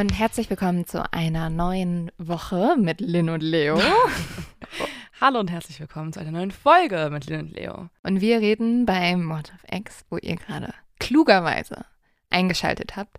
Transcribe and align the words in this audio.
Und 0.00 0.18
herzlich 0.18 0.48
willkommen 0.48 0.86
zu 0.86 1.12
einer 1.12 1.50
neuen 1.50 2.10
Woche 2.16 2.74
mit 2.78 3.02
Lin 3.02 3.28
und 3.28 3.42
Leo. 3.42 3.78
Hallo 5.20 5.40
und 5.40 5.50
herzlich 5.50 5.78
willkommen 5.78 6.14
zu 6.14 6.20
einer 6.20 6.30
neuen 6.30 6.52
Folge 6.52 7.10
mit 7.12 7.26
Lin 7.26 7.40
und 7.40 7.52
Leo. 7.52 7.90
Und 8.02 8.22
wir 8.22 8.40
reden 8.40 8.86
bei 8.86 9.14
Mord 9.14 9.52
of 9.52 9.60
X, 9.70 10.06
wo 10.08 10.16
ihr 10.16 10.36
gerade 10.36 10.72
klugerweise 10.98 11.84
eingeschaltet 12.30 12.96
habt, 12.96 13.18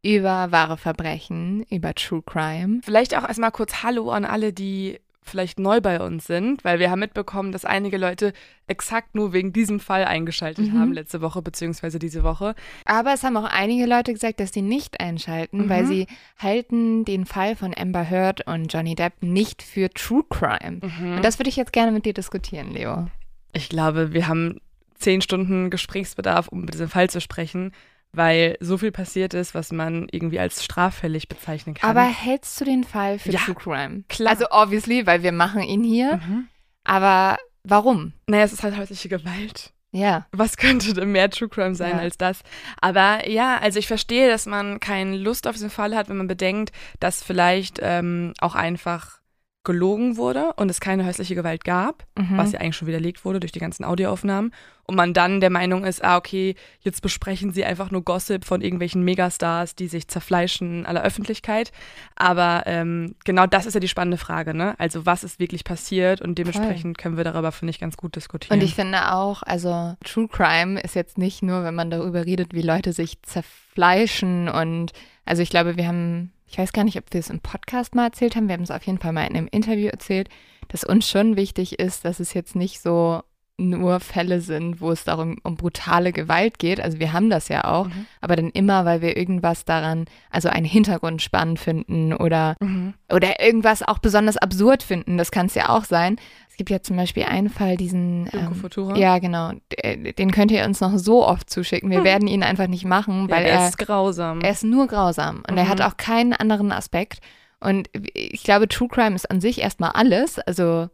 über 0.00 0.50
wahre 0.50 0.78
Verbrechen, 0.78 1.64
über 1.64 1.94
True 1.94 2.22
Crime. 2.24 2.80
Vielleicht 2.82 3.14
auch 3.14 3.28
erstmal 3.28 3.52
kurz 3.52 3.82
Hallo 3.82 4.10
an 4.10 4.24
alle, 4.24 4.54
die 4.54 5.00
vielleicht 5.24 5.58
neu 5.58 5.80
bei 5.80 6.00
uns 6.00 6.26
sind, 6.26 6.64
weil 6.64 6.78
wir 6.80 6.90
haben 6.90 6.98
mitbekommen, 6.98 7.52
dass 7.52 7.64
einige 7.64 7.96
Leute 7.96 8.32
exakt 8.66 9.14
nur 9.14 9.32
wegen 9.32 9.52
diesem 9.52 9.78
Fall 9.80 10.04
eingeschaltet 10.04 10.66
Mhm. 10.72 10.78
haben 10.80 10.92
letzte 10.92 11.20
Woche 11.20 11.40
beziehungsweise 11.42 11.98
diese 11.98 12.22
Woche. 12.24 12.54
Aber 12.84 13.12
es 13.14 13.22
haben 13.22 13.36
auch 13.36 13.44
einige 13.50 13.86
Leute 13.86 14.12
gesagt, 14.12 14.40
dass 14.40 14.52
sie 14.52 14.62
nicht 14.62 15.00
einschalten, 15.00 15.64
Mhm. 15.64 15.68
weil 15.68 15.86
sie 15.86 16.06
halten 16.38 17.04
den 17.04 17.24
Fall 17.26 17.54
von 17.56 17.72
Amber 17.76 18.08
Heard 18.10 18.46
und 18.46 18.72
Johnny 18.72 18.94
Depp 18.94 19.14
nicht 19.22 19.62
für 19.62 19.88
True 19.90 20.24
Crime. 20.28 20.80
Mhm. 20.82 21.16
Und 21.16 21.24
das 21.24 21.38
würde 21.38 21.50
ich 21.50 21.56
jetzt 21.56 21.72
gerne 21.72 21.92
mit 21.92 22.04
dir 22.04 22.14
diskutieren, 22.14 22.72
Leo. 22.72 23.06
Ich 23.52 23.68
glaube, 23.68 24.12
wir 24.12 24.28
haben 24.28 24.60
zehn 24.94 25.20
Stunden 25.20 25.70
Gesprächsbedarf, 25.70 26.48
um 26.48 26.62
über 26.62 26.72
diesen 26.72 26.88
Fall 26.88 27.10
zu 27.10 27.20
sprechen, 27.20 27.72
weil 28.14 28.56
so 28.60 28.78
viel 28.78 28.92
passiert 28.92 29.34
ist, 29.34 29.54
was 29.54 29.72
man 29.72 30.06
irgendwie 30.10 30.38
als 30.38 30.62
straffällig 30.64 31.28
bezeichnen 31.28 31.74
kann. 31.74 31.88
Aber 31.90 32.02
hältst 32.04 32.60
du 32.60 32.64
den 32.64 32.84
Fall 32.84 33.18
für 33.18 33.30
Ja, 33.30 33.40
True 33.40 33.54
Crime? 33.54 34.04
klar. 34.08 34.30
Also 34.32 34.46
obviously, 34.50 35.06
weil 35.06 35.22
wir 35.22 35.32
machen 35.32 35.62
ihn 35.62 35.82
hier. 35.84 36.16
mhm. 36.18 36.48
Aber 36.84 37.38
warum? 37.64 38.12
naja, 38.26 38.44
es 38.44 38.52
ist 38.52 38.62
halt 38.62 38.76
häusliche 38.76 39.08
Gewalt. 39.08 39.72
Ja. 39.94 40.26
was 40.32 40.56
könnte 40.56 40.94
denn 40.94 41.12
mehr 41.12 41.28
True 41.30 41.48
Crime 41.50 41.74
sein 41.74 41.96
Ja. 41.96 41.98
als 41.98 42.16
das? 42.16 42.40
Aber 42.80 43.28
ja, 43.28 43.58
also 43.58 43.78
ich 43.78 43.86
verstehe, 43.86 44.28
dass 44.30 44.46
man 44.46 44.80
keine 44.80 45.16
Lust 45.16 45.46
auf 45.46 45.54
diesen 45.54 45.68
Fall 45.70 45.94
hat, 45.94 46.08
wenn 46.08 46.16
man 46.16 46.26
bedenkt, 46.28 46.72
dass 46.98 47.22
vielleicht 47.22 47.78
ähm, 47.82 48.32
auch 48.40 48.54
einfach 48.54 49.20
gelogen 49.64 50.16
wurde 50.16 50.52
und 50.56 50.70
es 50.70 50.80
keine 50.80 51.04
häusliche 51.06 51.34
Gewalt 51.36 51.64
gab, 51.64 52.04
Mhm. 52.18 52.36
was 52.36 52.52
ja 52.52 52.60
eigentlich 52.60 52.76
schon 52.76 52.88
widerlegt 52.88 53.24
wurde 53.24 53.38
durch 53.40 53.52
die 53.52 53.60
ganzen 53.60 53.84
Audioaufnahmen. 53.84 54.52
Und 54.84 54.96
man 54.96 55.14
dann 55.14 55.40
der 55.40 55.50
Meinung 55.50 55.84
ist, 55.84 56.02
ah, 56.02 56.16
okay, 56.16 56.56
jetzt 56.80 57.02
besprechen 57.02 57.52
sie 57.52 57.64
einfach 57.64 57.92
nur 57.92 58.02
Gossip 58.02 58.44
von 58.44 58.60
irgendwelchen 58.60 59.04
Megastars, 59.04 59.76
die 59.76 59.86
sich 59.86 60.08
zerfleischen 60.08 60.80
in 60.80 60.86
aller 60.86 61.02
Öffentlichkeit. 61.04 61.70
Aber 62.16 62.64
ähm, 62.66 63.14
genau 63.24 63.46
das 63.46 63.64
ist 63.64 63.74
ja 63.74 63.80
die 63.80 63.86
spannende 63.88 64.16
Frage, 64.18 64.52
ne? 64.54 64.74
Also 64.78 65.06
was 65.06 65.22
ist 65.22 65.38
wirklich 65.38 65.62
passiert 65.62 66.20
und 66.20 66.36
dementsprechend 66.36 66.98
können 66.98 67.16
wir 67.16 67.22
darüber, 67.24 67.52
finde 67.52 67.70
ich, 67.70 67.78
ganz 67.78 67.96
gut 67.96 68.16
diskutieren. 68.16 68.58
Und 68.58 68.64
ich 68.64 68.74
finde 68.74 69.12
auch, 69.12 69.44
also 69.44 69.94
True 70.04 70.26
Crime 70.26 70.80
ist 70.80 70.96
jetzt 70.96 71.16
nicht 71.16 71.42
nur, 71.42 71.62
wenn 71.62 71.76
man 71.76 71.90
darüber 71.90 72.26
redet, 72.26 72.52
wie 72.52 72.62
Leute 72.62 72.92
sich 72.92 73.22
zerfleischen 73.22 74.48
und 74.48 74.92
also 75.24 75.40
ich 75.42 75.50
glaube, 75.50 75.76
wir 75.76 75.86
haben, 75.86 76.31
ich 76.52 76.58
weiß 76.58 76.72
gar 76.72 76.84
nicht, 76.84 76.98
ob 76.98 77.04
wir 77.12 77.18
es 77.20 77.30
im 77.30 77.40
Podcast 77.40 77.94
mal 77.94 78.04
erzählt 78.06 78.36
haben, 78.36 78.46
wir 78.46 78.52
haben 78.54 78.62
es 78.62 78.70
auf 78.70 78.84
jeden 78.84 78.98
Fall 78.98 79.12
mal 79.12 79.26
in 79.26 79.36
einem 79.36 79.48
Interview 79.50 79.88
erzählt, 79.88 80.28
dass 80.68 80.84
uns 80.84 81.08
schon 81.08 81.34
wichtig 81.36 81.78
ist, 81.78 82.04
dass 82.04 82.20
es 82.20 82.34
jetzt 82.34 82.54
nicht 82.54 82.80
so 82.80 83.22
nur 83.58 84.00
Fälle 84.00 84.40
sind, 84.40 84.80
wo 84.80 84.90
es 84.90 85.04
darum 85.04 85.36
um 85.44 85.56
brutale 85.56 86.12
Gewalt 86.12 86.58
geht. 86.58 86.80
Also 86.80 86.98
wir 86.98 87.12
haben 87.12 87.30
das 87.30 87.48
ja 87.48 87.64
auch, 87.64 87.86
Mhm. 87.86 88.06
aber 88.20 88.34
dann 88.36 88.50
immer, 88.50 88.84
weil 88.84 89.02
wir 89.02 89.16
irgendwas 89.16 89.64
daran, 89.64 90.06
also 90.30 90.48
einen 90.48 90.64
Hintergrund 90.66 91.22
spannend 91.22 91.58
finden 91.60 92.12
oder 92.12 92.56
Mhm. 92.60 92.94
oder 93.12 93.40
irgendwas 93.40 93.82
auch 93.82 93.98
besonders 93.98 94.36
absurd 94.36 94.82
finden. 94.82 95.16
Das 95.18 95.30
kann 95.30 95.46
es 95.46 95.54
ja 95.54 95.68
auch 95.68 95.84
sein. 95.84 96.16
Es 96.52 96.56
gibt 96.58 96.68
ja 96.68 96.82
zum 96.82 96.96
Beispiel 96.98 97.22
einen 97.24 97.48
Fall, 97.48 97.78
diesen. 97.78 98.28
Ähm, 98.34 98.54
Futura? 98.54 98.94
ja, 98.98 99.18
genau. 99.18 99.52
D- 99.72 100.12
Den 100.12 100.30
könnt 100.30 100.50
ihr 100.50 100.64
uns 100.66 100.82
noch 100.82 100.98
so 100.98 101.26
oft 101.26 101.48
zuschicken. 101.48 101.90
Wir 101.90 101.98
Hm. 101.98 102.04
werden 102.04 102.28
ihn 102.28 102.42
einfach 102.42 102.66
nicht 102.66 102.84
machen, 102.84 103.30
weil 103.30 103.38
ja, 103.42 103.48
der 103.48 103.60
er, 103.60 103.68
ist 103.68 103.78
grausam. 103.78 104.42
er 104.42 104.50
ist 104.50 104.62
nur 104.62 104.86
grausam 104.86 105.42
und 105.48 105.56
er 105.56 105.64
Mhm. 105.64 105.68
hat 105.70 105.80
auch 105.80 105.96
keinen 105.96 106.34
anderen 106.34 106.70
Aspekt. 106.70 107.20
Und 107.58 107.88
ich 108.12 108.42
glaube, 108.42 108.68
True 108.68 108.88
Crime 108.88 109.14
ist 109.16 109.30
an 109.30 109.40
sich 109.40 109.60
erstmal 109.62 109.92
alles. 109.92 110.38
Also 110.40 110.88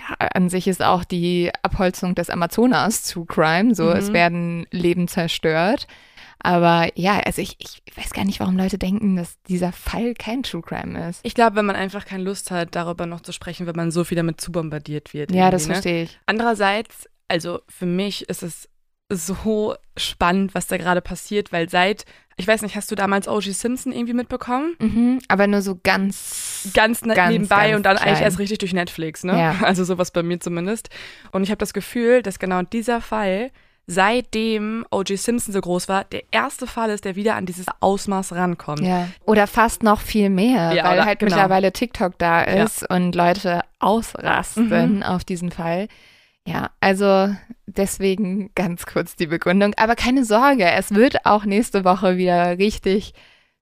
ja, 0.00 0.26
an 0.32 0.48
sich 0.48 0.68
ist 0.68 0.80
auch 0.82 1.02
die 1.02 1.50
Abholzung 1.62 2.14
des 2.14 2.30
Amazonas 2.30 3.02
True 3.08 3.26
Crime. 3.26 3.74
So, 3.74 3.84
Mhm. 3.86 3.90
es 3.96 4.12
werden 4.12 4.66
Leben 4.70 5.08
zerstört. 5.08 5.88
Aber 6.42 6.88
ja, 6.94 7.20
also 7.20 7.42
ich, 7.42 7.56
ich 7.58 7.82
weiß 7.96 8.10
gar 8.12 8.24
nicht, 8.24 8.40
warum 8.40 8.56
Leute 8.56 8.78
denken, 8.78 9.16
dass 9.16 9.40
dieser 9.48 9.72
Fall 9.72 10.14
kein 10.14 10.42
True 10.42 10.62
Crime 10.62 11.08
ist. 11.08 11.20
Ich 11.22 11.34
glaube, 11.34 11.56
wenn 11.56 11.66
man 11.66 11.76
einfach 11.76 12.04
keine 12.06 12.24
Lust 12.24 12.50
hat, 12.50 12.74
darüber 12.74 13.06
noch 13.06 13.20
zu 13.20 13.32
sprechen, 13.32 13.66
wenn 13.66 13.76
man 13.76 13.90
so 13.90 14.04
viel 14.04 14.16
damit 14.16 14.40
zubombardiert 14.40 15.12
wird. 15.12 15.32
Ja, 15.32 15.50
das 15.50 15.66
ne? 15.66 15.74
verstehe 15.74 16.04
ich. 16.04 16.18
Andererseits, 16.26 17.08
also 17.28 17.60
für 17.68 17.86
mich 17.86 18.28
ist 18.28 18.42
es 18.42 18.68
so 19.12 19.74
spannend, 19.96 20.54
was 20.54 20.66
da 20.68 20.76
gerade 20.76 21.00
passiert, 21.00 21.52
weil 21.52 21.68
seit, 21.68 22.04
ich 22.36 22.46
weiß 22.46 22.62
nicht, 22.62 22.76
hast 22.76 22.90
du 22.90 22.94
damals 22.94 23.26
O.G. 23.28 23.50
Simpson 23.50 23.92
irgendwie 23.92 24.14
mitbekommen? 24.14 24.76
Mhm, 24.78 25.18
aber 25.28 25.46
nur 25.46 25.62
so 25.62 25.78
ganz. 25.82 26.70
Ganz, 26.74 27.02
ne- 27.02 27.14
Ganz, 27.14 27.32
nebenbei 27.32 27.66
ganz 27.68 27.76
und 27.76 27.82
dann 27.84 27.96
eigentlich 27.96 28.12
klein. 28.12 28.22
erst 28.22 28.38
richtig 28.38 28.58
durch 28.58 28.72
Netflix, 28.72 29.24
ne? 29.24 29.36
Ja. 29.38 29.56
Also 29.62 29.84
sowas 29.84 30.10
bei 30.12 30.22
mir 30.22 30.40
zumindest. 30.40 30.90
Und 31.32 31.42
ich 31.42 31.50
habe 31.50 31.58
das 31.58 31.72
Gefühl, 31.74 32.22
dass 32.22 32.38
genau 32.38 32.62
dieser 32.62 33.00
Fall, 33.00 33.50
seitdem 33.86 34.84
O.G. 34.90 35.16
Simpson 35.16 35.52
so 35.52 35.60
groß 35.60 35.88
war, 35.88 36.04
der 36.04 36.22
erste 36.30 36.66
Fall 36.66 36.90
ist, 36.90 37.04
der 37.04 37.16
wieder 37.16 37.34
an 37.36 37.46
dieses 37.46 37.66
Ausmaß 37.80 38.32
rankommt. 38.32 38.80
Ja. 38.82 39.08
Oder 39.26 39.46
fast 39.46 39.82
noch 39.82 40.00
viel 40.00 40.30
mehr, 40.30 40.72
Ja, 40.72 40.84
weil 40.84 40.98
oder- 40.98 41.04
halt 41.06 41.18
genau. 41.18 41.32
mittlerweile 41.34 41.72
TikTok 41.72 42.16
da 42.18 42.40
Ja. 42.44 42.64
ist 42.64 42.88
und 42.88 43.14
Leute 43.14 43.62
ausrasten 43.80 44.96
Mhm. 44.98 45.02
auf 45.02 45.24
diesen 45.24 45.50
Fall. 45.50 45.88
Ja, 46.46 46.70
also 46.80 47.34
deswegen 47.66 48.50
ganz 48.54 48.86
kurz 48.86 49.14
die 49.16 49.26
Begründung. 49.26 49.74
Aber 49.76 49.94
keine 49.94 50.24
Sorge, 50.24 50.64
es 50.70 50.94
wird 50.94 51.26
auch 51.26 51.44
nächste 51.44 51.84
Woche 51.84 52.16
wieder 52.16 52.58
richtig 52.58 53.12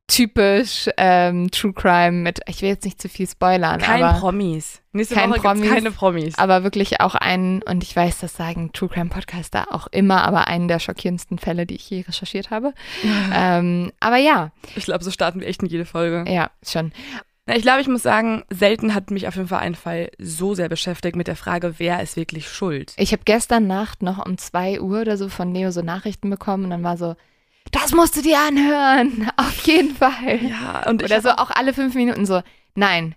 typisch 0.08 0.88
ähm, 0.96 1.50
True 1.50 1.72
Crime 1.72 2.12
mit, 2.22 2.40
ich 2.48 2.62
will 2.62 2.70
jetzt 2.70 2.84
nicht 2.84 3.00
zu 3.00 3.08
viel 3.08 3.28
spoilern, 3.28 3.78
Kein 3.80 4.02
aber, 4.02 4.18
Promis. 4.18 4.80
Nächste 4.92 5.14
Kein 5.14 5.30
Woche 5.30 5.40
Promis. 5.40 5.70
keine 5.70 5.90
Promis. 5.92 6.38
aber 6.38 6.64
wirklich 6.64 7.00
auch 7.00 7.14
einen, 7.14 7.62
und 7.62 7.84
ich 7.84 7.94
weiß, 7.94 8.18
das 8.18 8.34
sagen 8.36 8.72
True 8.72 8.88
Crime 8.88 9.10
Podcaster 9.10 9.66
auch 9.70 9.86
immer, 9.88 10.24
aber 10.24 10.48
einen 10.48 10.66
der 10.66 10.78
schockierendsten 10.80 11.38
Fälle, 11.38 11.66
die 11.66 11.76
ich 11.76 11.88
je 11.90 12.00
recherchiert 12.00 12.50
habe. 12.50 12.72
ähm, 13.32 13.92
aber 14.00 14.16
ja, 14.16 14.50
Ich 14.74 14.86
glaube, 14.86 15.04
so 15.04 15.10
starten 15.10 15.40
wir 15.40 15.46
echt 15.46 15.62
in 15.62 15.68
jede 15.68 15.84
Folge. 15.84 16.24
ja, 16.28 16.50
schon. 16.66 16.90
Na, 17.46 17.56
ich 17.56 17.62
glaube, 17.62 17.80
ich 17.80 17.88
muss 17.88 18.02
sagen, 18.02 18.44
selten 18.50 18.94
hat 18.94 19.10
mich 19.10 19.28
auf 19.28 19.36
jeden 19.36 19.48
Fall 19.48 19.60
ein 19.60 19.74
Fall 19.74 20.10
so 20.18 20.54
sehr 20.54 20.68
beschäftigt 20.68 21.16
mit 21.16 21.28
der 21.28 21.36
Frage, 21.36 21.74
wer 21.78 22.02
ist 22.02 22.16
wirklich 22.16 22.48
schuld. 22.48 22.92
Ich 22.96 23.12
habe 23.12 23.22
gestern 23.24 23.66
Nacht 23.66 24.02
noch 24.02 24.24
um 24.26 24.36
2 24.36 24.80
Uhr 24.80 25.02
oder 25.02 25.16
so 25.16 25.28
von 25.28 25.54
Leo 25.54 25.70
so 25.70 25.80
Nachrichten 25.82 26.28
bekommen 26.30 26.64
und 26.64 26.70
dann 26.70 26.82
war 26.82 26.96
so, 26.96 27.14
das 27.70 27.92
musst 27.92 28.16
du 28.16 28.22
dir 28.22 28.38
anhören, 28.38 29.30
auf 29.36 29.66
jeden 29.66 29.94
Fall. 29.94 30.40
Ja, 30.42 30.88
und 30.88 31.02
ich 31.02 31.06
Oder 31.06 31.20
so 31.20 31.30
auch 31.30 31.50
alle 31.50 31.74
fünf 31.74 31.94
Minuten 31.94 32.26
so, 32.26 32.42
nein, 32.74 33.14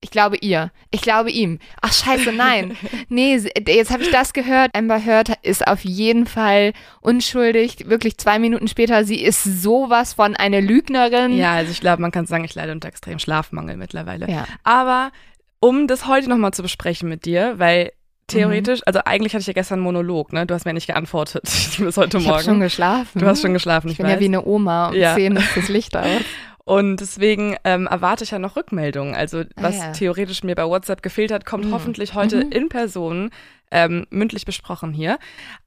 ich 0.00 0.10
glaube 0.10 0.36
ihr, 0.36 0.70
ich 0.92 1.02
glaube 1.02 1.30
ihm. 1.30 1.58
Ach 1.80 1.92
scheiße, 1.92 2.32
nein. 2.32 2.76
Nee, 3.08 3.36
jetzt 3.66 3.90
habe 3.90 4.02
ich 4.02 4.10
das 4.10 4.32
gehört. 4.32 4.76
Amber 4.76 5.04
Heard 5.04 5.32
ist 5.42 5.66
auf 5.66 5.84
jeden 5.84 6.26
Fall 6.26 6.72
unschuldig. 7.00 7.88
Wirklich 7.88 8.18
zwei 8.18 8.38
Minuten 8.38 8.68
später, 8.68 9.04
sie 9.04 9.20
ist 9.20 9.42
sowas 9.42 10.14
von 10.14 10.36
eine 10.36 10.60
Lügnerin. 10.60 11.36
Ja, 11.36 11.54
also 11.54 11.72
ich 11.72 11.80
glaube, 11.80 12.02
man 12.02 12.12
kann 12.12 12.26
sagen, 12.26 12.44
ich 12.44 12.54
leide 12.54 12.72
unter 12.72 12.88
extrem 12.88 13.18
Schlafmangel 13.18 13.76
mittlerweile. 13.76 14.30
Ja. 14.30 14.46
Aber 14.62 15.10
um 15.58 15.88
das 15.88 16.06
heute 16.06 16.28
nochmal 16.28 16.52
zu 16.52 16.62
besprechen 16.62 17.08
mit 17.08 17.24
dir, 17.24 17.58
weil 17.58 17.92
theoretisch, 18.28 18.78
Mhm. 18.80 18.84
also 18.86 19.00
eigentlich 19.04 19.32
hatte 19.34 19.40
ich 19.40 19.46
ja 19.48 19.52
gestern 19.52 19.76
einen 19.76 19.84
Monolog, 19.84 20.32
ne? 20.32 20.46
Du 20.46 20.54
hast 20.54 20.64
mir 20.64 20.72
nicht 20.74 20.86
geantwortet 20.86 21.42
bis 21.78 21.96
heute 21.96 22.18
Ich 22.18 22.28
habe 22.28 22.40
schon 22.42 22.52
Morgen. 22.54 22.60
geschlafen. 22.60 23.18
Du 23.18 23.26
hast 23.26 23.42
schon 23.42 23.52
geschlafen, 23.52 23.88
ich, 23.88 23.92
Ich 23.92 23.98
bin 23.98 24.06
weiß. 24.06 24.14
ja 24.14 24.20
wie 24.20 24.24
eine 24.26 24.44
Oma. 24.44 24.88
Um 24.88 24.94
Ja. 24.94 25.14
10 25.14 25.36
ist 25.36 25.56
das 25.56 25.68
Licht 25.68 25.96
aus. 25.96 26.06
Und 26.64 26.98
deswegen 26.98 27.56
ähm, 27.64 27.86
erwarte 27.86 28.24
ich 28.24 28.30
ja 28.30 28.38
noch 28.38 28.54
Rückmeldungen. 28.56 29.14
Also 29.14 29.44
was 29.56 29.80
Ah, 29.80 29.86
ja. 29.86 29.92
theoretisch 29.92 30.42
mir 30.44 30.54
bei 30.54 30.66
WhatsApp 30.66 31.02
gefehlt 31.02 31.32
hat, 31.32 31.46
kommt 31.46 31.64
Mhm. 31.64 31.72
hoffentlich 31.72 32.14
heute 32.14 32.44
Mhm. 32.44 32.52
in 32.52 32.68
Person 32.68 33.30
ähm, 33.70 34.06
mündlich 34.10 34.44
besprochen 34.46 34.92
hier. 34.94 35.18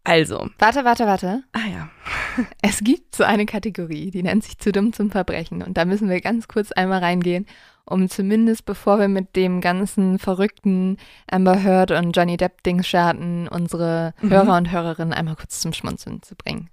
Also, 0.03 0.49
Warte, 0.57 0.83
warte, 0.85 1.05
warte. 1.05 1.43
ah 1.53 1.59
ja. 1.71 1.89
Es 2.61 2.79
gibt 2.83 3.15
so 3.15 3.23
eine 3.23 3.45
Kategorie, 3.45 4.09
die 4.11 4.23
nennt 4.23 4.43
sich 4.43 4.57
zu 4.57 4.71
dumm 4.71 4.91
zum 4.93 5.11
Verbrechen. 5.11 5.61
Und 5.61 5.77
da 5.77 5.85
müssen 5.85 6.09
wir 6.09 6.19
ganz 6.21 6.47
kurz 6.47 6.71
einmal 6.71 6.99
reingehen, 6.99 7.45
um 7.85 8.09
zumindest 8.09 8.65
bevor 8.65 8.99
wir 8.99 9.07
mit 9.07 9.35
dem 9.35 9.61
ganzen 9.61 10.19
verrückten 10.19 10.97
Amber 11.29 11.63
Heard 11.63 11.91
und 11.91 12.15
Johnny 12.15 12.37
Depp 12.37 12.63
Ding 12.63 12.83
starten, 12.83 13.47
unsere 13.47 14.13
Mhm. 14.21 14.29
Hörer 14.29 14.57
und 14.57 14.71
Hörerinnen 14.71 15.13
einmal 15.13 15.35
kurz 15.35 15.59
zum 15.59 15.73
Schmunzeln 15.73 16.21
zu 16.21 16.35
bringen. 16.35 16.69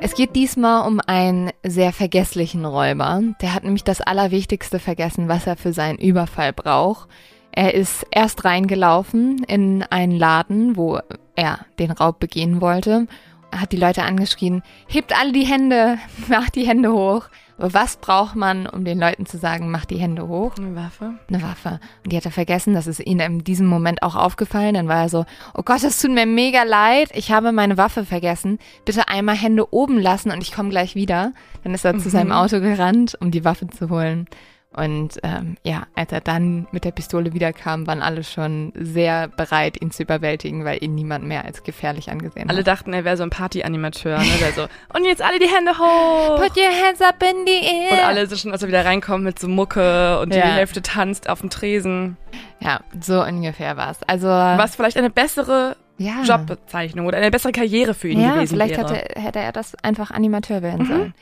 Es 0.00 0.14
geht 0.14 0.36
diesmal 0.36 0.86
um 0.86 1.00
einen 1.06 1.50
sehr 1.64 1.92
vergesslichen 1.92 2.64
Räuber. 2.64 3.22
Der 3.42 3.52
hat 3.54 3.64
nämlich 3.64 3.84
das 3.84 4.00
Allerwichtigste 4.00 4.78
vergessen, 4.78 5.28
was 5.28 5.46
er 5.46 5.56
für 5.56 5.72
seinen 5.72 5.98
Überfall 5.98 6.52
braucht. 6.52 7.08
Er 7.52 7.74
ist 7.74 8.06
erst 8.10 8.44
reingelaufen 8.44 9.42
in 9.44 9.82
einen 9.82 10.12
Laden, 10.12 10.76
wo 10.76 11.00
er 11.34 11.60
den 11.78 11.90
Raub 11.90 12.18
begehen 12.20 12.60
wollte. 12.60 13.06
Hat 13.56 13.72
die 13.72 13.76
Leute 13.76 14.02
angeschrien, 14.02 14.62
hebt 14.86 15.18
alle 15.18 15.32
die 15.32 15.46
Hände, 15.46 15.98
macht 16.28 16.54
die 16.54 16.66
Hände 16.66 16.92
hoch. 16.92 17.28
Aber 17.58 17.72
was 17.72 17.96
braucht 17.96 18.36
man, 18.36 18.66
um 18.66 18.84
den 18.84 18.98
Leuten 18.98 19.24
zu 19.24 19.38
sagen, 19.38 19.70
mach 19.70 19.86
die 19.86 19.96
Hände 19.96 20.28
hoch? 20.28 20.52
Eine 20.58 20.76
Waffe. 20.76 21.14
Eine 21.28 21.42
Waffe. 21.42 21.80
Und 22.04 22.12
die 22.12 22.16
hat 22.16 22.26
er 22.26 22.30
vergessen, 22.30 22.74
das 22.74 22.86
ist 22.86 23.00
ihm 23.00 23.18
in 23.20 23.44
diesem 23.44 23.66
Moment 23.66 24.02
auch 24.02 24.14
aufgefallen. 24.14 24.74
Dann 24.74 24.88
war 24.88 25.02
er 25.02 25.08
so, 25.08 25.24
oh 25.54 25.62
Gott, 25.62 25.82
das 25.82 26.00
tut 26.00 26.10
mir 26.10 26.26
mega 26.26 26.64
leid, 26.64 27.10
ich 27.14 27.32
habe 27.32 27.52
meine 27.52 27.78
Waffe 27.78 28.04
vergessen. 28.04 28.58
Bitte 28.84 29.08
einmal 29.08 29.36
Hände 29.36 29.72
oben 29.72 29.98
lassen 29.98 30.30
und 30.30 30.42
ich 30.42 30.52
komme 30.52 30.68
gleich 30.68 30.94
wieder. 30.94 31.32
Dann 31.64 31.72
ist 31.72 31.84
er 31.84 31.94
mhm. 31.94 32.00
zu 32.00 32.10
seinem 32.10 32.32
Auto 32.32 32.60
gerannt, 32.60 33.16
um 33.20 33.30
die 33.30 33.44
Waffe 33.44 33.68
zu 33.68 33.88
holen. 33.88 34.26
Und 34.76 35.18
ähm, 35.22 35.56
ja, 35.62 35.86
als 35.94 36.12
er 36.12 36.20
dann 36.20 36.66
mit 36.70 36.84
der 36.84 36.90
Pistole 36.90 37.32
wiederkam, 37.32 37.86
waren 37.86 38.02
alle 38.02 38.22
schon 38.22 38.74
sehr 38.74 39.28
bereit, 39.28 39.80
ihn 39.80 39.90
zu 39.90 40.02
überwältigen, 40.02 40.66
weil 40.66 40.84
ihn 40.84 40.94
niemand 40.94 41.24
mehr 41.24 41.46
als 41.46 41.62
gefährlich 41.62 42.10
angesehen 42.10 42.50
alle 42.50 42.58
hat. 42.58 42.68
Alle 42.68 42.76
dachten, 42.76 42.92
er 42.92 43.04
wäre 43.04 43.16
so 43.16 43.22
ein 43.22 43.30
Party-Animateur, 43.30 44.18
ne? 44.18 44.24
Der 44.38 44.52
so, 44.52 44.66
und 44.94 45.06
jetzt 45.06 45.22
alle 45.22 45.38
die 45.38 45.48
Hände 45.48 45.78
hoch! 45.78 46.36
Put 46.36 46.58
your 46.58 46.70
hands 46.70 47.00
up 47.00 47.22
in 47.22 47.46
the 47.46 47.64
air! 47.64 47.92
Und 47.92 48.04
alle 48.04 48.26
sind 48.26 48.38
schon, 48.38 48.52
als 48.52 48.62
er 48.62 48.68
wieder 48.68 48.84
reinkommt 48.84 49.24
mit 49.24 49.38
so 49.38 49.48
Mucke 49.48 50.20
und 50.20 50.34
ja. 50.34 50.42
die 50.42 50.52
Hälfte 50.52 50.82
tanzt 50.82 51.30
auf 51.30 51.40
dem 51.40 51.48
Tresen. 51.48 52.18
Ja, 52.60 52.80
so 53.00 53.22
ungefähr 53.22 53.78
war's. 53.78 54.00
Also. 54.06 54.28
Was 54.28 54.76
vielleicht 54.76 54.98
eine 54.98 55.10
bessere 55.10 55.76
ja. 55.96 56.22
Jobbezeichnung 56.22 57.06
oder 57.06 57.16
eine 57.16 57.30
bessere 57.30 57.52
Karriere 57.52 57.94
für 57.94 58.08
ihn 58.08 58.20
ja, 58.20 58.34
gewesen 58.34 58.54
vielleicht 58.54 58.76
wäre. 58.76 58.88
Vielleicht 58.88 59.18
hätte 59.18 59.38
er 59.38 59.52
das 59.52 59.74
einfach 59.82 60.10
Animateur 60.10 60.60
werden 60.60 60.86
mhm. 60.86 61.14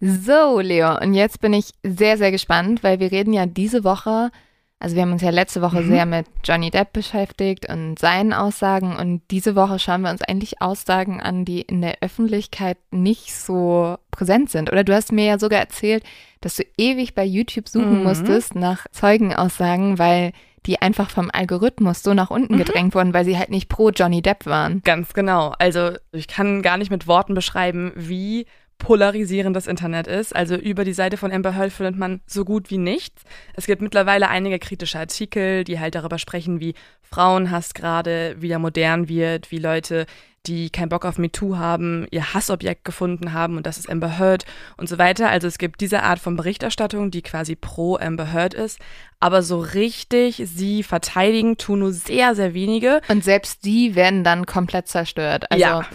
So, 0.00 0.60
Leo, 0.60 0.98
und 0.98 1.14
jetzt 1.14 1.40
bin 1.40 1.52
ich 1.52 1.72
sehr, 1.82 2.18
sehr 2.18 2.30
gespannt, 2.30 2.82
weil 2.82 3.00
wir 3.00 3.10
reden 3.10 3.32
ja 3.32 3.46
diese 3.46 3.84
Woche, 3.84 4.30
also 4.78 4.94
wir 4.94 5.02
haben 5.02 5.12
uns 5.12 5.22
ja 5.22 5.30
letzte 5.30 5.62
Woche 5.62 5.80
mhm. 5.80 5.88
sehr 5.88 6.06
mit 6.06 6.26
Johnny 6.44 6.70
Depp 6.70 6.92
beschäftigt 6.92 7.68
und 7.68 7.98
seinen 7.98 8.32
Aussagen 8.32 8.96
und 8.96 9.22
diese 9.30 9.56
Woche 9.56 9.78
schauen 9.78 10.02
wir 10.02 10.10
uns 10.10 10.22
eigentlich 10.22 10.60
Aussagen 10.60 11.20
an, 11.20 11.44
die 11.44 11.62
in 11.62 11.80
der 11.80 11.98
Öffentlichkeit 12.02 12.78
nicht 12.90 13.34
so 13.34 13.96
präsent 14.10 14.50
sind. 14.50 14.70
Oder 14.70 14.84
du 14.84 14.94
hast 14.94 15.12
mir 15.12 15.24
ja 15.24 15.38
sogar 15.38 15.60
erzählt, 15.60 16.04
dass 16.40 16.56
du 16.56 16.64
ewig 16.76 17.14
bei 17.14 17.24
YouTube 17.24 17.68
suchen 17.68 17.98
mhm. 17.98 18.04
musstest 18.04 18.54
nach 18.54 18.86
Zeugenaussagen, 18.92 19.98
weil 19.98 20.32
die 20.66 20.82
einfach 20.82 21.10
vom 21.10 21.30
Algorithmus 21.32 22.02
so 22.02 22.12
nach 22.12 22.30
unten 22.30 22.54
mhm. 22.54 22.58
gedrängt 22.58 22.94
wurden, 22.94 23.14
weil 23.14 23.24
sie 23.24 23.38
halt 23.38 23.50
nicht 23.50 23.68
pro 23.68 23.90
Johnny 23.90 24.20
Depp 24.20 24.46
waren. 24.46 24.82
Ganz 24.84 25.14
genau. 25.14 25.54
Also 25.58 25.92
ich 26.12 26.28
kann 26.28 26.62
gar 26.62 26.76
nicht 26.76 26.90
mit 26.90 27.06
Worten 27.06 27.34
beschreiben, 27.34 27.92
wie 27.94 28.46
polarisierend 28.78 29.56
das 29.56 29.66
Internet 29.66 30.06
ist. 30.06 30.34
Also 30.34 30.54
über 30.54 30.84
die 30.84 30.92
Seite 30.92 31.16
von 31.16 31.32
Amber 31.32 31.56
Heard 31.56 31.72
findet 31.72 31.96
man 31.96 32.20
so 32.26 32.44
gut 32.44 32.70
wie 32.70 32.78
nichts. 32.78 33.22
Es 33.54 33.66
gibt 33.66 33.82
mittlerweile 33.82 34.28
einige 34.28 34.58
kritische 34.58 34.98
Artikel, 34.98 35.64
die 35.64 35.80
halt 35.80 35.94
darüber 35.94 36.18
sprechen, 36.18 36.60
wie 36.60 36.74
Frauenhass 37.02 37.74
gerade 37.74 38.36
wieder 38.38 38.58
modern 38.58 39.08
wird, 39.08 39.50
wie 39.50 39.58
Leute, 39.58 40.06
die 40.46 40.70
keinen 40.70 40.88
Bock 40.88 41.04
auf 41.04 41.18
MeToo 41.18 41.56
haben, 41.56 42.06
ihr 42.10 42.34
Hassobjekt 42.34 42.84
gefunden 42.84 43.32
haben 43.32 43.56
und 43.56 43.66
das 43.66 43.78
ist 43.78 43.90
Amber 43.90 44.18
Heard 44.18 44.44
und 44.76 44.88
so 44.88 44.98
weiter. 44.98 45.28
Also 45.28 45.46
es 45.46 45.58
gibt 45.58 45.80
diese 45.80 46.02
Art 46.02 46.18
von 46.18 46.36
Berichterstattung, 46.36 47.10
die 47.10 47.22
quasi 47.22 47.56
pro 47.56 47.96
Amber 47.96 48.32
Heard 48.32 48.54
ist, 48.54 48.78
aber 49.18 49.42
so 49.42 49.58
richtig 49.58 50.42
sie 50.44 50.82
verteidigen 50.82 51.56
tun 51.56 51.80
nur 51.80 51.92
sehr, 51.92 52.34
sehr 52.34 52.54
wenige. 52.54 53.00
Und 53.08 53.24
selbst 53.24 53.64
die 53.64 53.94
werden 53.94 54.24
dann 54.24 54.46
komplett 54.46 54.88
zerstört. 54.88 55.50
Also 55.50 55.62
ja. 55.62 55.86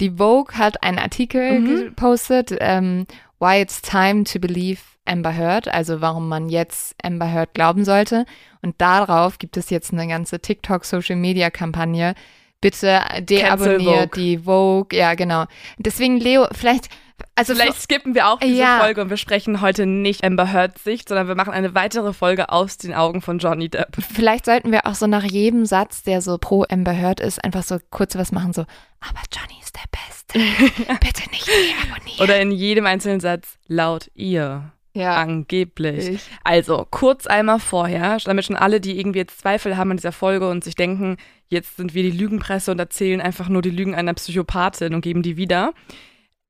Die 0.00 0.10
Vogue 0.10 0.56
hat 0.56 0.82
einen 0.82 0.98
Artikel 0.98 1.60
mhm. 1.60 1.84
gepostet, 1.86 2.54
ähm, 2.60 3.06
Why 3.40 3.60
It's 3.60 3.82
Time 3.82 4.24
to 4.24 4.38
Believe 4.38 4.80
Amber 5.04 5.36
Heard, 5.36 5.68
also 5.68 6.00
warum 6.00 6.28
man 6.28 6.48
jetzt 6.48 6.94
Amber 7.02 7.32
Heard 7.32 7.54
glauben 7.54 7.84
sollte. 7.84 8.26
Und 8.62 8.80
darauf 8.80 9.38
gibt 9.38 9.56
es 9.56 9.70
jetzt 9.70 9.92
eine 9.92 10.06
ganze 10.06 10.40
TikTok-Social-Media-Kampagne. 10.40 12.14
Bitte 12.60 13.00
deabonniert 13.20 14.16
die 14.16 14.38
Vogue. 14.38 14.96
Ja, 14.96 15.14
genau. 15.14 15.44
Deswegen, 15.78 16.18
Leo, 16.18 16.46
vielleicht 16.52 16.88
also 17.34 17.54
vielleicht 17.54 17.80
skippen 17.80 18.14
wir 18.14 18.28
auch 18.28 18.38
diese 18.40 18.54
ja. 18.54 18.80
Folge 18.80 19.02
und 19.02 19.10
wir 19.10 19.16
sprechen 19.16 19.60
heute 19.60 19.86
nicht 19.86 20.24
Amber 20.24 20.52
Heard 20.52 20.78
Sicht, 20.78 21.08
sondern 21.08 21.28
wir 21.28 21.34
machen 21.34 21.52
eine 21.52 21.74
weitere 21.74 22.12
Folge 22.12 22.50
aus 22.50 22.78
den 22.78 22.94
Augen 22.94 23.22
von 23.22 23.38
Johnny 23.38 23.68
Depp. 23.68 23.96
Vielleicht 24.12 24.44
sollten 24.44 24.72
wir 24.72 24.86
auch 24.86 24.94
so 24.94 25.06
nach 25.06 25.24
jedem 25.24 25.66
Satz, 25.66 26.02
der 26.02 26.20
so 26.20 26.38
pro 26.38 26.64
Amber 26.68 26.92
Heard 26.92 27.20
ist, 27.20 27.42
einfach 27.44 27.62
so 27.62 27.78
kurz 27.90 28.16
was 28.16 28.32
machen, 28.32 28.52
so, 28.52 28.62
aber 29.00 29.20
Johnny 29.32 29.60
ist 29.62 29.76
der 29.76 29.88
Beste. 29.90 30.38
Bitte 31.00 31.30
nicht 31.30 31.48
abonnieren. 31.82 32.20
Oder 32.20 32.40
in 32.40 32.50
jedem 32.50 32.86
einzelnen 32.86 33.20
Satz 33.20 33.58
laut 33.66 34.10
ihr. 34.14 34.72
Ja. 34.94 35.16
Angeblich. 35.16 36.08
Ich. 36.08 36.22
Also, 36.42 36.86
kurz 36.90 37.26
einmal 37.26 37.60
vorher, 37.60 38.18
damit 38.24 38.46
schon 38.46 38.56
alle, 38.56 38.80
die 38.80 38.98
irgendwie 38.98 39.20
jetzt 39.20 39.40
Zweifel 39.40 39.76
haben 39.76 39.92
an 39.92 39.96
dieser 39.96 40.12
Folge 40.12 40.48
und 40.48 40.64
sich 40.64 40.74
denken, 40.74 41.18
jetzt 41.48 41.76
sind 41.76 41.94
wir 41.94 42.02
die 42.02 42.10
Lügenpresse 42.10 42.72
und 42.72 42.80
erzählen 42.80 43.20
einfach 43.20 43.48
nur 43.48 43.62
die 43.62 43.70
Lügen 43.70 43.94
einer 43.94 44.14
Psychopathin 44.14 44.94
und 44.94 45.00
geben 45.02 45.22
die 45.22 45.36
wieder 45.36 45.72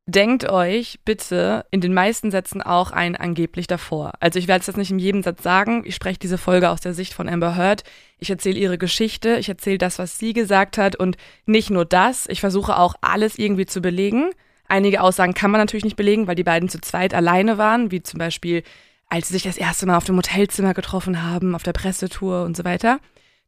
denkt 0.08 0.48
euch 0.48 1.00
bitte 1.04 1.66
in 1.70 1.82
den 1.82 1.92
meisten 1.92 2.30
Sätzen 2.30 2.62
auch 2.62 2.92
ein 2.92 3.14
angeblich 3.14 3.66
davor. 3.66 4.12
Also 4.20 4.38
ich 4.38 4.48
werde 4.48 4.62
es 4.62 4.66
jetzt 4.66 4.78
nicht 4.78 4.90
in 4.90 4.98
jedem 4.98 5.22
Satz 5.22 5.42
sagen. 5.42 5.82
Ich 5.84 5.94
spreche 5.94 6.18
diese 6.18 6.38
Folge 6.38 6.70
aus 6.70 6.80
der 6.80 6.94
Sicht 6.94 7.12
von 7.12 7.28
Amber 7.28 7.56
Heard. 7.56 7.84
Ich 8.18 8.30
erzähle 8.30 8.58
ihre 8.58 8.78
Geschichte, 8.78 9.36
ich 9.36 9.50
erzähle 9.50 9.76
das, 9.76 9.98
was 9.98 10.18
sie 10.18 10.32
gesagt 10.32 10.78
hat 10.78 10.96
und 10.96 11.18
nicht 11.44 11.68
nur 11.68 11.84
das. 11.84 12.26
Ich 12.26 12.40
versuche 12.40 12.78
auch 12.78 12.94
alles 13.02 13.38
irgendwie 13.38 13.66
zu 13.66 13.82
belegen. 13.82 14.30
Einige 14.66 15.02
Aussagen 15.02 15.34
kann 15.34 15.50
man 15.50 15.60
natürlich 15.60 15.84
nicht 15.84 15.96
belegen, 15.96 16.26
weil 16.26 16.36
die 16.36 16.42
beiden 16.42 16.70
zu 16.70 16.80
zweit 16.80 17.12
alleine 17.12 17.58
waren, 17.58 17.90
wie 17.90 18.02
zum 18.02 18.16
Beispiel, 18.16 18.62
als 19.08 19.28
sie 19.28 19.34
sich 19.34 19.42
das 19.42 19.58
erste 19.58 19.84
Mal 19.84 19.98
auf 19.98 20.04
dem 20.04 20.16
Hotelzimmer 20.16 20.72
getroffen 20.72 21.22
haben, 21.22 21.54
auf 21.54 21.62
der 21.62 21.74
Pressetour 21.74 22.44
und 22.44 22.56
so 22.56 22.64
weiter. 22.64 22.98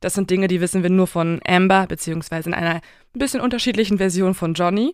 Das 0.01 0.13
sind 0.13 0.29
Dinge, 0.29 0.47
die 0.47 0.61
wissen 0.61 0.83
wir 0.83 0.91
nur 0.91 1.07
von 1.07 1.41
Amber, 1.47 1.87
beziehungsweise 1.87 2.51
in 2.51 2.55
einer 2.55 2.77
ein 2.77 3.19
bisschen 3.19 3.41
unterschiedlichen 3.41 3.97
Version 3.97 4.35
von 4.35 4.53
Johnny. 4.53 4.93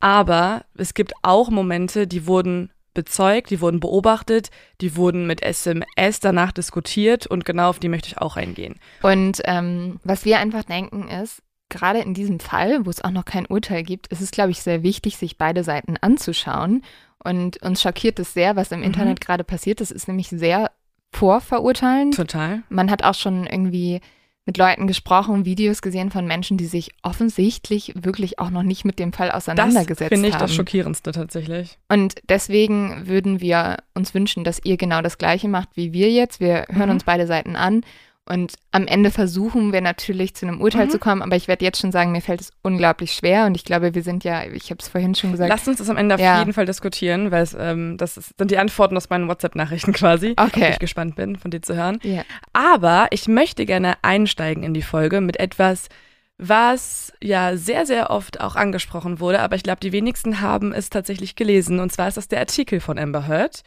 Aber 0.00 0.64
es 0.74 0.94
gibt 0.94 1.12
auch 1.22 1.50
Momente, 1.50 2.06
die 2.06 2.26
wurden 2.26 2.70
bezeugt, 2.94 3.50
die 3.50 3.60
wurden 3.60 3.80
beobachtet, 3.80 4.50
die 4.80 4.96
wurden 4.96 5.26
mit 5.26 5.42
SMS 5.42 6.20
danach 6.20 6.52
diskutiert 6.52 7.26
und 7.26 7.44
genau 7.44 7.70
auf 7.70 7.78
die 7.78 7.88
möchte 7.88 8.08
ich 8.08 8.18
auch 8.18 8.36
eingehen. 8.36 8.76
Und 9.02 9.40
ähm, 9.44 10.00
was 10.02 10.24
wir 10.24 10.38
einfach 10.38 10.64
denken 10.64 11.08
ist, 11.08 11.42
gerade 11.68 12.00
in 12.00 12.14
diesem 12.14 12.40
Fall, 12.40 12.86
wo 12.86 12.90
es 12.90 13.04
auch 13.04 13.10
noch 13.10 13.24
kein 13.24 13.46
Urteil 13.46 13.82
gibt, 13.82 14.08
ist 14.08 14.20
es, 14.20 14.30
glaube 14.30 14.50
ich, 14.50 14.62
sehr 14.62 14.82
wichtig, 14.82 15.16
sich 15.16 15.38
beide 15.38 15.64
Seiten 15.64 15.96
anzuschauen. 16.00 16.82
Und 17.22 17.62
uns 17.62 17.82
schockiert 17.82 18.18
es 18.18 18.32
sehr, 18.32 18.56
was 18.56 18.72
im 18.72 18.80
mhm. 18.80 18.86
Internet 18.86 19.20
gerade 19.20 19.44
passiert. 19.44 19.80
Das 19.80 19.90
ist 19.90 20.08
nämlich 20.08 20.28
sehr 20.28 20.70
vorverurteilend. 21.12 22.14
Total. 22.14 22.62
Man 22.68 22.90
hat 22.90 23.04
auch 23.04 23.14
schon 23.14 23.46
irgendwie 23.46 24.00
mit 24.48 24.56
Leuten 24.56 24.86
gesprochen, 24.86 25.44
Videos 25.44 25.82
gesehen 25.82 26.10
von 26.10 26.26
Menschen, 26.26 26.56
die 26.56 26.64
sich 26.64 26.92
offensichtlich 27.02 27.92
wirklich 27.94 28.38
auch 28.38 28.48
noch 28.48 28.62
nicht 28.62 28.82
mit 28.86 28.98
dem 28.98 29.12
Fall 29.12 29.30
auseinandergesetzt 29.30 30.00
haben. 30.00 30.08
Das 30.08 30.08
finde 30.08 30.28
ich 30.28 30.34
haben. 30.34 30.40
das 30.40 30.54
Schockierendste 30.54 31.12
tatsächlich. 31.12 31.78
Und 31.90 32.14
deswegen 32.30 33.06
würden 33.06 33.42
wir 33.42 33.76
uns 33.92 34.14
wünschen, 34.14 34.44
dass 34.44 34.58
ihr 34.64 34.78
genau 34.78 35.02
das 35.02 35.18
Gleiche 35.18 35.48
macht 35.48 35.68
wie 35.74 35.92
wir 35.92 36.10
jetzt. 36.10 36.40
Wir 36.40 36.64
hören 36.70 36.86
mhm. 36.86 36.94
uns 36.94 37.04
beide 37.04 37.26
Seiten 37.26 37.56
an 37.56 37.82
und 38.28 38.54
am 38.72 38.86
Ende 38.86 39.10
versuchen 39.10 39.72
wir 39.72 39.80
natürlich 39.80 40.34
zu 40.34 40.46
einem 40.46 40.60
Urteil 40.60 40.86
mhm. 40.86 40.90
zu 40.90 40.98
kommen, 40.98 41.22
aber 41.22 41.36
ich 41.36 41.48
werde 41.48 41.64
jetzt 41.64 41.80
schon 41.80 41.92
sagen, 41.92 42.12
mir 42.12 42.20
fällt 42.20 42.40
es 42.40 42.52
unglaublich 42.62 43.12
schwer 43.12 43.46
und 43.46 43.54
ich 43.54 43.64
glaube, 43.64 43.94
wir 43.94 44.02
sind 44.02 44.24
ja, 44.24 44.44
ich 44.44 44.70
habe 44.70 44.78
es 44.80 44.88
vorhin 44.88 45.14
schon 45.14 45.32
gesagt. 45.32 45.48
Lasst 45.48 45.66
uns 45.68 45.78
das 45.78 45.88
am 45.88 45.96
Ende 45.96 46.16
ja. 46.18 46.34
auf 46.34 46.38
jeden 46.40 46.52
Fall 46.52 46.66
diskutieren, 46.66 47.30
weil 47.30 47.42
es, 47.42 47.56
ähm, 47.58 47.96
das 47.96 48.16
ist, 48.16 48.36
sind 48.36 48.50
die 48.50 48.58
Antworten 48.58 48.96
aus 48.96 49.08
meinen 49.08 49.28
WhatsApp-Nachrichten 49.28 49.92
quasi, 49.92 50.34
okay. 50.36 50.64
auf 50.64 50.70
ich 50.70 50.78
gespannt 50.78 51.16
bin, 51.16 51.36
von 51.36 51.50
dir 51.50 51.62
zu 51.62 51.74
hören. 51.74 51.98
Ja. 52.02 52.22
Aber 52.52 53.08
ich 53.10 53.28
möchte 53.28 53.64
gerne 53.66 53.94
einsteigen 54.02 54.62
in 54.62 54.74
die 54.74 54.82
Folge 54.82 55.20
mit 55.20 55.40
etwas, 55.40 55.88
was 56.36 57.12
ja 57.22 57.56
sehr, 57.56 57.86
sehr 57.86 58.10
oft 58.10 58.40
auch 58.40 58.56
angesprochen 58.56 59.20
wurde, 59.20 59.40
aber 59.40 59.56
ich 59.56 59.62
glaube, 59.62 59.80
die 59.80 59.92
wenigsten 59.92 60.40
haben 60.40 60.72
es 60.72 60.90
tatsächlich 60.90 61.34
gelesen 61.34 61.80
und 61.80 61.90
zwar 61.90 62.08
ist 62.08 62.16
das 62.16 62.28
der 62.28 62.40
Artikel 62.40 62.80
von 62.80 62.98
Amber 62.98 63.26
Heard, 63.26 63.62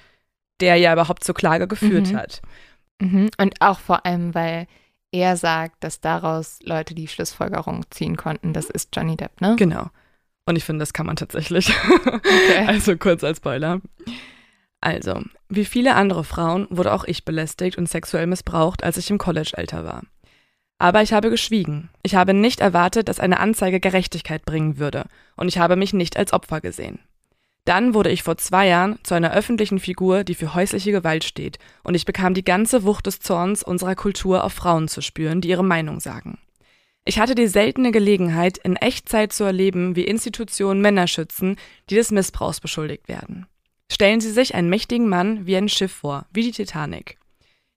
der 0.62 0.76
ja 0.76 0.94
überhaupt 0.94 1.24
zur 1.24 1.36
Klage 1.36 1.68
geführt 1.68 2.12
mhm. 2.12 2.18
hat. 2.18 2.42
Mhm. 3.02 3.30
Und 3.38 3.62
auch 3.62 3.80
vor 3.80 4.06
allem, 4.06 4.34
weil 4.36 4.68
er 5.12 5.36
sagt, 5.36 5.84
dass 5.84 6.00
daraus 6.00 6.60
Leute 6.64 6.96
die 6.96 7.08
Schlussfolgerung 7.08 7.84
ziehen 7.90 8.16
konnten, 8.16 8.54
das 8.54 8.70
ist 8.70 8.96
Johnny 8.96 9.18
Depp, 9.18 9.42
ne? 9.42 9.56
Genau. 9.58 9.90
Und 10.46 10.56
ich 10.56 10.64
finde, 10.64 10.82
das 10.82 10.94
kann 10.94 11.06
man 11.06 11.16
tatsächlich. 11.16 11.74
Okay. 12.06 12.66
also 12.68 12.96
kurz 12.98 13.24
als 13.24 13.38
Spoiler. 13.38 13.82
Also, 14.80 15.22
wie 15.50 15.66
viele 15.66 15.96
andere 15.96 16.24
Frauen 16.24 16.68
wurde 16.70 16.94
auch 16.94 17.04
ich 17.04 17.26
belästigt 17.26 17.78
und 17.78 17.88
sexuell 17.88 18.26
missbraucht, 18.26 18.84
als 18.84 18.98
ich 18.98 19.10
im 19.12 19.20
College-Alter 19.20 19.86
war. 19.86 20.04
Aber 20.80 21.04
ich 21.04 21.14
habe 21.14 21.30
geschwiegen. 21.30 21.90
Ich 22.02 22.16
habe 22.16 22.34
nicht 22.34 22.60
erwartet, 22.60 23.08
dass 23.08 23.20
eine 23.20 23.40
Anzeige 23.40 23.80
Gerechtigkeit 23.80 24.46
bringen 24.46 24.80
würde, 24.80 25.06
und 25.36 25.48
ich 25.48 25.60
habe 25.60 25.76
mich 25.76 25.94
nicht 25.94 26.18
als 26.18 26.34
Opfer 26.34 26.62
gesehen. 26.62 27.00
Dann 27.66 27.94
wurde 27.94 28.10
ich 28.10 28.24
vor 28.24 28.38
zwei 28.38 28.68
Jahren 28.68 28.98
zu 29.04 29.14
einer 29.14 29.34
öffentlichen 29.34 29.80
Figur, 29.80 30.24
die 30.24 30.34
für 30.34 30.56
häusliche 30.56 30.92
Gewalt 30.92 31.24
steht, 31.24 31.60
und 31.84 31.94
ich 31.94 32.06
bekam 32.06 32.34
die 32.34 32.44
ganze 32.44 32.84
Wucht 32.84 33.06
des 33.06 33.20
Zorns 33.20 33.62
unserer 33.62 33.96
Kultur 33.96 34.44
auf 34.44 34.54
Frauen 34.54 34.88
zu 34.88 35.02
spüren, 35.02 35.42
die 35.42 35.50
ihre 35.50 35.64
Meinung 35.64 36.00
sagen. 36.00 36.40
Ich 37.06 37.20
hatte 37.20 37.36
die 37.36 37.48
seltene 37.48 37.92
Gelegenheit, 37.92 38.58
in 38.60 38.76
Echtzeit 38.76 39.34
zu 39.34 39.44
erleben, 39.44 39.96
wie 39.96 40.04
Institutionen 40.04 40.82
Männer 40.82 41.08
schützen, 41.08 41.58
die 41.90 41.96
des 41.96 42.12
Missbrauchs 42.12 42.60
beschuldigt 42.60 43.08
werden. 43.08 43.48
Stellen 43.92 44.22
Sie 44.22 44.32
sich 44.32 44.56
einen 44.56 44.70
mächtigen 44.70 45.10
Mann 45.10 45.46
wie 45.46 45.58
ein 45.58 45.70
Schiff 45.70 45.92
vor, 45.92 46.26
wie 46.32 46.44
die 46.44 46.52
Titanic. 46.52 47.18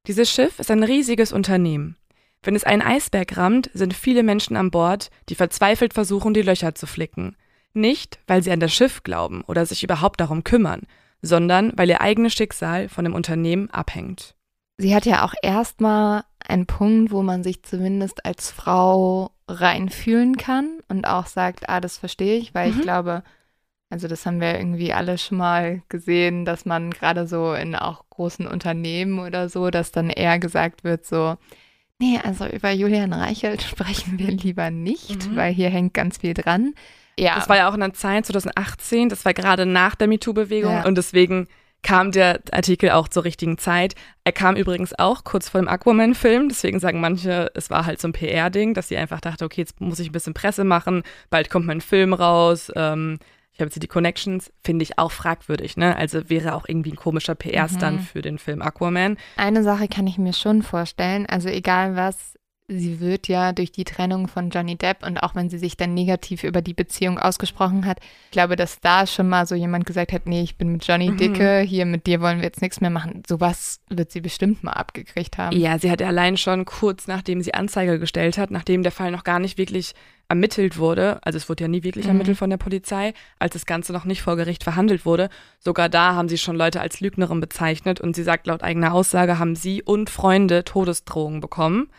Dieses 0.07 0.31
Schiff 0.31 0.59
ist 0.59 0.71
ein 0.71 0.83
riesiges 0.83 1.33
Unternehmen. 1.33 1.97
Wenn 2.43 2.55
es 2.55 2.65
einen 2.65 2.83
Eisberg 2.83 3.37
rammt, 3.39 3.71
sind 3.73 3.95
viele 3.95 4.23
Menschen 4.23 4.57
an 4.57 4.71
Bord, 4.71 5.11
die 5.31 5.35
verzweifelt 5.35 5.95
versuchen, 5.95 6.35
die 6.35 6.43
Löcher 6.43 6.75
zu 6.75 6.87
flicken. 6.87 7.37
Nicht, 7.75 8.19
weil 8.27 8.43
sie 8.43 8.53
an 8.53 8.61
das 8.61 8.73
Schiff 8.73 9.03
glauben 9.03 9.43
oder 9.43 9.67
sich 9.67 9.83
überhaupt 9.83 10.21
darum 10.21 10.45
kümmern, 10.45 10.83
sondern 11.23 11.73
weil 11.77 11.91
ihr 11.91 12.01
eigenes 12.01 12.33
Schicksal 12.33 12.89
von 12.89 13.05
dem 13.05 13.15
Unternehmen 13.15 13.69
abhängt. 13.71 14.35
Sie 14.79 14.95
hat 14.95 15.07
ja 15.07 15.25
auch 15.25 15.35
erstmal 15.43 16.25
einen 16.41 16.67
Punkt, 16.67 17.13
wo 17.13 17.23
man 17.23 17.43
sich 17.43 17.63
zumindest 17.63 18.25
als 18.25 18.51
Frau 18.51 19.31
reinfühlen 19.49 20.37
kann 20.37 20.79
und 20.89 21.07
auch 21.07 21.27
sagt, 21.27 21.69
ah, 21.69 21.81
das 21.81 21.99
verstehe 21.99 22.39
ich, 22.39 22.55
weil 22.55 22.71
mhm. 22.71 22.77
ich 22.77 22.83
glaube, 22.83 23.23
also 23.91 24.09
das 24.09 24.27
haben 24.27 24.41
wir 24.41 24.59
irgendwie 24.59 24.93
alle 24.93 25.19
schon 25.19 25.39
mal 25.39 25.83
gesehen, 25.89 26.45
dass 26.45 26.65
man 26.65 26.91
gerade 26.91 27.27
so 27.27 27.55
in 27.55 27.75
auch 27.75 28.05
großen 28.11 28.47
Unternehmen 28.47 29.19
oder 29.19 29.49
so, 29.49 29.71
dass 29.71 29.93
dann 29.93 30.11
eher 30.11 30.39
gesagt 30.39 30.85
wird 30.85 31.07
so, 31.07 31.37
nee, 32.01 32.19
also 32.23 32.47
über 32.47 32.71
Julian 32.71 33.13
Reichelt 33.13 33.63
sprechen 33.63 34.19
wir 34.19 34.31
lieber 34.31 34.71
nicht, 34.71 35.31
mhm. 35.31 35.37
weil 35.37 35.53
hier 35.53 35.71
hängt 35.71 35.95
ganz 35.95 36.19
viel 36.19 36.35
dran. 36.35 36.75
Ja. 37.19 37.37
Das 37.37 37.49
war 37.49 37.57
ja 37.57 37.69
auch 37.69 37.75
in 37.75 37.81
der 37.81 37.93
Zeit 37.93 38.27
2018, 38.27 39.09
das 39.09 39.25
war 39.25 39.35
gerade 39.35 39.67
nach 39.67 39.95
der 39.95 40.09
MeToo-Bewegung 40.09 40.73
ja. 40.73 40.85
und 40.85 40.97
deswegen 40.97 41.49
kam 41.85 42.11
der 42.11 42.41
Artikel 42.51 42.91
auch 42.91 43.09
zur 43.09 43.25
richtigen 43.25 43.59
Zeit. 43.59 43.95
Er 44.25 44.33
kam 44.33 44.57
übrigens 44.57 44.99
auch 44.99 45.23
kurz 45.23 45.51
vor 45.51 45.61
dem 45.61 45.69
Aquaman-Film, 45.69 46.49
deswegen 46.49 46.81
sagen 46.81 47.01
manche, 47.01 47.53
es 47.55 47.71
war 47.71 47.87
halt 47.87 48.01
so 48.01 48.09
ein 48.09 48.13
PR-Ding, 48.13 48.75
dass 48.75 48.89
sie 48.89 48.97
einfach 48.97 49.21
dachte, 49.21 49.45
okay, 49.45 49.61
jetzt 49.61 49.81
muss 49.81 50.01
ich 50.01 50.09
ein 50.09 50.13
bisschen 50.13 50.35
Presse 50.35 50.65
machen, 50.65 51.03
bald 51.31 51.51
kommt 51.51 51.67
mein 51.67 51.83
Film 51.83 52.15
raus. 52.15 52.73
Ähm, 52.75 53.19
ich 53.53 53.61
habe 53.61 53.69
jetzt 53.69 53.81
die 53.81 53.87
Connections, 53.87 54.53
finde 54.65 54.83
ich 54.83 54.99
auch 54.99 55.13
fragwürdig, 55.13 55.77
ne? 55.77 55.97
Also 55.97 56.29
wäre 56.29 56.55
auch 56.55 56.65
irgendwie 56.67 56.91
ein 56.91 56.97
komischer 56.97 57.37
PR-Stand 57.37 58.01
mhm. 58.01 58.05
für 58.05 58.21
den 58.21 58.39
Film 58.39 58.63
Aquaman. 58.63 59.17
Eine 59.37 59.63
Sache 59.63 59.87
kann 59.87 60.09
ich 60.09 60.19
mir 60.19 60.33
schon 60.33 60.63
vorstellen, 60.63 61.27
also 61.27 61.49
egal 61.49 61.95
was 61.95 62.35
sie 62.67 63.01
wird 63.01 63.29
ja 63.29 63.53
durch 63.53 63.73
die 63.73 63.85
Trennung 63.85 64.27
von 64.27 64.49
Johnny 64.49 64.77
Depp 64.77 65.05
und 65.07 65.19
auch 65.19 65.35
wenn 65.35 65.51
sie 65.51 65.59
sich 65.59 65.77
dann 65.77 65.93
negativ 65.93 66.45
über 66.45 66.63
die 66.63 66.73
Beziehung 66.73 67.19
ausgesprochen 67.19 67.85
hat, 67.85 67.99
ich 68.27 68.31
glaube, 68.31 68.57
dass 68.57 68.81
da 68.81 69.07
schon 69.07 69.29
mal 69.29 69.47
so 69.47 69.55
jemand 69.55 69.85
gesagt 69.85 70.13
hat, 70.13 70.27
nee, 70.27 70.43
ich 70.43 70.57
bin 70.57 70.73
mit 70.73 70.87
Johnny 70.87 71.11
mhm. 71.11 71.17
Dicke, 71.19 71.61
hier 71.61 71.85
mit 71.85 72.07
dir 72.07 72.21
wollen 72.23 72.39
wir 72.39 72.45
jetzt 72.45 72.63
nichts 72.63 72.81
mehr 72.81 72.91
machen. 72.91 73.23
Sowas 73.29 73.81
wird 73.91 74.11
sie 74.11 74.23
bestimmt 74.23 74.65
mal 74.65 74.73
abgekriegt 74.73 75.37
haben. 75.37 75.57
Ja, 75.57 75.79
sie 75.79 75.91
hat 75.91 76.01
allein 76.01 76.37
schon 76.37 76.65
kurz 76.65 77.07
nachdem 77.07 77.43
sie 77.43 77.53
Anzeige 77.53 77.99
gestellt 77.99 78.39
hat, 78.39 78.51
nachdem 78.51 78.83
der 78.83 78.93
Fall 78.93 79.11
noch 79.11 79.25
gar 79.25 79.41
nicht 79.41 79.59
wirklich 79.59 79.93
ermittelt 80.27 80.79
wurde, 80.79 81.19
also 81.23 81.37
es 81.37 81.51
wurde 81.51 81.65
ja 81.65 81.69
nie 81.69 81.83
wirklich 81.83 82.07
mhm. 82.07 82.13
ermittelt 82.13 82.39
von 82.39 82.49
der 82.49 82.57
Polizei, 82.57 83.13
als 83.39 83.53
das 83.53 83.67
Ganze 83.67 83.93
noch 83.93 84.07
nicht 84.07 84.23
vor 84.23 84.37
Gericht 84.37 84.65
verhandelt 84.65 85.05
wurde, 85.05 85.29
sogar 85.59 85.91
da 85.91 86.15
haben 86.15 86.31
sie 86.31 86.39
schon 86.39 86.57
Leute 86.57 86.81
als 86.81 87.01
Lügnerin 87.01 87.41
bezeichnet 87.41 88.01
und 88.01 88.17
sie 88.17 88.23
sagt, 88.23 88.47
laut 88.47 88.63
eigener 88.63 88.95
Aussage 88.95 89.39
haben 89.39 89.55
sie 89.55 89.83
und 89.83 90.09
Freunde 90.09 90.65
Todesdrohungen 90.65 91.41
bekommen. 91.41 91.91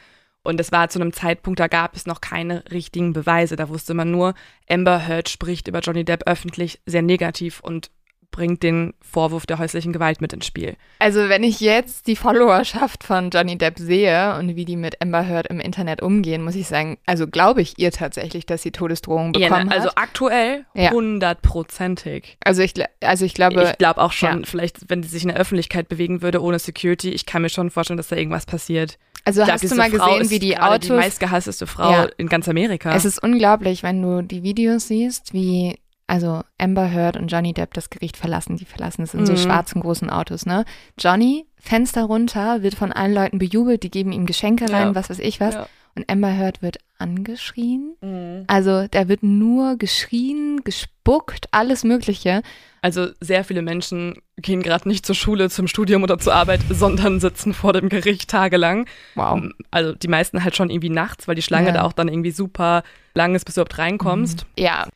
Und 0.46 0.60
es 0.60 0.72
war 0.72 0.90
zu 0.90 1.00
einem 1.00 1.12
Zeitpunkt, 1.12 1.60
da 1.60 1.68
gab 1.68 1.96
es 1.96 2.06
noch 2.06 2.22
keine 2.22 2.64
richtigen 2.72 3.14
Beweise. 3.14 3.56
Da 3.56 3.68
wusste 3.68 3.94
man 3.96 4.12
nur, 4.12 4.36
Amber 4.70 5.08
Heard 5.08 5.28
spricht 5.28 5.68
über 5.68 5.80
Johnny 5.80 6.06
Depp 6.06 6.28
öffentlich 6.28 6.80
sehr 6.86 7.02
negativ 7.02 7.60
und 7.62 7.90
bringt 8.36 8.64
den 8.64 8.94
Vorwurf 9.00 9.46
der 9.46 9.60
häuslichen 9.60 9.94
Gewalt 9.94 10.20
mit 10.20 10.34
ins 10.34 10.46
Spiel. 10.46 10.76
Also 11.00 11.30
wenn 11.30 11.42
ich 11.42 11.62
jetzt 11.62 12.06
die 12.06 12.18
Followerschaft 12.18 13.06
von 13.06 13.30
Johnny 13.30 13.58
Depp 13.58 13.80
sehe 13.80 14.38
und 14.38 14.58
wie 14.58 14.66
die 14.66 14.76
mit 14.76 15.02
Amber 15.02 15.26
Heard 15.26 15.48
im 15.48 15.62
Internet 15.62 16.02
umgehen, 16.02 16.44
muss 16.44 16.56
ich 16.56 16.68
sagen, 16.68 16.98
also 17.06 17.28
glaube 17.28 17.62
ich 17.62 17.76
ihr 17.78 17.92
tatsächlich, 17.92 18.46
dass 18.46 18.62
sie 18.62 18.72
Todesdrohungen 18.72 19.32
bekommen 19.32 19.70
ja, 19.70 19.74
also 19.74 19.88
hat. 19.88 19.98
aktuell 19.98 20.66
hundertprozentig. 20.76 22.38
Also 22.44 22.62
ich, 22.62 22.74
also 23.02 23.24
ich 23.24 23.34
glaube. 23.34 23.64
Ich 23.64 23.78
glaube 23.78 24.02
auch 24.02 24.12
schon, 24.12 24.42
ja. 24.42 24.46
vielleicht, 24.46 24.90
wenn 24.90 25.02
sie 25.02 25.10
sich 25.10 25.24
in 25.24 25.30
der 25.30 25.38
Öffentlichkeit 25.38 25.88
bewegen 25.88 26.22
würde 26.22 26.42
ohne 26.42 26.60
Security, 26.60 27.12
ich 27.12 27.26
kann 27.26 27.42
mir 27.42 27.50
schon 27.50 27.70
vorstellen, 27.70 27.96
dass 27.96 28.10
da 28.10 28.18
irgendwas 28.18 28.46
passiert. 28.46 28.98
Also 29.24 29.44
glaub, 29.44 29.54
hast 29.54 29.72
du 29.72 29.76
mal 29.76 29.90
gesehen, 29.90 30.30
wie 30.30 30.40
die 30.40 30.58
Autos. 30.58 30.88
Die 30.88 30.92
meistgehassteste 30.92 31.68
Frau 31.68 31.90
ja. 31.90 32.08
in 32.18 32.28
ganz 32.28 32.50
Amerika. 32.50 32.94
Es 32.94 33.06
ist 33.06 33.24
unglaublich, 33.24 33.82
wenn 33.82 34.02
du 34.02 34.22
die 34.22 34.44
Videos 34.44 34.90
siehst, 34.90 35.34
wie 35.34 35.80
also 36.08 36.44
Amber 36.60 36.92
Heard 36.92 37.18
und 37.18 37.28
Johnny 37.28 37.54
Depp 37.54 37.74
das 37.74 37.90
Gericht 37.90 38.18
verlassen. 38.18 38.58
Die 38.58 38.66
verlassen 38.66 39.02
es 39.02 39.14
in 39.14 39.22
mhm. 39.22 39.26
so 39.26 39.36
schwarzen 39.36 39.82
großen 39.82 40.10
Autos, 40.10 40.46
ne? 40.46 40.66
Johnny, 41.00 41.46
Fenster 41.58 42.04
runter, 42.04 42.62
wird 42.62 42.76
von 42.76 42.92
allen 42.92 43.14
Leuten 43.14 43.40
bejubelt, 43.40 43.84
die 43.84 43.92
geben 43.92 44.12
ihm 44.12 44.26
Geschenke 44.26 44.66
rein, 44.72 44.90
ja. 44.90 44.96
was 44.96 45.10
weiß 45.10 45.20
ich 45.20 45.40
was. 45.40 45.56
Ja. 45.56 45.68
Und 45.96 46.12
Amber 46.12 46.38
Heard 46.38 46.62
wird 46.62 46.78
angeschrien. 47.00 47.96
Mhm. 48.02 48.44
Also 48.48 48.86
da 48.92 49.08
wird 49.08 49.24
nur 49.24 49.78
geschrien, 49.78 50.62
gespuckt, 50.64 51.48
alles 51.52 51.84
Mögliche. 51.84 52.42
Also 52.82 53.08
sehr 53.22 53.44
viele 53.44 53.62
Menschen 53.62 54.22
gehen 54.38 54.62
gerade 54.62 54.88
nicht 54.88 55.06
zur 55.06 55.16
Schule, 55.16 55.50
zum 55.50 55.68
Studium 55.68 56.04
oder 56.04 56.20
zur 56.20 56.36
Arbeit, 56.36 56.60
sondern 56.70 57.20
sitzen 57.20 57.54
vor 57.54 57.74
dem 57.74 57.90
Gericht 57.90 58.30
tagelang. 58.30 58.88
Wow. 59.16 59.38
Ähm, 59.38 59.54
also 59.72 59.94
die 59.94 60.10
meisten 60.10 60.44
halt 60.44 60.56
schon 60.56 60.70
irgendwie 60.70 60.90
nachts, 60.90 61.28
weil 61.28 61.36
die 61.36 61.42
Schlange 61.42 61.68
ja. 61.68 61.74
da 61.74 61.84
auch 61.84 61.94
dann 61.94 62.10
irgendwie 62.10 62.32
super 62.32 62.84
lang 63.14 63.34
ist, 63.34 63.46
bis 63.46 63.56
du 63.56 63.62
überhaupt 63.62 63.78
reinkommst. 63.78 64.46
Mhm. 64.58 64.64
Ja. 64.64 64.88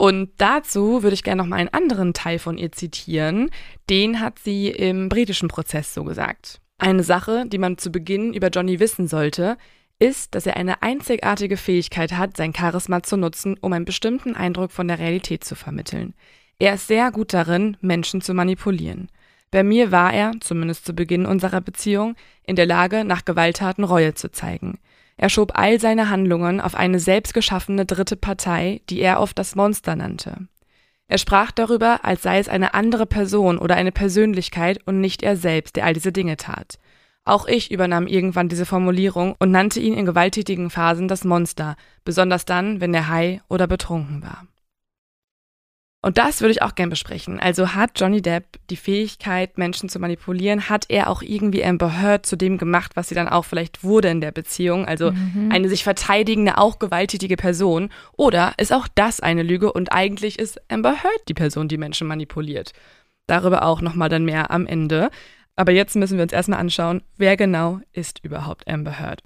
Und 0.00 0.30
dazu 0.38 1.02
würde 1.02 1.12
ich 1.12 1.24
gerne 1.24 1.42
noch 1.42 1.46
mal 1.46 1.56
einen 1.56 1.74
anderen 1.74 2.14
Teil 2.14 2.38
von 2.38 2.56
ihr 2.56 2.72
zitieren. 2.72 3.50
Den 3.90 4.20
hat 4.20 4.38
sie 4.38 4.68
im 4.68 5.10
britischen 5.10 5.48
Prozess 5.48 5.92
so 5.92 6.04
gesagt. 6.04 6.62
Eine 6.78 7.02
Sache, 7.02 7.44
die 7.46 7.58
man 7.58 7.76
zu 7.76 7.92
Beginn 7.92 8.32
über 8.32 8.48
Johnny 8.48 8.80
wissen 8.80 9.08
sollte, 9.08 9.58
ist, 9.98 10.34
dass 10.34 10.46
er 10.46 10.56
eine 10.56 10.80
einzigartige 10.80 11.58
Fähigkeit 11.58 12.12
hat, 12.12 12.38
sein 12.38 12.54
Charisma 12.54 13.02
zu 13.02 13.18
nutzen, 13.18 13.58
um 13.60 13.74
einen 13.74 13.84
bestimmten 13.84 14.34
Eindruck 14.34 14.72
von 14.72 14.88
der 14.88 14.98
Realität 14.98 15.44
zu 15.44 15.54
vermitteln. 15.54 16.14
Er 16.58 16.76
ist 16.76 16.86
sehr 16.86 17.10
gut 17.10 17.34
darin, 17.34 17.76
Menschen 17.82 18.22
zu 18.22 18.32
manipulieren. 18.32 19.10
Bei 19.50 19.62
mir 19.62 19.92
war 19.92 20.14
er, 20.14 20.32
zumindest 20.40 20.86
zu 20.86 20.94
Beginn 20.94 21.26
unserer 21.26 21.60
Beziehung, 21.60 22.16
in 22.44 22.56
der 22.56 22.64
Lage, 22.64 23.04
nach 23.04 23.26
Gewalttaten 23.26 23.84
Reue 23.84 24.14
zu 24.14 24.30
zeigen. 24.32 24.78
Er 25.22 25.28
schob 25.28 25.52
all 25.54 25.78
seine 25.78 26.08
Handlungen 26.08 26.62
auf 26.62 26.74
eine 26.74 26.98
selbstgeschaffene 26.98 27.84
dritte 27.84 28.16
Partei, 28.16 28.80
die 28.88 29.00
er 29.00 29.20
oft 29.20 29.38
das 29.38 29.54
Monster 29.54 29.94
nannte. 29.94 30.48
Er 31.08 31.18
sprach 31.18 31.50
darüber, 31.50 32.06
als 32.06 32.22
sei 32.22 32.38
es 32.38 32.48
eine 32.48 32.72
andere 32.72 33.04
Person 33.04 33.58
oder 33.58 33.76
eine 33.76 33.92
Persönlichkeit 33.92 34.78
und 34.86 34.98
nicht 34.98 35.22
er 35.22 35.36
selbst, 35.36 35.76
der 35.76 35.84
all 35.84 35.92
diese 35.92 36.10
Dinge 36.10 36.38
tat. 36.38 36.78
Auch 37.26 37.46
ich 37.46 37.70
übernahm 37.70 38.06
irgendwann 38.06 38.48
diese 38.48 38.64
Formulierung 38.64 39.34
und 39.38 39.50
nannte 39.50 39.78
ihn 39.78 39.92
in 39.92 40.06
gewalttätigen 40.06 40.70
Phasen 40.70 41.06
das 41.06 41.24
Monster, 41.24 41.76
besonders 42.02 42.46
dann, 42.46 42.80
wenn 42.80 42.94
er 42.94 43.08
high 43.08 43.42
oder 43.50 43.66
betrunken 43.66 44.22
war. 44.22 44.46
Und 46.02 46.16
das 46.16 46.40
würde 46.40 46.52
ich 46.52 46.62
auch 46.62 46.74
gern 46.74 46.88
besprechen. 46.88 47.38
Also 47.40 47.74
hat 47.74 48.00
Johnny 48.00 48.22
Depp 48.22 48.58
die 48.70 48.76
Fähigkeit, 48.76 49.58
Menschen 49.58 49.90
zu 49.90 49.98
manipulieren? 49.98 50.70
Hat 50.70 50.86
er 50.88 51.10
auch 51.10 51.20
irgendwie 51.20 51.62
Amber 51.62 52.00
Heard 52.00 52.24
zu 52.24 52.36
dem 52.36 52.56
gemacht, 52.56 52.92
was 52.94 53.10
sie 53.10 53.14
dann 53.14 53.28
auch 53.28 53.44
vielleicht 53.44 53.84
wurde 53.84 54.08
in 54.08 54.22
der 54.22 54.32
Beziehung? 54.32 54.86
Also 54.86 55.12
mhm. 55.12 55.50
eine 55.52 55.68
sich 55.68 55.84
verteidigende, 55.84 56.56
auch 56.56 56.78
gewalttätige 56.78 57.36
Person? 57.36 57.90
Oder 58.16 58.54
ist 58.56 58.72
auch 58.72 58.88
das 58.94 59.20
eine 59.20 59.42
Lüge 59.42 59.72
und 59.72 59.92
eigentlich 59.92 60.38
ist 60.38 60.58
Amber 60.70 61.02
Heard 61.02 61.28
die 61.28 61.34
Person, 61.34 61.68
die 61.68 61.78
Menschen 61.78 62.06
manipuliert? 62.06 62.72
Darüber 63.26 63.64
auch 63.64 63.82
nochmal 63.82 64.08
dann 64.08 64.24
mehr 64.24 64.50
am 64.50 64.66
Ende. 64.66 65.10
Aber 65.54 65.72
jetzt 65.72 65.96
müssen 65.96 66.16
wir 66.16 66.22
uns 66.22 66.32
erstmal 66.32 66.60
anschauen, 66.60 67.02
wer 67.18 67.36
genau 67.36 67.80
ist 67.92 68.24
überhaupt 68.24 68.66
Amber 68.66 68.98
Heard? 68.98 69.22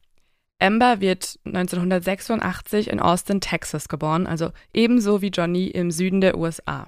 Amber 0.59 1.01
wird 1.01 1.39
1986 1.45 2.89
in 2.89 3.01
Austin, 3.01 3.41
Texas 3.41 3.89
geboren, 3.89 4.27
also 4.27 4.51
ebenso 4.73 5.21
wie 5.21 5.29
Johnny 5.29 5.67
im 5.67 5.91
Süden 5.91 6.21
der 6.21 6.39
USA. 6.39 6.87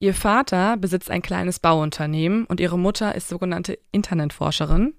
Ihr 0.00 0.14
Vater 0.14 0.76
besitzt 0.76 1.10
ein 1.10 1.22
kleines 1.22 1.60
Bauunternehmen 1.60 2.44
und 2.44 2.60
ihre 2.60 2.78
Mutter 2.78 3.14
ist 3.14 3.28
sogenannte 3.28 3.78
Internetforscherin. 3.92 4.94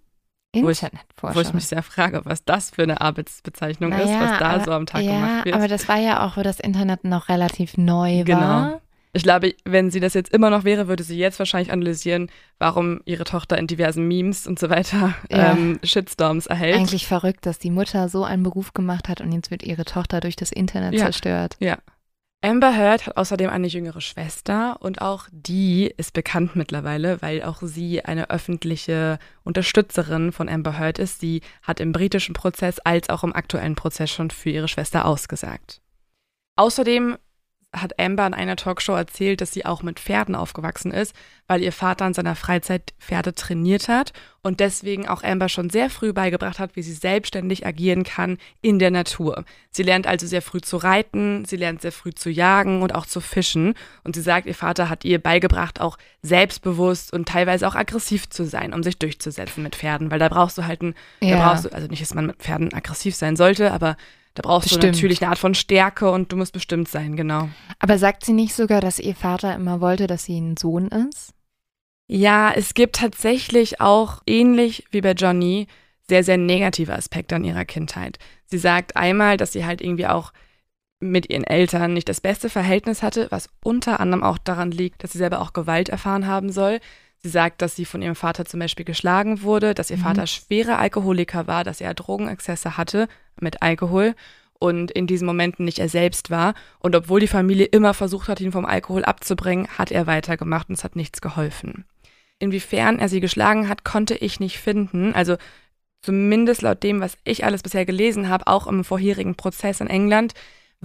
Internetforscherin. 0.52 1.00
Wo 1.22 1.30
ich, 1.30 1.36
wo 1.36 1.42
ich 1.42 1.54
mich 1.54 1.68
sehr 1.68 1.84
frage, 1.84 2.22
was 2.24 2.46
das 2.46 2.72
für 2.72 2.84
eine 2.84 3.02
Arbeitsbezeichnung 3.02 3.90
naja, 3.90 4.04
ist, 4.04 4.32
was 4.32 4.40
da 4.40 4.50
aber, 4.52 4.64
so 4.64 4.72
am 4.72 4.86
Tag 4.86 5.02
ja, 5.02 5.12
gemacht 5.12 5.46
wird. 5.46 5.56
Aber 5.56 5.68
das 5.68 5.88
war 5.88 5.98
ja 5.98 6.26
auch, 6.26 6.38
wo 6.38 6.44
das 6.44 6.60
Internet 6.60 7.04
noch 7.04 7.30
relativ 7.30 7.78
neu 7.78 8.24
genau. 8.24 8.40
war. 8.40 8.82
Ich 9.16 9.24
glaube, 9.24 9.56
wenn 9.64 9.92
sie 9.92 10.02
das 10.02 10.14
jetzt 10.14 10.34
immer 10.34 10.50
noch 10.50 10.66
wäre, 10.66 10.90
würde 10.90 11.04
sie 11.04 11.18
jetzt 11.18 11.40
wahrscheinlich 11.40 11.72
analysieren, 11.72 12.30
warum 12.60 13.00
ihre 13.06 13.24
Tochter 13.24 13.58
in 13.58 13.66
diversen 13.66 14.06
Memes 14.06 14.46
und 14.46 14.60
so 14.60 14.70
weiter 14.70 15.16
ja. 15.32 15.54
ähm, 15.54 15.80
Shitstorms 15.84 16.48
erhält. 16.48 16.76
Eigentlich 16.76 17.08
verrückt, 17.08 17.46
dass 17.46 17.58
die 17.58 17.72
Mutter 17.72 18.10
so 18.10 18.26
einen 18.26 18.44
Beruf 18.44 18.74
gemacht 18.74 19.08
hat 19.08 19.22
und 19.22 19.32
jetzt 19.32 19.52
wird 19.52 19.64
ihre 19.64 19.86
Tochter 19.86 20.20
durch 20.20 20.36
das 20.36 20.52
Internet 20.52 20.96
ja. 20.96 21.06
zerstört. 21.06 21.56
Ja. 21.60 21.78
Amber 22.42 22.76
Heard 22.76 23.08
hat 23.08 23.16
außerdem 23.16 23.50
eine 23.50 23.68
jüngere 23.68 24.02
Schwester 24.02 24.82
und 24.82 25.02
auch 25.02 25.28
die 25.32 25.94
ist 25.96 26.12
bekannt 26.12 26.58
mittlerweile, 26.58 27.22
weil 27.22 27.42
auch 27.42 27.62
sie 27.62 28.04
eine 28.04 28.30
öffentliche 28.30 29.18
Unterstützerin 29.46 30.34
von 30.34 30.50
Amber 30.50 30.78
Heard 30.78 31.00
ist. 31.00 31.22
Sie 31.22 31.40
hat 31.62 31.80
im 31.80 31.94
britischen 31.94 32.34
Prozess 32.34 32.80
als 32.80 33.10
auch 33.10 33.24
im 33.24 33.34
aktuellen 33.34 33.76
Prozess 33.76 34.12
schon 34.12 34.30
für 34.30 34.50
ihre 34.50 34.68
Schwester 34.68 35.06
ausgesagt. 35.06 35.80
Außerdem 36.58 37.18
hat 37.76 38.00
Amber 38.00 38.26
in 38.26 38.34
einer 38.34 38.56
Talkshow 38.56 38.94
erzählt, 38.94 39.42
dass 39.42 39.52
sie 39.52 39.66
auch 39.66 39.84
mit 39.84 40.00
Pferden 40.00 40.36
aufgewachsen 40.36 40.92
ist, 40.92 41.16
weil 41.48 41.62
ihr 41.62 41.72
Vater 41.72 42.08
in 42.08 42.14
seiner 42.14 42.36
Freizeit 42.36 42.94
Pferde 43.00 43.34
trainiert 43.34 43.88
hat 43.88 44.14
und 44.42 44.60
deswegen 44.60 45.08
auch 45.08 45.24
Amber 45.24 45.50
schon 45.50 45.70
sehr 45.70 45.90
früh 45.90 46.14
beigebracht 46.14 46.60
hat, 46.60 46.76
wie 46.76 46.82
sie 46.82 46.94
selbstständig 46.94 47.66
agieren 47.66 48.04
kann 48.04 48.38
in 48.62 48.80
der 48.80 48.92
Natur. 48.92 49.46
Sie 49.72 49.84
lernt 49.84 50.08
also 50.08 50.26
sehr 50.26 50.42
früh 50.42 50.62
zu 50.62 50.78
reiten, 50.78 51.46
sie 51.46 51.58
lernt 51.58 51.82
sehr 51.82 51.92
früh 51.92 52.14
zu 52.14 52.30
jagen 52.30 52.82
und 52.82 52.96
auch 52.96 53.06
zu 53.06 53.22
fischen 53.22 53.76
und 54.04 54.16
sie 54.16 54.22
sagt, 54.22 54.48
ihr 54.48 54.56
Vater 54.56 54.90
hat 54.90 55.06
ihr 55.06 55.20
beigebracht, 55.20 55.82
auch 55.82 55.98
selbstbewusst 56.22 57.14
und 57.14 57.28
teilweise 57.28 57.68
auch 57.68 57.76
aggressiv 57.76 58.30
zu 58.30 58.46
sein, 58.46 58.74
um 58.74 58.84
sich 58.84 58.98
durchzusetzen 58.98 59.64
mit 59.64 59.76
Pferden, 59.76 60.12
weil 60.12 60.20
da 60.20 60.30
brauchst 60.30 60.58
du 60.58 60.66
halt 60.66 60.82
ein, 60.82 60.96
ja. 61.22 61.38
da 61.38 61.48
brauchst 61.48 61.66
du, 61.66 61.70
also 61.74 61.88
nicht, 61.88 62.02
dass 62.02 62.14
man 62.14 62.28
mit 62.28 62.38
Pferden 62.38 62.74
aggressiv 62.74 63.16
sein 63.16 63.36
sollte, 63.36 63.72
aber 63.72 63.98
da 64.36 64.42
brauchst 64.44 64.70
bestimmt. 64.70 64.84
du 64.84 64.88
natürlich 64.88 65.22
eine 65.22 65.30
Art 65.30 65.40
von 65.40 65.56
Stärke 65.56 66.12
und 66.12 66.32
du 66.32 66.38
musst 66.38 66.54
bestimmt 66.54 66.88
sein, 66.88 67.16
genau. 67.16 67.50
Aber 67.80 67.98
sagt 67.98 68.26
sie 68.26 68.34
nicht 68.34 68.54
sogar, 68.54 68.82
dass 68.82 69.00
ihr 69.00 69.16
Vater 69.16 69.56
immer 69.56 69.82
wollte, 69.82 70.08
dass 70.08 70.26
sie 70.26 70.40
ein 70.40 70.58
Sohn 70.58 70.90
ist? 70.90 71.34
Ja, 72.08 72.52
es 72.54 72.74
gibt 72.74 72.98
tatsächlich 72.98 73.82
auch 73.82 74.22
ähnlich 74.28 74.86
wie 74.92 75.02
bei 75.02 75.14
Johnny 75.14 75.68
sehr, 76.08 76.24
sehr 76.24 76.38
negative 76.38 76.94
Aspekte 76.94 77.36
an 77.36 77.46
ihrer 77.46 77.66
Kindheit. 77.66 78.20
Sie 78.46 78.60
sagt 78.60 78.96
einmal, 78.96 79.38
dass 79.38 79.54
sie 79.54 79.66
halt 79.66 79.82
irgendwie 79.82 80.06
auch 80.06 80.32
mit 81.00 81.30
ihren 81.30 81.44
Eltern 81.44 81.94
nicht 81.94 82.10
das 82.10 82.22
beste 82.22 82.50
Verhältnis 82.50 83.02
hatte, 83.04 83.28
was 83.32 83.50
unter 83.64 84.00
anderem 84.00 84.24
auch 84.24 84.38
daran 84.38 84.72
liegt, 84.72 85.04
dass 85.04 85.14
sie 85.14 85.18
selber 85.18 85.42
auch 85.42 85.54
Gewalt 85.54 85.90
erfahren 85.90 86.28
haben 86.28 86.52
soll. 86.52 86.80
Sie 87.26 87.32
sagt, 87.32 87.64
dass 87.64 87.76
sie 87.76 87.86
von 87.86 88.04
ihrem 88.04 88.14
Vater 88.14 88.46
zum 88.46 88.60
Beispiel 88.60 88.86
geschlagen 88.86 89.42
wurde, 89.42 89.74
dass 89.74 89.90
ihr 89.90 89.98
mhm. 89.98 90.04
Vater 90.04 90.28
schwerer 90.28 90.78
Alkoholiker 90.78 91.48
war, 91.48 91.64
dass 91.64 91.82
er 91.82 91.96
Drogenexzesse 91.96 92.78
hatte 92.78 93.08
mit 93.42 93.64
Alkohol 93.64 94.14
und 94.60 94.92
in 94.92 95.08
diesen 95.08 95.26
Momenten 95.26 95.66
nicht 95.66 95.80
er 95.80 95.90
selbst 95.90 96.30
war. 96.30 96.54
Und 96.78 96.96
obwohl 96.96 97.20
die 97.20 97.28
Familie 97.28 97.66
immer 97.66 97.96
versucht 97.96 98.28
hat, 98.28 98.42
ihn 98.42 98.52
vom 98.52 98.68
Alkohol 98.68 99.04
abzubringen, 99.04 99.68
hat 99.76 99.90
er 99.90 100.06
weitergemacht 100.06 100.70
und 100.70 100.76
es 100.76 100.84
hat 100.84 100.96
nichts 100.96 101.20
geholfen. 101.20 101.86
Inwiefern 102.38 103.00
er 103.00 103.10
sie 103.10 103.22
geschlagen 103.22 103.70
hat, 103.70 103.84
konnte 103.84 104.14
ich 104.14 104.40
nicht 104.40 104.60
finden. 104.60 105.16
Also 105.16 105.38
zumindest 106.04 106.62
laut 106.62 106.84
dem, 106.84 107.02
was 107.02 107.18
ich 107.24 107.44
alles 107.44 107.64
bisher 107.64 107.88
gelesen 107.88 108.30
habe, 108.30 108.46
auch 108.46 108.68
im 108.68 108.84
vorherigen 108.84 109.34
Prozess 109.34 109.82
in 109.82 109.88
England, 109.88 110.36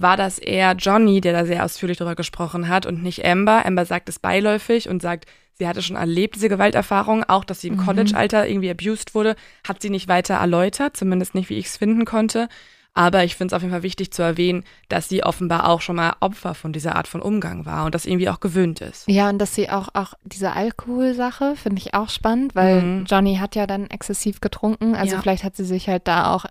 war 0.01 0.17
das 0.17 0.39
eher 0.39 0.73
Johnny, 0.73 1.21
der 1.21 1.33
da 1.33 1.45
sehr 1.45 1.63
ausführlich 1.63 1.97
darüber 1.97 2.15
gesprochen 2.15 2.67
hat 2.67 2.85
und 2.85 3.03
nicht 3.03 3.25
Amber. 3.25 3.65
Amber 3.65 3.85
sagt 3.85 4.09
es 4.09 4.19
beiläufig 4.19 4.89
und 4.89 5.01
sagt, 5.01 5.25
sie 5.53 5.67
hatte 5.67 5.81
schon 5.81 5.95
erlebt, 5.95 6.35
diese 6.35 6.49
Gewalterfahrung, 6.49 7.23
auch 7.23 7.43
dass 7.43 7.61
sie 7.61 7.67
im 7.67 7.75
mhm. 7.75 7.85
College-Alter 7.85 8.47
irgendwie 8.47 8.71
abused 8.71 9.15
wurde, 9.15 9.35
hat 9.67 9.81
sie 9.81 9.89
nicht 9.89 10.07
weiter 10.07 10.35
erläutert, 10.35 10.97
zumindest 10.97 11.35
nicht, 11.35 11.49
wie 11.49 11.57
ich 11.57 11.67
es 11.67 11.77
finden 11.77 12.05
konnte. 12.05 12.49
Aber 12.93 13.23
ich 13.23 13.35
finde 13.35 13.53
es 13.53 13.55
auf 13.55 13.61
jeden 13.61 13.71
Fall 13.71 13.83
wichtig 13.83 14.11
zu 14.11 14.21
erwähnen, 14.21 14.65
dass 14.89 15.07
sie 15.07 15.23
offenbar 15.23 15.69
auch 15.69 15.79
schon 15.79 15.95
mal 15.95 16.15
Opfer 16.19 16.53
von 16.55 16.73
dieser 16.73 16.95
Art 16.97 17.07
von 17.07 17.21
Umgang 17.21 17.65
war 17.65 17.85
und 17.85 17.95
das 17.95 18.05
irgendwie 18.05 18.27
auch 18.29 18.41
gewöhnt 18.41 18.81
ist. 18.81 19.07
Ja, 19.07 19.29
und 19.29 19.37
dass 19.37 19.55
sie 19.55 19.69
auch, 19.69 19.89
auch 19.93 20.13
diese 20.25 20.51
Alkoholsache 20.51 21.55
finde 21.55 21.79
ich 21.79 21.93
auch 21.93 22.09
spannend, 22.09 22.53
weil 22.53 22.81
mhm. 22.81 23.05
Johnny 23.05 23.37
hat 23.37 23.55
ja 23.55 23.65
dann 23.65 23.89
exzessiv 23.89 24.41
getrunken. 24.41 24.95
Also 24.95 25.15
ja. 25.15 25.21
vielleicht 25.21 25.45
hat 25.45 25.55
sie 25.55 25.63
sich 25.63 25.87
halt 25.87 26.07
da 26.07 26.33
auch 26.33 26.45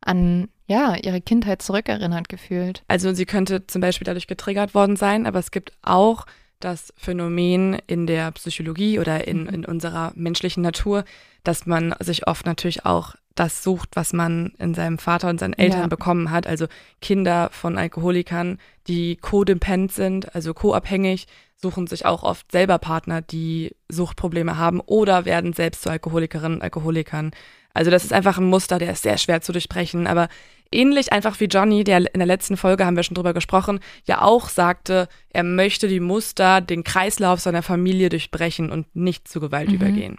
an 0.00 0.48
ja, 0.66 0.96
ihre 0.96 1.20
Kindheit 1.20 1.62
zurückerinnert 1.62 2.28
gefühlt. 2.28 2.82
Also 2.88 3.12
sie 3.12 3.26
könnte 3.26 3.66
zum 3.66 3.80
Beispiel 3.80 4.04
dadurch 4.04 4.26
getriggert 4.26 4.74
worden 4.74 4.96
sein, 4.96 5.26
aber 5.26 5.38
es 5.38 5.50
gibt 5.50 5.72
auch 5.82 6.26
das 6.60 6.94
Phänomen 6.96 7.78
in 7.86 8.06
der 8.06 8.30
Psychologie 8.32 8.98
oder 8.98 9.26
in, 9.28 9.42
mhm. 9.42 9.48
in 9.48 9.64
unserer 9.64 10.12
menschlichen 10.14 10.62
Natur, 10.62 11.04
dass 11.42 11.66
man 11.66 11.94
sich 12.00 12.26
oft 12.26 12.46
natürlich 12.46 12.86
auch 12.86 13.14
das 13.34 13.62
sucht, 13.62 13.90
was 13.94 14.12
man 14.12 14.52
in 14.58 14.74
seinem 14.74 14.98
Vater 14.98 15.28
und 15.28 15.40
seinen 15.40 15.54
Eltern 15.54 15.82
ja. 15.82 15.86
bekommen 15.88 16.30
hat. 16.30 16.46
Also 16.46 16.66
Kinder 17.00 17.50
von 17.52 17.76
Alkoholikern, 17.76 18.58
die 18.86 19.16
codependent 19.16 19.92
sind, 19.92 20.34
also 20.34 20.54
co-abhängig, 20.54 21.26
suchen 21.56 21.86
sich 21.86 22.06
auch 22.06 22.22
oft 22.22 22.50
selber 22.52 22.78
Partner, 22.78 23.22
die 23.22 23.74
Suchtprobleme 23.88 24.56
haben 24.56 24.80
oder 24.80 25.24
werden 25.24 25.52
selbst 25.52 25.82
zu 25.82 25.90
Alkoholikerinnen 25.90 26.58
und 26.58 26.62
Alkoholikern. 26.62 27.32
Also 27.74 27.90
das 27.90 28.04
ist 28.04 28.12
einfach 28.12 28.38
ein 28.38 28.44
Muster, 28.44 28.78
der 28.78 28.92
ist 28.92 29.02
sehr 29.02 29.18
schwer 29.18 29.40
zu 29.40 29.52
durchbrechen. 29.52 30.06
Aber 30.06 30.28
ähnlich 30.72 31.12
einfach 31.12 31.38
wie 31.40 31.46
Johnny, 31.46 31.84
der 31.84 31.98
in 31.98 32.20
der 32.20 32.26
letzten 32.26 32.56
Folge 32.56 32.86
haben 32.86 32.96
wir 32.96 33.02
schon 33.02 33.16
drüber 33.16 33.34
gesprochen, 33.34 33.80
ja 34.04 34.22
auch 34.22 34.48
sagte, 34.48 35.08
er 35.30 35.42
möchte 35.42 35.88
die 35.88 36.00
Muster, 36.00 36.60
den 36.60 36.84
Kreislauf 36.84 37.40
seiner 37.40 37.62
Familie 37.62 38.08
durchbrechen 38.08 38.70
und 38.70 38.94
nicht 38.94 39.28
zu 39.28 39.40
Gewalt 39.40 39.68
mhm. 39.68 39.74
übergehen. 39.74 40.18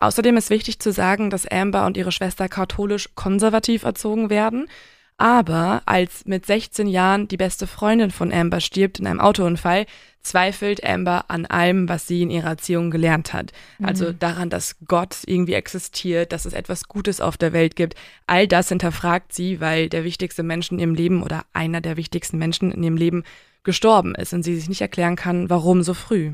Außerdem 0.00 0.36
ist 0.36 0.50
wichtig 0.50 0.78
zu 0.78 0.92
sagen, 0.92 1.28
dass 1.28 1.46
Amber 1.46 1.84
und 1.84 1.96
ihre 1.96 2.12
Schwester 2.12 2.48
katholisch 2.48 3.08
konservativ 3.16 3.82
erzogen 3.82 4.30
werden. 4.30 4.68
Aber 5.18 5.82
als 5.84 6.24
mit 6.26 6.46
16 6.46 6.86
Jahren 6.86 7.26
die 7.26 7.36
beste 7.36 7.66
Freundin 7.66 8.12
von 8.12 8.32
Amber 8.32 8.60
stirbt 8.60 9.00
in 9.00 9.06
einem 9.06 9.18
Autounfall, 9.18 9.84
zweifelt 10.22 10.84
Amber 10.84 11.24
an 11.26 11.44
allem, 11.44 11.88
was 11.88 12.06
sie 12.06 12.22
in 12.22 12.30
ihrer 12.30 12.50
Erziehung 12.50 12.92
gelernt 12.92 13.32
hat. 13.32 13.52
Also 13.82 14.10
mhm. 14.10 14.18
daran, 14.20 14.48
dass 14.48 14.76
Gott 14.86 15.16
irgendwie 15.26 15.54
existiert, 15.54 16.32
dass 16.32 16.44
es 16.44 16.52
etwas 16.52 16.86
Gutes 16.86 17.20
auf 17.20 17.36
der 17.36 17.52
Welt 17.52 17.74
gibt. 17.74 17.96
All 18.28 18.46
das 18.46 18.68
hinterfragt 18.68 19.32
sie, 19.32 19.60
weil 19.60 19.88
der 19.88 20.04
wichtigste 20.04 20.44
Mensch 20.44 20.70
in 20.70 20.78
ihrem 20.78 20.94
Leben 20.94 21.24
oder 21.24 21.44
einer 21.52 21.80
der 21.80 21.96
wichtigsten 21.96 22.38
Menschen 22.38 22.70
in 22.70 22.84
ihrem 22.84 22.96
Leben 22.96 23.24
gestorben 23.64 24.14
ist 24.14 24.32
und 24.32 24.44
sie 24.44 24.54
sich 24.54 24.68
nicht 24.68 24.82
erklären 24.82 25.16
kann, 25.16 25.50
warum 25.50 25.82
so 25.82 25.94
früh. 25.94 26.32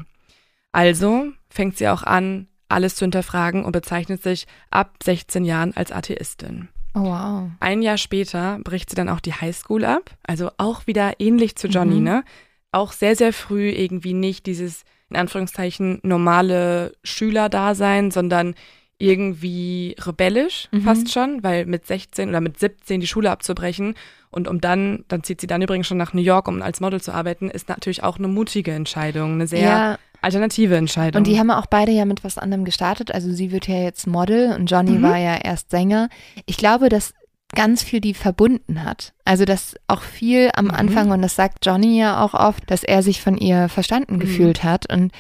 Also 0.73 1.29
fängt 1.49 1.79
sie 1.79 1.89
auch 1.89 2.03
an, 2.03 2.49
alles 2.69 2.97
zu 2.97 3.05
hinterfragen 3.05 3.65
und 3.65 3.73
bezeichnet 3.73 4.23
sich 4.23 4.47
ab 4.71 4.97
16 5.03 5.45
Jahren 5.45 5.75
als 5.75 5.91
Atheistin. 5.91 6.69
Oh, 6.95 7.03
wow. 7.03 7.51
Ein 7.61 7.83
Jahr 7.83 7.99
später 7.99 8.61
bricht 8.63 8.91
sie 8.91 8.97
dann 8.97 9.09
auch 9.09 9.21
die 9.21 9.33
Highschool 9.33 9.85
ab, 9.85 10.11
also 10.23 10.51
auch 10.59 10.87
wieder 10.87 11.15
ähnlich 11.19 11.57
zu 11.57 11.67
Johnny, 11.67 11.97
mhm. 11.97 12.05
ne? 12.05 12.25
Auch 12.71 12.93
sehr, 12.93 13.17
sehr 13.17 13.33
früh 13.33 13.71
irgendwie 13.71 14.15
nicht 14.15 14.47
dieses, 14.47 14.85
in 15.11 15.17
Anführungszeichen, 15.17 16.01
normale 16.03 16.93
Schülerdasein, 17.03 18.11
sondern 18.11 18.55
irgendwie 18.99 19.97
rebellisch 19.99 20.69
mhm. 20.71 20.83
fast 20.83 21.13
schon, 21.13 21.43
weil 21.43 21.67
mit 21.67 21.87
16 21.87 22.29
oder 22.29 22.41
mit 22.41 22.59
17 22.59 23.01
die 23.01 23.07
Schule 23.07 23.31
abzubrechen 23.31 23.95
und 24.31 24.49
um 24.49 24.61
dann, 24.61 25.05
dann 25.09 25.23
zieht 25.23 25.41
sie 25.41 25.47
dann 25.47 25.63
übrigens 25.63 25.87
schon 25.87 25.97
nach 25.97 26.13
New 26.13 26.23
York, 26.23 26.49
um 26.49 26.63
als 26.63 26.81
Model 26.81 27.01
zu 27.01 27.13
arbeiten, 27.13 27.51
ist 27.51 27.69
natürlich 27.69 28.03
auch 28.03 28.19
eine 28.19 28.29
mutige 28.29 28.73
Entscheidung, 28.73 29.35
eine 29.35 29.47
sehr 29.47 29.61
ja. 29.61 29.99
Alternative 30.25 30.77
Entscheidung. 30.77 31.21
Und 31.21 31.27
die 31.27 31.39
haben 31.39 31.51
auch 31.51 31.67
beide 31.67 31.93
ja 31.93 32.05
mit 32.05 32.25
was 32.25 32.39
anderem 32.39 32.65
gestartet. 32.65 33.13
Also 33.13 33.33
sie 33.33 33.53
wird 33.53 33.69
ja 33.69 33.77
jetzt 33.77 34.07
Model 34.07 34.53
und 34.53 34.71
Johnny 34.71 34.93
mhm. 34.93 35.03
war 35.03 35.19
ja 35.19 35.37
erst 35.37 35.71
Sänger. 35.71 36.09
Ich 36.47 36.57
glaube, 36.57 36.89
dass 36.89 37.15
ganz 37.55 37.83
viel 37.83 38.01
die 38.01 38.15
verbunden 38.15 38.83
hat. 38.83 39.13
Also 39.25 39.45
dass 39.45 39.77
auch 39.87 40.03
viel 40.03 40.51
am 40.55 40.67
mhm. 40.67 40.71
Anfang, 40.73 41.11
und 41.13 41.23
das 41.23 41.37
sagt 41.37 41.65
Johnny 41.65 41.99
ja 41.99 42.25
auch 42.25 42.35
oft, 42.35 42.69
dass 42.71 42.83
er 42.83 43.03
sich 43.03 43.21
von 43.21 43.37
ihr 43.37 43.69
verstanden 43.69 44.17
mhm. 44.17 44.21
gefühlt 44.21 44.65
hat. 44.65 44.93
Und 44.93 45.13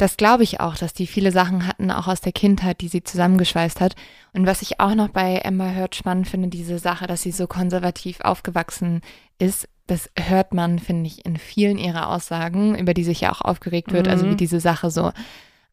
das 0.00 0.16
glaube 0.16 0.44
ich 0.44 0.60
auch, 0.60 0.76
dass 0.76 0.94
die 0.94 1.06
viele 1.06 1.32
Sachen 1.32 1.66
hatten, 1.66 1.90
auch 1.90 2.08
aus 2.08 2.20
der 2.20 2.32
Kindheit, 2.32 2.80
die 2.80 2.88
sie 2.88 3.04
zusammengeschweißt 3.04 3.80
hat. 3.80 3.96
Und 4.32 4.46
was 4.46 4.62
ich 4.62 4.80
auch 4.80 4.94
noch 4.94 5.08
bei 5.08 5.36
Emma 5.36 5.74
Hurt 5.74 5.94
spannend 5.94 6.28
finde, 6.28 6.48
diese 6.48 6.78
Sache, 6.78 7.06
dass 7.06 7.22
sie 7.22 7.32
so 7.32 7.46
konservativ 7.46 8.20
aufgewachsen 8.20 9.02
ist, 9.38 9.68
das 9.86 10.08
hört 10.16 10.54
man, 10.54 10.78
finde 10.78 11.08
ich, 11.08 11.26
in 11.26 11.36
vielen 11.36 11.76
ihrer 11.76 12.08
Aussagen, 12.08 12.78
über 12.78 12.94
die 12.94 13.04
sich 13.04 13.20
ja 13.22 13.32
auch 13.32 13.40
aufgeregt 13.40 13.92
wird. 13.92 14.06
Mhm. 14.06 14.12
Also 14.12 14.26
wie 14.26 14.32
mhm. 14.32 14.36
diese 14.38 14.60
Sache 14.60 14.90
so, 14.90 15.12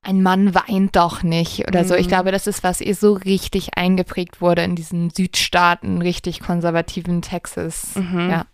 ein 0.02 0.22
Mann 0.22 0.56
weint 0.56 0.96
doch 0.96 1.24
nicht 1.24 1.68
oder 1.68 1.84
mhm. 1.84 1.88
so. 1.88 1.96
Ich 1.96 2.08
mhm. 2.08 2.12
glaube, 2.12 2.32
das 2.32 2.48
ist, 2.48 2.64
was 2.64 2.82
ihr 2.82 2.96
so 2.96 3.14
richtig 3.14 3.78
eingeprägt 3.78 4.42
wurde 4.42 4.64
in 4.64 4.76
diesen 4.76 5.10
Südstaaten, 5.10 6.02
richtig 6.02 6.40
konservativen 6.40 7.22
Texas. 7.22 7.96
Mhm. 7.96 8.30
Ja. 8.30 8.46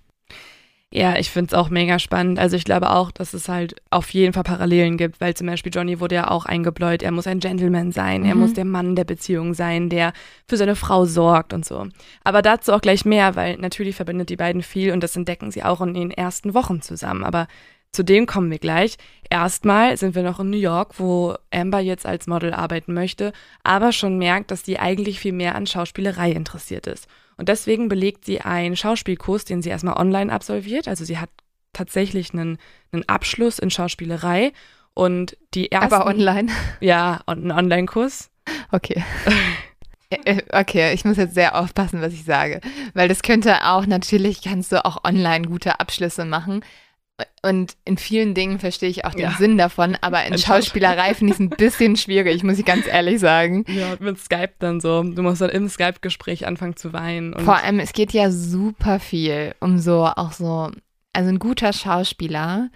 Ja, 0.95 1.17
ich 1.17 1.31
finde 1.31 1.47
es 1.47 1.59
auch 1.59 1.71
mega 1.71 1.97
spannend. 1.97 2.37
Also 2.37 2.55
ich 2.55 2.65
glaube 2.65 2.91
auch, 2.91 3.09
dass 3.09 3.33
es 3.33 3.49
halt 3.49 3.75
auf 3.89 4.11
jeden 4.11 4.31
Fall 4.31 4.43
Parallelen 4.43 4.95
gibt, 4.95 5.19
weil 5.19 5.33
zum 5.33 5.47
Beispiel 5.47 5.71
Johnny 5.73 5.99
wurde 5.99 6.13
ja 6.13 6.29
auch 6.29 6.45
eingebläut, 6.45 7.01
er 7.01 7.11
muss 7.11 7.25
ein 7.25 7.39
Gentleman 7.39 7.91
sein, 7.91 8.21
mhm. 8.21 8.27
er 8.27 8.35
muss 8.35 8.53
der 8.53 8.65
Mann 8.65 8.95
der 8.95 9.03
Beziehung 9.03 9.55
sein, 9.55 9.89
der 9.89 10.13
für 10.47 10.55
seine 10.55 10.75
Frau 10.75 11.05
sorgt 11.05 11.51
und 11.51 11.65
so. 11.65 11.87
Aber 12.23 12.43
dazu 12.43 12.73
auch 12.73 12.81
gleich 12.81 13.05
mehr, 13.05 13.35
weil 13.35 13.57
natürlich 13.57 13.95
verbindet 13.95 14.29
die 14.29 14.35
beiden 14.35 14.61
viel 14.61 14.91
und 14.91 15.01
das 15.01 15.15
entdecken 15.15 15.49
sie 15.49 15.63
auch 15.63 15.81
in 15.81 15.95
den 15.95 16.11
ersten 16.11 16.53
Wochen 16.53 16.83
zusammen. 16.83 17.23
Aber 17.23 17.47
zu 17.91 18.03
dem 18.03 18.27
kommen 18.27 18.51
wir 18.51 18.59
gleich. 18.59 18.97
Erstmal 19.31 19.97
sind 19.97 20.13
wir 20.13 20.21
noch 20.21 20.39
in 20.39 20.51
New 20.51 20.57
York, 20.57 20.99
wo 20.99 21.33
Amber 21.49 21.79
jetzt 21.79 22.05
als 22.05 22.27
Model 22.27 22.53
arbeiten 22.53 22.93
möchte, 22.93 23.33
aber 23.63 23.93
schon 23.93 24.19
merkt, 24.19 24.51
dass 24.51 24.63
sie 24.63 24.77
eigentlich 24.77 25.19
viel 25.19 25.33
mehr 25.33 25.55
an 25.55 25.65
Schauspielerei 25.65 26.33
interessiert 26.33 26.85
ist. 26.85 27.07
Und 27.37 27.49
deswegen 27.49 27.89
belegt 27.89 28.25
sie 28.25 28.41
einen 28.41 28.75
Schauspielkurs, 28.75 29.45
den 29.45 29.61
sie 29.61 29.69
erstmal 29.69 29.97
online 29.97 30.31
absolviert. 30.31 30.87
Also 30.87 31.05
sie 31.05 31.17
hat 31.17 31.29
tatsächlich 31.73 32.33
einen, 32.33 32.57
einen 32.91 33.07
Abschluss 33.09 33.59
in 33.59 33.69
Schauspielerei 33.69 34.53
und 34.93 35.37
die 35.53 35.71
ersten. 35.71 35.93
Aber 35.93 36.05
online? 36.05 36.51
Ja, 36.79 37.21
und 37.25 37.39
einen 37.39 37.51
Online-Kurs. 37.51 38.29
Okay. 38.71 39.03
Äh, 40.25 40.35
äh, 40.37 40.43
okay, 40.51 40.93
ich 40.93 41.05
muss 41.05 41.17
jetzt 41.17 41.33
sehr 41.33 41.59
aufpassen, 41.59 42.01
was 42.01 42.13
ich 42.13 42.23
sage, 42.23 42.61
weil 42.93 43.07
das 43.07 43.23
könnte 43.23 43.65
auch 43.65 43.87
natürlich 43.87 44.43
kannst 44.43 44.71
du 44.71 44.85
auch 44.85 45.03
online 45.03 45.47
gute 45.47 45.79
Abschlüsse 45.79 46.23
machen, 46.25 46.63
und 47.41 47.75
in 47.85 47.97
vielen 47.97 48.33
Dingen 48.33 48.59
verstehe 48.59 48.89
ich 48.89 49.05
auch 49.05 49.11
den 49.13 49.21
ja. 49.21 49.35
Sinn 49.37 49.57
davon, 49.57 49.97
aber 50.01 50.23
in 50.25 50.37
Schauspielerei 50.37 51.13
finde 51.13 51.33
ich 51.33 51.39
es 51.39 51.45
ein 51.45 51.49
bisschen 51.49 51.95
schwierig, 51.95 52.43
muss 52.43 52.59
ich 52.59 52.65
ganz 52.65 52.87
ehrlich 52.87 53.19
sagen. 53.19 53.65
Ja, 53.67 53.95
mit 53.99 54.19
Skype 54.19 54.53
dann 54.59 54.79
so. 54.79 55.03
Du 55.03 55.21
musst 55.21 55.41
dann 55.41 55.49
im 55.49 55.67
Skype-Gespräch 55.67 56.47
anfangen 56.47 56.75
zu 56.75 56.93
weinen. 56.93 57.37
Vor 57.39 57.57
allem, 57.57 57.79
es 57.79 57.93
geht 57.93 58.13
ja 58.13 58.31
super 58.31 58.99
viel 58.99 59.55
um 59.59 59.79
so, 59.79 60.05
auch 60.05 60.31
so, 60.31 60.71
also 61.13 61.29
ein 61.29 61.39
guter 61.39 61.73
Schauspieler 61.73 62.69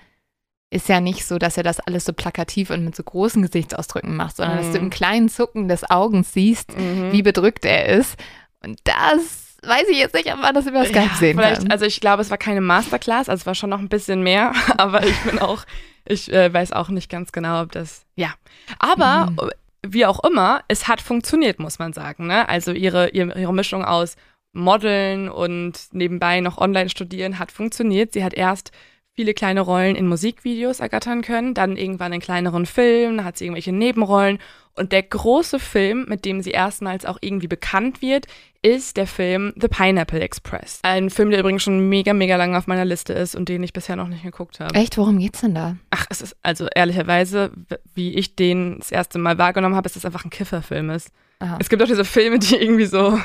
ist 0.69 0.89
ja 0.89 0.99
nicht 0.99 1.25
so, 1.25 1.37
dass 1.37 1.57
er 1.57 1.63
das 1.63 1.79
alles 1.79 2.03
so 2.05 2.13
plakativ 2.13 2.69
und 2.69 2.83
mit 2.83 2.95
so 2.95 3.03
großen 3.03 3.41
Gesichtsausdrücken 3.41 4.15
macht, 4.15 4.35
sondern 4.35 4.57
mhm. 4.57 4.61
dass 4.61 4.71
du 4.73 4.79
im 4.79 4.89
kleinen 4.89 5.29
Zucken 5.29 5.69
des 5.69 5.89
Augens 5.89 6.33
siehst, 6.33 6.77
mhm. 6.77 7.11
wie 7.11 7.21
bedrückt 7.21 7.63
er 7.63 7.87
ist. 7.87 8.17
Und 8.61 8.79
das 8.83 9.46
weiß 9.63 9.87
ich 9.89 9.97
jetzt 9.97 10.13
nicht, 10.13 10.31
ob 10.31 10.41
man 10.41 10.53
das 10.53 10.67
über 10.67 10.85
Skype 10.85 10.99
ja, 10.99 11.15
sehen 11.15 11.37
kann. 11.37 11.71
Also 11.71 11.85
ich 11.85 11.99
glaube, 11.99 12.21
es 12.21 12.29
war 12.29 12.37
keine 12.37 12.61
Masterclass, 12.61 13.29
also 13.29 13.41
es 13.41 13.45
war 13.45 13.55
schon 13.55 13.69
noch 13.69 13.79
ein 13.79 13.89
bisschen 13.89 14.23
mehr, 14.23 14.53
aber 14.77 15.05
ich 15.05 15.19
bin 15.21 15.39
auch, 15.39 15.63
ich 16.05 16.31
äh, 16.31 16.53
weiß 16.53 16.73
auch 16.73 16.89
nicht 16.89 17.09
ganz 17.09 17.31
genau, 17.31 17.61
ob 17.61 17.71
das, 17.71 18.05
ja. 18.15 18.33
Aber 18.79 19.31
mhm. 19.31 19.49
wie 19.85 20.05
auch 20.05 20.23
immer, 20.23 20.63
es 20.67 20.87
hat 20.87 21.01
funktioniert, 21.01 21.59
muss 21.59 21.79
man 21.79 21.93
sagen. 21.93 22.27
Ne? 22.27 22.47
Also 22.47 22.71
ihre, 22.71 23.09
ihre, 23.09 23.39
ihre 23.39 23.53
Mischung 23.53 23.83
aus 23.83 24.15
Modeln 24.53 25.29
und 25.29 25.79
nebenbei 25.91 26.39
noch 26.41 26.57
online 26.57 26.89
studieren 26.89 27.39
hat 27.39 27.51
funktioniert. 27.51 28.13
Sie 28.13 28.23
hat 28.23 28.33
erst 28.33 28.71
viele 29.11 29.33
kleine 29.33 29.61
Rollen 29.61 29.95
in 29.95 30.07
Musikvideos 30.07 30.79
ergattern 30.79 31.21
können, 31.21 31.53
dann 31.53 31.75
irgendwann 31.75 32.13
in 32.13 32.21
kleineren 32.21 32.65
Filmen, 32.65 33.23
hat 33.23 33.37
sie 33.37 33.45
irgendwelche 33.45 33.71
Nebenrollen. 33.71 34.39
Und 34.77 34.91
der 34.91 35.03
große 35.03 35.59
Film, 35.59 36.05
mit 36.07 36.23
dem 36.23 36.41
sie 36.41 36.51
erstmals 36.51 37.05
auch 37.05 37.17
irgendwie 37.21 37.47
bekannt 37.47 38.01
wird, 38.01 38.27
ist 38.61 38.97
der 38.97 39.07
Film 39.07 39.53
The 39.59 39.67
Pineapple 39.67 40.19
Express. 40.19 40.79
Ein 40.83 41.09
Film, 41.09 41.31
der 41.31 41.39
übrigens 41.39 41.63
schon 41.63 41.89
mega, 41.89 42.13
mega 42.13 42.35
lange 42.35 42.57
auf 42.57 42.67
meiner 42.67 42.85
Liste 42.85 43.13
ist 43.13 43.35
und 43.35 43.49
den 43.49 43.63
ich 43.63 43.73
bisher 43.73 43.95
noch 43.95 44.07
nicht 44.07 44.23
geguckt 44.23 44.59
habe. 44.59 44.75
Echt? 44.75 44.97
Worum 44.97 45.19
geht's 45.19 45.41
denn 45.41 45.55
da? 45.55 45.77
Ach, 45.89 46.05
es 46.09 46.21
ist 46.21 46.35
also 46.43 46.67
ehrlicherweise, 46.73 47.51
wie 47.95 48.13
ich 48.13 48.35
den 48.35 48.77
das 48.79 48.91
erste 48.91 49.19
Mal 49.19 49.37
wahrgenommen 49.37 49.75
habe, 49.75 49.87
ist 49.87 49.95
das 49.95 50.05
einfach 50.05 50.25
ein 50.25 50.29
Kifferfilm 50.29 50.89
ist. 50.91 51.11
Aha. 51.39 51.57
Es 51.59 51.69
gibt 51.69 51.83
auch 51.83 51.87
diese 51.87 52.03
Filme, 52.05 52.39
die 52.39 52.55
irgendwie 52.55 52.85
so 52.85 53.19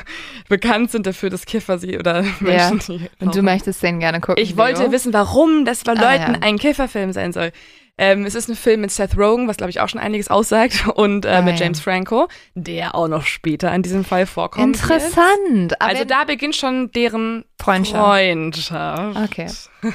bekannt 0.47 0.91
sind 0.91 1.07
dafür, 1.07 1.29
dass 1.31 1.45
Kiffer 1.45 1.79
sie 1.79 1.97
oder 1.97 2.23
Menschen, 2.39 2.99
die. 2.99 3.09
Und 3.25 3.35
du 3.35 3.41
möchtest 3.41 3.81
den 3.81 3.99
gerne 3.99 4.19
gucken. 4.21 4.41
Ich 4.43 4.55
wollte 4.55 4.83
Leo? 4.83 4.91
wissen, 4.91 5.13
warum 5.13 5.65
das 5.65 5.83
bei 5.83 5.93
Ah, 5.93 6.11
Leuten 6.11 6.33
ja. 6.33 6.39
ein 6.41 6.59
Kifferfilm 6.59 7.11
sein 7.11 7.33
soll. 7.33 7.51
Ähm, 7.97 8.25
es 8.25 8.33
ist 8.33 8.49
ein 8.49 8.55
Film 8.55 8.81
mit 8.81 8.89
Seth 8.91 9.15
Rogen, 9.17 9.47
was 9.47 9.57
glaube 9.57 9.69
ich 9.69 9.79
auch 9.79 9.87
schon 9.87 9.99
einiges 9.99 10.27
aussagt, 10.27 10.87
und 10.95 11.25
äh, 11.25 11.29
Ah, 11.29 11.41
mit 11.43 11.59
ja. 11.59 11.65
James 11.65 11.79
Franco, 11.79 12.27
der 12.55 12.95
auch 12.95 13.07
noch 13.07 13.23
später 13.25 13.73
in 13.73 13.83
diesem 13.83 14.03
Fall 14.03 14.25
vorkommt. 14.25 14.75
Interessant. 14.77 15.79
Aber 15.79 15.91
Also 15.91 16.03
da 16.03 16.23
beginnt 16.23 16.55
schon 16.55 16.91
deren 16.91 17.45
Freundschaft. 17.61 17.97
Freundschaft. 18.03 19.17
Okay. 19.31 19.47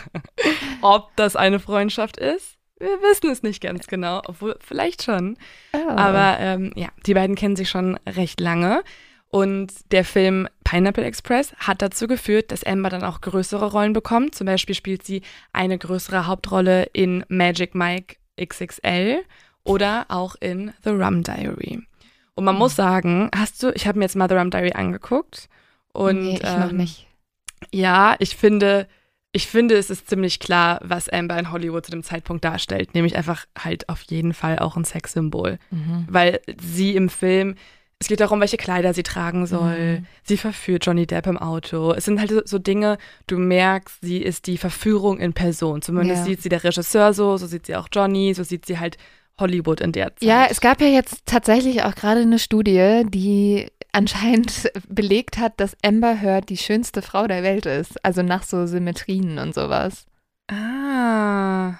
Ob 0.80 1.10
das 1.16 1.36
eine 1.36 1.58
Freundschaft 1.60 2.16
ist, 2.18 2.56
wir 2.78 3.02
wissen 3.02 3.30
es 3.30 3.42
nicht 3.42 3.62
ganz 3.62 3.86
genau, 3.86 4.22
obwohl 4.26 4.56
vielleicht 4.60 5.02
schon. 5.02 5.36
Oh. 5.72 5.90
Aber 5.90 6.38
ähm, 6.38 6.72
ja, 6.76 6.88
die 7.06 7.14
beiden 7.14 7.36
kennen 7.36 7.56
sich 7.56 7.70
schon 7.70 7.98
recht 8.06 8.40
lange. 8.40 8.82
Und 9.30 9.72
der 9.92 10.04
Film 10.04 10.48
Pineapple 10.64 11.04
Express 11.04 11.54
hat 11.58 11.82
dazu 11.82 12.06
geführt, 12.06 12.50
dass 12.50 12.64
Amber 12.64 12.88
dann 12.88 13.04
auch 13.04 13.20
größere 13.20 13.70
Rollen 13.70 13.92
bekommt. 13.92 14.34
Zum 14.34 14.46
Beispiel 14.46 14.74
spielt 14.74 15.04
sie 15.04 15.22
eine 15.52 15.76
größere 15.76 16.26
Hauptrolle 16.26 16.84
in 16.94 17.24
Magic 17.28 17.74
Mike 17.74 18.16
XXL 18.40 19.22
oder 19.64 20.06
auch 20.08 20.34
in 20.40 20.72
The 20.82 20.90
Rum 20.90 21.22
Diary. 21.22 21.82
Und 22.34 22.44
man 22.44 22.56
muss 22.56 22.76
sagen, 22.76 23.30
hast 23.36 23.62
du, 23.62 23.70
ich 23.74 23.86
habe 23.86 23.98
mir 23.98 24.04
jetzt 24.04 24.16
mal 24.16 24.28
The 24.28 24.36
Rum 24.36 24.50
Diary 24.50 24.72
angeguckt. 24.72 25.48
Und 25.92 26.20
nee, 26.20 26.36
ich 26.36 26.44
ähm, 26.44 26.60
noch 26.60 26.72
nicht. 26.72 27.06
ja, 27.72 28.16
ich 28.20 28.36
finde, 28.36 28.88
ich 29.32 29.46
finde, 29.46 29.76
es 29.76 29.90
ist 29.90 30.08
ziemlich 30.08 30.40
klar, 30.40 30.80
was 30.82 31.08
Amber 31.08 31.38
in 31.38 31.52
Hollywood 31.52 31.84
zu 31.84 31.90
dem 31.90 32.02
Zeitpunkt 32.02 32.44
darstellt. 32.44 32.94
Nämlich 32.94 33.16
einfach 33.16 33.44
halt 33.58 33.88
auf 33.88 34.02
jeden 34.02 34.32
Fall 34.32 34.58
auch 34.58 34.76
ein 34.76 34.84
Sexsymbol. 34.84 35.58
Mhm. 35.70 36.06
Weil 36.08 36.40
sie 36.60 36.96
im 36.96 37.08
Film, 37.10 37.54
es 37.98 38.08
geht 38.08 38.20
darum, 38.20 38.40
welche 38.40 38.56
Kleider 38.56 38.94
sie 38.94 39.02
tragen 39.02 39.46
soll. 39.46 39.98
Mhm. 39.98 40.06
Sie 40.22 40.38
verführt 40.38 40.86
Johnny 40.86 41.06
Depp 41.06 41.26
im 41.26 41.36
Auto. 41.36 41.92
Es 41.92 42.06
sind 42.06 42.20
halt 42.20 42.48
so, 42.48 42.58
Dinge, 42.58 42.96
du 43.26 43.38
merkst, 43.38 43.98
sie 44.00 44.18
ist 44.22 44.46
die 44.46 44.56
Verführung 44.56 45.18
in 45.18 45.34
Person. 45.34 45.82
Zumindest 45.82 46.20
Ja. 46.20 46.24
sieht 46.24 46.42
sie 46.42 46.48
der 46.48 46.64
Regisseur 46.64 47.12
so, 47.12 47.36
so 47.36 47.46
sieht 47.46 47.66
sie 47.66 47.76
auch 47.76 47.88
Johnny, 47.92 48.32
so 48.34 48.42
sieht 48.44 48.64
sie 48.66 48.78
halt 48.78 48.96
Hollywood 49.38 49.80
in 49.80 49.92
der 49.92 50.16
Zeit. 50.16 50.22
Ja, 50.22 50.46
es 50.48 50.60
gab 50.60 50.80
ja 50.80 50.88
jetzt 50.88 51.26
tatsächlich 51.26 51.82
auch 51.84 51.94
gerade 51.94 52.20
eine 52.20 52.38
Studie, 52.38 53.02
die 53.06 53.68
anscheinend 53.92 54.70
belegt 54.88 55.38
hat, 55.38 55.60
dass 55.60 55.76
Amber 55.84 56.20
Heard 56.20 56.48
die 56.48 56.56
schönste 56.56 57.02
Frau 57.02 57.26
der 57.26 57.42
Welt 57.42 57.66
ist. 57.66 58.04
Also 58.04 58.22
nach 58.22 58.42
so 58.42 58.66
Symmetrien 58.66 59.38
und 59.38 59.54
sowas. 59.54 60.06
Ah. 60.50 61.78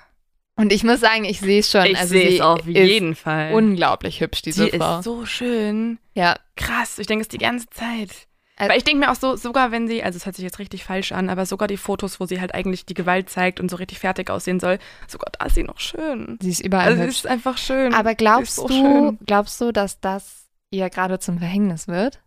Und 0.56 0.72
ich 0.72 0.82
muss 0.82 1.00
sagen, 1.00 1.24
ich 1.24 1.40
sehe 1.40 1.60
es 1.60 1.70
schon. 1.70 1.86
Ich 1.86 1.96
also 1.96 2.10
sehe 2.10 2.34
es 2.34 2.40
auf 2.40 2.66
jeden 2.66 3.14
Fall. 3.14 3.54
unglaublich 3.54 4.20
hübsch, 4.20 4.42
diese 4.42 4.64
sie 4.64 4.78
Frau. 4.78 4.98
ist 4.98 5.04
so 5.04 5.24
schön. 5.24 5.98
ja. 6.14 6.36
Krass, 6.56 6.98
ich 6.98 7.06
denke 7.06 7.22
es 7.22 7.28
die 7.28 7.38
ganze 7.38 7.68
Zeit. 7.70 8.27
Also- 8.58 8.70
Weil 8.70 8.78
ich 8.78 8.84
denke 8.84 9.06
mir 9.06 9.12
auch 9.12 9.16
so, 9.16 9.36
sogar 9.36 9.70
wenn 9.70 9.86
sie, 9.86 10.02
also 10.02 10.16
es 10.16 10.26
hört 10.26 10.34
sich 10.36 10.42
jetzt 10.42 10.58
richtig 10.58 10.82
falsch 10.84 11.12
an, 11.12 11.30
aber 11.30 11.46
sogar 11.46 11.68
die 11.68 11.76
Fotos, 11.76 12.18
wo 12.18 12.26
sie 12.26 12.40
halt 12.40 12.54
eigentlich 12.54 12.84
die 12.86 12.94
Gewalt 12.94 13.30
zeigt 13.30 13.60
und 13.60 13.70
so 13.70 13.76
richtig 13.76 14.00
fertig 14.00 14.30
aussehen 14.30 14.58
soll, 14.60 14.78
sogar 15.06 15.30
da 15.38 15.46
ist 15.46 15.54
sie 15.54 15.62
noch 15.62 15.78
schön. 15.78 16.38
Sie 16.42 16.50
ist 16.50 16.60
überall 16.60 16.88
Also 16.88 17.02
sie 17.04 17.08
ist 17.08 17.26
einfach 17.26 17.56
schön. 17.56 17.94
Aber 17.94 18.14
glaubst 18.16 18.56
so 18.56 18.66
du, 18.66 18.74
schön. 18.74 19.18
glaubst 19.26 19.60
du, 19.60 19.70
dass 19.72 20.00
das 20.00 20.46
ihr 20.70 20.90
gerade 20.90 21.18
zum 21.20 21.38
Verhängnis 21.38 21.86
wird? 21.88 22.20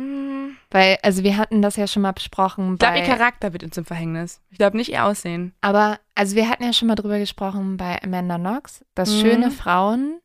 Mm. 0.00 0.50
Weil, 0.70 0.98
also 1.02 1.22
wir 1.22 1.36
hatten 1.36 1.60
das 1.62 1.76
ja 1.76 1.86
schon 1.86 2.02
mal 2.02 2.12
besprochen 2.12 2.74
Ich 2.74 2.78
glaube, 2.78 2.98
ihr 2.98 3.04
Charakter 3.04 3.52
wird 3.52 3.62
ihr 3.62 3.70
zum 3.70 3.84
Verhängnis. 3.84 4.40
Ich 4.50 4.58
glaube 4.58 4.76
nicht 4.76 4.90
ihr 4.90 5.04
Aussehen. 5.04 5.54
aber, 5.60 5.98
also 6.14 6.34
wir 6.36 6.48
hatten 6.48 6.64
ja 6.64 6.72
schon 6.72 6.88
mal 6.88 6.94
drüber 6.94 7.18
gesprochen 7.18 7.76
bei 7.76 8.02
Amanda 8.02 8.38
Knox, 8.38 8.84
dass 8.94 9.10
Mhm. 9.10 9.20
schöne 9.20 9.50
Frauen 9.50 10.20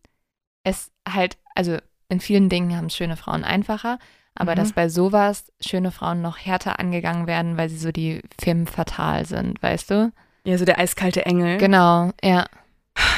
es 0.63 0.91
halt, 1.07 1.37
also 1.55 1.77
in 2.09 2.19
vielen 2.21 2.47
Dingen 2.49 2.75
haben 2.77 2.89
schöne 2.89 3.17
Frauen 3.17 3.43
einfacher, 3.43 3.99
aber 4.37 4.51
Mhm. 4.53 4.55
dass 4.57 4.73
bei 4.73 4.89
sowas 4.89 5.51
schöne 5.59 5.91
Frauen 5.91 6.21
noch 6.21 6.37
härter 6.37 6.79
angegangen 6.79 7.27
werden, 7.27 7.57
weil 7.57 7.69
sie 7.69 7.77
so 7.77 7.91
die 7.91 8.21
Femme 8.39 8.65
fatal 8.65 9.25
sind, 9.25 9.61
weißt 9.61 9.91
du? 9.91 10.11
Ja, 10.45 10.57
so 10.57 10.65
der 10.65 10.79
eiskalte 10.79 11.25
Engel. 11.25 11.57
Genau, 11.57 12.11
ja. 12.23 12.45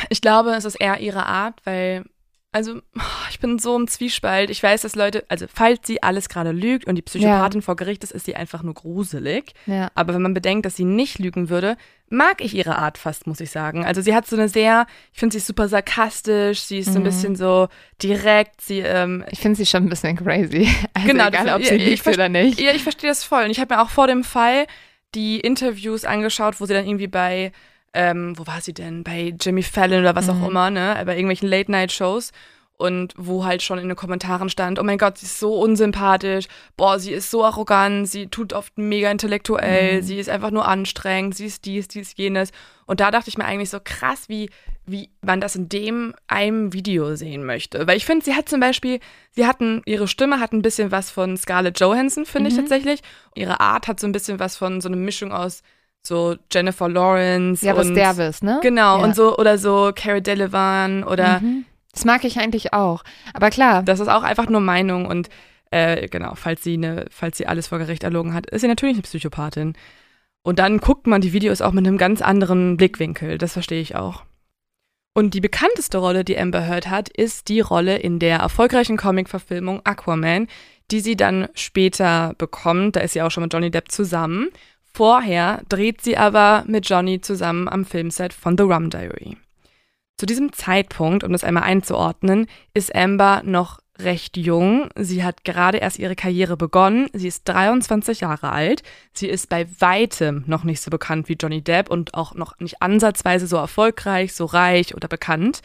Ich 0.10 0.22
glaube, 0.22 0.52
es 0.52 0.66
ist 0.66 0.76
eher 0.76 1.00
ihre 1.00 1.26
Art, 1.26 1.62
weil, 1.66 2.04
also, 2.52 2.82
ich 3.30 3.40
bin 3.40 3.60
so 3.60 3.76
im 3.76 3.88
Zwiespalt. 3.88 4.50
Ich 4.50 4.64
weiß, 4.64 4.82
dass 4.82 4.96
Leute, 4.96 5.24
also, 5.30 5.46
falls 5.54 5.86
sie 5.86 6.02
alles 6.02 6.30
gerade 6.30 6.52
lügt 6.52 6.86
und 6.86 6.96
die 6.96 7.02
Psychopathin 7.02 7.62
vor 7.62 7.76
Gericht 7.76 8.04
ist, 8.04 8.12
ist 8.12 8.26
sie 8.26 8.36
einfach 8.36 8.64
nur 8.64 8.74
gruselig. 8.74 9.54
Ja. 9.68 9.90
Aber 9.96 10.14
wenn 10.16 10.22
man 10.22 10.34
bedenkt, 10.34 10.66
dass 10.66 10.76
sie 10.76 10.84
nicht 10.86 11.20
lügen 11.20 11.50
würde, 11.50 11.78
mag 12.10 12.42
ich 12.44 12.56
ihre 12.56 12.78
Art 12.78 12.98
fast, 12.98 13.28
muss 13.28 13.40
ich 13.40 13.52
sagen. 13.52 13.86
Also 13.86 14.02
sie 14.02 14.16
hat 14.16 14.26
so 14.26 14.36
eine 14.36 14.50
sehr, 14.50 14.88
ich 15.14 15.20
finde 15.20 15.38
sie 15.38 15.46
super 15.46 15.68
sarkastisch, 15.68 16.62
sie 16.62 16.80
ist 16.80 16.88
so 16.92 16.94
ein 17.00 17.02
Mhm. 17.02 17.06
bisschen 17.06 17.36
so 17.36 17.68
direkt, 18.02 18.62
sie, 18.62 18.80
ähm, 18.80 19.24
Ich 19.30 19.40
finde 19.40 19.58
sie 19.58 19.66
schon 19.68 19.84
ein 19.84 19.90
bisschen 19.90 20.16
crazy. 20.18 20.68
Also 20.94 21.08
Genau, 21.08 21.28
egal, 21.28 21.46
das- 21.46 21.56
ob 21.56 21.64
sie 21.66 21.76
ja, 21.76 21.96
verste- 21.98 22.14
oder 22.16 22.30
nicht. 22.30 22.60
ja, 22.60 22.72
ich 22.74 22.82
verstehe 22.84 23.10
das 23.12 23.24
voll. 23.24 23.44
Und 23.44 23.52
ich 23.52 23.60
habe 23.60 23.76
mir 23.76 23.82
auch 23.82 23.90
vor 23.90 24.08
dem 24.08 24.24
Fall 24.24 24.66
die 25.16 25.40
Interviews 25.40 26.04
angeschaut, 26.06 26.60
wo 26.60 26.66
sie 26.66 26.74
dann 26.74 26.88
irgendwie 26.88 27.08
bei, 27.08 27.52
ähm, 27.94 28.38
wo 28.38 28.46
war 28.48 28.62
sie 28.62 28.74
denn? 28.74 29.04
Bei 29.04 29.34
Jimmy 29.40 29.64
Fallon 29.64 30.00
oder 30.02 30.16
was 30.16 30.28
Mhm. 30.28 30.44
auch 30.44 30.48
immer, 30.50 30.70
ne? 30.70 31.02
Bei 31.06 31.14
irgendwelchen 31.16 31.50
Late-Night-Shows. 31.50 32.32
Und 32.82 33.14
wo 33.18 33.44
halt 33.44 33.62
schon 33.62 33.78
in 33.78 33.90
den 33.90 33.98
Kommentaren 33.98 34.50
stand, 34.50 34.80
oh 34.80 34.84
mein 34.84 34.98
Gott, 34.98 35.18
sie 35.18 35.26
ist 35.26 35.38
so 35.38 35.54
unsympathisch, 35.60 36.46
boah, 36.78 36.98
sie 36.98 37.12
ist 37.12 37.30
so 37.30 37.44
arrogant, 37.44 38.08
sie 38.08 38.28
tut 38.28 38.54
oft 38.54 38.78
mega 38.78 39.12
intellektuell, 39.12 39.98
Mhm. 39.98 40.02
sie 40.06 40.18
ist 40.18 40.30
einfach 40.30 40.52
nur 40.52 40.66
anstrengend, 40.66 41.36
sie 41.36 41.48
ist 41.48 41.66
dies, 41.66 41.90
dies, 41.90 42.14
jenes. 42.16 42.52
Und 42.86 43.02
da 43.02 43.12
dachte 43.12 43.28
ich 43.28 43.38
mir 43.38 43.44
eigentlich 43.44 43.70
so 43.70 43.80
krass, 43.84 44.30
wie, 44.30 44.50
wie 44.86 45.10
man 45.22 45.42
das 45.42 45.58
in 45.58 45.68
dem 45.68 46.16
einem 46.28 46.72
Video 46.72 47.16
sehen 47.16 47.44
möchte. 47.44 47.86
Weil 47.86 47.98
ich 47.98 48.06
finde, 48.06 48.24
sie 48.24 48.34
hat 48.36 48.48
zum 48.48 48.62
Beispiel, 48.62 49.02
sie 49.32 49.46
hatten, 49.46 49.82
ihre 49.86 50.08
Stimme 50.08 50.40
hat 50.40 50.54
ein 50.54 50.62
bisschen 50.62 50.90
was 50.90 51.12
von 51.12 51.36
Scarlett 51.36 51.82
Johansson, 51.82 52.26
finde 52.26 52.48
ich 52.50 52.56
Mhm. 52.56 52.62
tatsächlich. 52.62 53.02
Ihre 53.36 53.60
Art 53.60 53.90
hat 53.90 54.00
so 54.00 54.08
ein 54.08 54.14
bisschen 54.14 54.40
was 54.40 54.56
von 54.56 54.80
so 54.80 54.88
einer 54.88 54.96
Mischung 54.96 55.34
aus 55.34 55.64
so 56.02 56.36
Jennifer 56.52 56.88
Lawrence 56.90 57.66
Ja, 57.66 57.76
was 57.76 57.88
und 57.88 57.96
Derbes, 57.96 58.42
ne? 58.42 58.60
Genau, 58.62 58.98
Ja. 58.98 59.04
und 59.04 59.16
so, 59.16 59.38
oder 59.38 59.58
so 59.58 59.92
Cara 59.96 60.20
Delevingne 60.20 61.06
oder 61.08 61.40
Mhm. 61.40 61.66
Das 61.92 62.06
mag 62.06 62.24
ich 62.24 62.40
eigentlich 62.40 62.72
auch. 62.72 63.04
Aber 63.34 63.50
klar, 63.50 63.82
das 63.82 64.00
ist 64.00 64.08
auch 64.10 64.22
einfach 64.24 64.48
nur 64.48 64.62
Meinung 64.62 65.08
und 65.08 65.28
äh, 65.72 66.08
genau, 66.08 66.36
falls 66.36 66.64
sie 66.64 66.76
eine, 66.76 67.06
falls 67.10 67.38
sie 67.38 67.48
alles 67.48 67.68
vor 67.68 67.80
Gericht 67.80 68.04
erlogen 68.04 68.34
hat, 68.34 68.46
ist 68.48 68.62
sie 68.62 68.68
natürlich 68.68 68.96
eine 68.96 69.02
Psychopathin. 69.02 69.74
Und 70.44 70.60
dann 70.60 70.78
guckt 70.80 71.08
man 71.08 71.20
die 71.22 71.34
Videos 71.34 71.62
auch 71.62 71.72
mit 71.74 71.86
einem 71.86 71.98
ganz 71.98 72.22
anderen 72.22 72.78
Blickwinkel. 72.78 73.38
Das 73.40 73.54
verstehe 73.54 73.82
ich 73.82 73.96
auch. 73.96 74.24
Und 75.16 75.34
die 75.34 75.42
bekannteste 75.42 75.98
Rolle, 75.98 76.24
die 76.24 76.38
Amber 76.40 76.62
Heard 76.66 76.90
hat, 76.90 77.10
ist 77.10 77.50
die 77.50 77.60
Rolle 77.60 77.98
in 77.98 78.20
der 78.20 78.38
erfolgreichen 78.38 78.96
Comic-Verfilmung 78.96 79.82
Aquaman, 79.84 80.48
die 80.92 81.02
sie 81.02 81.18
dann 81.18 81.50
später 81.56 82.34
bekommt. 82.38 82.96
Da 82.96 83.02
ist 83.02 83.14
sie 83.14 83.22
auch 83.22 83.32
schon 83.32 83.44
mit 83.44 83.54
Johnny 83.54 83.72
Depp 83.72 83.92
zusammen. 83.92 84.50
Vorher 85.00 85.62
dreht 85.70 86.02
sie 86.02 86.18
aber 86.18 86.66
mit 86.68 86.90
Johnny 86.90 87.22
zusammen 87.22 87.70
am 87.70 87.86
Filmset 87.86 88.34
von 88.34 88.58
The 88.58 88.66
Rum 88.66 88.90
Diary. 88.90 89.38
Zu 90.18 90.26
diesem 90.26 90.52
Zeitpunkt, 90.52 91.24
um 91.24 91.32
das 91.32 91.46
einmal 91.46 91.64
einzuordnen, 91.64 92.48
ist 92.74 92.94
Amber 92.94 93.42
noch 93.46 93.80
recht 93.98 94.36
jung. 94.36 94.90
Sie 94.98 95.24
hat 95.24 95.46
gerade 95.46 95.78
erst 95.78 96.00
ihre 96.00 96.18
Karriere 96.18 96.58
begonnen. 96.58 97.08
Sie 97.14 97.30
ist 97.30 97.48
23 97.48 98.20
Jahre 98.20 98.52
alt. 98.52 98.84
Sie 99.14 99.30
ist 99.30 99.48
bei 99.48 99.68
weitem 99.80 100.44
noch 100.48 100.66
nicht 100.66 100.82
so 100.82 100.92
bekannt 100.92 101.30
wie 101.30 101.38
Johnny 101.40 101.62
Depp 101.62 101.90
und 101.90 102.14
auch 102.14 102.36
noch 102.36 102.60
nicht 102.60 102.82
ansatzweise 102.82 103.48
so 103.48 103.56
erfolgreich, 103.56 104.34
so 104.34 104.44
reich 104.44 104.96
oder 104.96 105.08
bekannt. 105.08 105.62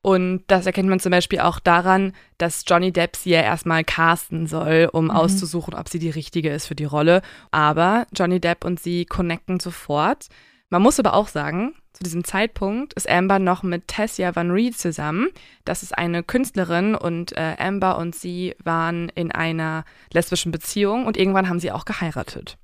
Und 0.00 0.44
das 0.46 0.64
erkennt 0.64 0.88
man 0.88 1.00
zum 1.00 1.10
Beispiel 1.10 1.40
auch 1.40 1.58
daran, 1.58 2.12
dass 2.38 2.64
Johnny 2.66 2.92
Depp 2.92 3.16
sie 3.16 3.30
ja 3.30 3.40
erstmal 3.42 3.82
casten 3.84 4.46
soll, 4.46 4.88
um 4.92 5.06
Mhm. 5.06 5.10
auszusuchen, 5.10 5.74
ob 5.74 5.88
sie 5.88 5.98
die 5.98 6.10
richtige 6.10 6.50
ist 6.50 6.66
für 6.66 6.76
die 6.76 6.84
Rolle. 6.84 7.20
Aber 7.50 8.06
Johnny 8.14 8.40
Depp 8.40 8.64
und 8.64 8.78
sie 8.80 9.04
connecten 9.06 9.58
sofort. 9.60 10.28
Man 10.70 10.82
muss 10.82 10.98
aber 11.00 11.14
auch 11.14 11.28
sagen, 11.28 11.74
zu 11.94 12.04
diesem 12.04 12.22
Zeitpunkt 12.22 12.92
ist 12.94 13.08
Amber 13.10 13.38
noch 13.40 13.62
mit 13.64 13.88
Tessia 13.88 14.36
Van 14.36 14.50
Reed 14.52 14.78
zusammen. 14.78 15.28
Das 15.64 15.82
ist 15.82 15.96
eine 15.96 16.22
Künstlerin 16.22 16.94
und 16.94 17.32
äh, 17.32 17.56
Amber 17.58 17.98
und 17.98 18.14
sie 18.14 18.54
waren 18.62 19.08
in 19.16 19.32
einer 19.32 19.84
lesbischen 20.12 20.52
Beziehung 20.52 21.06
und 21.06 21.16
irgendwann 21.16 21.48
haben 21.48 21.58
sie 21.58 21.72
auch 21.72 21.84
geheiratet. 21.84 22.56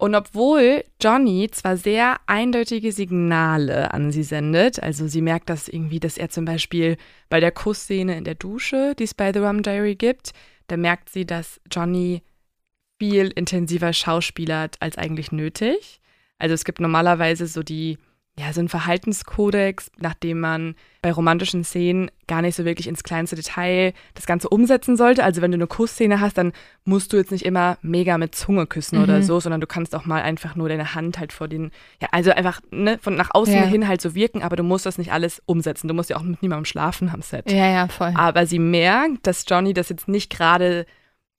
Und 0.00 0.14
obwohl 0.14 0.84
Johnny 1.02 1.48
zwar 1.50 1.76
sehr 1.76 2.18
eindeutige 2.26 2.92
Signale 2.92 3.92
an 3.92 4.12
sie 4.12 4.22
sendet, 4.22 4.80
also 4.80 5.08
sie 5.08 5.20
merkt 5.20 5.50
das 5.50 5.66
irgendwie, 5.66 5.98
dass 5.98 6.16
er 6.16 6.28
zum 6.28 6.44
Beispiel 6.44 6.96
bei 7.28 7.40
der 7.40 7.50
Kussszene 7.50 8.16
in 8.16 8.22
der 8.22 8.36
Dusche, 8.36 8.94
die 8.96 9.04
es 9.04 9.14
bei 9.14 9.32
The 9.32 9.40
Rum 9.40 9.64
Diary 9.64 9.96
gibt, 9.96 10.30
da 10.68 10.76
merkt 10.76 11.08
sie, 11.08 11.26
dass 11.26 11.60
Johnny 11.70 12.22
viel 13.00 13.32
intensiver 13.34 13.92
schauspielert 13.92 14.76
als 14.80 14.96
eigentlich 14.98 15.32
nötig. 15.32 16.00
Also 16.38 16.54
es 16.54 16.64
gibt 16.64 16.78
normalerweise 16.78 17.48
so 17.48 17.64
die 17.64 17.98
ja, 18.38 18.52
so 18.52 18.60
ein 18.60 18.68
Verhaltenskodex, 18.68 19.90
nachdem 19.98 20.38
man 20.38 20.76
bei 21.02 21.10
romantischen 21.10 21.64
Szenen 21.64 22.08
gar 22.28 22.40
nicht 22.40 22.54
so 22.54 22.64
wirklich 22.64 22.86
ins 22.86 23.02
kleinste 23.02 23.34
Detail 23.34 23.92
das 24.14 24.26
Ganze 24.26 24.48
umsetzen 24.48 24.96
sollte. 24.96 25.24
Also 25.24 25.42
wenn 25.42 25.50
du 25.50 25.56
eine 25.56 25.66
Kussszene 25.66 26.20
hast, 26.20 26.38
dann 26.38 26.52
musst 26.84 27.12
du 27.12 27.16
jetzt 27.16 27.32
nicht 27.32 27.44
immer 27.44 27.78
mega 27.82 28.16
mit 28.16 28.36
Zunge 28.36 28.66
küssen 28.66 28.98
mhm. 28.98 29.04
oder 29.04 29.22
so, 29.22 29.40
sondern 29.40 29.60
du 29.60 29.66
kannst 29.66 29.94
auch 29.96 30.06
mal 30.06 30.22
einfach 30.22 30.54
nur 30.54 30.68
deine 30.68 30.94
Hand 30.94 31.18
halt 31.18 31.32
vor 31.32 31.48
den, 31.48 31.72
ja, 32.00 32.08
also 32.12 32.30
einfach 32.30 32.60
ne, 32.70 32.98
von 33.00 33.16
nach 33.16 33.30
außen 33.32 33.54
ja. 33.54 33.62
hin 33.62 33.88
halt 33.88 34.00
so 34.00 34.14
wirken, 34.14 34.42
aber 34.42 34.54
du 34.54 34.62
musst 34.62 34.86
das 34.86 34.98
nicht 34.98 35.12
alles 35.12 35.42
umsetzen. 35.46 35.88
Du 35.88 35.94
musst 35.94 36.10
ja 36.10 36.16
auch 36.16 36.22
mit 36.22 36.40
niemandem 36.40 36.64
schlafen 36.64 37.10
am 37.12 37.22
Set. 37.22 37.50
Ja, 37.50 37.68
ja, 37.68 37.88
voll. 37.88 38.12
Aber 38.14 38.46
sie 38.46 38.60
merkt, 38.60 39.26
dass 39.26 39.44
Johnny 39.48 39.74
das 39.74 39.88
jetzt 39.88 40.06
nicht 40.06 40.30
gerade 40.30 40.86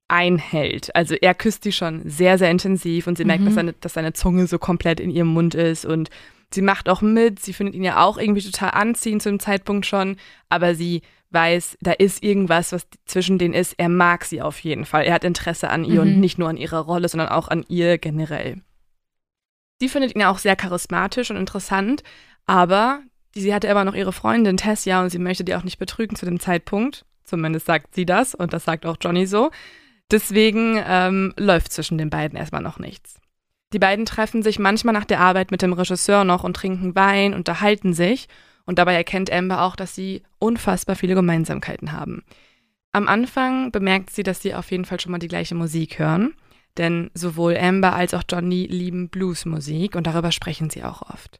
einhält. 0.09 0.93
Also 0.95 1.15
er 1.15 1.33
küsst 1.33 1.63
sie 1.63 1.71
schon 1.71 2.01
sehr, 2.03 2.37
sehr 2.37 2.51
intensiv 2.51 3.07
und 3.07 3.17
sie 3.17 3.25
merkt, 3.25 3.43
dass, 3.45 3.51
mhm. 3.51 3.55
seine, 3.55 3.73
dass 3.73 3.93
seine 3.93 4.13
Zunge 4.13 4.47
so 4.47 4.57
komplett 4.59 4.99
in 4.99 5.11
ihrem 5.11 5.29
Mund 5.29 5.55
ist 5.55 5.85
und 5.85 6.09
Sie 6.53 6.61
macht 6.61 6.89
auch 6.89 7.01
mit, 7.01 7.39
sie 7.39 7.53
findet 7.53 7.75
ihn 7.75 7.83
ja 7.83 8.03
auch 8.03 8.17
irgendwie 8.17 8.41
total 8.41 8.71
anziehend 8.71 9.21
zu 9.21 9.29
dem 9.29 9.39
Zeitpunkt 9.39 9.85
schon, 9.85 10.17
aber 10.49 10.73
sie 10.73 11.01
weiß, 11.31 11.77
da 11.81 11.91
ist 11.91 12.23
irgendwas, 12.23 12.71
was 12.71 12.87
zwischen 13.05 13.37
denen 13.37 13.53
ist. 13.53 13.73
Er 13.77 13.89
mag 13.89 14.25
sie 14.25 14.41
auf 14.41 14.59
jeden 14.59 14.85
Fall. 14.85 15.03
Er 15.03 15.13
hat 15.13 15.23
Interesse 15.23 15.69
an 15.69 15.85
ihr 15.85 16.01
mhm. 16.03 16.13
und 16.13 16.19
nicht 16.19 16.39
nur 16.39 16.49
an 16.49 16.57
ihrer 16.57 16.79
Rolle, 16.79 17.07
sondern 17.07 17.29
auch 17.29 17.49
an 17.49 17.63
ihr 17.67 17.97
generell. 17.99 18.61
Sie 19.79 19.89
findet 19.89 20.15
ihn 20.15 20.23
auch 20.23 20.39
sehr 20.39 20.55
charismatisch 20.55 21.29
und 21.29 21.37
interessant, 21.37 22.03
aber 22.45 23.01
sie 23.33 23.53
hatte 23.53 23.67
immer 23.67 23.85
noch 23.85 23.95
ihre 23.95 24.11
Freundin 24.11 24.57
Tessia 24.57 25.01
und 25.01 25.09
sie 25.09 25.19
möchte 25.19 25.43
die 25.43 25.55
auch 25.55 25.63
nicht 25.63 25.77
betrügen 25.77 26.15
zu 26.15 26.25
dem 26.25 26.39
Zeitpunkt. 26.39 27.05
Zumindest 27.23 27.67
sagt 27.67 27.93
sie 27.93 28.05
das 28.05 28.33
und 28.33 28.53
das 28.53 28.65
sagt 28.65 28.85
auch 28.87 28.97
Johnny 28.99 29.27
so. 29.27 29.51
Deswegen 30.11 30.81
ähm, 30.83 31.33
läuft 31.37 31.71
zwischen 31.71 31.99
den 31.99 32.09
beiden 32.09 32.37
erstmal 32.37 32.63
noch 32.63 32.79
nichts. 32.79 33.19
Die 33.73 33.79
beiden 33.79 34.05
treffen 34.05 34.41
sich 34.41 34.57
manchmal 34.57 34.93
nach 34.93 35.05
der 35.05 35.19
Arbeit 35.19 35.51
mit 35.51 35.61
dem 35.61 35.73
Regisseur 35.73 36.23
noch 36.23 36.43
und 36.43 36.55
trinken 36.55 36.95
Wein, 36.95 37.33
unterhalten 37.33 37.93
sich 37.93 38.27
und 38.65 38.79
dabei 38.79 38.95
erkennt 38.95 39.31
Amber 39.31 39.63
auch, 39.63 39.75
dass 39.75 39.93
sie 39.93 40.23
unfassbar 40.39 40.95
viele 40.95 41.15
Gemeinsamkeiten 41.15 41.91
haben. 41.91 42.23
Am 42.91 43.07
Anfang 43.07 43.71
bemerkt 43.71 44.09
sie, 44.09 44.23
dass 44.23 44.41
sie 44.41 44.55
auf 44.55 44.71
jeden 44.71 44.85
Fall 44.85 44.99
schon 44.99 45.11
mal 45.11 45.19
die 45.19 45.27
gleiche 45.27 45.53
Musik 45.53 45.99
hören, 45.99 46.33
denn 46.77 47.11
sowohl 47.13 47.55
Amber 47.57 47.93
als 47.93 48.13
auch 48.13 48.23
Johnny 48.27 48.65
lieben 48.65 49.09
Bluesmusik 49.09 49.95
und 49.95 50.07
darüber 50.07 50.31
sprechen 50.31 50.69
sie 50.69 50.83
auch 50.83 51.03
oft. 51.03 51.39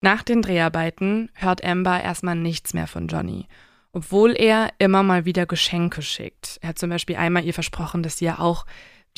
Nach 0.00 0.22
den 0.22 0.42
Dreharbeiten 0.42 1.30
hört 1.34 1.64
Amber 1.64 2.02
erstmal 2.02 2.36
nichts 2.36 2.72
mehr 2.72 2.86
von 2.86 3.08
Johnny, 3.08 3.46
obwohl 3.92 4.32
er 4.32 4.70
immer 4.78 5.02
mal 5.02 5.24
wieder 5.24 5.44
Geschenke 5.44 6.02
schickt. 6.02 6.58
Er 6.62 6.70
hat 6.70 6.78
zum 6.78 6.88
Beispiel 6.88 7.16
einmal 7.16 7.44
ihr 7.44 7.54
versprochen, 7.54 8.02
dass 8.02 8.18
sie 8.18 8.26
ja 8.26 8.38
auch 8.38 8.64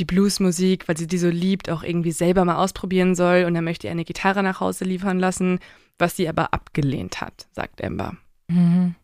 die 0.01 0.05
Bluesmusik, 0.05 0.89
weil 0.89 0.97
sie 0.97 1.07
die 1.07 1.19
so 1.19 1.29
liebt, 1.29 1.71
auch 1.71 1.83
irgendwie 1.83 2.13
selber 2.13 2.45
mal 2.45 2.57
ausprobieren 2.57 3.15
soll 3.15 3.45
und 3.47 3.55
er 3.55 3.63
möchte 3.63 3.87
ihr 3.87 3.91
eine 3.93 4.05
Gitarre 4.05 4.43
nach 4.43 4.61
Hause 4.61 4.85
liefern 4.85 5.21
lassen, 5.21 5.61
was 5.99 6.17
sie 6.17 6.29
aber 6.29 6.53
abgelehnt 6.53 7.21
hat, 7.21 7.47
sagt 7.53 7.85
Amber. 7.85 8.17
Mhm. 8.49 8.95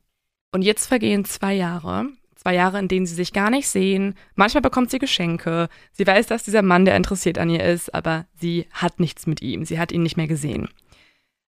Und 0.52 0.62
jetzt 0.62 0.87
vergehen 0.87 1.24
zwei 1.24 1.54
Jahre, 1.54 2.06
zwei 2.35 2.54
Jahre, 2.54 2.78
in 2.78 2.88
denen 2.88 3.06
sie 3.06 3.14
sich 3.14 3.32
gar 3.32 3.50
nicht 3.50 3.68
sehen. 3.68 4.14
Manchmal 4.35 4.62
bekommt 4.62 4.90
sie 4.90 4.98
Geschenke. 4.98 5.68
Sie 5.92 6.06
weiß, 6.06 6.26
dass 6.26 6.44
dieser 6.44 6.62
Mann, 6.62 6.87
der 6.87 6.96
interessiert 6.96 7.38
an 7.38 7.50
ihr 7.50 7.62
ist, 7.62 7.94
aber 7.94 8.24
sie 8.35 8.66
hat 8.72 8.98
nichts 8.98 9.26
mit 9.26 9.42
ihm. 9.42 9.64
Sie 9.64 9.78
hat 9.78 9.92
ihn 9.92 10.02
nicht 10.02 10.16
mehr 10.16 10.28
gesehen. 10.28 10.68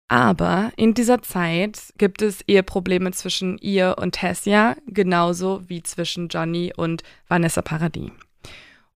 Aber 0.09 0.71
in 0.77 0.93
dieser 0.93 1.21
Zeit 1.21 1.93
gibt 1.97 2.21
es 2.21 2.41
Eheprobleme 2.47 3.11
zwischen 3.11 3.57
ihr 3.57 3.97
und 3.99 4.13
Tessia, 4.13 4.77
genauso 4.87 5.61
wie 5.67 5.83
zwischen 5.83 6.29
Johnny 6.29 6.71
und 6.75 7.03
Vanessa 7.27 7.61
Paradis. 7.61 8.11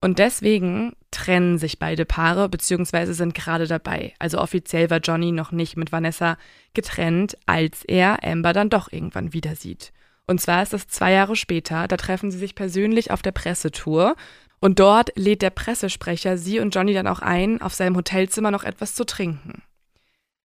Und 0.04 0.18
deswegen 0.18 0.94
trennen 1.12 1.60
sich 1.60 1.78
beide 1.78 2.06
Paare 2.06 2.50
beziehungsweise 2.50 3.14
sind 3.14 3.36
gerade 3.36 3.68
dabei. 3.68 4.14
Also 4.18 4.40
offiziell 4.40 4.90
war 4.90 4.98
Johnny 4.98 5.32
noch 5.32 5.52
nicht 5.52 5.78
mit 5.78 5.92
Vanessa 5.92 6.38
getrennt, 6.74 7.38
als 7.46 7.84
er 7.86 8.24
Amber 8.24 8.52
dann 8.52 8.72
doch 8.72 8.92
irgendwann 8.92 9.32
wieder 9.32 9.56
sieht. 9.56 9.94
Und 10.26 10.42
zwar 10.42 10.64
ist 10.64 10.74
das 10.74 10.88
zwei 10.88 11.12
Jahre 11.12 11.36
später, 11.36 11.88
da 11.88 11.98
treffen 11.98 12.32
sie 12.32 12.40
sich 12.40 12.56
persönlich 12.56 13.12
auf 13.12 13.22
der 13.22 13.32
Pressetour 13.32 14.16
und 14.60 14.80
dort 14.80 15.12
lädt 15.16 15.42
der 15.42 15.50
Pressesprecher 15.50 16.38
sie 16.38 16.60
und 16.60 16.74
Johnny 16.74 16.94
dann 16.94 17.08
auch 17.08 17.20
ein, 17.20 17.62
auf 17.62 17.74
seinem 17.74 17.96
Hotelzimmer 17.96 18.50
noch 18.50 18.64
etwas 18.64 18.96
zu 18.96 19.06
trinken. 19.06 19.62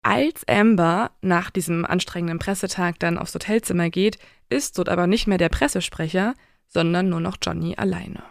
Als 0.04 0.48
Amber 0.48 1.12
nach 1.22 1.52
diesem 1.52 1.86
anstrengenden 1.86 2.40
Pressetag 2.40 3.00
dann 3.00 3.18
aufs 3.18 3.34
Hotelzimmer 3.34 3.90
geht, 3.90 4.18
ist 4.50 4.78
dort 4.78 4.90
aber 4.90 5.08
nicht 5.08 5.28
mehr 5.28 5.38
der 5.38 5.50
Pressesprecher, 5.50 6.34
sondern 6.68 7.10
nur 7.10 7.20
noch 7.22 7.38
Johnny 7.42 7.76
alleine. 7.78 8.24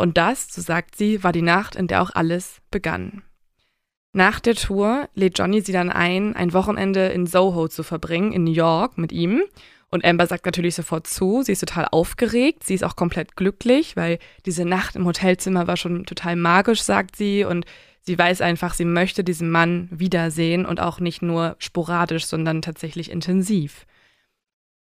Und 0.00 0.16
das, 0.16 0.48
so 0.50 0.62
sagt 0.62 0.96
sie, 0.96 1.22
war 1.22 1.32
die 1.32 1.42
Nacht, 1.42 1.76
in 1.76 1.86
der 1.86 2.02
auch 2.02 2.10
alles 2.14 2.62
begann. 2.70 3.22
Nach 4.12 4.40
der 4.40 4.54
Tour 4.54 5.08
lädt 5.14 5.38
Johnny 5.38 5.60
sie 5.60 5.72
dann 5.72 5.90
ein, 5.90 6.34
ein 6.34 6.52
Wochenende 6.52 7.08
in 7.08 7.26
Soho 7.26 7.68
zu 7.68 7.82
verbringen, 7.82 8.32
in 8.32 8.44
New 8.44 8.52
York 8.52 8.98
mit 8.98 9.12
ihm. 9.12 9.42
Und 9.90 10.04
Amber 10.04 10.26
sagt 10.26 10.46
natürlich 10.46 10.74
sofort 10.74 11.06
zu. 11.06 11.42
Sie 11.42 11.52
ist 11.52 11.60
total 11.60 11.86
aufgeregt. 11.90 12.64
Sie 12.64 12.74
ist 12.74 12.82
auch 12.82 12.96
komplett 12.96 13.36
glücklich, 13.36 13.96
weil 13.96 14.18
diese 14.46 14.64
Nacht 14.64 14.96
im 14.96 15.04
Hotelzimmer 15.04 15.66
war 15.66 15.76
schon 15.76 16.06
total 16.06 16.34
magisch, 16.34 16.80
sagt 16.80 17.14
sie. 17.14 17.44
Und 17.44 17.66
sie 18.00 18.18
weiß 18.18 18.40
einfach, 18.40 18.74
sie 18.74 18.84
möchte 18.84 19.22
diesen 19.22 19.50
Mann 19.50 19.88
wiedersehen 19.92 20.64
und 20.64 20.80
auch 20.80 20.98
nicht 21.00 21.22
nur 21.22 21.56
sporadisch, 21.58 22.24
sondern 22.24 22.62
tatsächlich 22.62 23.10
intensiv. 23.10 23.84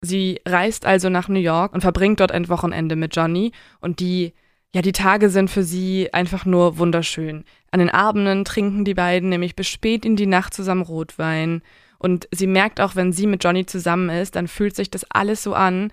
Sie 0.02 0.40
reist 0.48 0.86
also 0.86 1.10
nach 1.10 1.28
New 1.28 1.40
York 1.40 1.74
und 1.74 1.82
verbringt 1.82 2.20
dort 2.20 2.32
ein 2.32 2.48
Wochenende 2.48 2.96
mit 2.96 3.16
Johnny 3.16 3.52
und 3.82 4.00
die 4.00 4.34
ja, 4.74 4.82
die 4.84 4.92
Tage 4.92 5.30
sind 5.30 5.50
für 5.50 5.64
sie 5.64 6.14
einfach 6.14 6.46
nur 6.46 6.78
wunderschön. 6.78 7.44
An 7.72 7.80
den 7.80 7.90
Abenden 7.90 8.46
trinken 8.46 8.86
die 8.86 8.94
beiden 8.94 9.30
nämlich 9.30 9.56
bis 9.56 9.68
spät 9.68 10.06
in 10.06 10.16
die 10.16 10.28
Nacht 10.28 10.54
zusammen 10.54 10.84
Rotwein. 10.84 11.62
Und 11.98 12.28
sie 12.32 12.48
merkt 12.48 12.80
auch, 12.80 12.96
wenn 12.96 13.12
sie 13.12 13.26
mit 13.26 13.44
Johnny 13.44 13.66
zusammen 13.66 14.10
ist, 14.10 14.36
dann 14.36 14.48
fühlt 14.48 14.76
sich 14.76 14.92
das 14.92 15.06
alles 15.10 15.42
so 15.44 15.54
an, 15.56 15.92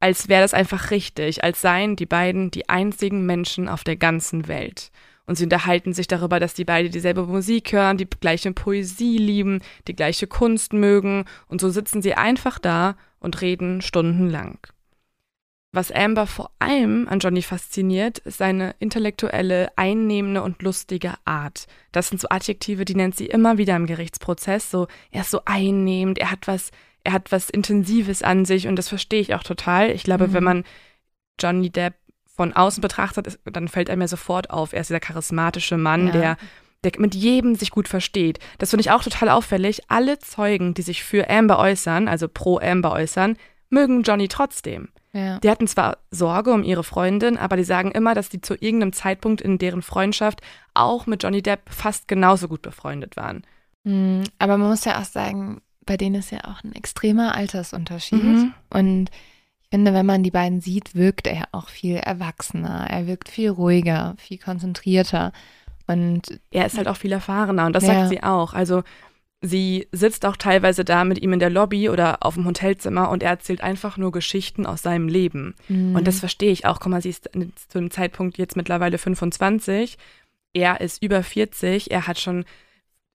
als 0.00 0.28
wäre 0.28 0.42
das 0.42 0.54
einfach 0.54 0.90
richtig, 0.90 1.44
als 1.44 1.60
seien 1.60 1.96
die 1.96 2.06
beiden 2.06 2.50
die 2.50 2.68
einzigen 2.68 3.26
Menschen 3.26 3.68
auf 3.68 3.84
der 3.84 3.96
ganzen 3.96 4.48
Welt. 4.48 4.90
Und 5.26 5.36
sie 5.36 5.44
unterhalten 5.44 5.92
sich 5.92 6.06
darüber, 6.06 6.40
dass 6.40 6.54
die 6.54 6.64
beide 6.64 6.90
dieselbe 6.90 7.24
Musik 7.24 7.72
hören, 7.72 7.96
die 7.96 8.08
gleiche 8.08 8.52
Poesie 8.52 9.18
lieben, 9.18 9.60
die 9.86 9.96
gleiche 9.96 10.26
Kunst 10.26 10.72
mögen. 10.72 11.24
Und 11.46 11.60
so 11.60 11.70
sitzen 11.70 12.02
sie 12.02 12.14
einfach 12.14 12.58
da 12.58 12.96
und 13.20 13.40
reden 13.40 13.80
stundenlang. 13.80 14.58
Was 15.74 15.90
Amber 15.90 16.28
vor 16.28 16.52
allem 16.60 17.08
an 17.08 17.18
Johnny 17.18 17.42
fasziniert, 17.42 18.18
ist 18.18 18.38
seine 18.38 18.76
intellektuelle, 18.78 19.72
einnehmende 19.74 20.40
und 20.40 20.62
lustige 20.62 21.14
Art. 21.24 21.66
Das 21.90 22.08
sind 22.08 22.20
so 22.20 22.28
Adjektive, 22.28 22.84
die 22.84 22.94
nennt 22.94 23.16
sie 23.16 23.26
immer 23.26 23.58
wieder 23.58 23.74
im 23.74 23.86
Gerichtsprozess. 23.86 24.70
So, 24.70 24.86
er 25.10 25.22
ist 25.22 25.32
so 25.32 25.40
einnehmend, 25.46 26.20
er 26.20 26.30
hat 26.30 26.46
was, 26.46 26.70
er 27.02 27.12
hat 27.12 27.32
was 27.32 27.50
Intensives 27.50 28.22
an 28.22 28.44
sich 28.44 28.68
und 28.68 28.76
das 28.76 28.88
verstehe 28.88 29.20
ich 29.20 29.34
auch 29.34 29.42
total. 29.42 29.90
Ich 29.90 30.04
glaube, 30.04 30.28
mhm. 30.28 30.32
wenn 30.34 30.44
man 30.44 30.64
Johnny 31.40 31.70
Depp 31.70 31.94
von 32.36 32.52
außen 32.52 32.80
betrachtet, 32.80 33.40
dann 33.44 33.66
fällt 33.66 33.90
einem 33.90 34.02
ja 34.02 34.08
sofort 34.08 34.50
auf, 34.50 34.74
er 34.74 34.82
ist 34.82 34.90
dieser 34.90 35.00
charismatische 35.00 35.76
Mann, 35.76 36.06
ja. 36.06 36.12
der 36.12 36.36
der 36.84 36.92
mit 36.98 37.14
jedem 37.14 37.54
sich 37.54 37.70
gut 37.70 37.88
versteht. 37.88 38.38
Das 38.58 38.70
finde 38.70 38.82
ich 38.82 38.90
auch 38.90 39.02
total 39.02 39.30
auffällig. 39.30 39.84
Alle 39.88 40.18
Zeugen, 40.18 40.74
die 40.74 40.82
sich 40.82 41.02
für 41.02 41.30
Amber 41.30 41.58
äußern, 41.58 42.08
also 42.08 42.28
pro 42.28 42.58
Amber 42.58 42.92
äußern, 42.92 43.38
mögen 43.70 44.02
Johnny 44.02 44.28
trotzdem. 44.28 44.90
Ja. 45.14 45.38
Die 45.38 45.48
hatten 45.48 45.68
zwar 45.68 45.98
Sorge 46.10 46.52
um 46.52 46.64
ihre 46.64 46.82
Freundin, 46.82 47.38
aber 47.38 47.56
die 47.56 47.64
sagen 47.64 47.92
immer, 47.92 48.14
dass 48.14 48.28
die 48.28 48.40
zu 48.40 48.54
irgendeinem 48.54 48.92
Zeitpunkt 48.92 49.40
in 49.40 49.58
deren 49.58 49.80
Freundschaft 49.80 50.40
auch 50.74 51.06
mit 51.06 51.22
Johnny 51.22 51.40
Depp 51.40 51.70
fast 51.70 52.08
genauso 52.08 52.48
gut 52.48 52.62
befreundet 52.62 53.16
waren. 53.16 53.44
Mhm, 53.84 54.24
aber 54.38 54.58
man 54.58 54.70
muss 54.70 54.84
ja 54.84 55.00
auch 55.00 55.04
sagen, 55.04 55.60
bei 55.86 55.96
denen 55.96 56.16
ist 56.16 56.32
ja 56.32 56.40
auch 56.44 56.64
ein 56.64 56.74
extremer 56.74 57.34
Altersunterschied. 57.36 58.24
Mhm. 58.24 58.54
Und 58.70 59.10
ich 59.62 59.68
finde, 59.70 59.94
wenn 59.94 60.06
man 60.06 60.24
die 60.24 60.32
beiden 60.32 60.60
sieht, 60.60 60.96
wirkt 60.96 61.28
er 61.28 61.48
auch 61.52 61.68
viel 61.68 61.96
erwachsener. 61.96 62.86
Er 62.88 63.06
wirkt 63.06 63.28
viel 63.28 63.50
ruhiger, 63.50 64.14
viel 64.18 64.38
konzentrierter. 64.38 65.32
Und 65.86 66.40
er 66.50 66.66
ist 66.66 66.76
halt 66.76 66.88
auch 66.88 66.96
viel 66.96 67.12
erfahrener 67.12 67.66
und 67.66 67.74
das 67.74 67.86
ja. 67.86 67.94
sagt 67.94 68.08
sie 68.08 68.22
auch. 68.22 68.54
Also 68.54 68.82
Sie 69.46 69.88
sitzt 69.92 70.24
auch 70.24 70.38
teilweise 70.38 70.86
da 70.86 71.04
mit 71.04 71.20
ihm 71.20 71.34
in 71.34 71.38
der 71.38 71.50
Lobby 71.50 71.90
oder 71.90 72.22
auf 72.22 72.32
dem 72.32 72.46
Hotelzimmer 72.46 73.10
und 73.10 73.22
er 73.22 73.28
erzählt 73.28 73.60
einfach 73.60 73.98
nur 73.98 74.10
Geschichten 74.10 74.64
aus 74.64 74.80
seinem 74.80 75.06
Leben. 75.06 75.54
Mhm. 75.68 75.94
Und 75.94 76.08
das 76.08 76.20
verstehe 76.20 76.50
ich 76.50 76.64
auch. 76.64 76.80
Guck 76.80 76.90
mal, 76.90 77.02
sie 77.02 77.10
ist 77.10 77.28
zu 77.68 77.78
dem 77.78 77.90
Zeitpunkt 77.90 78.38
jetzt 78.38 78.56
mittlerweile 78.56 78.96
25. 78.96 79.98
Er 80.54 80.80
ist 80.80 81.02
über 81.02 81.22
40. 81.22 81.90
Er 81.90 82.06
hat 82.06 82.18
schon 82.18 82.46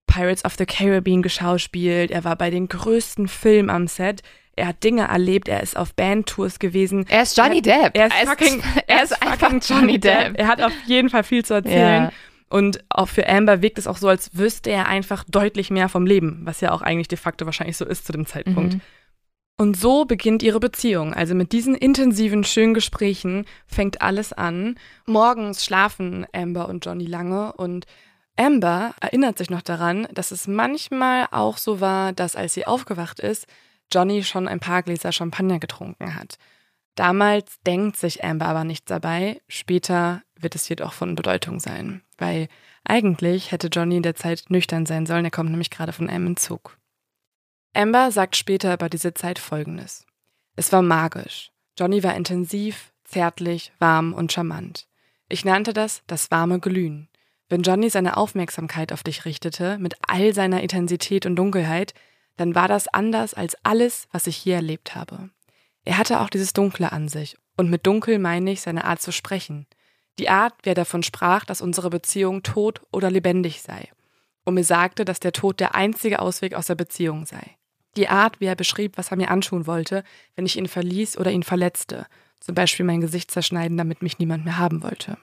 Pirates 0.05 0.45
of 0.45 0.53
the 0.55 0.67
Caribbean 0.67 1.23
geschauspielt. 1.23 2.11
Er 2.11 2.23
war 2.23 2.35
bei 2.35 2.51
den 2.51 2.67
größten 2.67 3.27
Filmen 3.27 3.71
am 3.71 3.87
Set. 3.87 4.21
Er 4.55 4.67
hat 4.67 4.83
Dinge 4.83 5.07
erlebt. 5.07 5.47
Er 5.47 5.63
ist 5.63 5.77
auf 5.77 5.95
Bandtours 5.95 6.59
gewesen. 6.59 7.07
Er 7.09 7.23
ist 7.23 7.35
Johnny 7.35 7.63
Depp. 7.63 7.97
Er 7.97 8.05
ist, 8.05 8.29
fucking, 8.29 8.61
er 8.85 9.03
ist 9.03 9.19
einfach 9.19 9.51
Johnny 9.67 9.99
Depp. 9.99 10.37
Er 10.37 10.45
hat 10.45 10.61
auf 10.61 10.73
jeden 10.85 11.09
Fall 11.09 11.23
viel 11.23 11.43
zu 11.43 11.55
erzählen. 11.55 12.03
Ja. 12.03 12.11
Und 12.49 12.83
auch 12.89 13.07
für 13.07 13.27
Amber 13.29 13.62
wirkt 13.62 13.77
es 13.77 13.88
auch 13.88 13.97
so, 13.97 14.07
als 14.07 14.35
wüsste 14.38 14.71
er 14.71 14.88
einfach 14.88 15.23
deutlich 15.27 15.69
mehr 15.69 15.88
vom 15.88 16.05
Leben, 16.05 16.41
was 16.43 16.62
ja 16.62 16.71
auch 16.71 16.81
eigentlich 16.81 17.07
de 17.07 17.17
facto 17.17 17.45
wahrscheinlich 17.45 17.77
so 17.77 17.85
ist 17.85 18.05
zu 18.05 18.12
dem 18.12 18.25
Zeitpunkt. 18.25 18.75
Mhm. 18.75 18.81
Und 19.57 19.75
so 19.77 20.05
beginnt 20.05 20.41
ihre 20.41 20.62
Beziehung. 20.62 21.13
Also 21.13 21.35
mit 21.35 21.51
diesen 21.51 21.75
intensiven, 21.75 22.45
schönen 22.45 22.73
Gesprächen 22.73 23.45
fängt 23.67 24.01
alles 24.01 24.31
an. 24.31 24.75
Morgens 25.05 25.65
schlafen 25.65 26.25
Amber 26.31 26.69
und 26.69 26.85
Johnny 26.85 27.05
lange 27.05 27.51
und 27.53 27.85
Amber 28.38 28.95
erinnert 29.01 29.38
sich 29.38 29.49
noch 29.49 29.62
daran, 29.62 30.07
dass 30.13 30.31
es 30.31 30.47
manchmal 30.47 31.27
auch 31.31 31.57
so 31.57 31.81
war, 31.81 32.13
dass 32.13 32.38
als 32.38 32.53
sie 32.53 32.65
aufgewacht 32.65 33.19
ist, 33.19 33.47
Johnny 33.91 34.23
schon 34.23 34.47
ein 34.47 34.62
paar 34.62 34.81
Gläser 34.81 35.12
Champagner 35.12 35.59
getrunken 35.59 36.15
hat. 36.15 36.38
Damals 36.99 37.62
denkt 37.65 37.95
sich 37.95 38.25
Amber 38.25 38.47
aber 38.47 38.65
nichts 38.65 38.88
dabei, 38.88 39.39
später 39.47 40.21
wird 40.35 40.55
es 40.55 40.67
jedoch 40.67 40.91
von 40.91 41.15
Bedeutung 41.15 41.62
sein, 41.62 42.01
weil 42.17 42.49
eigentlich 42.83 43.53
hätte 43.53 43.67
Johnny 43.67 43.95
in 43.95 44.03
der 44.03 44.15
Zeit 44.15 44.43
nüchtern 44.49 44.85
sein 44.85 45.05
sollen, 45.05 45.23
er 45.23 45.31
kommt 45.31 45.49
nämlich 45.49 45.69
gerade 45.69 45.93
von 45.93 46.09
einem 46.09 46.27
Entzug. 46.27 46.77
Amber 47.73 48.12
sagt 48.12 48.35
später 48.35 48.73
über 48.73 48.89
diese 48.89 49.13
Zeit 49.13 49.39
Folgendes. 49.39 50.05
Es 50.57 50.73
war 50.73 50.81
magisch. 50.81 51.53
Johnny 51.77 52.03
war 52.03 52.17
intensiv, 52.17 52.91
zärtlich, 53.05 53.71
warm 53.79 54.12
und 54.12 54.33
charmant. 54.33 54.85
Ich 55.29 55.45
nannte 55.45 55.71
das 55.71 56.03
das 56.07 56.31
warme 56.31 56.59
Glühen. 56.59 57.07
Wenn 57.47 57.62
Johnny 57.62 57.89
seine 57.89 58.17
Aufmerksamkeit 58.17 58.91
auf 58.91 59.03
dich 59.03 59.23
richtete, 59.23 59.77
mit 59.77 59.95
all 60.05 60.33
seiner 60.33 60.59
Intensität 60.59 61.25
und 61.25 61.38
Dunkelheit, 61.38 61.93
dann 62.35 62.55
war 62.55 62.67
das 62.67 62.89
anders 62.89 63.33
als 63.33 63.55
alles, 63.63 64.09
was 64.12 64.27
ich 64.27 64.43
je 64.43 64.51
erlebt 64.51 64.95
habe. 64.95 65.29
Er 65.89 65.97
hatte 65.97 66.19
auch 66.21 66.30
dieses 66.30 66.54
Dunkle 66.54 66.91
an 66.91 67.10
sich, 67.10 67.36
und 67.58 67.71
mit 67.71 67.88
dunkel 67.88 68.19
meine 68.19 68.52
ich 68.52 68.62
seine 68.62 68.84
Art 68.84 69.02
zu 69.02 69.12
sprechen. 69.12 69.65
Die 70.19 70.30
Art, 70.30 70.54
wie 70.62 70.69
er 70.69 70.75
davon 70.75 71.02
sprach, 71.02 71.45
dass 71.45 71.63
unsere 71.63 71.89
Beziehung 71.89 72.43
tot 72.43 72.82
oder 72.91 73.10
lebendig 73.10 73.63
sei. 73.63 73.89
Und 74.45 74.54
mir 74.54 74.63
sagte, 74.63 75.04
dass 75.04 75.19
der 75.19 75.32
Tod 75.32 75.60
der 75.60 75.73
einzige 75.73 76.19
Ausweg 76.19 76.54
aus 76.54 76.67
der 76.67 76.75
Beziehung 76.75 77.25
sei. 77.25 77.58
Die 77.97 78.08
Art, 78.08 78.39
wie 78.39 78.45
er 78.45 78.56
beschrieb, 78.56 78.99
was 78.99 79.10
er 79.10 79.17
mir 79.17 79.32
antun 79.32 79.65
wollte, 79.65 80.04
wenn 80.36 80.45
ich 80.45 80.60
ihn 80.60 80.67
verließ 80.67 81.17
oder 81.17 81.32
ihn 81.32 81.41
verletzte, 81.41 82.06
zum 82.39 82.54
Beispiel 82.54 82.86
mein 82.86 83.02
Gesicht 83.02 83.32
zerschneiden, 83.32 83.75
damit 83.75 84.04
mich 84.04 84.19
niemand 84.19 84.45
mehr 84.45 84.60
haben 84.60 84.84
wollte. 84.84 85.17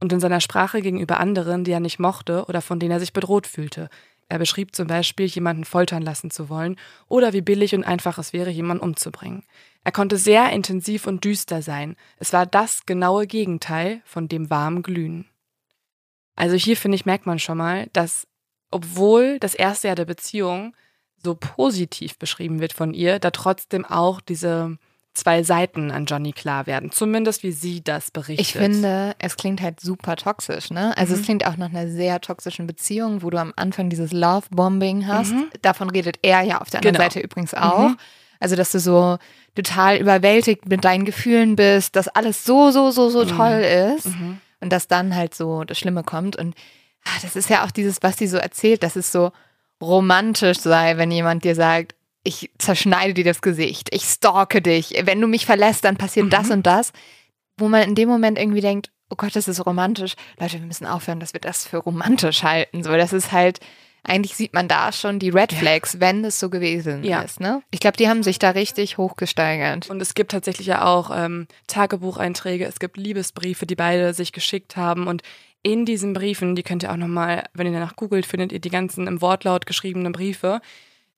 Und 0.00 0.12
in 0.12 0.18
seiner 0.18 0.40
Sprache 0.40 0.82
gegenüber 0.82 1.20
anderen, 1.20 1.62
die 1.62 1.70
er 1.70 1.78
nicht 1.78 2.00
mochte 2.00 2.46
oder 2.46 2.60
von 2.60 2.80
denen 2.80 2.90
er 2.90 2.98
sich 2.98 3.12
bedroht 3.12 3.46
fühlte. 3.46 3.88
Er 4.28 4.40
beschrieb 4.40 4.74
zum 4.74 4.88
Beispiel, 4.88 5.26
jemanden 5.26 5.64
foltern 5.64 6.02
lassen 6.02 6.32
zu 6.32 6.48
wollen 6.48 6.76
oder 7.06 7.32
wie 7.32 7.42
billig 7.42 7.72
und 7.76 7.84
einfach 7.84 8.18
es 8.18 8.32
wäre, 8.32 8.50
jemanden 8.50 8.82
umzubringen. 8.82 9.44
Er 9.84 9.92
konnte 9.92 10.16
sehr 10.16 10.50
intensiv 10.50 11.06
und 11.06 11.24
düster 11.24 11.62
sein. 11.62 11.96
Es 12.18 12.32
war 12.32 12.46
das 12.46 12.86
genaue 12.86 13.26
Gegenteil 13.26 14.00
von 14.04 14.28
dem 14.28 14.48
warmen 14.48 14.82
Glühen. 14.82 15.26
Also 16.36 16.54
hier 16.56 16.76
finde 16.76 16.96
ich, 16.96 17.06
merkt 17.06 17.26
man 17.26 17.38
schon 17.38 17.58
mal, 17.58 17.88
dass 17.92 18.26
obwohl 18.70 19.38
das 19.38 19.54
erste 19.54 19.88
Jahr 19.88 19.96
der 19.96 20.06
Beziehung 20.06 20.74
so 21.22 21.34
positiv 21.34 22.18
beschrieben 22.18 22.60
wird 22.60 22.72
von 22.72 22.94
ihr, 22.94 23.18
da 23.18 23.30
trotzdem 23.30 23.84
auch 23.84 24.20
diese 24.20 24.78
zwei 25.14 25.42
Seiten 25.42 25.90
an 25.90 26.06
Johnny 26.06 26.32
klar 26.32 26.66
werden. 26.66 26.90
Zumindest 26.90 27.42
wie 27.42 27.52
sie 27.52 27.84
das 27.84 28.10
berichtet. 28.10 28.46
Ich 28.46 28.52
finde, 28.54 29.14
es 29.18 29.36
klingt 29.36 29.60
halt 29.60 29.78
super 29.78 30.16
toxisch, 30.16 30.70
ne? 30.70 30.96
Also 30.96 31.12
mhm. 31.14 31.20
es 31.20 31.24
klingt 31.26 31.46
auch 31.46 31.56
nach 31.56 31.68
einer 31.68 31.88
sehr 31.88 32.20
toxischen 32.20 32.66
Beziehung, 32.66 33.22
wo 33.22 33.28
du 33.28 33.38
am 33.38 33.52
Anfang 33.56 33.90
dieses 33.90 34.12
Love-Bombing 34.12 35.06
hast. 35.06 35.32
Mhm. 35.32 35.50
Davon 35.60 35.90
redet 35.90 36.18
er 36.22 36.42
ja 36.42 36.60
auf 36.60 36.70
der 36.70 36.80
anderen 36.80 36.94
genau. 36.94 37.04
Seite 37.04 37.20
übrigens 37.20 37.52
auch. 37.52 37.90
Mhm. 37.90 37.98
Also, 38.40 38.56
dass 38.56 38.72
du 38.72 38.80
so 38.80 39.18
total 39.54 39.98
überwältigt 39.98 40.66
mit 40.66 40.84
deinen 40.84 41.04
Gefühlen 41.04 41.56
bist, 41.56 41.96
dass 41.96 42.08
alles 42.08 42.44
so, 42.44 42.70
so, 42.70 42.90
so, 42.90 43.10
so 43.10 43.24
mhm. 43.24 43.36
toll 43.36 43.60
ist. 43.96 44.06
Mhm. 44.06 44.40
Und 44.60 44.70
dass 44.70 44.86
dann 44.86 45.16
halt 45.16 45.34
so 45.34 45.64
das 45.64 45.78
Schlimme 45.78 46.04
kommt. 46.04 46.36
Und 46.36 46.54
ach, 47.04 47.20
das 47.20 47.36
ist 47.36 47.50
ja 47.50 47.64
auch 47.64 47.70
dieses, 47.70 48.02
was 48.02 48.16
sie 48.16 48.28
so 48.28 48.36
erzählt, 48.36 48.82
dass 48.82 48.96
es 48.96 49.10
so 49.10 49.32
romantisch 49.80 50.60
sei, 50.60 50.96
wenn 50.96 51.10
jemand 51.10 51.44
dir 51.44 51.54
sagt, 51.54 51.94
ich 52.22 52.50
zerschneide 52.58 53.14
dir 53.14 53.24
das 53.24 53.42
Gesicht, 53.42 53.88
ich 53.92 54.04
stalke 54.04 54.62
dich, 54.62 54.94
wenn 55.04 55.20
du 55.20 55.26
mich 55.26 55.44
verlässt, 55.44 55.84
dann 55.84 55.96
passiert 55.96 56.26
mhm. 56.26 56.30
das 56.30 56.50
und 56.50 56.66
das, 56.66 56.92
wo 57.58 57.68
man 57.68 57.82
in 57.82 57.96
dem 57.96 58.08
Moment 58.08 58.38
irgendwie 58.38 58.60
denkt, 58.60 58.92
oh 59.10 59.16
Gott, 59.16 59.34
das 59.34 59.48
ist 59.48 59.66
romantisch. 59.66 60.14
Leute, 60.38 60.60
wir 60.60 60.66
müssen 60.66 60.86
aufhören, 60.86 61.20
dass 61.20 61.34
wir 61.34 61.40
das 61.40 61.66
für 61.66 61.78
romantisch 61.78 62.44
halten. 62.44 62.82
So, 62.82 62.92
das 62.92 63.12
ist 63.12 63.32
halt, 63.32 63.58
eigentlich 64.04 64.34
sieht 64.34 64.52
man 64.52 64.66
da 64.68 64.90
schon 64.92 65.18
die 65.18 65.30
Red 65.30 65.52
Flags, 65.52 65.94
ja. 65.94 66.00
wenn 66.00 66.24
es 66.24 66.40
so 66.40 66.50
gewesen 66.50 67.04
ja. 67.04 67.22
ist. 67.22 67.40
Ne? 67.40 67.62
Ich 67.70 67.80
glaube, 67.80 67.96
die 67.96 68.08
haben 68.08 68.22
sich 68.22 68.38
da 68.38 68.50
richtig 68.50 68.98
hochgesteigert. 68.98 69.90
Und 69.90 70.02
es 70.02 70.14
gibt 70.14 70.32
tatsächlich 70.32 70.66
ja 70.66 70.84
auch 70.84 71.10
ähm, 71.14 71.46
Tagebucheinträge, 71.68 72.66
es 72.66 72.80
gibt 72.80 72.96
Liebesbriefe, 72.96 73.66
die 73.66 73.76
beide 73.76 74.12
sich 74.12 74.32
geschickt 74.32 74.76
haben. 74.76 75.06
Und 75.06 75.22
in 75.62 75.86
diesen 75.86 76.12
Briefen, 76.12 76.56
die 76.56 76.64
könnt 76.64 76.82
ihr 76.82 76.90
auch 76.90 76.96
nochmal, 76.96 77.44
wenn 77.54 77.66
ihr 77.66 77.72
danach 77.72 77.94
googelt, 77.94 78.26
findet 78.26 78.50
ihr 78.50 78.58
die 78.58 78.70
ganzen 78.70 79.06
im 79.06 79.20
Wortlaut 79.20 79.66
geschriebenen 79.66 80.12
Briefe 80.12 80.60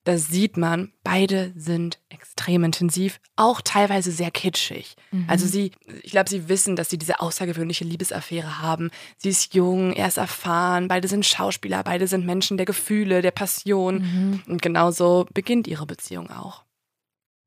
da 0.05 0.19
sieht 0.19 0.59
man, 0.59 0.93
beide 1.03 1.53
sind 1.57 1.99
extrem 2.11 2.62
intensiv, 2.62 3.21
auch 3.37 3.62
teilweise 3.62 4.12
sehr 4.12 4.31
kitschig. 4.31 4.97
Mhm. 5.11 5.25
Also 5.29 5.47
sie, 5.47 5.73
ich 6.03 6.11
glaube, 6.11 6.29
sie 6.29 6.49
wissen, 6.49 6.77
dass 6.77 6.90
sie 6.90 6.99
diese 6.99 7.21
außergewöhnliche 7.21 7.85
Liebesaffäre 7.85 8.61
haben. 8.61 8.90
Sie 9.17 9.31
ist 9.31 9.55
jung, 9.55 9.95
er 9.95 10.07
ist 10.07 10.19
erfahren, 10.19 10.88
beide 10.88 11.09
sind 11.09 11.25
Schauspieler, 11.25 11.83
beide 11.83 12.07
sind 12.07 12.27
Menschen 12.27 12.59
der 12.59 12.67
Gefühle, 12.67 13.23
der 13.23 13.31
Passion. 13.31 13.97
Mhm. 13.97 14.43
Und 14.47 14.61
genauso 14.61 15.27
beginnt 15.33 15.67
ihre 15.67 15.87
Beziehung 15.87 16.31
auch. 16.31 16.64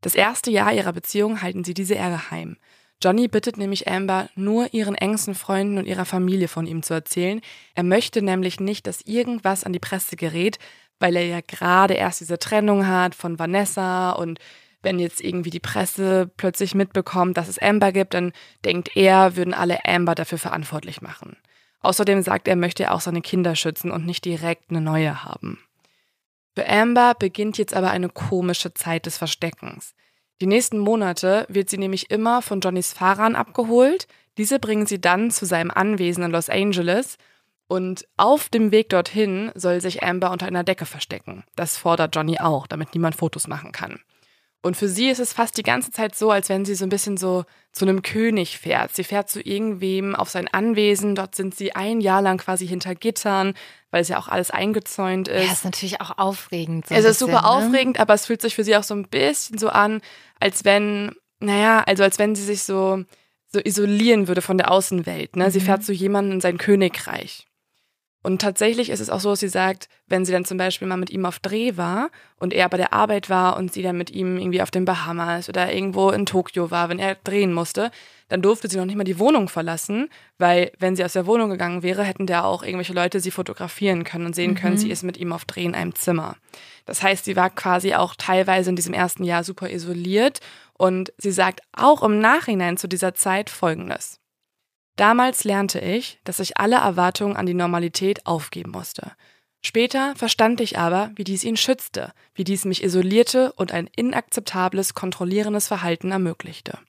Das 0.01 0.15
erste 0.15 0.49
Jahr 0.49 0.73
ihrer 0.73 0.93
Beziehung 0.93 1.43
halten 1.43 1.63
sie 1.63 1.75
diese 1.75 1.93
eher 1.93 2.09
geheim. 2.09 2.57
Johnny 3.03 3.27
bittet 3.27 3.57
nämlich 3.57 3.87
Amber, 3.87 4.29
nur 4.35 4.73
ihren 4.73 4.95
engsten 4.95 5.35
Freunden 5.35 5.77
und 5.77 5.85
ihrer 5.85 6.05
Familie 6.05 6.47
von 6.47 6.65
ihm 6.65 6.81
zu 6.81 6.95
erzählen. 6.95 7.41
Er 7.75 7.83
möchte 7.83 8.23
nämlich 8.23 8.59
nicht, 8.59 8.87
dass 8.87 9.01
irgendwas 9.01 9.63
an 9.63 9.73
die 9.73 9.79
Presse 9.79 10.15
gerät, 10.15 10.57
weil 10.99 11.15
er 11.15 11.25
ja 11.25 11.39
gerade 11.41 11.93
erst 11.93 12.21
diese 12.21 12.39
Trennung 12.39 12.87
hat 12.87 13.15
von 13.15 13.39
Vanessa 13.39 14.11
und 14.11 14.39
wenn 14.83 14.99
jetzt 14.99 15.21
irgendwie 15.21 15.49
die 15.49 15.59
Presse 15.59 16.29
plötzlich 16.37 16.75
mitbekommt, 16.75 17.37
dass 17.37 17.47
es 17.47 17.59
Amber 17.59 17.91
gibt, 17.91 18.13
dann 18.13 18.31
denkt 18.63 18.95
er, 18.95 19.35
würden 19.35 19.53
alle 19.53 19.85
Amber 19.85 20.15
dafür 20.15 20.37
verantwortlich 20.37 21.01
machen. 21.01 21.35
Außerdem 21.81 22.21
sagt 22.21 22.47
er, 22.47 22.55
möchte 22.55 22.83
er 22.83 22.93
auch 22.93 23.01
seine 23.01 23.21
Kinder 23.21 23.55
schützen 23.55 23.91
und 23.91 24.05
nicht 24.05 24.25
direkt 24.25 24.69
eine 24.69 24.81
neue 24.81 25.23
haben. 25.23 25.59
Für 26.55 26.67
Amber 26.67 27.15
beginnt 27.17 27.57
jetzt 27.57 27.73
aber 27.73 27.91
eine 27.91 28.09
komische 28.09 28.73
Zeit 28.73 29.05
des 29.05 29.17
Versteckens. 29.17 29.93
Die 30.41 30.47
nächsten 30.47 30.79
Monate 30.79 31.45
wird 31.49 31.69
sie 31.69 31.77
nämlich 31.77 32.09
immer 32.09 32.41
von 32.41 32.61
Johnnys 32.61 32.93
Fahrern 32.93 33.35
abgeholt. 33.35 34.07
Diese 34.37 34.59
bringen 34.59 34.85
sie 34.85 35.01
dann 35.01 35.31
zu 35.31 35.45
seinem 35.45 35.71
Anwesen 35.71 36.23
in 36.23 36.31
Los 36.31 36.49
Angeles 36.49 37.17
und 37.67 38.07
auf 38.15 38.49
dem 38.49 38.71
Weg 38.71 38.89
dorthin 38.89 39.51
soll 39.55 39.81
sich 39.81 40.03
Amber 40.03 40.31
unter 40.31 40.45
einer 40.45 40.63
Decke 40.63 40.85
verstecken. 40.85 41.43
Das 41.55 41.77
fordert 41.77 42.15
Johnny 42.15 42.39
auch, 42.39 42.67
damit 42.67 42.93
niemand 42.93 43.15
Fotos 43.15 43.47
machen 43.47 43.71
kann. 43.71 43.99
Und 44.63 44.75
für 44.75 44.87
sie 44.87 45.09
ist 45.09 45.19
es 45.19 45.33
fast 45.33 45.55
die 45.57 45.63
ganze 45.63 45.91
Zeit 45.91 46.15
so, 46.15 46.31
als 46.31 46.49
wenn 46.49 46.65
sie 46.65 46.75
so 46.75 46.85
ein 46.85 46.89
bisschen 46.89 47.15
so 47.15 47.45
zu 47.71 47.85
einem 47.85 48.01
König 48.01 48.57
fährt. 48.57 48.93
Sie 48.95 49.03
fährt 49.03 49.29
zu 49.29 49.39
irgendwem 49.39 50.15
auf 50.15 50.29
sein 50.29 50.47
Anwesen. 50.47 51.15
Dort 51.15 51.35
sind 51.35 51.55
sie 51.55 51.75
ein 51.75 52.01
Jahr 52.01 52.21
lang 52.21 52.37
quasi 52.37 52.67
hinter 52.67 52.95
Gittern, 52.95 53.53
weil 53.91 54.01
es 54.01 54.07
ja 54.07 54.17
auch 54.17 54.27
alles 54.27 54.49
eingezäunt 54.49 55.27
ist. 55.27 55.45
Ja, 55.45 55.51
ist 55.51 55.63
natürlich 55.63 56.01
auch 56.01 56.17
aufregend. 56.17 56.87
So 56.87 56.95
es 56.95 57.05
ist 57.05 57.19
super 57.19 57.43
ne? 57.43 57.45
aufregend, 57.45 57.99
aber 57.99 58.13
es 58.13 58.25
fühlt 58.25 58.41
sich 58.41 58.55
für 58.55 58.63
sie 58.63 58.75
auch 58.75 58.83
so 58.83 58.95
ein 58.95 59.07
bisschen 59.07 59.57
so 59.57 59.69
an, 59.69 60.01
als 60.39 60.65
wenn, 60.65 61.15
naja, 61.39 61.83
also 61.85 62.03
als 62.03 62.17
wenn 62.17 62.35
sie 62.35 62.43
sich 62.43 62.63
so, 62.63 63.03
so 63.45 63.59
isolieren 63.63 64.27
würde 64.27 64.41
von 64.41 64.57
der 64.57 64.71
Außenwelt. 64.71 65.35
Ne? 65.35 65.45
Mhm. 65.45 65.51
Sie 65.51 65.61
fährt 65.61 65.83
zu 65.83 65.93
jemandem 65.93 66.33
in 66.33 66.41
sein 66.41 66.57
Königreich. 66.57 67.47
Und 68.27 68.41
tatsächlich 68.41 68.89
ist 68.89 68.99
es 68.99 69.09
auch 69.09 69.21
so, 69.21 69.29
dass 69.29 69.39
sie 69.39 69.47
sagt, 69.47 69.87
wenn 70.07 70.25
sie 70.25 70.33
dann 70.33 70.43
zum 70.43 70.57
Beispiel 70.57 70.85
mal 70.85 70.97
mit 70.97 71.11
ihm 71.11 71.25
auf 71.25 71.39
Dreh 71.39 71.77
war 71.77 72.09
und 72.41 72.53
er 72.53 72.67
bei 72.67 72.75
der 72.75 72.91
Arbeit 72.91 73.29
war 73.29 73.55
und 73.55 73.71
sie 73.71 73.81
dann 73.81 73.97
mit 73.97 74.09
ihm 74.09 74.37
irgendwie 74.37 74.61
auf 74.61 74.69
den 74.69 74.83
Bahamas 74.83 75.47
oder 75.47 75.73
irgendwo 75.73 76.09
in 76.09 76.25
Tokio 76.25 76.69
war, 76.69 76.89
wenn 76.89 76.99
er 76.99 77.15
drehen 77.15 77.53
musste, 77.53 77.89
dann 78.27 78.41
durfte 78.41 78.67
sie 78.67 78.75
noch 78.75 78.83
nicht 78.83 78.97
mal 78.97 79.05
die 79.05 79.17
Wohnung 79.17 79.47
verlassen, 79.47 80.09
weil 80.37 80.73
wenn 80.77 80.97
sie 80.97 81.05
aus 81.05 81.13
der 81.13 81.25
Wohnung 81.25 81.49
gegangen 81.49 81.83
wäre, 81.83 82.03
hätten 82.03 82.27
da 82.27 82.43
auch 82.43 82.63
irgendwelche 82.63 82.91
Leute 82.91 83.21
sie 83.21 83.31
fotografieren 83.31 84.03
können 84.03 84.25
und 84.25 84.35
sehen 84.35 84.51
mhm. 84.51 84.55
können, 84.55 84.77
sie 84.77 84.91
ist 84.91 85.03
mit 85.03 85.15
ihm 85.15 85.31
auf 85.31 85.45
Dreh 85.45 85.63
in 85.63 85.73
einem 85.73 85.95
Zimmer. 85.95 86.35
Das 86.85 87.01
heißt, 87.01 87.23
sie 87.23 87.37
war 87.37 87.49
quasi 87.49 87.93
auch 87.93 88.13
teilweise 88.13 88.71
in 88.71 88.75
diesem 88.75 88.93
ersten 88.93 89.23
Jahr 89.23 89.45
super 89.45 89.69
isoliert 89.69 90.41
und 90.73 91.13
sie 91.17 91.31
sagt 91.31 91.61
auch 91.71 92.03
im 92.03 92.19
Nachhinein 92.19 92.75
zu 92.75 92.89
dieser 92.89 93.15
Zeit 93.15 93.49
Folgendes. 93.49 94.19
Damals 94.97 95.43
lernte 95.43 95.79
ich, 95.79 96.19
dass 96.23 96.39
ich 96.39 96.57
alle 96.57 96.77
Erwartungen 96.77 97.37
an 97.37 97.45
die 97.45 97.53
Normalität 97.53 98.25
aufgeben 98.25 98.71
musste. 98.71 99.13
Später 99.61 100.15
verstand 100.15 100.59
ich 100.59 100.77
aber, 100.77 101.11
wie 101.15 101.23
dies 101.23 101.43
ihn 101.43 101.55
schützte, 101.55 102.13
wie 102.33 102.43
dies 102.43 102.65
mich 102.65 102.83
isolierte 102.83 103.53
und 103.53 103.71
ein 103.71 103.89
inakzeptables, 103.95 104.95
kontrollierendes 104.95 105.67
Verhalten 105.67 106.11
ermöglichte. 106.11 106.79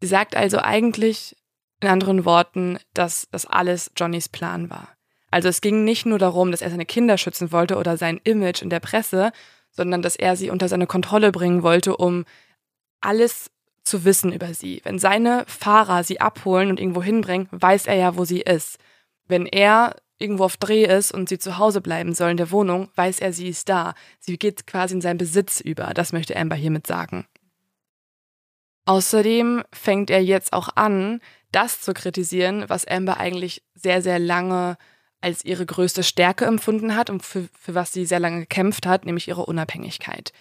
Sie 0.00 0.06
sagt 0.06 0.36
also 0.36 0.58
eigentlich, 0.58 1.36
in 1.80 1.88
anderen 1.88 2.24
Worten, 2.24 2.78
dass 2.94 3.28
das 3.30 3.44
alles 3.44 3.90
Johnnys 3.96 4.28
Plan 4.28 4.70
war. 4.70 4.88
Also 5.30 5.48
es 5.48 5.60
ging 5.60 5.82
nicht 5.82 6.06
nur 6.06 6.18
darum, 6.18 6.52
dass 6.52 6.62
er 6.62 6.70
seine 6.70 6.86
Kinder 6.86 7.18
schützen 7.18 7.50
wollte 7.50 7.76
oder 7.76 7.96
sein 7.96 8.20
Image 8.22 8.62
in 8.62 8.70
der 8.70 8.80
Presse, 8.80 9.32
sondern 9.70 10.00
dass 10.00 10.14
er 10.14 10.36
sie 10.36 10.50
unter 10.50 10.68
seine 10.68 10.86
Kontrolle 10.86 11.32
bringen 11.32 11.64
wollte, 11.64 11.96
um 11.96 12.24
alles 13.00 13.50
zu 13.84 14.04
wissen 14.04 14.32
über 14.32 14.54
sie. 14.54 14.80
Wenn 14.84 14.98
seine 14.98 15.44
Fahrer 15.46 16.04
sie 16.04 16.20
abholen 16.20 16.70
und 16.70 16.80
irgendwo 16.80 17.02
hinbringen, 17.02 17.48
weiß 17.50 17.86
er 17.86 17.94
ja, 17.94 18.16
wo 18.16 18.24
sie 18.24 18.40
ist. 18.40 18.78
Wenn 19.26 19.46
er 19.46 19.96
irgendwo 20.18 20.44
auf 20.44 20.56
Dreh 20.56 20.84
ist 20.84 21.12
und 21.12 21.28
sie 21.28 21.38
zu 21.38 21.58
Hause 21.58 21.80
bleiben 21.80 22.14
soll 22.14 22.30
in 22.30 22.36
der 22.36 22.50
Wohnung, 22.50 22.88
weiß 22.96 23.20
er, 23.20 23.32
sie 23.32 23.48
ist 23.48 23.68
da. 23.68 23.94
Sie 24.20 24.38
geht 24.38 24.66
quasi 24.66 24.94
in 24.94 25.00
seinen 25.00 25.18
Besitz 25.18 25.60
über. 25.60 25.92
Das 25.94 26.12
möchte 26.12 26.36
Amber 26.36 26.56
hiermit 26.56 26.86
sagen. 26.86 27.26
Außerdem 28.86 29.64
fängt 29.72 30.10
er 30.10 30.22
jetzt 30.22 30.52
auch 30.52 30.68
an, 30.76 31.20
das 31.52 31.80
zu 31.80 31.94
kritisieren, 31.94 32.64
was 32.68 32.86
Amber 32.86 33.18
eigentlich 33.18 33.62
sehr, 33.74 34.02
sehr 34.02 34.18
lange 34.18 34.76
als 35.20 35.44
ihre 35.44 35.64
größte 35.64 36.02
Stärke 36.02 36.44
empfunden 36.44 36.96
hat 36.96 37.08
und 37.08 37.22
für, 37.22 37.48
für 37.58 37.74
was 37.74 37.92
sie 37.92 38.04
sehr 38.04 38.20
lange 38.20 38.40
gekämpft 38.40 38.86
hat, 38.86 39.06
nämlich 39.06 39.28
ihre 39.28 39.46
Unabhängigkeit. 39.46 40.32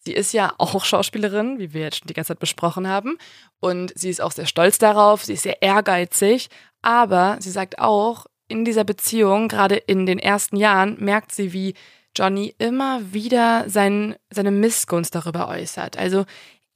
Sie 0.00 0.12
ist 0.12 0.32
ja 0.32 0.54
auch 0.58 0.84
Schauspielerin, 0.84 1.58
wie 1.58 1.74
wir 1.74 1.82
jetzt 1.82 1.98
schon 1.98 2.06
die 2.06 2.14
ganze 2.14 2.28
Zeit 2.28 2.38
besprochen 2.38 2.86
haben. 2.88 3.18
Und 3.60 3.92
sie 3.96 4.10
ist 4.10 4.20
auch 4.20 4.32
sehr 4.32 4.46
stolz 4.46 4.78
darauf, 4.78 5.24
sie 5.24 5.34
ist 5.34 5.42
sehr 5.42 5.62
ehrgeizig. 5.62 6.48
Aber 6.82 7.36
sie 7.40 7.50
sagt 7.50 7.78
auch, 7.78 8.26
in 8.48 8.64
dieser 8.64 8.84
Beziehung, 8.84 9.48
gerade 9.48 9.76
in 9.76 10.06
den 10.06 10.18
ersten 10.18 10.56
Jahren, 10.56 10.96
merkt 10.98 11.32
sie, 11.32 11.52
wie 11.52 11.74
Johnny 12.16 12.54
immer 12.58 13.12
wieder 13.12 13.68
sein, 13.68 14.16
seine 14.30 14.50
Missgunst 14.50 15.14
darüber 15.14 15.48
äußert. 15.48 15.98
Also 15.98 16.24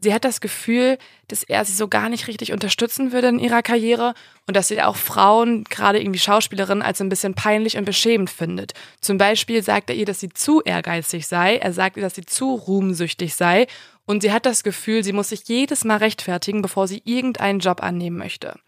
sie 0.02 0.12
hat 0.12 0.24
das 0.24 0.40
Gefühl, 0.40 0.98
dass 1.28 1.42
er 1.44 1.64
sie 1.64 1.72
so 1.72 1.88
gar 1.88 2.08
nicht 2.08 2.28
richtig 2.28 2.52
unterstützen 2.52 3.12
würde 3.12 3.28
in 3.28 3.38
ihrer 3.38 3.62
Karriere 3.62 4.14
und 4.46 4.56
dass 4.56 4.68
sie 4.68 4.82
auch 4.82 4.96
Frauen, 4.96 5.64
gerade 5.64 6.00
irgendwie 6.00 6.18
Schauspielerinnen, 6.18 6.82
als 6.82 7.00
ein 7.00 7.08
bisschen 7.08 7.34
peinlich 7.34 7.76
und 7.76 7.84
beschämend 7.84 8.28
findet. 8.28 8.72
Zum 9.00 9.16
Beispiel 9.16 9.62
sagt 9.62 9.90
er 9.90 9.96
ihr, 9.96 10.04
dass 10.04 10.20
sie 10.20 10.28
zu 10.28 10.60
ehrgeizig 10.62 11.26
sei, 11.26 11.56
er 11.56 11.72
sagt 11.72 11.96
ihr, 11.96 12.02
dass 12.02 12.16
sie 12.16 12.26
zu 12.26 12.54
ruhmsüchtig 12.54 13.34
sei 13.34 13.66
und 14.04 14.22
sie 14.22 14.32
hat 14.32 14.46
das 14.46 14.64
Gefühl, 14.64 15.04
sie 15.04 15.12
muss 15.12 15.28
sich 15.28 15.42
jedes 15.46 15.84
Mal 15.84 15.98
rechtfertigen, 15.98 16.62
bevor 16.62 16.88
sie 16.88 17.02
irgendeinen 17.04 17.60
Job 17.60 17.82
annehmen 17.82 18.18
möchte. 18.18 18.58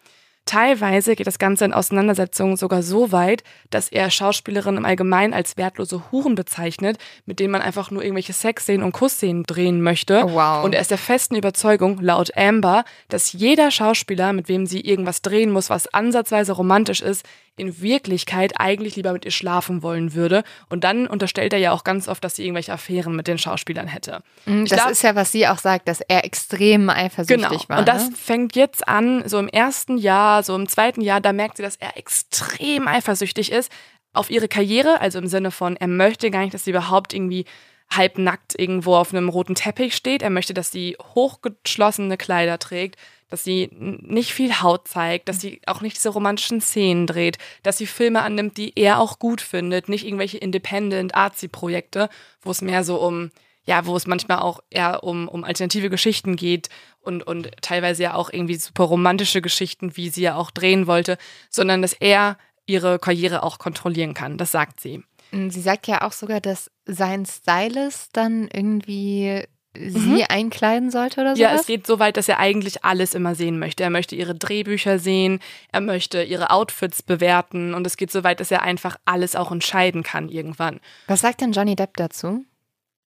Teilweise 0.47 1.17
geht 1.17 1.27
das 1.27 1.39
Ganze 1.39 1.65
in 1.65 1.73
Auseinandersetzungen 1.73 2.57
sogar 2.57 2.83
so 2.83 3.13
weit, 3.13 3.43
dass 3.71 3.89
er 3.89 4.11
Schauspielerinnen 4.11 4.79
im 4.79 4.85
Allgemeinen 4.85 5.33
als 5.33 5.57
wertlose 5.57 6.13
Huren 6.13 6.35
bezeichnet, 6.35 6.99
mit 7.25 7.41
denen 7.41 7.53
man 7.53 7.63
einfach 7.63 7.91
nur 7.91 8.03
irgendwelche 8.03 8.35
Sexszenen 8.35 8.85
und 8.85 8.93
Kussszenen 8.93 9.45
drehen 9.45 9.81
möchte. 9.81 10.23
Oh, 10.27 10.35
wow. 10.35 10.65
Und 10.65 10.75
er 10.75 10.83
ist 10.83 10.91
der 10.91 10.99
festen 10.99 11.37
Überzeugung, 11.37 11.99
laut 12.01 12.37
Amber, 12.37 12.85
dass 13.09 13.33
jeder 13.33 13.71
Schauspieler, 13.71 14.35
mit 14.35 14.49
wem 14.49 14.67
sie 14.67 14.81
irgendwas 14.81 15.23
drehen 15.23 15.51
muss, 15.51 15.71
was 15.71 15.93
ansatzweise 15.93 16.53
romantisch 16.53 17.01
ist, 17.01 17.25
in 17.57 17.81
Wirklichkeit 17.81 18.55
eigentlich 18.59 18.97
lieber 18.97 19.13
mit 19.13 19.25
ihr 19.25 19.31
schlafen 19.31 19.83
wollen 19.83 20.15
würde. 20.15 20.43
Und 20.69 20.85
dann 20.85 21.07
unterstellt 21.07 21.53
er 21.53 21.59
ja 21.59 21.73
auch 21.73 21.85
ganz 21.85 22.09
oft, 22.09 22.25
dass 22.25 22.37
sie 22.37 22.45
irgendwelche 22.45 22.73
Affären 22.73 23.15
mit 23.15 23.29
den 23.29 23.39
Schauspielern 23.39 23.87
hätte. 23.87 24.23
Mhm, 24.47 24.67
das 24.67 24.79
glaub, 24.79 24.91
ist 24.91 25.03
ja, 25.03 25.15
was 25.15 25.33
sie 25.33 25.47
auch 25.47 25.59
sagt, 25.59 25.89
dass 25.89 26.01
er 26.01 26.25
extrem 26.25 26.91
eifersüchtig 26.91 27.49
genau. 27.49 27.69
war. 27.69 27.79
Und 27.79 27.89
das 27.89 28.11
ne? 28.11 28.17
fängt 28.17 28.57
jetzt 28.57 28.89
an, 28.89 29.23
so 29.29 29.39
im 29.39 29.49
ersten 29.49 29.99
Jahr, 29.99 30.43
so 30.43 30.55
im 30.57 30.69
zweiten 30.69 31.01
Jahr, 31.01 31.21
da 31.21 31.33
merkt 31.33 31.59
sie, 31.59 31.63
dass 31.63 31.77
er 31.77 31.97
extrem 31.97 32.89
eifersüchtig 32.89 33.53
ist 33.53 33.71
auf 34.13 34.31
ihre 34.31 34.49
Karriere, 34.49 35.01
also 35.01 35.19
im 35.19 35.27
Sinne 35.27 35.51
von, 35.51 35.77
er 35.77 35.89
möchte 35.89 36.31
gar 36.31 36.41
nicht, 36.41 36.55
dass 36.55 36.65
sie 36.65 36.71
überhaupt 36.71 37.13
irgendwie 37.13 37.45
halbnackt 37.91 38.59
irgendwo 38.59 38.97
auf 38.97 39.13
einem 39.13 39.29
roten 39.29 39.55
Teppich 39.55 39.95
steht. 39.95 40.23
Er 40.23 40.31
möchte, 40.31 40.55
dass 40.55 40.71
sie 40.71 40.97
hochgeschlossene 41.15 42.17
Kleider 42.17 42.59
trägt, 42.59 42.97
dass 43.35 43.43
sie 43.43 43.69
nicht 43.73 44.33
viel 44.33 44.63
Haut 44.63 44.87
zeigt, 44.87 45.29
dass 45.29 45.41
sie 45.41 45.61
auch 45.67 45.81
nicht 45.81 45.97
diese 45.97 46.11
romantischen 46.11 46.61
Szenen 46.61 47.09
dreht, 47.09 47.39
dass 47.65 47.79
sie 47.79 47.87
Filme 47.89 48.23
annimmt, 48.23 48.57
die 48.59 48.73
er 48.77 49.01
auch 49.01 49.19
gut 49.19 49.41
findet, 49.41 49.89
nicht 49.89 50.07
irgendwelche 50.07 50.39
Independent 50.39 51.17
Artsy 51.17 51.49
Projekte, 51.49 52.09
wo 52.43 52.53
es 52.53 52.63
mehr 52.63 52.85
so 52.85 52.97
um 52.97 53.33
ja, 53.67 53.87
wo 53.87 53.97
es 53.97 54.07
manchmal 54.07 54.39
auch 54.39 54.61
eher 54.71 55.03
um, 55.03 55.27
um 55.27 55.43
alternative 55.43 55.91
Geschichten 55.91 56.37
geht 56.37 56.69
und, 57.01 57.27
und 57.27 57.51
teilweise 57.61 58.05
ja 58.05 58.15
auch 58.15 58.31
irgendwie 58.31 58.55
super 58.55 58.85
romantische 58.85 59.43
Geschichten, 59.43 59.97
wie 59.97 60.11
sie 60.11 60.23
ja 60.23 60.37
auch 60.37 60.53
drehen 60.53 60.87
wollte, 60.87 61.19
sondern 61.51 61.83
dass 61.83 61.95
er 61.95 62.37
ihre 62.67 63.01
Karriere 63.01 63.43
auch 63.43 63.59
kontrollieren 63.59 64.15
kann. 64.15 64.39
Das 64.39 64.53
sagt 64.53 64.81
sie. 64.81 65.03
Sie 65.33 65.61
sagt 65.61 65.89
ja 65.89 66.03
auch 66.03 66.13
sogar, 66.13 66.41
dass 66.41 66.71
sein 66.85 67.27
Stylist 67.27 68.11
dann 68.13 68.49
irgendwie 68.53 69.45
sie 69.77 69.99
mhm. 69.99 70.25
einkleiden 70.29 70.91
sollte 70.91 71.21
oder 71.21 71.37
so. 71.37 71.43
Ja, 71.43 71.55
es 71.55 71.67
geht 71.67 71.87
so 71.87 71.99
weit, 71.99 72.17
dass 72.17 72.29
er 72.29 72.39
eigentlich 72.39 72.85
alles 72.85 73.15
immer 73.15 73.35
sehen 73.35 73.59
möchte. 73.59 73.83
Er 73.83 73.91
möchte 73.91 74.15
ihre 74.15 74.35
Drehbücher 74.35 74.99
sehen, 74.99 75.41
er 75.73 75.81
möchte 75.81 76.23
ihre 76.23 76.51
Outfits 76.51 77.03
bewerten 77.03 77.75
und 77.75 77.87
es 77.87 77.97
geht 77.97 78.11
so 78.11 78.25
weit, 78.25 78.41
dass 78.41 78.51
er 78.51 78.63
einfach 78.63 78.97
alles 79.05 79.37
auch 79.37 79.51
entscheiden 79.51 80.03
kann 80.03 80.29
irgendwann. 80.29 80.81
Was 81.07 81.21
sagt 81.21 81.41
denn 81.41 81.53
Johnny 81.53 81.77
Depp 81.77 81.97
dazu? 81.97 82.45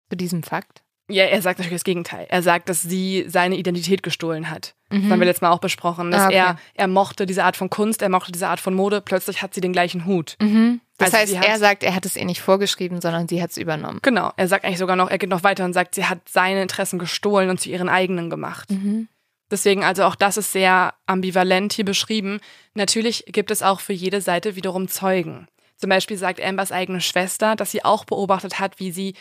Zu 0.09 0.17
diesem 0.17 0.43
Fakt? 0.43 0.83
Ja, 1.11 1.25
er 1.25 1.41
sagt 1.41 1.59
natürlich 1.59 1.77
das 1.77 1.83
Gegenteil. 1.83 2.25
Er 2.29 2.41
sagt, 2.41 2.69
dass 2.69 2.81
sie 2.81 3.25
seine 3.27 3.55
Identität 3.55 4.03
gestohlen 4.03 4.49
hat. 4.49 4.75
Mhm. 4.89 5.03
Das 5.03 5.11
haben 5.11 5.19
wir 5.19 5.25
letztes 5.25 5.41
Mal 5.41 5.51
auch 5.51 5.59
besprochen. 5.59 6.11
Dass 6.11 6.21
ah, 6.21 6.27
okay. 6.27 6.35
er, 6.35 6.55
er 6.73 6.87
mochte 6.87 7.25
diese 7.25 7.43
Art 7.43 7.57
von 7.57 7.69
Kunst, 7.69 8.01
er 8.01 8.09
mochte 8.09 8.31
diese 8.31 8.47
Art 8.47 8.59
von 8.59 8.73
Mode. 8.73 9.01
Plötzlich 9.01 9.41
hat 9.41 9.53
sie 9.53 9.61
den 9.61 9.73
gleichen 9.73 10.05
Hut. 10.05 10.35
Mhm. 10.41 10.81
Das 10.97 11.13
also 11.13 11.37
heißt, 11.37 11.47
er 11.49 11.57
sagt, 11.57 11.83
er 11.83 11.95
hat 11.95 12.05
es 12.05 12.15
ihr 12.15 12.25
nicht 12.25 12.41
vorgeschrieben, 12.41 13.01
sondern 13.01 13.27
sie 13.27 13.41
hat 13.41 13.51
es 13.51 13.57
übernommen. 13.57 13.99
Genau. 14.01 14.31
Er 14.37 14.47
sagt 14.47 14.65
eigentlich 14.65 14.77
sogar 14.77 14.95
noch, 14.95 15.09
er 15.09 15.17
geht 15.17 15.29
noch 15.29 15.43
weiter 15.43 15.65
und 15.65 15.73
sagt, 15.73 15.95
sie 15.95 16.05
hat 16.05 16.19
seine 16.29 16.61
Interessen 16.61 16.99
gestohlen 16.99 17.49
und 17.49 17.59
zu 17.59 17.69
ihren 17.69 17.89
eigenen 17.89 18.29
gemacht. 18.29 18.69
Mhm. 18.69 19.07
Deswegen, 19.49 19.83
also 19.83 20.03
auch 20.05 20.15
das 20.15 20.37
ist 20.37 20.53
sehr 20.53 20.93
ambivalent 21.07 21.73
hier 21.73 21.85
beschrieben. 21.85 22.39
Natürlich 22.73 23.25
gibt 23.27 23.51
es 23.51 23.61
auch 23.61 23.81
für 23.81 23.93
jede 23.93 24.21
Seite 24.21 24.55
wiederum 24.55 24.87
Zeugen. 24.87 25.47
Zum 25.75 25.89
Beispiel 25.89 26.15
sagt 26.15 26.39
Ambers 26.41 26.71
eigene 26.71 27.01
Schwester, 27.01 27.55
dass 27.55 27.71
sie 27.71 27.83
auch 27.83 28.05
beobachtet 28.05 28.59
hat, 28.59 28.79
wie 28.79 28.91
sie 28.91 29.15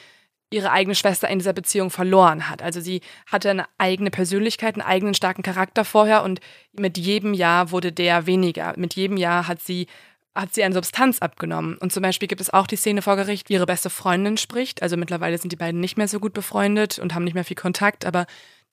ihre 0.51 0.73
eigene 0.73 0.95
Schwester 0.95 1.29
in 1.29 1.39
dieser 1.39 1.53
Beziehung 1.53 1.91
verloren 1.91 2.49
hat. 2.49 2.63
Also 2.63 2.81
sie 2.81 3.01
hatte 3.27 3.51
eine 3.51 3.67
eigene 3.79 4.11
Persönlichkeit, 4.11 4.75
einen 4.75 4.87
eigenen 4.87 5.15
starken 5.15 5.43
Charakter 5.43 5.85
vorher 5.85 6.25
und 6.25 6.41
mit 6.73 6.99
jedem 6.99 7.35
Jahr 7.35 7.71
wurde 7.71 7.93
der 7.93 8.27
weniger. 8.27 8.75
Mit 8.77 8.95
jedem 8.95 9.17
Jahr 9.17 9.47
hat 9.47 9.61
sie 9.61 9.87
hat 10.35 10.55
sie 10.55 10.63
eine 10.63 10.75
Substanz 10.75 11.19
abgenommen. 11.19 11.77
Und 11.79 11.93
zum 11.93 12.03
Beispiel 12.03 12.29
gibt 12.29 12.41
es 12.41 12.51
auch 12.51 12.67
die 12.69 12.77
Szene 12.77 13.03
vor 13.03 13.17
Gericht, 13.17 13.49
wie 13.49 13.55
ihre 13.55 13.67
beste 13.67 13.91
Freundin 13.91 14.37
spricht. 14.37 14.81
Also 14.81 14.97
mittlerweile 14.97 15.37
sind 15.39 15.51
die 15.51 15.57
beiden 15.57 15.81
nicht 15.81 15.99
mehr 15.99 16.07
so 16.07 16.21
gut 16.21 16.33
befreundet 16.33 16.99
und 16.99 17.15
haben 17.15 17.25
nicht 17.25 17.35
mehr 17.35 17.45
viel 17.45 17.57
Kontakt, 17.57 18.07
aber 18.07 18.27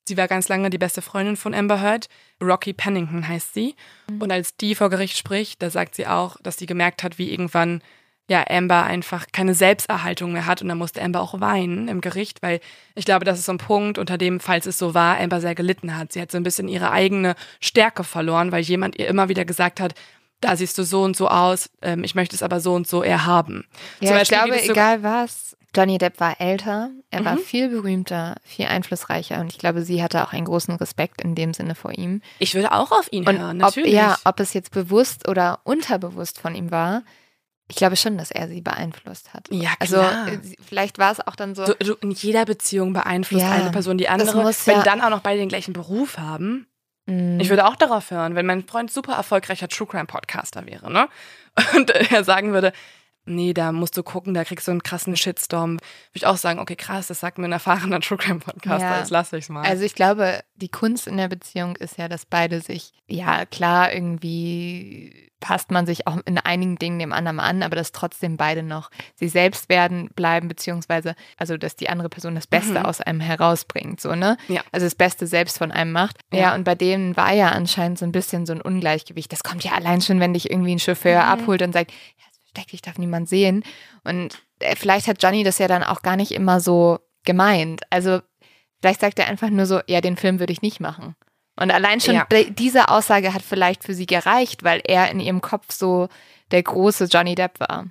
sie 0.07 0.17
war 0.17 0.27
ganz 0.27 0.49
lange 0.49 0.69
die 0.69 0.77
beste 0.77 1.01
Freundin 1.01 1.35
von 1.35 1.55
Amber 1.55 1.81
Heard. 1.81 2.09
Rocky 2.41 2.73
Pennington 2.73 3.27
heißt 3.27 3.55
sie. 3.55 3.75
Mhm. 4.09 4.21
Und 4.21 4.31
als 4.31 4.55
die 4.55 4.75
vor 4.75 4.89
Gericht 4.89 5.17
spricht, 5.17 5.61
da 5.61 5.69
sagt 5.69 5.95
sie 5.95 6.05
auch, 6.05 6.37
dass 6.41 6.57
sie 6.57 6.67
gemerkt 6.67 7.01
hat, 7.03 7.17
wie 7.17 7.31
irgendwann 7.31 7.81
ja, 8.29 8.43
Amber 8.49 8.83
einfach 8.83 9.27
keine 9.31 9.53
Selbsterhaltung 9.53 10.33
mehr 10.33 10.45
hat 10.45 10.61
und 10.61 10.67
dann 10.67 10.77
musste 10.77 11.01
Amber 11.01 11.21
auch 11.21 11.39
weinen 11.39 11.87
im 11.87 12.01
Gericht, 12.01 12.41
weil 12.41 12.59
ich 12.95 13.05
glaube, 13.05 13.23
das 13.23 13.39
ist 13.39 13.45
so 13.45 13.53
ein 13.53 13.57
Punkt, 13.57 13.97
unter 13.97 14.17
dem, 14.17 14.39
falls 14.39 14.65
es 14.65 14.77
so 14.77 14.93
war, 14.93 15.19
Amber 15.19 15.39
sehr 15.39 15.55
gelitten 15.55 15.97
hat. 15.97 16.11
Sie 16.11 16.21
hat 16.21 16.31
so 16.31 16.37
ein 16.37 16.43
bisschen 16.43 16.67
ihre 16.67 16.91
eigene 16.91 17.35
Stärke 17.61 18.03
verloren, 18.03 18.51
weil 18.51 18.63
jemand 18.63 18.97
ihr 18.99 19.07
immer 19.07 19.29
wieder 19.29 19.45
gesagt 19.45 19.79
hat, 19.79 19.93
da 20.41 20.55
siehst 20.55 20.77
du 20.77 20.83
so 20.83 21.03
und 21.03 21.15
so 21.15 21.29
aus, 21.29 21.69
ähm, 21.81 22.03
ich 22.03 22.15
möchte 22.15 22.35
es 22.35 22.43
aber 22.43 22.59
so 22.59 22.75
und 22.75 22.87
so 22.87 23.01
eher 23.01 23.25
haben. 23.25 23.65
Ja, 24.01 24.21
ich 24.21 24.27
glaube, 24.27 24.59
so 24.59 24.71
egal 24.71 25.03
was, 25.03 25.57
Johnny 25.75 25.97
Depp 25.97 26.19
war 26.19 26.39
älter, 26.39 26.91
er 27.09 27.21
mhm. 27.21 27.25
war 27.25 27.37
viel 27.37 27.69
berühmter, 27.69 28.35
viel 28.43 28.65
einflussreicher 28.65 29.39
und 29.39 29.51
ich 29.51 29.57
glaube, 29.57 29.83
sie 29.83 30.03
hatte 30.03 30.23
auch 30.23 30.33
einen 30.33 30.45
großen 30.45 30.75
Respekt 30.75 31.21
in 31.21 31.33
dem 31.33 31.53
Sinne 31.53 31.75
vor 31.75 31.97
ihm. 31.97 32.21
Ich 32.39 32.53
würde 32.55 32.71
auch 32.71 32.91
auf 32.91 33.07
ihn 33.11 33.27
und 33.27 33.39
hören, 33.39 33.57
natürlich. 33.57 33.93
Ob, 33.93 33.95
ja, 33.95 34.17
ob 34.25 34.39
es 34.39 34.53
jetzt 34.53 34.71
bewusst 34.71 35.27
oder 35.27 35.59
unterbewusst 35.63 36.39
von 36.39 36.55
ihm 36.55 36.71
war, 36.71 37.03
ich 37.69 37.75
glaube 37.75 37.97
schon, 37.97 38.17
dass 38.17 38.31
er 38.31 38.47
sie 38.47 38.61
beeinflusst 38.61 39.33
hat. 39.33 39.47
Ja, 39.51 39.73
also, 39.79 39.97
klar. 39.97 40.27
Also 40.27 40.53
vielleicht 40.65 40.99
war 40.99 41.11
es 41.11 41.19
auch 41.25 41.35
dann 41.35 41.53
so. 41.53 41.65
so, 41.65 41.73
so 41.83 41.95
in 41.95 42.11
jeder 42.11 42.45
Beziehung 42.45 42.93
beeinflusst 42.93 43.43
ja, 43.43 43.51
eine 43.51 43.71
Person 43.71 43.97
die 43.97 44.07
andere. 44.07 44.41
Muss, 44.41 44.65
wenn 44.67 44.77
ja. 44.77 44.83
dann 44.83 45.01
auch 45.01 45.09
noch 45.09 45.19
beide 45.21 45.39
den 45.39 45.49
gleichen 45.49 45.73
Beruf 45.73 46.17
haben. 46.17 46.67
Mhm. 47.07 47.39
Ich 47.39 47.49
würde 47.49 47.65
auch 47.65 47.75
darauf 47.75 48.11
hören, 48.11 48.35
wenn 48.35 48.45
mein 48.45 48.65
Freund 48.65 48.91
super 48.91 49.13
erfolgreicher 49.13 49.67
True 49.67 49.87
Crime 49.87 50.05
Podcaster 50.05 50.65
wäre, 50.65 50.91
ne? 50.91 51.09
Und 51.75 51.89
er 51.89 52.23
sagen 52.23 52.53
würde, 52.53 52.71
nee, 53.27 53.53
da 53.53 53.71
musst 53.71 53.97
du 53.97 54.03
gucken, 54.03 54.33
da 54.33 54.43
kriegst 54.43 54.67
du 54.67 54.71
einen 54.71 54.83
krassen 54.83 55.15
Shitstorm. 55.15 55.73
Würde 55.73 55.81
ich 56.13 56.25
auch 56.25 56.37
sagen, 56.37 56.59
okay, 56.59 56.75
krass, 56.75 57.07
das 57.07 57.19
sagt 57.19 57.37
mir 57.37 57.45
ein 57.45 57.51
erfahrener 57.51 57.99
True 57.99 58.17
Crime 58.17 58.39
Podcaster, 58.39 58.89
ja. 58.89 58.99
jetzt 58.99 59.11
lasse 59.11 59.37
ich's 59.37 59.49
mal. 59.49 59.65
Also 59.65 59.83
ich 59.83 59.95
glaube, 59.95 60.41
die 60.55 60.69
Kunst 60.69 61.07
in 61.07 61.17
der 61.17 61.27
Beziehung 61.27 61.75
ist 61.75 61.97
ja, 61.97 62.07
dass 62.07 62.25
beide 62.25 62.61
sich, 62.61 62.93
ja 63.07 63.45
klar, 63.45 63.93
irgendwie 63.93 65.27
passt 65.39 65.71
man 65.71 65.85
sich 65.85 66.07
auch 66.07 66.17
in 66.25 66.37
einigen 66.39 66.77
Dingen 66.77 66.99
dem 66.99 67.13
anderen 67.13 67.39
an, 67.39 67.61
aber 67.61 67.75
dass 67.75 67.91
trotzdem 67.91 68.37
beide 68.37 68.63
noch 68.63 68.89
sie 69.15 69.29
selbst 69.29 69.69
werden, 69.69 70.09
bleiben, 70.15 70.47
beziehungsweise, 70.47 71.15
also 71.37 71.57
dass 71.57 71.75
die 71.75 71.89
andere 71.89 72.09
Person 72.09 72.35
das 72.35 72.47
Beste 72.47 72.79
mhm. 72.79 72.85
aus 72.85 73.01
einem 73.01 73.19
herausbringt, 73.19 74.01
so, 74.01 74.15
ne? 74.15 74.37
Ja. 74.47 74.61
Also 74.71 74.85
das 74.85 74.95
Beste 74.95 75.27
selbst 75.27 75.57
von 75.57 75.71
einem 75.71 75.91
macht. 75.91 76.17
Ja. 76.31 76.39
ja, 76.39 76.55
und 76.55 76.63
bei 76.63 76.75
denen 76.75 77.15
war 77.15 77.33
ja 77.33 77.49
anscheinend 77.49 77.99
so 77.99 78.05
ein 78.05 78.11
bisschen 78.11 78.45
so 78.45 78.53
ein 78.53 78.61
Ungleichgewicht. 78.61 79.31
Das 79.31 79.43
kommt 79.43 79.63
ja 79.63 79.73
allein 79.73 80.01
schon, 80.01 80.19
wenn 80.19 80.33
dich 80.33 80.49
irgendwie 80.49 80.73
ein 80.75 80.79
Chauffeur 80.79 81.23
mhm. 81.23 81.29
abholt 81.29 81.61
und 81.61 81.73
sagt, 81.73 81.91
ja, 82.57 82.63
versteck 82.63 82.71
dich, 82.71 82.81
darf 82.81 82.97
niemand 82.97 83.29
sehen. 83.29 83.63
Und 84.03 84.41
äh, 84.59 84.75
vielleicht 84.75 85.07
hat 85.07 85.21
Johnny 85.21 85.43
das 85.43 85.57
ja 85.57 85.67
dann 85.67 85.83
auch 85.83 86.01
gar 86.01 86.15
nicht 86.15 86.31
immer 86.31 86.59
so 86.59 86.99
gemeint. 87.23 87.81
Also 87.89 88.21
vielleicht 88.81 89.01
sagt 89.01 89.19
er 89.19 89.27
einfach 89.27 89.49
nur 89.49 89.65
so, 89.65 89.81
ja, 89.87 90.01
den 90.01 90.17
Film 90.17 90.39
würde 90.39 90.53
ich 90.53 90.61
nicht 90.61 90.79
machen. 90.79 91.15
Und 91.59 91.71
allein 91.71 91.99
schon 91.99 92.15
ja. 92.15 92.27
diese 92.49 92.89
Aussage 92.89 93.33
hat 93.33 93.41
vielleicht 93.41 93.83
für 93.83 93.95
sie 93.95 94.05
gereicht, 94.05 94.63
weil 94.63 94.81
er 94.85 95.09
in 95.09 95.19
ihrem 95.19 95.41
Kopf 95.41 95.71
so 95.71 96.07
der 96.51 96.61
große 96.61 97.05
Johnny 97.05 97.33
Depp 97.33 97.59
war. 97.59 97.87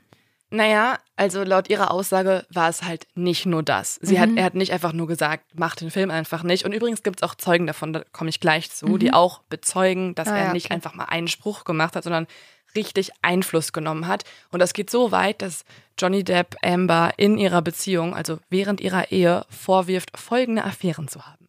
Naja, 0.51 0.99
also 1.17 1.43
laut 1.43 1.69
ihrer 1.69 1.91
Aussage 1.91 2.47
war 2.51 2.69
es 2.69 2.85
halt 2.85 3.09
nicht 3.17 3.47
nur 3.47 3.64
das. 3.64 3.97
Sie 4.01 4.14
mhm. 4.14 4.21
hat, 4.21 4.29
er 4.37 4.45
hat 4.45 4.55
nicht 4.55 4.73
einfach 4.73 4.93
nur 4.93 5.09
gesagt, 5.09 5.45
mach 5.55 5.75
den 5.75 5.91
Film 5.91 6.12
einfach 6.12 6.45
nicht. 6.45 6.64
Und 6.64 6.73
übrigens 6.73 7.03
gibt 7.03 7.21
es 7.21 7.29
auch 7.29 7.35
Zeugen 7.35 7.67
davon, 7.67 7.93
da 7.93 8.05
komme 8.12 8.31
ich 8.31 8.39
gleich 8.39 8.71
zu, 8.71 8.87
mhm. 8.87 8.99
die 9.01 9.12
auch 9.12 9.43
bezeugen, 9.49 10.14
dass 10.14 10.29
ah, 10.29 10.37
er 10.37 10.45
ja, 10.47 10.53
nicht 10.53 10.71
einfach 10.71 10.95
mal 10.95 11.07
einen 11.07 11.27
Spruch 11.27 11.64
gemacht 11.64 11.97
hat, 11.97 12.05
sondern 12.05 12.29
richtig 12.77 13.11
Einfluss 13.22 13.72
genommen 13.72 14.07
hat. 14.07 14.24
Und 14.51 14.61
das 14.61 14.72
geht 14.72 14.91
so 14.91 15.11
weit, 15.11 15.43
dass 15.43 15.64
Johnny 15.99 16.22
Depp 16.22 16.57
Amber 16.62 17.14
in 17.16 17.39
ihrer 17.39 17.62
Beziehung, 17.62 18.14
also 18.14 18.39
während 18.51 18.81
ihrer 18.81 19.11
Ehe, 19.11 19.45
vorwirft, 19.49 20.16
folgende 20.16 20.64
Affären 20.64 21.09
zu 21.09 21.27
haben. 21.27 21.47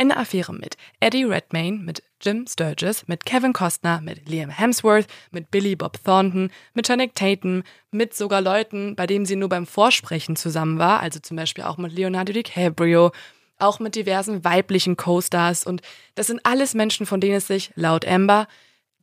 eine 0.00 0.16
Affäre 0.16 0.54
mit 0.54 0.76
Eddie 1.00 1.24
Redmayne, 1.24 1.76
mit 1.76 2.02
Jim 2.22 2.46
Sturgis, 2.48 3.06
mit 3.06 3.26
Kevin 3.26 3.52
Costner, 3.52 4.00
mit 4.00 4.26
Liam 4.26 4.48
Hemsworth, 4.48 5.06
mit 5.30 5.50
Billy 5.50 5.76
Bob 5.76 6.02
Thornton, 6.02 6.50
mit 6.72 6.86
Channing 6.86 7.12
Tatum, 7.14 7.62
mit 7.90 8.14
sogar 8.14 8.40
Leuten, 8.40 8.96
bei 8.96 9.06
denen 9.06 9.26
sie 9.26 9.36
nur 9.36 9.50
beim 9.50 9.66
Vorsprechen 9.66 10.36
zusammen 10.36 10.78
war, 10.78 11.00
also 11.00 11.20
zum 11.20 11.36
Beispiel 11.36 11.64
auch 11.64 11.76
mit 11.76 11.92
Leonardo 11.92 12.32
DiCaprio, 12.32 13.12
auch 13.58 13.78
mit 13.78 13.94
diversen 13.94 14.42
weiblichen 14.42 14.96
Co-Stars 14.96 15.66
und 15.66 15.82
das 16.14 16.28
sind 16.28 16.40
alles 16.44 16.72
Menschen, 16.74 17.04
von 17.04 17.20
denen 17.20 17.36
es 17.36 17.46
sich 17.46 17.70
laut 17.74 18.06
Amber 18.06 18.48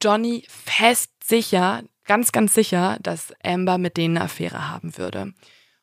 Johnny 0.01 0.45
fest 0.47 1.11
sicher, 1.23 1.83
ganz, 2.05 2.31
ganz 2.31 2.53
sicher, 2.53 2.97
dass 3.01 3.33
Amber 3.43 3.77
mit 3.77 3.97
denen 3.97 4.17
eine 4.17 4.25
Affäre 4.25 4.69
haben 4.69 4.97
würde. 4.97 5.33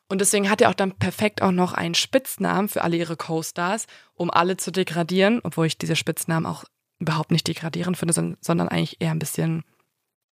Und 0.07 0.21
deswegen 0.21 0.49
hat 0.49 0.61
er 0.61 0.69
auch 0.69 0.75
dann 0.75 0.93
perfekt 0.93 1.41
auch 1.41 1.51
noch 1.51 1.73
einen 1.73 1.95
Spitznamen 1.95 2.69
für 2.69 2.83
alle 2.83 2.97
ihre 2.97 3.17
Co-Stars, 3.17 3.87
um 4.13 4.29
alle 4.29 4.57
zu 4.57 4.71
degradieren, 4.71 5.41
obwohl 5.43 5.65
ich 5.65 5.77
diese 5.77 5.95
Spitznamen 5.95 6.45
auch 6.45 6.63
überhaupt 6.99 7.31
nicht 7.31 7.47
degradierend 7.47 7.97
finde, 7.97 8.37
sondern 8.39 8.69
eigentlich 8.69 8.97
eher 9.01 9.11
ein 9.11 9.19
bisschen 9.19 9.63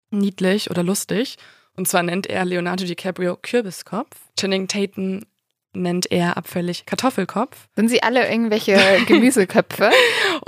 niedlich 0.09 0.69
oder 0.69 0.83
lustig. 0.83 1.37
Und 1.75 1.87
zwar 1.87 2.03
nennt 2.03 2.27
er 2.27 2.43
Leonardo 2.43 2.83
DiCaprio 2.83 3.37
Kürbiskopf, 3.41 4.17
Channing 4.37 4.67
Tatum 4.67 5.21
nennt 5.73 6.11
er 6.11 6.37
abfällig 6.37 6.85
Kartoffelkopf. 6.85 7.67
Sind 7.75 7.89
sie 7.89 8.03
alle 8.03 8.29
irgendwelche 8.29 8.77
Gemüseköpfe? 9.07 9.91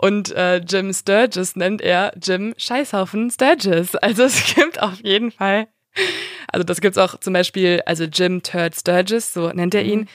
Und 0.01 0.31
äh, 0.31 0.57
Jim 0.57 0.93
Sturgis 0.93 1.55
nennt 1.55 1.81
er 1.81 2.13
Jim 2.21 2.53
Scheißhaufen 2.57 3.31
Sturgis. 3.31 3.95
Also 3.95 4.23
es 4.23 4.55
gibt 4.55 4.81
auf 4.81 4.99
jeden 5.01 5.31
Fall, 5.31 5.67
also 6.51 6.63
das 6.63 6.81
gibt 6.81 6.97
es 6.97 7.03
auch 7.03 7.19
zum 7.19 7.33
Beispiel, 7.33 7.81
also 7.85 8.05
Jim 8.05 8.43
Turd 8.43 8.75
Sturgis, 8.75 9.33
so 9.33 9.49
nennt 9.49 9.75
er 9.75 9.83
ihn. 9.83 10.01
Mhm. 10.01 10.07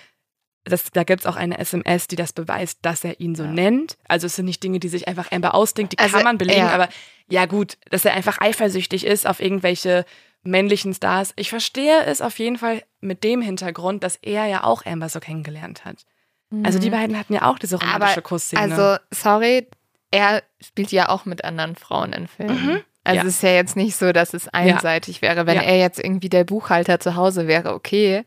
Das, 0.64 0.90
da 0.92 1.04
gibt 1.04 1.20
es 1.20 1.26
auch 1.26 1.36
eine 1.36 1.58
SMS, 1.58 2.08
die 2.08 2.16
das 2.16 2.34
beweist, 2.34 2.80
dass 2.82 3.02
er 3.02 3.20
ihn 3.20 3.34
so 3.34 3.44
ja. 3.44 3.50
nennt. 3.50 3.96
Also 4.06 4.26
es 4.26 4.36
sind 4.36 4.44
nicht 4.44 4.62
Dinge, 4.62 4.80
die 4.80 4.88
sich 4.88 5.08
einfach 5.08 5.32
Amber 5.32 5.54
ausdenkt, 5.54 5.94
die 5.94 5.98
also, 5.98 6.16
kann 6.16 6.24
man 6.24 6.36
belegen, 6.36 6.60
ja. 6.60 6.70
aber 6.70 6.88
ja 7.30 7.46
gut, 7.46 7.78
dass 7.90 8.04
er 8.04 8.12
einfach 8.12 8.38
eifersüchtig 8.40 9.06
ist 9.06 9.26
auf 9.26 9.40
irgendwelche 9.40 10.04
männlichen 10.42 10.94
Stars. 10.94 11.32
Ich 11.36 11.50
verstehe 11.50 12.04
es 12.04 12.20
auf 12.20 12.38
jeden 12.38 12.58
Fall 12.58 12.82
mit 13.00 13.24
dem 13.24 13.40
Hintergrund, 13.40 14.02
dass 14.02 14.16
er 14.16 14.46
ja 14.46 14.64
auch 14.64 14.84
Amber 14.84 15.08
so 15.08 15.20
kennengelernt 15.20 15.84
hat. 15.84 16.04
Mhm. 16.50 16.64
Also 16.64 16.78
die 16.78 16.90
beiden 16.90 17.18
hatten 17.18 17.34
ja 17.34 17.42
auch 17.42 17.58
diese 17.58 17.76
romantische 17.76 18.12
Aber, 18.12 18.22
Kussszene. 18.22 18.62
Also, 18.62 19.02
sorry, 19.10 19.68
er 20.10 20.42
spielt 20.60 20.92
ja 20.92 21.08
auch 21.08 21.24
mit 21.24 21.44
anderen 21.44 21.76
Frauen 21.76 22.12
in 22.12 22.26
Filmen. 22.26 22.66
Mhm. 22.66 22.80
Also 23.04 23.22
ja. 23.22 23.26
es 23.26 23.34
ist 23.36 23.42
ja 23.42 23.50
jetzt 23.50 23.76
nicht 23.76 23.96
so, 23.96 24.12
dass 24.12 24.34
es 24.34 24.48
einseitig 24.48 25.16
ja. 25.16 25.22
wäre. 25.22 25.46
Wenn 25.46 25.56
ja. 25.56 25.62
er 25.62 25.78
jetzt 25.78 25.98
irgendwie 26.02 26.28
der 26.28 26.44
Buchhalter 26.44 27.00
zu 27.00 27.16
Hause 27.16 27.46
wäre, 27.46 27.74
okay. 27.74 28.24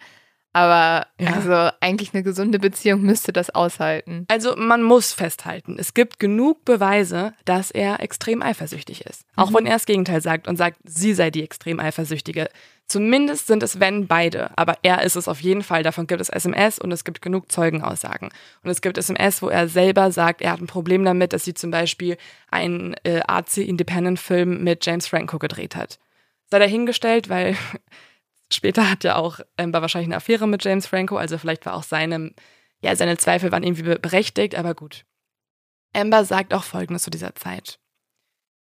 Aber 0.53 1.07
ja. 1.19 1.33
also 1.33 1.71
eigentlich 1.79 2.13
eine 2.13 2.23
gesunde 2.23 2.59
Beziehung 2.59 3.01
müsste 3.01 3.31
das 3.31 3.49
aushalten. 3.51 4.25
Also 4.27 4.55
man 4.57 4.83
muss 4.83 5.13
festhalten, 5.13 5.77
es 5.79 5.93
gibt 5.93 6.19
genug 6.19 6.65
Beweise, 6.65 7.33
dass 7.45 7.71
er 7.71 8.01
extrem 8.01 8.41
eifersüchtig 8.41 9.05
ist. 9.05 9.23
Mhm. 9.23 9.43
Auch 9.43 9.53
wenn 9.53 9.65
er 9.65 9.73
das 9.73 9.85
Gegenteil 9.85 10.21
sagt 10.21 10.47
und 10.47 10.57
sagt, 10.57 10.77
sie 10.83 11.13
sei 11.13 11.31
die 11.31 11.43
extrem 11.43 11.79
eifersüchtige. 11.79 12.49
Zumindest 12.87 13.47
sind 13.47 13.63
es 13.63 13.79
wenn 13.79 14.07
beide, 14.07 14.51
aber 14.57 14.75
er 14.81 15.03
ist 15.03 15.15
es 15.15 15.29
auf 15.29 15.39
jeden 15.39 15.63
Fall. 15.63 15.81
Davon 15.81 16.07
gibt 16.07 16.19
es 16.19 16.27
SMS 16.27 16.77
und 16.77 16.91
es 16.91 17.05
gibt 17.05 17.21
genug 17.21 17.49
Zeugenaussagen. 17.49 18.27
Und 18.63 18.69
es 18.69 18.81
gibt 18.81 18.97
SMS, 18.97 19.41
wo 19.41 19.47
er 19.47 19.69
selber 19.69 20.11
sagt, 20.11 20.41
er 20.41 20.51
hat 20.51 20.59
ein 20.59 20.67
Problem 20.67 21.05
damit, 21.05 21.31
dass 21.31 21.45
sie 21.45 21.53
zum 21.53 21.71
Beispiel 21.71 22.17
einen 22.49 22.93
äh, 23.05 23.21
Artsy-Independent-Film 23.25 24.61
mit 24.61 24.85
James 24.85 25.07
Franco 25.07 25.39
gedreht 25.39 25.77
hat. 25.77 25.99
Sei 26.49 26.59
dahingestellt, 26.59 27.29
weil 27.29 27.55
Später 28.51 28.89
hat 28.89 29.05
er 29.05 29.17
auch 29.17 29.39
Amber 29.57 29.81
wahrscheinlich 29.81 30.07
eine 30.07 30.17
Affäre 30.17 30.47
mit 30.47 30.63
James 30.63 30.87
Franco, 30.87 31.17
also 31.17 31.37
vielleicht 31.37 31.65
war 31.65 31.73
auch 31.73 31.83
seine, 31.83 32.33
ja, 32.81 32.95
seine 32.95 33.17
Zweifel 33.17 33.51
waren 33.51 33.63
irgendwie 33.63 33.83
berechtigt, 33.83 34.55
aber 34.55 34.75
gut. 34.75 35.05
Amber 35.93 36.25
sagt 36.25 36.53
auch 36.53 36.63
Folgendes 36.63 37.03
zu 37.03 37.09
dieser 37.09 37.35
Zeit. 37.35 37.79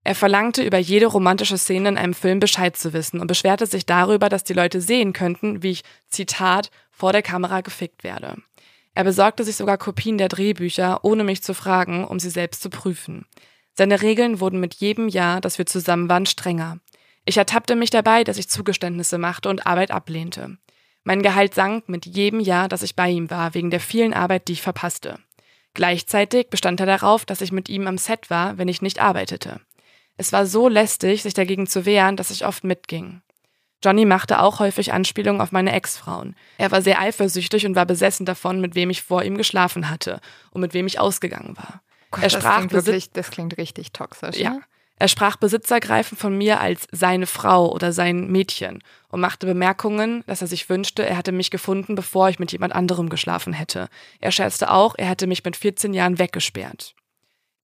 Er 0.03 0.14
verlangte 0.14 0.62
über 0.62 0.78
jede 0.78 1.07
romantische 1.07 1.59
Szene 1.59 1.91
in 1.91 1.99
einem 1.99 2.14
Film 2.14 2.41
Bescheid 2.41 2.76
zu 2.76 2.93
wissen 2.93 3.20
und 3.20 3.26
beschwerte 3.26 3.66
sich 3.66 3.84
darüber, 3.84 4.28
dass 4.28 4.45
die 4.45 4.55
Leute 4.55 4.80
sehen 4.80 5.12
könnten, 5.12 5.62
wie 5.62 5.72
ich, 5.72 5.82
Zitat, 6.09 6.70
vor 6.91 7.12
der 7.12 7.22
Kamera 7.22 7.61
gefickt 7.61 8.03
werde. 8.03 8.36
Er 8.95 9.05
besorgte 9.05 9.45
sich 9.45 9.57
sogar 9.57 9.78
Kopien 9.78 10.18
der 10.18 10.28
Drehbücher, 10.28 11.05
ohne 11.05 11.22
mich 11.22 11.43
zu 11.43 11.55
fragen, 11.55 12.05
um 12.05 12.18
sie 12.18 12.30
selbst 12.30 12.62
zu 12.62 12.70
prüfen. 12.70 13.26
Seine 13.74 14.03
Regeln 14.03 14.41
wurden 14.41 14.59
mit 14.59 14.74
jedem 14.74 15.09
Jahr, 15.09 15.41
das 15.41 15.59
wir 15.59 15.66
zusammen 15.66 16.09
waren, 16.09 16.26
strenger. 16.26 16.78
Ich 17.25 17.37
ertappte 17.37 17.77
mich 17.77 17.91
dabei, 17.91 18.25
dass 18.25 18.39
ich 18.39 18.49
Zugeständnisse 18.49 19.18
machte 19.18 19.49
und 19.49 19.66
Arbeit 19.66 19.91
ablehnte. 19.91 20.59
Mein 21.05 21.23
Gehalt 21.23 21.55
sank 21.55 21.89
mit 21.89 22.07
jedem 22.07 22.41
Jahr, 22.41 22.68
dass 22.68 22.83
ich 22.83 22.97
bei 22.97 23.09
ihm 23.09 23.31
war, 23.31 23.55
wegen 23.55 23.71
der 23.71 23.81
vielen 23.81 24.12
Arbeit, 24.12 24.49
die 24.49 24.53
ich 24.53 24.62
verpasste. 24.62 25.18
Gleichzeitig 25.75 26.49
bestand 26.49 26.81
er 26.81 26.87
darauf, 26.87 27.25
dass 27.25 27.41
ich 27.41 27.53
mit 27.53 27.68
ihm 27.68 27.87
am 27.87 27.99
Set 27.99 28.29
war, 28.29 28.59
wenn 28.59 28.68
ich 28.68 28.83
nicht 28.83 29.01
arbeitete. 29.01 29.61
Es 30.16 30.33
war 30.33 30.45
so 30.45 30.68
lästig, 30.68 31.23
sich 31.23 31.33
dagegen 31.33 31.66
zu 31.66 31.87
wehren, 31.87 32.16
dass 32.16 32.31
ich 32.31 32.45
oft 32.45 32.64
mitging. 32.64 33.23
Johnny 33.83 34.05
machte 34.05 34.41
auch 34.41 34.59
häufig 34.59 34.93
Anspielungen 34.93 35.41
auf 35.41 35.53
meine 35.53 35.73
Ex-Frauen. 35.73 36.37
Er 36.59 36.71
war 36.71 36.83
sehr 36.83 37.01
eifersüchtig 37.01 37.64
und 37.64 37.77
war 37.77 37.87
besessen 37.87 38.27
davon, 38.27 38.61
mit 38.61 38.75
wem 38.75 38.91
ich 38.91 39.03
vor 39.03 39.23
ihm 39.23 39.39
geschlafen 39.39 39.89
hatte 39.89 40.21
und 40.51 40.61
mit 40.61 40.75
wem 40.75 40.87
ich 40.87 41.01
ausgegangen 41.01 41.57
war. 41.57 41.81
Gott, 42.11 42.25
er 42.25 42.31
sprach 42.31 42.43
das, 42.43 42.68
klingt 42.68 42.73
wirklich, 42.73 43.11
das 43.12 43.31
klingt 43.31 43.57
richtig 43.57 43.93
toxisch. 43.93 44.37
Ja. 44.37 44.51
Ne? 44.51 44.62
Er 45.01 45.09
sprach 45.09 45.37
besitzergreifend 45.37 46.21
von 46.21 46.37
mir 46.37 46.61
als 46.61 46.87
seine 46.93 47.27
Frau 47.27 47.73
oder 47.73 47.91
sein 47.91 48.31
Mädchen 48.31 48.83
und 49.09 49.23
machte 49.23 49.47
Bemerkungen, 49.47 50.23
dass 50.27 50.43
er 50.43 50.47
sich 50.47 50.69
wünschte, 50.69 51.07
er 51.07 51.17
hätte 51.17 51.33
mich 51.33 51.51
gefunden, 51.51 51.95
bevor 51.95 52.29
ich 52.29 52.39
mit 52.39 52.53
jemand 52.53 52.75
anderem 52.75 53.09
geschlafen 53.09 53.55
hätte. 53.55 53.89
Er 54.21 54.31
scherzte 54.31 54.71
auch, 54.71 54.95
er 54.99 55.07
hätte 55.07 55.27
mich 55.27 55.43
mit 55.43 55.57
14 55.57 55.95
Jahren 55.95 56.19
weggesperrt. 56.19 56.95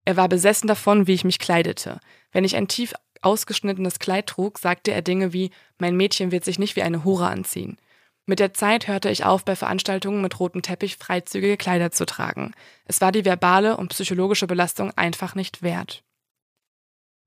Er 0.06 0.16
war 0.16 0.30
besessen 0.30 0.68
davon, 0.68 1.08
wie 1.08 1.14
ich 1.16 1.24
mich 1.24 1.40
kleidete. 1.40 2.00
Wenn 2.32 2.44
ich 2.44 2.56
ein 2.56 2.68
tief 2.68 2.94
ausgeschnittenes 3.24 3.98
Kleid 3.98 4.28
trug, 4.28 4.60
sagte 4.60 4.92
er 4.92 5.02
Dinge 5.02 5.34
wie, 5.34 5.50
mein 5.80 5.98
Mädchen 5.98 6.32
wird 6.32 6.46
sich 6.46 6.60
nicht 6.60 6.76
wie 6.76 6.84
eine 6.84 7.04
Hure 7.04 7.26
anziehen. 7.26 7.78
Mit 8.28 8.38
der 8.38 8.54
Zeit 8.54 8.88
hörte 8.88 9.10
ich 9.10 9.26
auf, 9.26 9.44
bei 9.44 9.56
Veranstaltungen 9.56 10.22
mit 10.22 10.40
rotem 10.40 10.62
Teppich 10.62 10.98
freizügige 10.98 11.58
Kleider 11.58 11.90
zu 11.90 12.06
tragen. 12.06 12.54
Es 12.86 13.02
war 13.02 13.12
die 13.12 13.26
verbale 13.26 13.76
und 13.76 13.90
psychologische 13.90 14.46
Belastung 14.46 14.92
einfach 14.96 15.34
nicht 15.34 15.64
wert. 15.64 16.04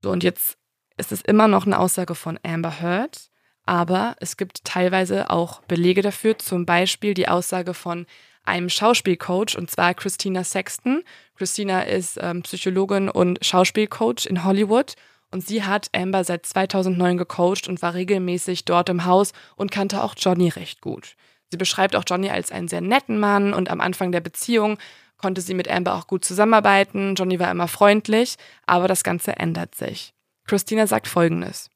So, 0.01 0.11
und 0.11 0.23
jetzt 0.23 0.57
ist 0.97 1.11
es 1.11 1.21
immer 1.21 1.47
noch 1.47 1.65
eine 1.65 1.79
Aussage 1.79 2.15
von 2.15 2.39
Amber 2.43 2.81
Heard, 2.81 3.29
aber 3.65 4.15
es 4.19 4.37
gibt 4.37 4.63
teilweise 4.63 5.29
auch 5.29 5.61
Belege 5.63 6.01
dafür, 6.01 6.37
zum 6.39 6.65
Beispiel 6.65 7.13
die 7.13 7.27
Aussage 7.27 7.73
von 7.73 8.05
einem 8.43 8.69
Schauspielcoach, 8.69 9.57
und 9.57 9.69
zwar 9.69 9.93
Christina 9.93 10.43
Sexton. 10.43 11.03
Christina 11.35 11.81
ist 11.81 12.17
ähm, 12.21 12.43
Psychologin 12.43 13.09
und 13.09 13.43
Schauspielcoach 13.45 14.25
in 14.25 14.43
Hollywood 14.43 14.95
und 15.31 15.45
sie 15.45 15.63
hat 15.63 15.89
Amber 15.93 16.23
seit 16.23 16.45
2009 16.45 17.17
gecoacht 17.17 17.67
und 17.67 17.81
war 17.81 17.93
regelmäßig 17.93 18.63
dort 18.65 18.89
im 18.89 19.05
Haus 19.05 19.33
und 19.57 19.71
kannte 19.71 20.01
auch 20.01 20.15
Johnny 20.17 20.47
recht 20.49 20.79
gut. 20.81 21.15
Sie 21.49 21.57
beschreibt 21.57 21.95
auch 21.95 22.03
Johnny 22.07 22.29
als 22.29 22.51
einen 22.51 22.67
sehr 22.67 22.81
netten 22.81 23.19
Mann 23.19 23.53
und 23.53 23.69
am 23.69 23.81
Anfang 23.81 24.11
der 24.11 24.21
Beziehung 24.21 24.77
konnte 25.17 25.41
sie 25.41 25.53
mit 25.53 25.69
Amber 25.69 25.95
auch 25.95 26.07
gut 26.07 26.23
zusammenarbeiten. 26.23 27.15
Johnny 27.15 27.39
war 27.39 27.51
immer 27.51 27.67
freundlich, 27.67 28.35
aber 28.65 28.87
das 28.87 29.03
Ganze 29.03 29.35
ändert 29.37 29.75
sich. 29.75 30.13
Christina 30.45 30.87
sagt 30.87 31.07
folgendes. 31.07 31.69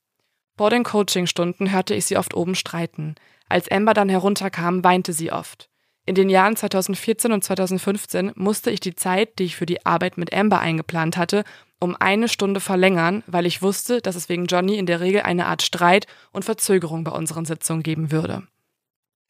Vor 0.58 0.70
den 0.70 0.84
Coachingstunden 0.84 1.72
hörte 1.72 1.96
ich 1.96 2.06
sie 2.06 2.18
oft 2.18 2.36
oben 2.36 2.56
streiten. 2.56 3.16
Als 3.50 3.70
Amber 3.70 3.94
dann 3.94 4.10
herunterkam, 4.10 4.84
weinte 4.84 5.14
sie 5.14 5.32
oft. 5.32 5.70
In 6.06 6.16
den 6.16 6.30
Jahren 6.30 6.56
2014 6.56 7.32
und 7.32 7.44
2015 7.44 8.32
musste 8.36 8.72
ich 8.72 8.80
die 8.80 8.96
Zeit, 8.96 9.40
die 9.40 9.44
ich 9.44 9.56
für 9.56 9.66
die 9.66 9.86
Arbeit 9.86 10.18
mit 10.18 10.34
Amber 10.34 10.60
eingeplant 10.60 11.18
hatte, 11.18 11.44
um 11.80 11.96
eine 12.00 12.28
Stunde 12.28 12.60
verlängern, 12.60 13.24
weil 13.28 13.46
ich 13.46 13.62
wusste, 13.62 14.02
dass 14.02 14.16
es 14.16 14.30
wegen 14.30 14.46
Johnny 14.46 14.78
in 14.78 14.86
der 14.86 15.00
Regel 15.00 15.22
eine 15.22 15.48
Art 15.48 15.64
Streit 15.64 16.08
und 16.32 16.46
Verzögerung 16.46 17.04
bei 17.04 17.12
unseren 17.12 17.46
Sitzungen 17.46 17.84
geben 17.84 18.12
würde. 18.12 18.44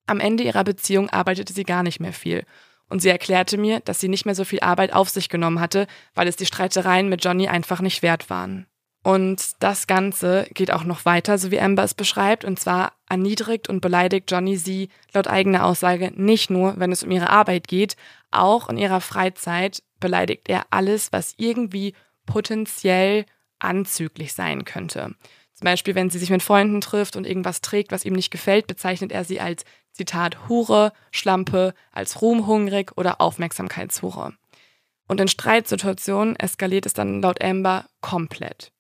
Am 0.08 0.20
Ende 0.20 0.44
ihrer 0.44 0.64
Beziehung 0.64 1.10
arbeitete 1.10 1.54
sie 1.54 1.64
gar 1.64 1.84
nicht 1.84 2.00
mehr 2.00 2.14
viel 2.14 2.46
und 2.92 3.02
sie 3.02 3.10
erklärte 3.10 3.58
mir, 3.58 3.80
dass 3.80 4.02
sie 4.02 4.10
nicht 4.10 4.26
mehr 4.26 4.36
so 4.36 4.44
viel 4.44 4.60
Arbeit 4.60 4.94
auf 4.94 5.10
sich 5.10 5.30
genommen 5.30 5.62
hatte, 5.62 5.88
weil 6.14 6.28
es 6.28 6.36
die 6.36 6.46
Streitereien 6.46 7.08
mit 7.08 7.24
Johnny 7.24 7.48
einfach 7.48 7.80
nicht 7.80 8.04
wert 8.04 8.30
waren. 8.30 8.68
Und 9.04 9.56
das 9.60 9.88
Ganze 9.88 10.46
geht 10.54 10.72
auch 10.72 10.84
noch 10.84 11.06
weiter, 11.06 11.38
so 11.38 11.50
wie 11.50 11.60
Amber 11.60 11.84
es 11.84 11.96
beschreibt, 11.96 12.46
und 12.46 12.60
zwar 12.60 12.92
erniedrigt 13.10 13.70
und 13.70 13.80
beleidigt 13.80 14.30
Johnny 14.30 14.58
sie 14.58 14.90
laut 15.14 15.28
eigener 15.28 15.66
Aussage 15.66 16.12
nicht 16.16 16.52
nur, 16.52 16.76
wenn 16.78 16.92
es 16.92 17.02
um 17.02 17.10
ihre 17.10 17.30
Arbeit 17.30 17.68
geht, 17.68 17.96
auch 18.30 18.70
in 18.70 18.78
ihrer 18.78 19.02
Freizeit 19.02 19.82
beleidigt 20.00 20.50
er 20.50 20.66
alles, 20.70 21.14
was 21.14 21.34
irgendwie 21.38 21.94
potenziell 22.26 23.26
anzüglich 23.60 24.34
sein 24.34 24.66
könnte. 24.66 25.16
Zum 25.54 25.66
Beispiel, 25.66 25.96
wenn 25.96 26.10
sie 26.10 26.20
sich 26.20 26.30
mit 26.30 26.44
Freunden 26.44 26.82
trifft 26.82 27.16
und 27.16 27.26
irgendwas 27.26 27.62
trägt, 27.62 27.92
was 27.92 28.04
ihm 28.04 28.14
nicht 28.14 28.32
gefällt, 28.32 28.68
bezeichnet 28.68 29.12
er 29.12 29.24
sie 29.24 29.40
als 29.40 29.64
Zitat 29.92 30.48
Hure, 30.48 30.94
Schlampe, 31.12 31.74
als 31.92 32.22
ruhmhungrig 32.22 32.92
oder 32.96 33.22
Aufmerksamkeitshure. 33.22 34.34
Und 35.08 35.20
in 35.20 35.28
Streitsituationen 35.28 36.36
eskaliert 36.38 36.86
es 36.86 36.94
dann 36.94 37.22
laut 37.22 37.44
Amber 37.44 37.86
komplett. 38.00 38.72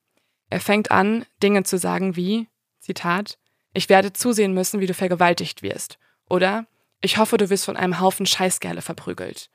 Er 0.50 0.60
fängt 0.60 0.92
an, 0.92 1.26
Dinge 1.44 1.64
zu 1.64 1.78
sagen 1.78 2.16
wie, 2.16 2.48
Zitat, 2.80 3.38
ich 3.74 3.90
werde 3.90 4.14
zusehen 4.14 4.54
müssen, 4.54 4.80
wie 4.80 4.88
du 4.88 4.94
vergewaltigt 4.94 5.62
wirst. 5.62 5.98
Oder, 6.30 6.66
ich 7.02 7.18
hoffe, 7.18 7.38
du 7.38 7.50
wirst 7.50 7.66
von 7.66 7.78
einem 7.78 8.00
Haufen 8.00 8.26
Scheißgerle 8.26 8.82
verprügelt. 8.82 9.50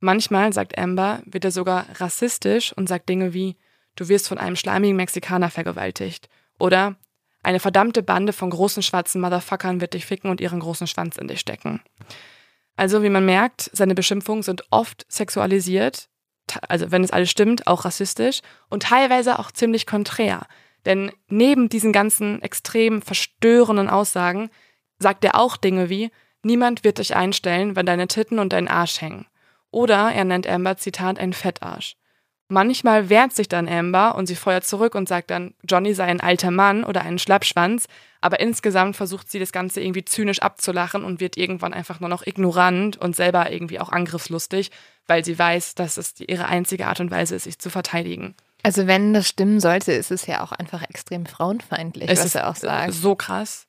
Manchmal, 0.00 0.52
sagt 0.52 0.76
Amber, 0.78 1.22
wird 1.26 1.44
er 1.44 1.52
sogar 1.52 1.86
rassistisch 2.00 2.72
und 2.72 2.88
sagt 2.88 3.08
Dinge 3.08 3.34
wie, 3.34 3.56
du 3.96 4.08
wirst 4.08 4.28
von 4.28 4.38
einem 4.38 4.56
schleimigen 4.56 4.96
Mexikaner 4.96 5.50
vergewaltigt. 5.50 6.28
Oder 6.58 6.96
eine 7.42 7.60
verdammte 7.60 8.02
Bande 8.02 8.32
von 8.32 8.50
großen 8.50 8.82
schwarzen 8.82 9.20
Motherfuckern 9.20 9.80
wird 9.80 9.94
dich 9.94 10.06
ficken 10.06 10.30
und 10.30 10.40
ihren 10.40 10.60
großen 10.60 10.86
Schwanz 10.86 11.16
in 11.16 11.28
dich 11.28 11.40
stecken. 11.40 11.80
Also, 12.76 13.02
wie 13.02 13.10
man 13.10 13.26
merkt, 13.26 13.70
seine 13.72 13.94
Beschimpfungen 13.94 14.42
sind 14.42 14.64
oft 14.70 15.04
sexualisiert, 15.08 16.08
also 16.68 16.90
wenn 16.90 17.04
es 17.04 17.10
alles 17.10 17.30
stimmt, 17.30 17.66
auch 17.66 17.84
rassistisch 17.84 18.40
und 18.68 18.84
teilweise 18.84 19.38
auch 19.38 19.50
ziemlich 19.50 19.86
konträr. 19.86 20.46
Denn 20.84 21.12
neben 21.28 21.68
diesen 21.68 21.92
ganzen 21.92 22.42
extrem 22.42 23.02
verstörenden 23.02 23.88
Aussagen 23.88 24.50
sagt 24.98 25.24
er 25.24 25.36
auch 25.36 25.56
Dinge 25.56 25.88
wie, 25.88 26.10
niemand 26.42 26.84
wird 26.84 26.98
dich 26.98 27.14
einstellen, 27.14 27.76
wenn 27.76 27.86
deine 27.86 28.08
Titten 28.08 28.38
und 28.38 28.52
dein 28.52 28.68
Arsch 28.68 29.00
hängen. 29.00 29.26
Oder 29.70 30.12
er 30.12 30.24
nennt 30.24 30.46
Amber, 30.46 30.76
Zitat, 30.76 31.18
ein 31.18 31.32
Fettarsch. 31.32 31.96
Manchmal 32.52 33.08
wehrt 33.08 33.32
sich 33.32 33.48
dann 33.48 33.66
Amber 33.66 34.14
und 34.14 34.26
sie 34.26 34.36
feuert 34.36 34.66
zurück 34.66 34.94
und 34.94 35.08
sagt 35.08 35.30
dann, 35.30 35.54
Johnny 35.66 35.94
sei 35.94 36.04
ein 36.04 36.20
alter 36.20 36.50
Mann 36.50 36.84
oder 36.84 37.00
ein 37.00 37.18
Schlappschwanz, 37.18 37.86
aber 38.20 38.40
insgesamt 38.40 38.94
versucht 38.94 39.30
sie 39.30 39.38
das 39.38 39.52
Ganze 39.52 39.80
irgendwie 39.80 40.04
zynisch 40.04 40.40
abzulachen 40.42 41.02
und 41.02 41.18
wird 41.18 41.38
irgendwann 41.38 41.72
einfach 41.72 41.98
nur 41.98 42.10
noch 42.10 42.26
ignorant 42.26 42.98
und 42.98 43.16
selber 43.16 43.50
irgendwie 43.50 43.80
auch 43.80 43.88
angriffslustig, 43.88 44.70
weil 45.06 45.24
sie 45.24 45.38
weiß, 45.38 45.76
dass 45.76 45.96
es 45.96 46.12
ihre 46.20 46.44
einzige 46.44 46.88
Art 46.88 47.00
und 47.00 47.10
Weise 47.10 47.36
ist, 47.36 47.44
sich 47.44 47.58
zu 47.58 47.70
verteidigen. 47.70 48.34
Also 48.62 48.86
wenn 48.86 49.14
das 49.14 49.28
stimmen 49.28 49.58
sollte, 49.58 49.92
ist 49.92 50.10
es 50.10 50.26
ja 50.26 50.44
auch 50.44 50.52
einfach 50.52 50.82
extrem 50.82 51.24
frauenfeindlich, 51.24 52.10
es 52.10 52.18
was 52.18 52.26
ist 52.26 52.34
er 52.34 52.50
auch 52.50 52.56
sagt. 52.56 52.92
So 52.92 53.14
krass. 53.14 53.66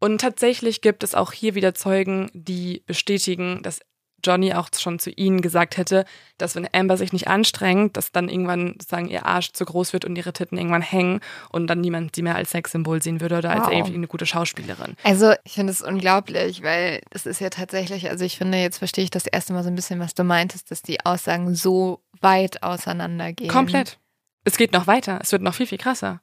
Und 0.00 0.22
tatsächlich 0.22 0.80
gibt 0.80 1.02
es 1.02 1.14
auch 1.14 1.32
hier 1.32 1.54
wieder 1.54 1.74
Zeugen, 1.74 2.30
die 2.32 2.82
bestätigen, 2.86 3.62
dass 3.62 3.80
Johnny 4.26 4.52
auch 4.52 4.68
schon 4.76 4.98
zu 4.98 5.10
ihnen 5.10 5.40
gesagt 5.40 5.76
hätte, 5.76 6.04
dass 6.38 6.54
wenn 6.54 6.68
Amber 6.72 6.96
sich 6.96 7.12
nicht 7.12 7.28
anstrengt, 7.28 7.96
dass 7.96 8.12
dann 8.12 8.28
irgendwann 8.28 8.72
sozusagen 8.72 9.08
ihr 9.08 9.24
Arsch 9.24 9.52
zu 9.52 9.64
groß 9.64 9.92
wird 9.92 10.04
und 10.04 10.16
ihre 10.16 10.32
Titten 10.32 10.58
irgendwann 10.58 10.82
hängen 10.82 11.20
und 11.50 11.68
dann 11.68 11.80
niemand 11.80 12.16
sie 12.16 12.22
mehr 12.22 12.34
als 12.34 12.50
Sexsymbol 12.50 13.02
sehen 13.02 13.20
würde 13.20 13.38
oder 13.38 13.50
als 13.50 13.68
irgendwie 13.68 13.94
eine 13.94 14.08
gute 14.08 14.26
Schauspielerin. 14.26 14.96
Also 15.02 15.32
ich 15.44 15.52
finde 15.52 15.72
es 15.72 15.82
unglaublich, 15.82 16.62
weil 16.62 17.00
das 17.10 17.26
ist 17.26 17.40
ja 17.40 17.50
tatsächlich, 17.50 18.10
also 18.10 18.24
ich 18.24 18.36
finde, 18.36 18.58
jetzt 18.58 18.78
verstehe 18.78 19.04
ich 19.04 19.10
das 19.10 19.26
erste 19.26 19.52
Mal 19.52 19.62
so 19.62 19.68
ein 19.68 19.76
bisschen, 19.76 20.00
was 20.00 20.14
du 20.14 20.24
meintest, 20.24 20.70
dass 20.70 20.82
die 20.82 21.04
Aussagen 21.04 21.54
so 21.54 22.02
weit 22.20 22.62
auseinandergehen. 22.62 23.50
Komplett. 23.50 23.98
Es 24.44 24.56
geht 24.56 24.72
noch 24.72 24.86
weiter. 24.86 25.18
Es 25.22 25.32
wird 25.32 25.42
noch 25.42 25.54
viel, 25.54 25.66
viel 25.66 25.78
krasser. 25.78 26.20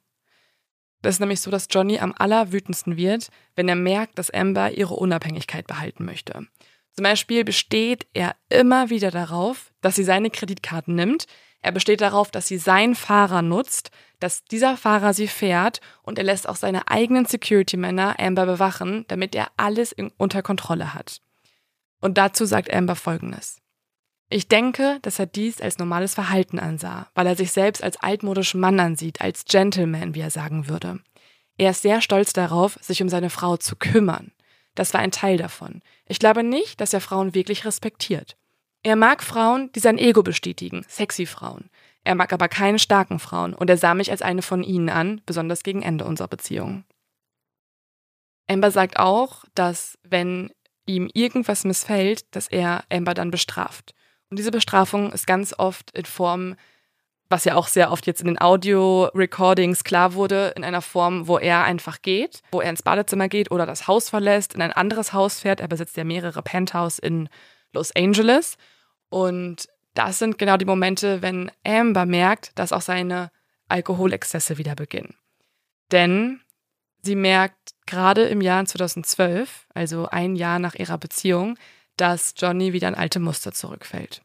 Das 1.04 1.16
ist 1.16 1.20
nämlich 1.20 1.42
so, 1.42 1.50
dass 1.50 1.68
Johnny 1.70 1.98
am 1.98 2.14
allerwütendsten 2.16 2.96
wird, 2.96 3.28
wenn 3.56 3.68
er 3.68 3.76
merkt, 3.76 4.18
dass 4.18 4.30
Amber 4.30 4.72
ihre 4.72 4.94
Unabhängigkeit 4.94 5.66
behalten 5.66 6.06
möchte. 6.06 6.46
Zum 6.94 7.02
Beispiel 7.02 7.44
besteht 7.44 8.06
er 8.14 8.36
immer 8.48 8.88
wieder 8.88 9.10
darauf, 9.10 9.72
dass 9.80 9.96
sie 9.96 10.04
seine 10.04 10.30
Kreditkarten 10.30 10.94
nimmt. 10.94 11.26
Er 11.60 11.72
besteht 11.72 12.00
darauf, 12.00 12.30
dass 12.30 12.46
sie 12.46 12.58
seinen 12.58 12.94
Fahrer 12.94 13.42
nutzt, 13.42 13.90
dass 14.20 14.44
dieser 14.44 14.76
Fahrer 14.76 15.12
sie 15.12 15.26
fährt 15.26 15.80
und 16.02 16.18
er 16.18 16.24
lässt 16.24 16.48
auch 16.48 16.56
seine 16.56 16.88
eigenen 16.88 17.26
Security-Männer 17.26 18.20
Amber 18.20 18.46
bewachen, 18.46 19.04
damit 19.08 19.34
er 19.34 19.48
alles 19.56 19.94
unter 20.18 20.42
Kontrolle 20.42 20.94
hat. 20.94 21.20
Und 22.00 22.16
dazu 22.16 22.44
sagt 22.44 22.72
Amber 22.72 22.96
Folgendes. 22.96 23.60
Ich 24.30 24.48
denke, 24.48 24.98
dass 25.02 25.18
er 25.18 25.26
dies 25.26 25.60
als 25.60 25.78
normales 25.78 26.14
Verhalten 26.14 26.58
ansah, 26.58 27.08
weil 27.14 27.26
er 27.26 27.36
sich 27.36 27.52
selbst 27.52 27.82
als 27.82 27.96
altmodischen 27.98 28.60
Mann 28.60 28.78
ansieht, 28.78 29.20
als 29.20 29.44
Gentleman, 29.44 30.14
wie 30.14 30.20
er 30.20 30.30
sagen 30.30 30.68
würde. 30.68 31.00
Er 31.56 31.70
ist 31.70 31.82
sehr 31.82 32.00
stolz 32.00 32.32
darauf, 32.32 32.78
sich 32.80 33.02
um 33.02 33.08
seine 33.08 33.30
Frau 33.30 33.56
zu 33.56 33.76
kümmern. 33.76 34.32
Das 34.74 34.92
war 34.92 35.00
ein 35.00 35.12
Teil 35.12 35.36
davon. 35.36 35.82
Ich 36.06 36.18
glaube 36.18 36.42
nicht, 36.42 36.80
dass 36.80 36.92
er 36.92 37.00
Frauen 37.00 37.34
wirklich 37.34 37.64
respektiert. 37.64 38.36
Er 38.82 38.96
mag 38.96 39.22
Frauen, 39.22 39.70
die 39.72 39.80
sein 39.80 39.98
Ego 39.98 40.22
bestätigen, 40.22 40.84
sexy 40.88 41.26
Frauen. 41.26 41.70
Er 42.04 42.14
mag 42.14 42.32
aber 42.32 42.48
keine 42.48 42.78
starken 42.78 43.18
Frauen 43.18 43.54
und 43.54 43.70
er 43.70 43.78
sah 43.78 43.94
mich 43.94 44.10
als 44.10 44.20
eine 44.20 44.42
von 44.42 44.62
ihnen 44.62 44.90
an, 44.90 45.22
besonders 45.24 45.62
gegen 45.62 45.82
Ende 45.82 46.04
unserer 46.04 46.28
Beziehung. 46.28 46.84
Amber 48.46 48.70
sagt 48.70 48.98
auch, 48.98 49.44
dass 49.54 49.98
wenn 50.02 50.50
ihm 50.86 51.08
irgendwas 51.14 51.64
missfällt, 51.64 52.34
dass 52.36 52.46
er 52.46 52.84
Amber 52.92 53.14
dann 53.14 53.30
bestraft. 53.30 53.94
Und 54.28 54.38
diese 54.38 54.50
Bestrafung 54.50 55.12
ist 55.12 55.26
ganz 55.26 55.54
oft 55.58 55.90
in 55.92 56.04
Form 56.04 56.56
was 57.34 57.44
ja 57.44 57.56
auch 57.56 57.66
sehr 57.66 57.90
oft 57.90 58.06
jetzt 58.06 58.20
in 58.20 58.28
den 58.28 58.40
Audio-Recordings 58.40 59.82
klar 59.82 60.14
wurde, 60.14 60.52
in 60.54 60.62
einer 60.62 60.82
Form, 60.82 61.26
wo 61.26 61.36
er 61.36 61.64
einfach 61.64 62.00
geht, 62.00 62.42
wo 62.52 62.60
er 62.60 62.70
ins 62.70 62.84
Badezimmer 62.84 63.28
geht 63.28 63.50
oder 63.50 63.66
das 63.66 63.88
Haus 63.88 64.08
verlässt, 64.08 64.54
in 64.54 64.62
ein 64.62 64.70
anderes 64.70 65.12
Haus 65.12 65.40
fährt. 65.40 65.58
Er 65.58 65.66
besitzt 65.66 65.96
ja 65.96 66.04
mehrere 66.04 66.42
Penthouse 66.42 67.00
in 67.00 67.28
Los 67.72 67.90
Angeles. 67.96 68.56
Und 69.08 69.66
das 69.94 70.20
sind 70.20 70.38
genau 70.38 70.56
die 70.58 70.64
Momente, 70.64 71.22
wenn 71.22 71.50
Amber 71.66 72.06
merkt, 72.06 72.56
dass 72.56 72.72
auch 72.72 72.82
seine 72.82 73.32
Alkoholexzesse 73.66 74.56
wieder 74.56 74.76
beginnen. 74.76 75.16
Denn 75.90 76.40
sie 77.02 77.16
merkt 77.16 77.72
gerade 77.84 78.26
im 78.26 78.42
Jahr 78.42 78.64
2012, 78.64 79.66
also 79.74 80.06
ein 80.06 80.36
Jahr 80.36 80.60
nach 80.60 80.76
ihrer 80.76 80.98
Beziehung, 80.98 81.58
dass 81.96 82.34
Johnny 82.36 82.72
wieder 82.72 82.86
in 82.86 82.94
alte 82.94 83.18
Muster 83.18 83.50
zurückfällt. 83.50 84.22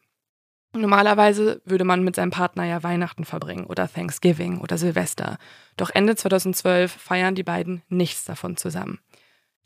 Normalerweise 0.73 1.61
würde 1.65 1.83
man 1.83 2.03
mit 2.03 2.15
seinem 2.15 2.29
Partner 2.29 2.63
ja 2.63 2.83
Weihnachten 2.83 3.25
verbringen 3.25 3.65
oder 3.65 3.91
Thanksgiving 3.91 4.59
oder 4.59 4.77
Silvester. 4.77 5.37
Doch 5.77 5.89
Ende 5.89 6.15
2012 6.15 6.91
feiern 6.91 7.33
die 7.33 7.43
beiden 7.43 7.81
nichts 7.89 8.23
davon 8.23 8.55
zusammen. 8.55 8.99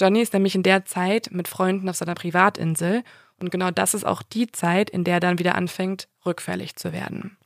Johnny 0.01 0.21
ist 0.21 0.33
nämlich 0.33 0.55
in 0.55 0.63
der 0.63 0.85
Zeit 0.85 1.29
mit 1.31 1.49
Freunden 1.49 1.89
auf 1.89 1.97
seiner 1.97 2.15
Privatinsel 2.15 3.03
und 3.37 3.51
genau 3.51 3.69
das 3.69 3.93
ist 3.93 4.05
auch 4.05 4.21
die 4.21 4.51
Zeit, 4.51 4.89
in 4.89 5.03
der 5.03 5.15
er 5.15 5.19
dann 5.19 5.39
wieder 5.39 5.55
anfängt, 5.55 6.07
rückfällig 6.25 6.77
zu 6.77 6.93
werden. 6.93 7.37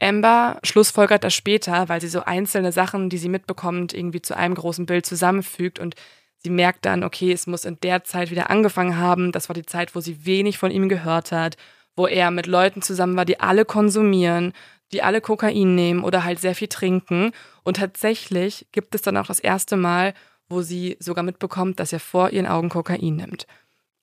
Amber 0.00 0.58
schlussfolgert 0.62 1.22
das 1.22 1.34
später, 1.34 1.88
weil 1.88 2.00
sie 2.00 2.08
so 2.08 2.22
einzelne 2.22 2.72
Sachen, 2.72 3.10
die 3.10 3.18
sie 3.18 3.28
mitbekommt, 3.28 3.92
irgendwie 3.92 4.22
zu 4.22 4.36
einem 4.36 4.54
großen 4.54 4.86
Bild 4.86 5.04
zusammenfügt 5.04 5.78
und 5.78 5.94
sie 6.38 6.50
merkt 6.50 6.86
dann, 6.86 7.04
okay, 7.04 7.32
es 7.32 7.46
muss 7.46 7.66
in 7.66 7.78
der 7.80 8.04
Zeit 8.04 8.30
wieder 8.30 8.50
angefangen 8.50 8.96
haben. 8.96 9.32
Das 9.32 9.48
war 9.48 9.54
die 9.54 9.66
Zeit, 9.66 9.94
wo 9.94 10.00
sie 10.00 10.24
wenig 10.24 10.58
von 10.58 10.70
ihm 10.70 10.88
gehört 10.88 11.30
hat 11.32 11.56
wo 11.96 12.06
er 12.06 12.30
mit 12.30 12.46
Leuten 12.46 12.82
zusammen 12.82 13.16
war, 13.16 13.24
die 13.24 13.40
alle 13.40 13.64
konsumieren, 13.64 14.52
die 14.92 15.02
alle 15.02 15.20
Kokain 15.20 15.74
nehmen 15.74 16.04
oder 16.04 16.24
halt 16.24 16.38
sehr 16.40 16.54
viel 16.54 16.68
trinken. 16.68 17.32
Und 17.64 17.78
tatsächlich 17.78 18.66
gibt 18.72 18.94
es 18.94 19.02
dann 19.02 19.16
auch 19.16 19.26
das 19.26 19.40
erste 19.40 19.76
Mal, 19.76 20.14
wo 20.48 20.62
sie 20.62 20.96
sogar 21.00 21.24
mitbekommt, 21.24 21.80
dass 21.80 21.92
er 21.92 22.00
vor 22.00 22.30
ihren 22.30 22.46
Augen 22.46 22.68
Kokain 22.68 23.16
nimmt. 23.16 23.46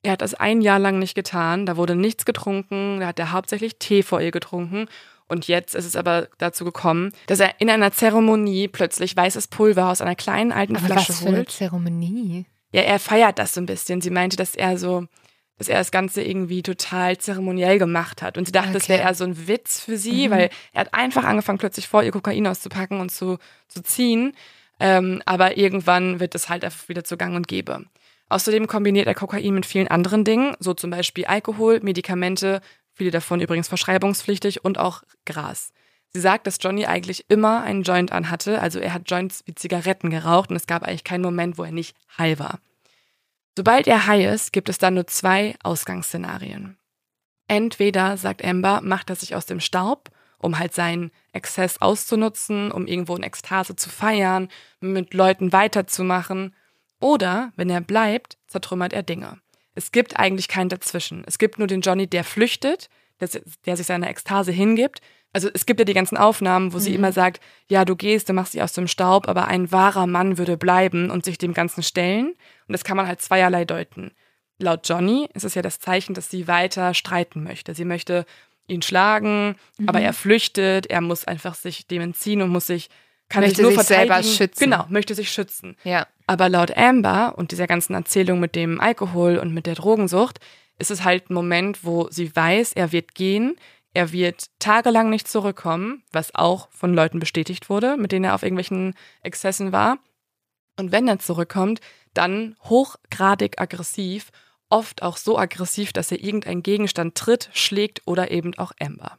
Er 0.02 0.14
hat 0.14 0.22
das 0.22 0.34
ein 0.34 0.62
Jahr 0.62 0.80
lang 0.80 1.00
nicht 1.00 1.16
getan, 1.16 1.66
da 1.66 1.78
wurde 1.78 1.96
nichts 1.96 2.26
getrunken, 2.26 3.00
da 3.00 3.08
hat 3.08 3.20
er 3.20 3.32
hauptsächlich 3.32 3.78
Tee 3.80 4.04
vor 4.04 4.20
ihr 4.20 4.32
getrunken. 4.32 4.88
Und 5.30 5.48
jetzt 5.48 5.74
ist 5.74 5.86
es 5.86 5.96
aber 5.96 6.28
dazu 6.38 6.66
gekommen, 6.66 7.14
dass 7.28 7.40
er 7.40 7.62
in 7.62 7.70
einer 7.70 7.94
Zeremonie 7.94 8.68
plötzlich 8.68 9.16
weißes 9.16 9.48
Pulver 9.48 9.90
aus 9.90 10.02
einer 10.02 10.16
kleinen 10.16 10.52
alten 10.52 10.76
aber 10.76 10.88
Flasche 10.88 11.10
was 11.10 11.20
für 11.20 11.26
holt. 11.26 11.36
eine 11.36 11.46
Zeremonie? 11.46 12.46
Ja, 12.74 12.82
er 12.82 13.00
feiert 13.00 13.40
das 13.40 13.54
so 13.54 13.62
ein 13.62 13.66
bisschen. 13.66 14.02
Sie 14.02 14.10
meinte, 14.10 14.36
dass 14.36 14.56
er 14.56 14.78
so 14.78 15.06
dass 15.58 15.70
er 15.70 15.78
das 15.78 15.92
Ganze 15.92 16.24
irgendwie 16.24 16.64
total 16.64 17.18
zeremoniell 17.18 17.80
gemacht 17.80 18.22
hat. 18.22 18.38
Und 18.38 18.46
sie 18.46 18.52
dachte, 18.52 18.70
okay. 18.70 18.78
das 18.78 18.90
wäre 18.90 19.02
eher 19.02 19.14
so 19.14 19.24
ein 19.24 19.48
Witz 19.48 19.80
für 19.80 19.98
sie, 19.98 20.28
mhm. 20.28 20.32
weil 20.32 20.50
er 20.74 20.82
hat 20.82 20.94
einfach 20.94 21.24
angefangen, 21.24 21.60
plötzlich 21.60 21.88
vor 21.88 22.04
ihr 22.04 22.12
Kokain 22.12 22.48
auszupacken 22.48 23.00
und 23.00 23.12
zu, 23.12 23.38
zu 23.68 23.84
ziehen. 23.84 24.34
Ähm, 24.80 25.22
aber 25.26 25.58
irgendwann 25.58 26.20
wird 26.20 26.36
es 26.36 26.50
halt 26.50 26.66
einfach 26.66 26.90
wieder 26.90 27.04
zu 27.04 27.18
Gang 27.18 27.36
und 27.36 27.48
Gäbe. 27.48 27.86
Außerdem 28.30 28.68
kombiniert 28.68 29.08
er 29.08 29.14
Kokain 29.14 29.54
mit 29.54 29.66
vielen 29.66 29.88
anderen 29.88 30.24
Dingen, 30.24 30.56
so 30.60 30.74
zum 30.74 30.90
Beispiel 30.90 31.26
Alkohol, 31.26 31.82
Medikamente, 31.82 32.62
viele 32.92 33.12
davon 33.12 33.42
übrigens 33.42 33.68
verschreibungspflichtig 33.68 34.66
und 34.66 34.80
auch 34.80 35.04
Gras. 35.26 35.72
Sie 36.10 36.20
sagt, 36.20 36.48
dass 36.48 36.58
Johnny 36.60 36.86
eigentlich 36.86 37.26
immer 37.30 37.64
einen 37.64 37.84
Joint 37.84 38.12
anhatte, 38.12 38.60
also 38.60 38.80
er 38.80 38.94
hat 38.94 39.10
Joints 39.10 39.44
wie 39.46 39.56
Zigaretten 39.56 40.10
geraucht 40.10 40.50
und 40.50 40.56
es 40.56 40.68
gab 40.68 40.84
eigentlich 40.84 41.04
keinen 41.04 41.24
Moment, 41.24 41.58
wo 41.58 41.64
er 41.64 41.72
nicht 41.72 41.96
high 42.18 42.40
war. 42.40 42.60
Sobald 43.56 43.88
er 43.88 44.08
high 44.08 44.34
ist, 44.34 44.52
gibt 44.52 44.70
es 44.70 44.78
dann 44.78 44.96
nur 44.96 45.08
zwei 45.08 45.56
Ausgangsszenarien. 45.64 46.78
Entweder, 47.48 48.18
sagt 48.18 48.44
Amber, 48.44 48.82
macht 48.82 49.10
er 49.10 49.16
sich 49.16 49.36
aus 49.36 49.46
dem 49.46 49.60
Staub, 49.60 50.10
um 50.40 50.58
halt 50.60 50.74
seinen 50.74 51.12
Exzess 51.32 51.82
auszunutzen, 51.82 52.72
um 52.72 52.88
irgendwo 52.88 53.16
in 53.16 53.24
Ekstase 53.24 53.76
zu 53.76 53.90
feiern, 53.90 54.50
mit 54.82 55.14
Leuten 55.14 55.54
weiterzumachen. 55.54 56.56
Oder, 57.00 57.52
wenn 57.56 57.70
er 57.70 57.82
bleibt, 57.82 58.38
zertrümmert 58.48 58.94
er 58.94 59.04
Dinge. 59.04 59.40
Es 59.76 59.92
gibt 59.92 60.18
eigentlich 60.18 60.48
keinen 60.48 60.70
dazwischen. 60.70 61.24
Es 61.26 61.38
gibt 61.38 61.60
nur 61.60 61.68
den 61.68 61.82
Johnny, 61.82 62.08
der 62.08 62.24
flüchtet, 62.24 62.90
der, 63.20 63.30
der 63.66 63.78
sich 63.78 63.88
seiner 63.88 64.10
Ekstase 64.10 64.52
hingibt, 64.52 65.02
also 65.34 65.50
es 65.54 65.66
gibt 65.66 65.80
ja 65.80 65.86
die 65.86 65.96
ganzen 65.96 66.16
Aufnahmen, 66.16 66.74
wo 66.74 66.80
sie 66.80 66.92
mhm. 66.92 66.98
immer 66.98 67.12
sagt, 67.12 67.42
ja, 67.68 67.86
du 67.86 67.96
gehst, 67.96 68.30
du 68.30 68.34
machst 68.34 68.54
dich 68.54 68.62
aus 68.62 68.74
dem 68.74 68.88
Staub, 68.88 69.28
aber 69.28 69.48
ein 69.48 69.72
wahrer 69.72 70.08
Mann 70.08 70.38
würde 70.38 70.58
bleiben 70.58 71.10
und 71.10 71.26
sich 71.26 71.40
dem 71.40 71.54
Ganzen 71.54 71.82
stellen. 71.82 72.28
Und 72.68 72.74
das 72.74 72.84
kann 72.84 72.96
man 72.96 73.08
halt 73.08 73.22
zweierlei 73.22 73.66
deuten. 73.66 74.12
Laut 74.60 74.88
Johnny 74.88 75.28
ist 75.34 75.44
es 75.44 75.56
ja 75.56 75.64
das 75.64 75.80
Zeichen, 75.80 76.14
dass 76.14 76.30
sie 76.30 76.48
weiter 76.48 76.94
streiten 76.94 77.44
möchte. 77.44 77.74
Sie 77.74 77.86
möchte 77.86 78.26
ihn 78.68 78.84
schlagen, 78.84 79.56
mhm. 79.78 79.90
aber 79.90 80.00
er 80.00 80.14
flüchtet, 80.14 80.86
er 80.86 81.02
muss 81.02 81.26
einfach 81.26 81.56
sich 81.56 81.88
dem 81.88 82.02
entziehen 82.02 82.42
und 82.42 82.50
muss 82.50 82.68
sich 82.68 82.90
kann 83.30 83.42
möchte 83.42 83.58
sich 83.58 83.64
nur 83.64 83.72
sich 83.72 83.88
selber 83.88 84.22
schützen. 84.22 84.64
Genau, 84.64 84.86
möchte 84.90 85.16
sich 85.16 85.32
schützen. 85.32 85.76
Ja. 85.84 86.08
Aber 86.28 86.50
laut 86.50 86.78
Amber 86.78 87.34
und 87.36 87.52
dieser 87.52 87.68
ganzen 87.68 87.96
Erzählung 87.96 88.40
mit 88.40 88.56
dem 88.56 88.80
Alkohol 88.80 89.38
und 89.38 89.54
mit 89.54 89.66
der 89.66 89.76
Drogensucht 89.76 90.40
ist 90.78 90.92
es 90.92 91.04
halt 91.04 91.30
ein 91.30 91.34
Moment, 91.34 91.84
wo 91.84 92.08
sie 92.10 92.36
weiß, 92.36 92.74
er 92.74 92.92
wird 92.92 93.16
gehen, 93.16 93.56
er 93.94 94.12
wird 94.12 94.48
tagelang 94.60 95.10
nicht 95.10 95.28
zurückkommen, 95.28 96.04
was 96.12 96.34
auch 96.34 96.70
von 96.72 96.94
Leuten 96.94 97.20
bestätigt 97.20 97.70
wurde, 97.70 97.98
mit 97.98 98.12
denen 98.12 98.26
er 98.26 98.36
auf 98.36 98.44
irgendwelchen 98.44 98.96
Exzessen 99.22 99.72
war. 99.72 100.00
Und 100.80 100.92
wenn 100.92 101.08
er 101.08 101.20
zurückkommt, 101.20 101.80
dann 102.14 102.56
hochgradig 102.64 103.62
aggressiv, 103.62 104.32
oft 104.70 105.04
auch 105.04 105.18
so 105.18 105.38
aggressiv, 105.38 105.94
dass 105.94 106.12
er 106.12 106.24
irgendeinen 106.24 106.64
Gegenstand 106.64 107.16
tritt, 107.16 107.50
schlägt 107.54 108.02
oder 108.06 108.32
eben 108.32 108.58
auch 108.58 108.72
Amber. 108.80 109.18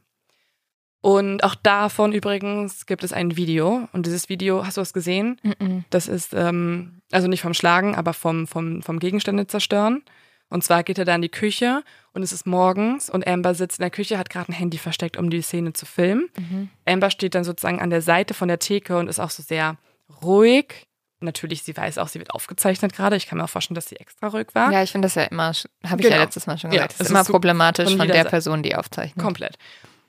Und 1.01 1.45
auch 1.45 1.55
davon 1.55 2.12
übrigens 2.12 2.87
gibt 2.87 3.05
es 3.05 3.12
ein 3.12 3.37
Video. 3.37 3.89
Und 3.93 4.07
dieses 4.07 4.31
Video, 4.31 4.66
hast 4.66 4.79
du 4.79 4.81
es 4.81 4.95
gesehen? 4.95 5.39
Mm 5.43 5.51
-mm. 5.51 5.83
Das 5.91 6.09
ist, 6.09 6.33
ähm, 6.33 7.03
also 7.12 7.29
nicht 7.29 7.43
vom 7.43 7.53
Schlagen, 7.53 7.95
aber 7.95 8.14
vom, 8.14 8.47
vom, 8.47 8.83
vom 8.83 8.99
Gegenstände 8.99 9.47
zerstören. 9.47 10.03
Und 10.49 10.64
zwar 10.64 10.83
geht 10.83 10.99
er 10.99 11.05
da 11.05 11.14
in 11.14 11.22
die 11.22 11.29
Küche 11.29 11.85
und 12.15 12.23
es 12.23 12.33
ist 12.33 12.47
morgens 12.47 13.11
und 13.11 13.27
Amber 13.27 13.55
sitzt 13.55 13.79
in 13.79 13.83
der 13.83 13.91
Küche, 13.91 14.19
hat 14.19 14.31
gerade 14.31 14.51
ein 14.51 14.55
Handy 14.55 14.79
versteckt, 14.79 15.17
um 15.17 15.31
die 15.31 15.43
Szene 15.43 15.73
zu 15.73 15.85
filmen. 15.85 16.29
Mhm. 16.39 16.71
Amber 16.87 17.11
steht 17.11 17.35
dann 17.35 17.45
sozusagen 17.45 17.81
an 17.81 17.91
der 17.91 18.03
Seite 18.03 18.35
von 18.35 18.49
der 18.49 18.61
Theke 18.61 18.97
und 18.97 19.09
ist 19.09 19.21
auch 19.21 19.31
so 19.31 19.43
sehr 19.43 19.77
ruhig. 20.23 20.87
Natürlich, 21.21 21.62
sie 21.62 21.77
weiß 21.77 21.99
auch, 21.99 22.09
sie 22.09 22.19
wird 22.19 22.31
aufgezeichnet 22.31 22.93
gerade. 22.93 23.17
Ich 23.17 23.27
kann 23.27 23.39
mir 23.39 23.45
auch 23.45 23.51
vorstellen, 23.51 23.75
dass 23.75 23.89
sie 23.89 23.97
extra 23.97 24.29
ruhig 24.29 24.49
war. 24.53 24.73
Ja, 24.73 24.83
ich 24.83 24.93
finde 24.93 25.07
das 25.07 25.15
ja 25.17 25.25
immer, 25.25 25.53
habe 25.53 26.01
ich 26.01 26.07
genau. 26.07 26.17
ja 26.17 26.23
letztes 26.23 26.47
Mal 26.47 26.59
schon 26.59 26.71
gesagt, 26.71 26.93
ja, 26.93 26.99
das 26.99 27.07
ist 27.07 27.11
immer 27.11 27.25
problematisch 27.25 27.89
von, 27.89 27.99
von 27.99 28.09
der 28.09 28.25
Person, 28.25 28.62
die 28.62 28.77
aufzeichnet. 28.77 29.23
Komplett. 29.23 29.57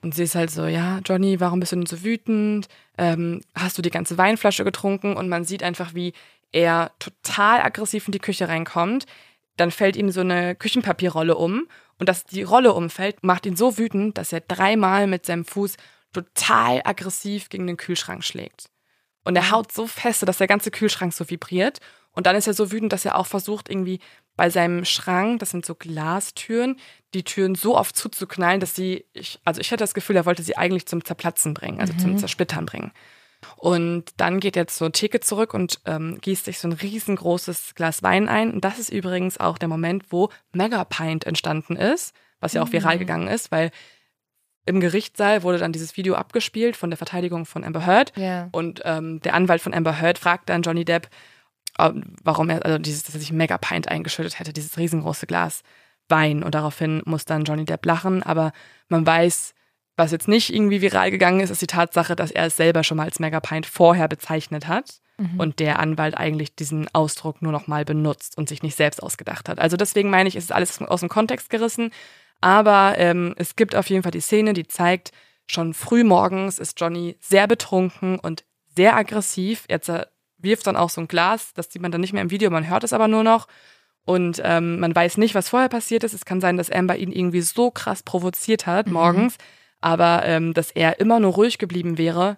Und 0.01 0.13
sie 0.13 0.23
ist 0.23 0.35
halt 0.35 0.51
so, 0.51 0.67
ja, 0.67 0.99
Johnny, 1.03 1.39
warum 1.39 1.59
bist 1.59 1.71
du 1.71 1.77
denn 1.77 1.87
so 1.87 2.03
wütend? 2.03 2.67
Ähm, 2.97 3.41
hast 3.55 3.77
du 3.77 3.81
die 3.81 3.89
ganze 3.89 4.19
Weinflasche 4.19 4.63
getrunken? 4.63 5.15
Und 5.15 5.29
man 5.29 5.45
sieht 5.45 5.63
einfach, 5.63 5.95
wie 5.95 6.13
er 6.51 6.91
total 6.99 7.61
aggressiv 7.61 8.07
in 8.07 8.11
die 8.11 8.19
Küche 8.19 8.47
reinkommt. 8.47 9.07
Dann 9.57 9.71
fällt 9.71 9.95
ihm 9.95 10.11
so 10.11 10.21
eine 10.21 10.53
Küchenpapierrolle 10.53 11.35
um. 11.35 11.67
Und 11.99 12.09
dass 12.09 12.25
die 12.25 12.43
Rolle 12.43 12.73
umfällt, 12.73 13.23
macht 13.23 13.45
ihn 13.45 13.55
so 13.55 13.77
wütend, 13.77 14.17
dass 14.17 14.33
er 14.33 14.41
dreimal 14.41 15.07
mit 15.07 15.25
seinem 15.25 15.45
Fuß 15.45 15.77
total 16.13 16.81
aggressiv 16.83 17.49
gegen 17.49 17.67
den 17.67 17.77
Kühlschrank 17.77 18.23
schlägt. 18.23 18.69
Und 19.23 19.35
er 19.35 19.51
haut 19.51 19.71
so 19.71 19.87
fest, 19.87 20.27
dass 20.27 20.37
der 20.37 20.47
ganze 20.47 20.71
Kühlschrank 20.71 21.13
so 21.13 21.29
vibriert. 21.29 21.79
Und 22.11 22.27
dann 22.27 22.35
ist 22.35 22.47
er 22.47 22.53
so 22.53 22.71
wütend, 22.71 22.93
dass 22.93 23.05
er 23.05 23.17
auch 23.17 23.25
versucht, 23.25 23.69
irgendwie 23.69 23.99
bei 24.35 24.49
seinem 24.49 24.85
Schrank, 24.85 25.39
das 25.39 25.51
sind 25.51 25.65
so 25.65 25.75
Glastüren, 25.75 26.77
die 27.13 27.23
Türen 27.23 27.55
so 27.55 27.77
oft 27.77 27.95
zuzuknallen, 27.95 28.59
dass 28.59 28.75
sie, 28.75 29.05
ich, 29.13 29.39
also 29.45 29.61
ich 29.61 29.71
hatte 29.71 29.83
das 29.83 29.93
Gefühl, 29.93 30.15
er 30.15 30.25
wollte 30.25 30.43
sie 30.43 30.57
eigentlich 30.57 30.85
zum 30.85 31.03
Zerplatzen 31.03 31.53
bringen, 31.53 31.79
also 31.79 31.93
mhm. 31.93 31.99
zum 31.99 32.17
Zersplittern 32.17 32.65
bringen. 32.65 32.91
Und 33.57 34.05
dann 34.17 34.39
geht 34.39 34.57
er 34.57 34.67
zur 34.67 34.91
Theke 34.91 35.19
zurück 35.19 35.53
und 35.53 35.79
ähm, 35.85 36.19
gießt 36.21 36.45
sich 36.45 36.59
so 36.59 36.67
ein 36.67 36.73
riesengroßes 36.73 37.75
Glas 37.75 38.03
Wein 38.03 38.27
ein. 38.27 38.51
Und 38.51 38.65
das 38.65 38.79
ist 38.79 38.89
übrigens 38.89 39.39
auch 39.39 39.57
der 39.57 39.69
Moment, 39.69 40.11
wo 40.11 40.29
Megapint 40.53 41.25
entstanden 41.25 41.75
ist, 41.75 42.13
was 42.39 42.53
ja 42.53 42.61
auch 42.61 42.71
viral 42.71 42.95
mhm. 42.95 42.99
gegangen 42.99 43.27
ist, 43.27 43.51
weil 43.51 43.71
im 44.65 44.79
Gerichtssaal 44.79 45.43
wurde 45.43 45.59
dann 45.59 45.71
dieses 45.71 45.95
Video 45.95 46.15
abgespielt 46.15 46.75
von 46.75 46.89
der 46.89 46.97
Verteidigung 46.97 47.45
von 47.45 47.63
Amber 47.63 47.85
Heard. 47.85 48.13
Yeah. 48.17 48.49
Und 48.51 48.81
ähm, 48.83 49.21
der 49.21 49.35
Anwalt 49.35 49.61
von 49.61 49.73
Amber 49.73 50.01
Heard 50.01 50.17
fragt 50.17 50.49
dann 50.49 50.63
Johnny 50.63 50.85
Depp, 50.85 51.07
äh, 51.77 51.91
warum 52.23 52.49
er, 52.49 52.65
also 52.65 52.79
dieses, 52.79 53.03
dass 53.03 53.13
er 53.13 53.19
sich 53.19 53.31
Mega 53.31 53.57
Pint 53.57 53.87
eingeschüttet 53.87 54.39
hätte, 54.39 54.53
dieses 54.53 54.77
riesengroße 54.77 55.27
Glas 55.27 55.61
Wein. 56.07 56.43
Und 56.43 56.55
daraufhin 56.55 57.01
muss 57.05 57.25
dann 57.25 57.43
Johnny 57.43 57.65
Depp 57.65 57.85
lachen. 57.85 58.23
Aber 58.23 58.53
man 58.89 59.05
weiß, 59.05 59.53
was 59.97 60.11
jetzt 60.11 60.27
nicht 60.27 60.53
irgendwie 60.53 60.81
viral 60.81 61.11
gegangen 61.11 61.39
ist, 61.39 61.49
ist 61.49 61.61
die 61.61 61.67
Tatsache, 61.67 62.15
dass 62.15 62.31
er 62.31 62.45
es 62.45 62.57
selber 62.57 62.83
schon 62.83 62.97
mal 62.97 63.05
als 63.05 63.19
Mega 63.19 63.39
Pint 63.39 63.65
vorher 63.65 64.07
bezeichnet 64.07 64.67
hat. 64.67 64.99
Mhm. 65.17 65.39
Und 65.39 65.59
der 65.59 65.79
Anwalt 65.79 66.17
eigentlich 66.17 66.55
diesen 66.55 66.87
Ausdruck 66.93 67.41
nur 67.41 67.53
noch 67.53 67.67
mal 67.67 67.85
benutzt 67.85 68.37
und 68.37 68.49
sich 68.49 68.63
nicht 68.63 68.75
selbst 68.75 69.01
ausgedacht 69.01 69.47
hat. 69.47 69.59
Also 69.59 69.77
deswegen 69.77 70.09
meine 70.09 70.27
ich, 70.27 70.35
ist 70.35 70.51
alles 70.51 70.81
aus 70.81 70.99
dem 70.99 71.09
Kontext 71.09 71.49
gerissen. 71.49 71.91
Aber 72.41 72.95
ähm, 72.97 73.33
es 73.37 73.55
gibt 73.55 73.75
auf 73.75 73.89
jeden 73.89 74.03
Fall 74.03 74.11
die 74.11 74.19
Szene, 74.19 74.53
die 74.53 74.67
zeigt, 74.67 75.11
schon 75.47 75.73
früh 75.73 76.03
morgens 76.03 76.59
ist 76.59 76.79
Johnny 76.79 77.15
sehr 77.19 77.47
betrunken 77.47 78.19
und 78.19 78.43
sehr 78.75 78.95
aggressiv. 78.95 79.63
Er 79.67 79.79
wirft 80.37 80.67
dann 80.67 80.75
auch 80.75 80.89
so 80.89 81.01
ein 81.01 81.07
Glas, 81.07 81.53
das 81.53 81.71
sieht 81.71 81.81
man 81.81 81.91
dann 81.91 82.01
nicht 82.01 82.13
mehr 82.13 82.21
im 82.21 82.31
Video, 82.31 82.49
man 82.49 82.67
hört 82.67 82.83
es 82.83 82.93
aber 82.93 83.07
nur 83.07 83.23
noch. 83.23 83.47
Und 84.05 84.39
ähm, 84.43 84.79
man 84.79 84.93
weiß 84.93 85.17
nicht, 85.17 85.33
was 85.33 85.49
vorher 85.49 85.69
passiert 85.69 86.03
ist. 86.03 86.13
Es 86.13 86.25
kann 86.25 86.39
sein, 86.39 86.57
dass 86.57 86.69
Amber 86.69 86.95
ihn 86.97 87.11
irgendwie 87.11 87.41
so 87.41 87.71
krass 87.71 88.03
provoziert 88.03 88.67
hat 88.67 88.87
mhm. 88.87 88.93
morgens, 88.93 89.37
aber 89.81 90.23
ähm, 90.25 90.53
dass 90.53 90.71
er 90.71 90.99
immer 90.99 91.19
nur 91.19 91.33
ruhig 91.33 91.57
geblieben 91.57 91.97
wäre, 91.97 92.37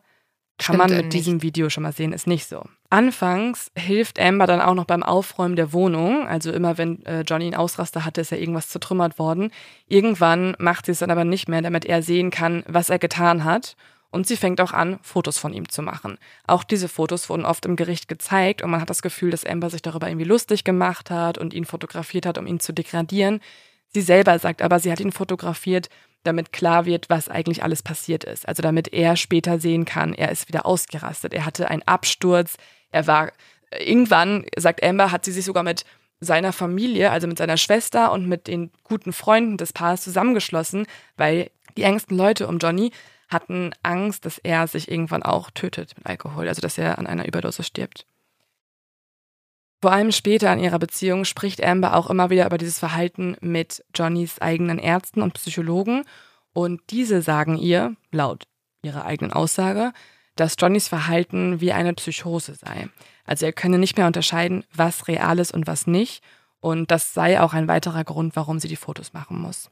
kann 0.57 0.75
Stimmt 0.75 0.89
man 0.89 0.97
mit 0.97 1.13
diesem 1.13 1.43
Video 1.43 1.69
schon 1.69 1.83
mal 1.83 1.91
sehen, 1.91 2.13
ist 2.13 2.25
nicht 2.25 2.47
so. 2.47 2.63
Anfangs 2.89 3.71
hilft 3.77 4.19
Amber 4.19 4.47
dann 4.47 4.59
auch 4.59 4.73
noch 4.73 4.85
beim 4.85 5.03
Aufräumen 5.03 5.55
der 5.55 5.71
Wohnung. 5.71 6.27
Also 6.27 6.51
immer 6.51 6.79
wenn 6.79 7.05
äh, 7.05 7.21
Johnny 7.21 7.45
einen 7.45 7.55
Ausraster 7.55 8.05
hatte, 8.05 8.21
ist 8.21 8.31
ja 8.31 8.37
irgendwas 8.37 8.69
zertrümmert 8.69 9.19
worden. 9.19 9.51
Irgendwann 9.87 10.55
macht 10.57 10.87
sie 10.87 10.93
es 10.93 10.99
dann 10.99 11.11
aber 11.11 11.25
nicht 11.25 11.47
mehr, 11.47 11.61
damit 11.61 11.85
er 11.85 12.01
sehen 12.01 12.31
kann, 12.31 12.63
was 12.67 12.89
er 12.89 12.97
getan 12.97 13.43
hat. 13.43 13.75
Und 14.09 14.25
sie 14.25 14.37
fängt 14.37 14.59
auch 14.61 14.71
an, 14.71 14.97
Fotos 15.03 15.37
von 15.37 15.53
ihm 15.53 15.69
zu 15.69 15.83
machen. 15.83 16.17
Auch 16.47 16.63
diese 16.63 16.87
Fotos 16.87 17.29
wurden 17.29 17.45
oft 17.45 17.65
im 17.65 17.75
Gericht 17.75 18.07
gezeigt 18.07 18.63
und 18.63 18.71
man 18.71 18.81
hat 18.81 18.89
das 18.89 19.01
Gefühl, 19.01 19.29
dass 19.29 19.45
Amber 19.45 19.69
sich 19.69 19.81
darüber 19.81 20.07
irgendwie 20.07 20.25
lustig 20.25 20.63
gemacht 20.63 21.11
hat 21.11 21.37
und 21.37 21.53
ihn 21.53 21.65
fotografiert 21.65 22.25
hat, 22.25 22.37
um 22.37 22.47
ihn 22.47 22.59
zu 22.59 22.73
degradieren. 22.73 23.41
Sie 23.89 24.01
selber 24.01 24.39
sagt 24.39 24.61
aber, 24.61 24.79
sie 24.79 24.91
hat 24.91 24.99
ihn 25.01 25.11
fotografiert, 25.11 25.89
damit 26.23 26.51
klar 26.51 26.85
wird, 26.85 27.09
was 27.09 27.29
eigentlich 27.29 27.63
alles 27.63 27.83
passiert 27.83 28.23
ist. 28.23 28.47
Also 28.47 28.61
damit 28.61 28.93
er 28.93 29.15
später 29.15 29.59
sehen 29.59 29.85
kann, 29.85 30.13
er 30.13 30.31
ist 30.31 30.47
wieder 30.47 30.65
ausgerastet, 30.65 31.33
er 31.33 31.45
hatte 31.45 31.69
einen 31.69 31.83
Absturz, 31.83 32.57
er 32.91 33.07
war 33.07 33.31
irgendwann, 33.77 34.45
sagt 34.55 34.83
Amber, 34.83 35.11
hat 35.11 35.25
sie 35.25 35.31
sich 35.31 35.45
sogar 35.45 35.63
mit 35.63 35.85
seiner 36.19 36.53
Familie, 36.53 37.11
also 37.11 37.27
mit 37.27 37.37
seiner 37.37 37.57
Schwester 37.57 38.11
und 38.11 38.27
mit 38.27 38.47
den 38.47 38.71
guten 38.83 39.13
Freunden 39.13 39.57
des 39.57 39.73
Paares 39.73 40.01
zusammengeschlossen, 40.01 40.87
weil 41.15 41.51
die 41.77 41.83
engsten 41.83 42.17
Leute 42.17 42.47
um 42.47 42.57
Johnny 42.57 42.91
hatten 43.29 43.71
Angst, 43.83 44.25
dass 44.25 44.37
er 44.39 44.67
sich 44.67 44.89
irgendwann 44.89 45.23
auch 45.23 45.51
tötet 45.51 45.95
mit 45.97 46.07
Alkohol, 46.07 46.47
also 46.47 46.61
dass 46.61 46.77
er 46.77 46.97
an 46.97 47.07
einer 47.07 47.27
Überdosis 47.27 47.67
stirbt. 47.67 48.05
Vor 49.81 49.91
allem 49.91 50.11
später 50.11 50.51
in 50.53 50.59
ihrer 50.59 50.79
Beziehung 50.79 51.23
spricht 51.23 51.63
Amber 51.63 51.95
auch 51.95 52.09
immer 52.09 52.29
wieder 52.29 52.45
über 52.45 52.57
dieses 52.57 52.79
Verhalten 52.79 53.37
mit 53.41 53.83
Johnnys 53.93 54.39
eigenen 54.39 54.79
Ärzten 54.79 55.21
und 55.21 55.35
Psychologen 55.35 56.03
und 56.53 56.81
diese 56.89 57.21
sagen 57.21 57.57
ihr, 57.57 57.95
laut 58.11 58.47
ihrer 58.81 59.05
eigenen 59.05 59.33
Aussage, 59.33 59.93
dass 60.35 60.55
Johnnys 60.59 60.87
Verhalten 60.87 61.61
wie 61.61 61.73
eine 61.73 61.93
Psychose 61.93 62.55
sei. 62.55 62.89
Also 63.25 63.45
er 63.45 63.53
könne 63.53 63.77
nicht 63.77 63.97
mehr 63.97 64.07
unterscheiden, 64.07 64.63
was 64.73 65.07
real 65.07 65.37
ist 65.37 65.53
und 65.53 65.67
was 65.67 65.85
nicht 65.85 66.23
und 66.59 66.89
das 66.89 67.13
sei 67.13 67.39
auch 67.39 67.53
ein 67.53 67.67
weiterer 67.67 68.03
Grund, 68.03 68.35
warum 68.35 68.59
sie 68.59 68.67
die 68.67 68.75
Fotos 68.75 69.13
machen 69.13 69.39
muss. 69.39 69.69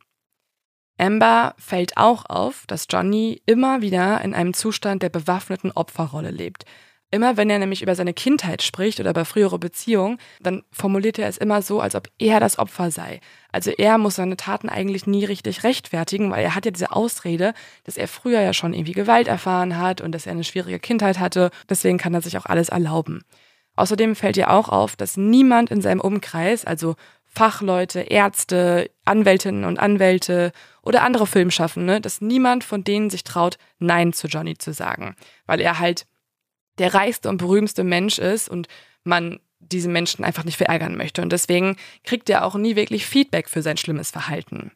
Amber 0.97 1.56
fällt 1.58 1.97
auch 1.97 2.26
auf, 2.30 2.66
dass 2.68 2.88
Johnny 2.89 3.41
immer 3.45 3.82
wieder 3.82 4.22
in 4.22 4.34
einem 4.34 4.53
Zustand 4.53 5.03
der 5.03 5.10
bewaffneten 5.10 5.72
Opferrolle 5.72 6.32
lebt. 6.32 6.66
Immer 7.12 7.38
wenn 7.38 7.49
er 7.49 7.60
nämlich 7.60 7.82
über 7.82 7.95
seine 7.95 8.14
Kindheit 8.14 8.62
spricht 8.62 8.99
oder 8.99 9.12
über 9.12 9.26
frühere 9.26 9.60
Beziehungen, 9.60 10.18
dann 10.41 10.64
formuliert 10.72 11.20
er 11.20 11.28
es 11.28 11.38
immer 11.38 11.62
so, 11.62 11.80
als 11.80 11.95
ob 11.95 12.10
er 12.18 12.39
das 12.39 12.58
Opfer 12.60 12.91
sei. 12.91 13.22
Also 13.51 13.72
er 13.72 13.97
muss 13.97 14.16
seine 14.16 14.38
Taten 14.38 14.70
eigentlich 14.70 15.08
nie 15.08 15.24
richtig 15.24 15.64
rechtfertigen, 15.64 16.32
weil 16.32 16.43
er 16.43 16.56
hat 16.56 16.66
ja 16.66 16.72
diese 16.72 16.91
Ausrede, 16.91 17.53
dass 17.84 17.97
er 17.97 18.08
früher 18.08 18.41
ja 18.41 18.53
schon 18.53 18.74
irgendwie 18.74 18.91
Gewalt 18.91 19.28
erfahren 19.28 19.78
hat 19.78 20.01
und 20.01 20.12
dass 20.12 20.26
er 20.26 20.34
eine 20.34 20.43
schwierige 20.43 20.80
Kindheit 20.80 21.20
hatte. 21.20 21.51
Deswegen 21.70 21.97
kann 21.97 22.14
er 22.14 22.22
sich 22.22 22.38
auch 22.38 22.47
alles 22.47 22.70
erlauben. 22.70 23.22
Außerdem 23.76 24.16
fällt 24.16 24.38
ihr 24.38 24.51
auch 24.51 24.70
auf, 24.70 24.95
dass 24.95 25.18
niemand 25.18 25.70
in 25.70 25.82
seinem 25.82 26.01
Umkreis, 26.01 26.66
also 26.66 26.95
Fachleute, 27.26 27.99
Ärzte, 27.99 28.89
Anwältinnen 29.03 29.66
und 29.66 29.78
Anwälte 29.78 30.53
oder 30.82 31.03
andere 31.03 31.28
Filmschaffende, 31.28 31.99
dass 31.99 32.22
niemand 32.22 32.64
von 32.64 32.84
denen 32.84 33.10
sich 33.10 33.26
traut, 33.26 33.58
Nein 33.78 34.14
zu 34.14 34.28
Johnny 34.28 34.58
zu 34.58 34.74
sagen, 34.74 35.16
weil 35.45 35.60
er 35.60 35.80
halt 35.80 36.06
der 36.78 36.93
reichste 36.93 37.30
und 37.30 37.38
berühmste 37.38 37.84
Mensch 37.84 38.19
ist 38.19 38.49
und 38.49 38.67
man 39.03 39.39
diese 39.59 39.89
Menschen 39.89 40.23
einfach 40.23 40.43
nicht 40.43 40.57
verärgern 40.57 40.95
möchte. 40.95 41.21
Und 41.21 41.32
deswegen 41.32 41.78
kriegt 42.03 42.30
er 42.30 42.45
auch 42.45 42.55
nie 42.55 42.76
wirklich 42.76 43.05
Feedback 43.05 43.49
für 43.49 43.61
sein 43.61 43.78
schlimmes 43.78 44.11
Verhalten. 44.11 44.71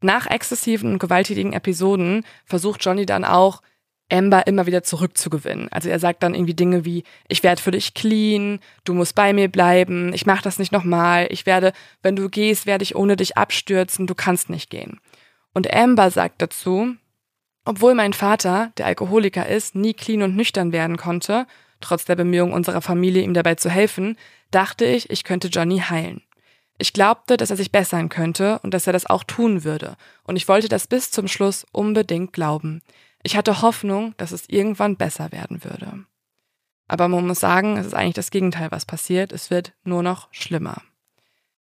Nach 0.00 0.26
exzessiven 0.26 0.92
und 0.92 0.98
gewalttätigen 0.98 1.52
Episoden 1.52 2.24
versucht 2.44 2.84
Johnny 2.84 3.06
dann 3.06 3.24
auch, 3.24 3.62
Amber 4.10 4.46
immer 4.46 4.66
wieder 4.66 4.84
zurückzugewinnen. 4.84 5.68
Also 5.72 5.88
er 5.88 5.98
sagt 5.98 6.22
dann 6.22 6.34
irgendwie 6.34 6.54
Dinge 6.54 6.84
wie, 6.84 7.02
ich 7.28 7.42
werde 7.42 7.60
für 7.60 7.72
dich 7.72 7.92
clean, 7.94 8.60
du 8.84 8.94
musst 8.94 9.16
bei 9.16 9.32
mir 9.32 9.48
bleiben, 9.48 10.12
ich 10.12 10.26
mache 10.26 10.42
das 10.42 10.58
nicht 10.58 10.70
nochmal, 10.70 11.26
ich 11.30 11.44
werde, 11.44 11.72
wenn 12.02 12.14
du 12.14 12.28
gehst, 12.28 12.66
werde 12.66 12.84
ich 12.84 12.94
ohne 12.94 13.16
dich 13.16 13.36
abstürzen, 13.36 14.06
du 14.06 14.14
kannst 14.14 14.48
nicht 14.48 14.70
gehen. 14.70 15.00
Und 15.54 15.72
Amber 15.74 16.10
sagt 16.10 16.40
dazu, 16.40 16.94
obwohl 17.66 17.94
mein 17.94 18.12
Vater, 18.12 18.72
der 18.78 18.86
Alkoholiker 18.86 19.46
ist, 19.46 19.74
nie 19.74 19.92
clean 19.92 20.22
und 20.22 20.36
nüchtern 20.36 20.72
werden 20.72 20.96
konnte, 20.96 21.46
trotz 21.80 22.04
der 22.04 22.16
Bemühungen 22.16 22.54
unserer 22.54 22.80
Familie, 22.80 23.22
ihm 23.22 23.34
dabei 23.34 23.56
zu 23.56 23.68
helfen, 23.68 24.16
dachte 24.50 24.84
ich, 24.86 25.10
ich 25.10 25.24
könnte 25.24 25.48
Johnny 25.48 25.80
heilen. 25.80 26.22
Ich 26.78 26.92
glaubte, 26.92 27.36
dass 27.36 27.50
er 27.50 27.56
sich 27.56 27.72
bessern 27.72 28.08
könnte 28.08 28.60
und 28.62 28.72
dass 28.72 28.86
er 28.86 28.92
das 28.92 29.06
auch 29.06 29.24
tun 29.24 29.64
würde, 29.64 29.96
und 30.24 30.36
ich 30.36 30.46
wollte 30.48 30.68
das 30.68 30.86
bis 30.86 31.10
zum 31.10 31.26
Schluss 31.26 31.66
unbedingt 31.72 32.32
glauben. 32.32 32.82
Ich 33.22 33.36
hatte 33.36 33.62
Hoffnung, 33.62 34.14
dass 34.16 34.30
es 34.30 34.48
irgendwann 34.48 34.96
besser 34.96 35.32
werden 35.32 35.64
würde. 35.64 36.04
Aber 36.88 37.08
man 37.08 37.26
muss 37.26 37.40
sagen, 37.40 37.76
es 37.76 37.86
ist 37.86 37.94
eigentlich 37.94 38.14
das 38.14 38.30
Gegenteil, 38.30 38.70
was 38.70 38.86
passiert. 38.86 39.32
Es 39.32 39.50
wird 39.50 39.72
nur 39.82 40.04
noch 40.04 40.28
schlimmer. 40.30 40.82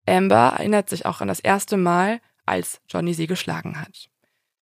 Amber 0.07 0.55
erinnert 0.59 0.91
sich 0.91 1.07
auch 1.07 1.23
an 1.23 1.29
das 1.29 1.41
erste 1.41 1.79
Mal, 1.79 2.21
als 2.45 2.83
Johnny 2.89 3.15
sie 3.15 3.27
geschlagen 3.27 3.81
hat. 3.81 4.11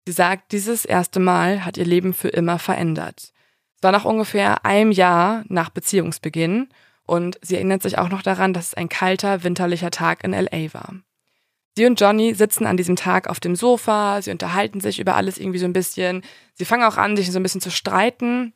Sie 0.06 0.12
sagt, 0.12 0.52
dieses 0.52 0.86
erste 0.86 1.20
Mal 1.20 1.66
hat 1.66 1.78
ihr 1.78 1.86
Leben 1.86 2.14
für 2.14 2.28
immer 2.30 2.60
verändert. 2.60 3.34
Es 3.78 3.84
war 3.84 3.92
nach 3.92 4.06
ungefähr 4.06 4.66
einem 4.66 4.92
Jahr 4.92 5.44
nach 5.48 5.70
Beziehungsbeginn 5.70 6.70
und 7.06 7.38
sie 7.42 7.56
erinnert 7.56 7.84
sich 7.84 7.98
auch 7.98 8.10
noch 8.10 8.22
daran, 8.22 8.54
dass 8.54 8.68
es 8.68 8.74
ein 8.74 8.90
kalter, 8.90 9.44
winterlicher 9.44 9.92
Tag 9.92 10.24
in 10.24 10.32
LA 10.32 10.74
war. 10.74 10.96
Sie 11.76 11.86
und 11.86 12.00
Johnny 12.00 12.36
sitzen 12.36 12.66
an 12.66 12.78
diesem 12.78 12.96
Tag 12.96 13.28
auf 13.28 13.40
dem 13.40 13.56
Sofa, 13.56 14.22
sie 14.22 14.32
unterhalten 14.32 14.80
sich 14.80 15.00
über 15.00 15.16
alles 15.16 15.38
irgendwie 15.38 15.58
so 15.60 15.66
ein 15.66 15.74
bisschen. 15.74 16.22
Sie 16.54 16.66
fangen 16.66 16.84
auch 16.84 16.98
an, 16.98 17.18
sich 17.18 17.32
so 17.32 17.40
ein 17.40 17.44
bisschen 17.44 17.62
zu 17.62 17.72
streiten, 17.72 18.54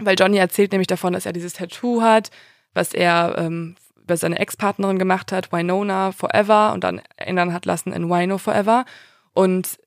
weil 0.00 0.16
Johnny 0.18 0.36
erzählt 0.36 0.70
nämlich 0.70 0.86
davon, 0.86 1.12
dass 1.12 1.26
er 1.26 1.32
dieses 1.32 1.54
Tattoo 1.54 2.00
hat, 2.00 2.30
was 2.72 2.94
er 2.94 3.34
ähm, 3.38 3.74
über 4.00 4.16
seine 4.16 4.38
Ex-Partnerin 4.38 4.98
gemacht 4.98 5.32
hat, 5.32 5.52
Winona 5.52 6.12
Forever, 6.12 6.72
und 6.72 6.84
dann 6.84 7.02
ändern 7.16 7.52
hat 7.52 7.66
lassen 7.66 7.92
in 7.92 8.08
Wino 8.08 8.38
Forever. 8.38 8.84
Und 9.32 9.78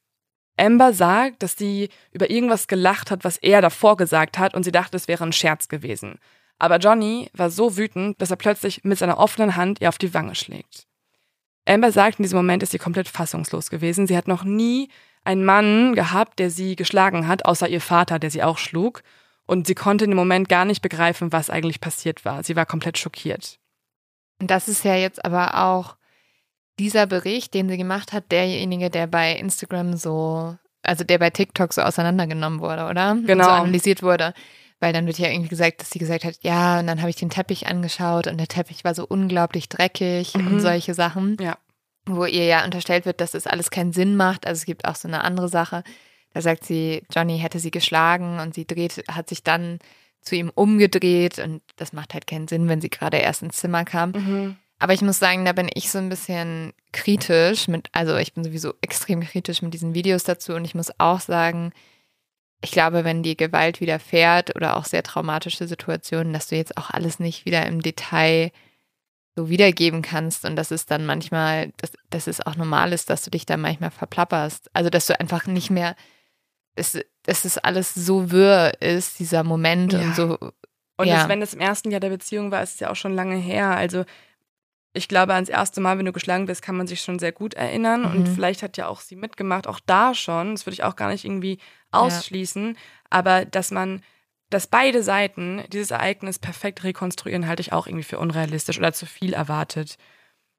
Amber 0.58 0.94
sagt, 0.94 1.42
dass 1.42 1.58
sie 1.58 1.90
über 2.12 2.30
irgendwas 2.30 2.68
gelacht 2.68 3.12
hat, 3.12 3.24
was 3.24 3.38
er 3.38 3.62
davor 3.62 3.98
gesagt 3.98 4.38
hat, 4.38 4.54
und 4.54 4.64
sie 4.64 4.72
dachte, 4.72 4.96
es 4.98 5.08
wäre 5.08 5.24
ein 5.24 5.34
Scherz 5.34 5.68
gewesen. 5.68 6.20
Aber 6.60 6.78
Johnny 6.78 7.30
war 7.34 7.50
so 7.50 7.78
wütend, 7.78 8.22
dass 8.22 8.32
er 8.32 8.38
plötzlich 8.38 8.84
mit 8.84 8.98
seiner 8.98 9.18
offenen 9.18 9.56
Hand 9.56 9.82
ihr 9.82 9.90
auf 9.90 9.98
die 9.98 10.14
Wange 10.14 10.36
schlägt. 10.36 10.88
Amber 11.66 11.92
sagt, 11.92 12.20
in 12.20 12.24
diesem 12.24 12.38
Moment 12.38 12.62
ist 12.62 12.72
sie 12.72 12.78
komplett 12.78 13.08
fassungslos 13.08 13.70
gewesen. 13.70 14.06
Sie 14.06 14.18
hat 14.18 14.28
noch 14.28 14.44
nie 14.44 14.90
einen 15.24 15.46
Mann 15.46 15.96
gehabt, 15.96 16.40
der 16.40 16.50
sie 16.50 16.76
geschlagen 16.76 17.28
hat, 17.28 17.46
außer 17.46 17.68
ihr 17.70 17.82
Vater, 17.82 18.20
der 18.20 18.30
sie 18.30 18.44
auch 18.44 18.58
schlug. 18.58 19.02
Und 19.46 19.68
sie 19.68 19.76
konnte 19.76 20.06
in 20.06 20.12
dem 20.12 20.18
Moment 20.18 20.50
gar 20.50 20.66
nicht 20.66 20.82
begreifen, 20.82 21.32
was 21.32 21.50
eigentlich 21.50 21.82
passiert 21.82 22.26
war. 22.26 22.44
Sie 22.44 22.56
war 22.56 22.66
komplett 22.66 22.98
schockiert. 22.98 23.60
Das 24.40 24.68
ist 24.68 24.84
ja 24.84 24.96
jetzt 24.96 25.24
aber 25.24 25.64
auch 25.64 25.96
dieser 26.80 27.06
Bericht, 27.08 27.54
den 27.54 27.70
sie 27.70 27.78
gemacht 27.78 28.14
hat, 28.14 28.32
derjenige, 28.32 28.90
der 28.90 29.08
bei 29.08 29.34
Instagram 29.36 29.96
so, 29.96 30.56
also 30.82 31.04
der 31.04 31.18
bei 31.20 31.30
TikTok 31.30 31.74
so 31.74 31.82
auseinandergenommen 31.82 32.60
wurde, 32.60 32.86
oder? 32.86 33.18
Genau. 33.26 33.44
So 33.46 33.50
analysiert 33.50 34.02
wurde. 34.04 34.34
Weil 34.80 34.92
dann 34.92 35.06
wird 35.08 35.18
ja 35.18 35.30
irgendwie 35.30 35.50
gesagt, 35.50 35.80
dass 35.80 35.92
sie 35.92 36.00
gesagt 36.00 36.26
hat, 36.26 36.36
ja, 36.42 36.80
und 36.80 36.88
dann 36.88 37.00
habe 37.00 37.10
ich 37.10 37.16
den 37.16 37.30
Teppich 37.30 37.68
angeschaut 37.68 38.28
und 38.28 38.38
der 38.38 38.48
Teppich 38.50 38.84
war 38.84 38.94
so 38.94 39.06
unglaublich 39.08 39.70
dreckig 39.70 40.34
Mhm. 40.36 40.48
und 40.48 40.60
solche 40.60 40.94
Sachen. 40.94 41.38
Ja. 41.40 41.58
Wo 42.06 42.26
ihr 42.26 42.44
ja 42.46 42.66
unterstellt 42.66 43.06
wird, 43.06 43.22
dass 43.22 43.34
es 43.34 43.48
alles 43.48 43.70
keinen 43.70 43.94
Sinn 43.94 44.18
macht. 44.18 44.46
Also 44.46 44.60
es 44.60 44.66
gibt 44.66 44.84
auch 44.86 44.96
so 44.96 45.08
eine 45.08 45.24
andere 45.24 45.48
Sache. 45.48 45.84
Da 46.34 46.42
sagt 46.42 46.66
sie, 46.66 47.04
Johnny 47.16 47.40
hätte 47.40 47.60
sie 47.60 47.72
geschlagen 47.72 48.40
und 48.40 48.56
sie 48.56 48.66
dreht, 48.68 49.04
hat 49.10 49.30
sich 49.30 49.44
dann 49.44 49.80
zu 50.20 50.36
ihm 50.36 50.52
umgedreht 50.54 51.40
und 51.40 51.62
das 51.78 51.94
macht 51.94 52.14
halt 52.14 52.28
keinen 52.28 52.48
Sinn, 52.50 52.68
wenn 52.68 52.82
sie 52.82 52.90
gerade 52.90 53.18
erst 53.18 53.42
ins 53.44 53.58
Zimmer 53.58 53.86
kam. 53.86 54.12
Mhm. 54.12 54.56
Aber 54.84 54.92
ich 54.94 55.02
muss 55.02 55.18
sagen, 55.18 55.46
da 55.46 55.54
bin 55.54 55.70
ich 55.74 55.90
so 55.90 55.98
ein 55.98 56.10
bisschen 56.10 56.74
kritisch 56.92 57.70
mit, 57.70 57.88
also 57.94 58.18
ich 58.18 58.34
bin 58.34 58.44
sowieso 58.44 58.74
extrem 58.82 59.22
kritisch 59.22 59.62
mit 59.62 59.74
diesen 59.74 59.94
Videos 59.94 60.26
dazu 60.26 60.56
und 60.56 60.66
ich 60.66 60.76
muss 60.76 60.92
auch 61.00 61.22
sagen, 61.22 61.72
ich 62.62 62.72
glaube, 62.72 63.06
wenn 63.06 63.24
die 63.24 63.38
Gewalt 63.38 63.80
widerfährt 63.80 64.58
oder 64.58 64.76
auch 64.76 64.84
sehr 64.84 65.02
traumatische 65.02 65.68
Situationen, 65.70 66.34
dass 66.34 66.48
du 66.48 66.58
jetzt 66.58 66.76
auch 66.76 66.90
alles 66.90 67.20
nicht 67.20 67.46
wieder 67.46 67.66
im 67.66 67.82
Detail 67.82 68.52
so 69.38 69.48
wiedergeben 69.50 70.02
kannst 70.02 70.44
und 70.44 70.58
dass 70.58 70.70
es 70.70 70.86
dann 70.86 71.06
manchmal, 71.06 71.72
dass, 71.78 71.94
dass 72.10 72.28
es 72.28 72.46
auch 72.46 72.58
normal 72.58 72.92
ist, 72.92 73.10
dass 73.10 73.24
du 73.24 73.32
dich 73.32 73.46
da 73.46 73.56
manchmal 73.56 73.90
verplapperst. 73.92 74.70
Also 74.74 74.90
dass 74.90 75.06
du 75.06 75.18
einfach 75.18 75.48
nicht 75.48 75.70
mehr, 75.70 75.96
dass, 76.76 77.00
dass 77.24 77.46
es 77.46 77.58
alles 77.58 77.96
so 77.96 78.32
wirr 78.32 78.82
ist, 78.82 79.20
dieser 79.20 79.46
Moment 79.46 79.94
Ja. 79.94 80.00
und 80.02 80.14
so. 80.14 80.38
Und 80.98 81.08
Ja. 81.08 81.20
das, 81.20 81.30
wenn 81.30 81.42
es 81.42 81.54
im 81.54 81.62
ersten 81.62 81.90
Jahr 81.90 82.02
der 82.02 82.10
Beziehung 82.10 82.52
war, 82.52 82.62
ist 82.62 82.74
es 82.74 82.80
ja 82.82 82.90
auch 82.92 82.98
schon 82.98 83.16
lange 83.16 83.38
her. 83.38 83.70
Also 83.78 84.04
ich 84.94 85.08
glaube, 85.08 85.34
ans 85.34 85.50
erste 85.50 85.82
Mal, 85.82 85.98
wenn 85.98 86.06
du 86.06 86.12
geschlagen 86.12 86.48
wirst, 86.48 86.62
kann 86.62 86.78
man 86.78 86.88
sich 86.88 87.02
schon 87.02 87.18
sehr 87.20 87.32
gut 87.32 87.56
erinnern. 87.56 88.06
Und 88.06 88.22
Mhm. 88.22 88.26
vielleicht 88.28 88.62
hat 88.62 88.78
ja 88.78 88.88
auch 88.88 89.02
sie 89.02 89.16
mitgemacht, 89.16 89.68
auch 89.68 89.80
da 89.86 90.14
schon. 90.14 90.52
Das 90.52 90.66
würde 90.66 90.76
ich 90.76 90.84
auch 90.84 90.96
gar 90.96 91.10
nicht 91.10 91.26
irgendwie 91.26 91.58
ausschließen. 91.92 92.78
Aber 93.10 93.46
dass 93.46 93.72
man, 93.72 94.02
dass 94.50 94.68
beide 94.68 95.02
Seiten 95.04 95.64
dieses 95.72 95.92
Ereignis 95.92 96.38
perfekt 96.40 96.84
rekonstruieren, 96.84 97.48
halte 97.48 97.62
ich 97.62 97.74
auch 97.74 97.88
irgendwie 97.88 98.04
für 98.04 98.20
unrealistisch 98.20 98.78
oder 98.78 98.94
zu 98.94 99.06
viel 99.06 99.34
erwartet. 99.34 99.98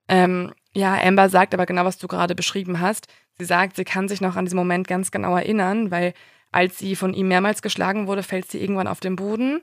Ähm, 0.09 0.53
ja, 0.75 1.01
Amber 1.01 1.29
sagt 1.29 1.55
aber 1.55 1.67
genau, 1.67 1.85
was 1.85 1.99
du 1.99 2.09
gerade 2.09 2.35
beschrieben 2.35 2.81
hast. 2.81 3.07
Sie 3.39 3.45
sagt, 3.45 3.77
sie 3.77 3.85
kann 3.85 4.09
sich 4.09 4.21
noch 4.21 4.37
an 4.37 4.45
diesen 4.45 4.57
Moment 4.59 4.87
ganz 4.89 5.11
genau 5.11 5.37
erinnern, 5.37 5.91
weil 5.91 6.13
als 6.53 6.79
sie 6.79 6.95
von 6.97 7.15
ihm 7.15 7.29
mehrmals 7.29 7.63
geschlagen 7.63 8.07
wurde, 8.07 8.23
fällt 8.23 8.51
sie 8.51 8.61
irgendwann 8.61 8.87
auf 8.87 9.01
den 9.01 9.17
Boden, 9.17 9.61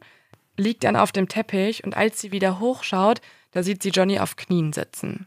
liegt 0.58 0.84
dann 0.84 0.96
auf 0.96 1.12
dem 1.12 1.28
Teppich 1.28 1.84
und 1.84 1.96
als 1.96 2.20
sie 2.20 2.32
wieder 2.32 2.60
hochschaut, 2.60 3.22
da 3.52 3.64
sieht 3.64 3.84
sie 3.84 3.90
Johnny 3.90 4.20
auf 4.20 4.36
Knien 4.36 4.74
sitzen. 4.74 5.26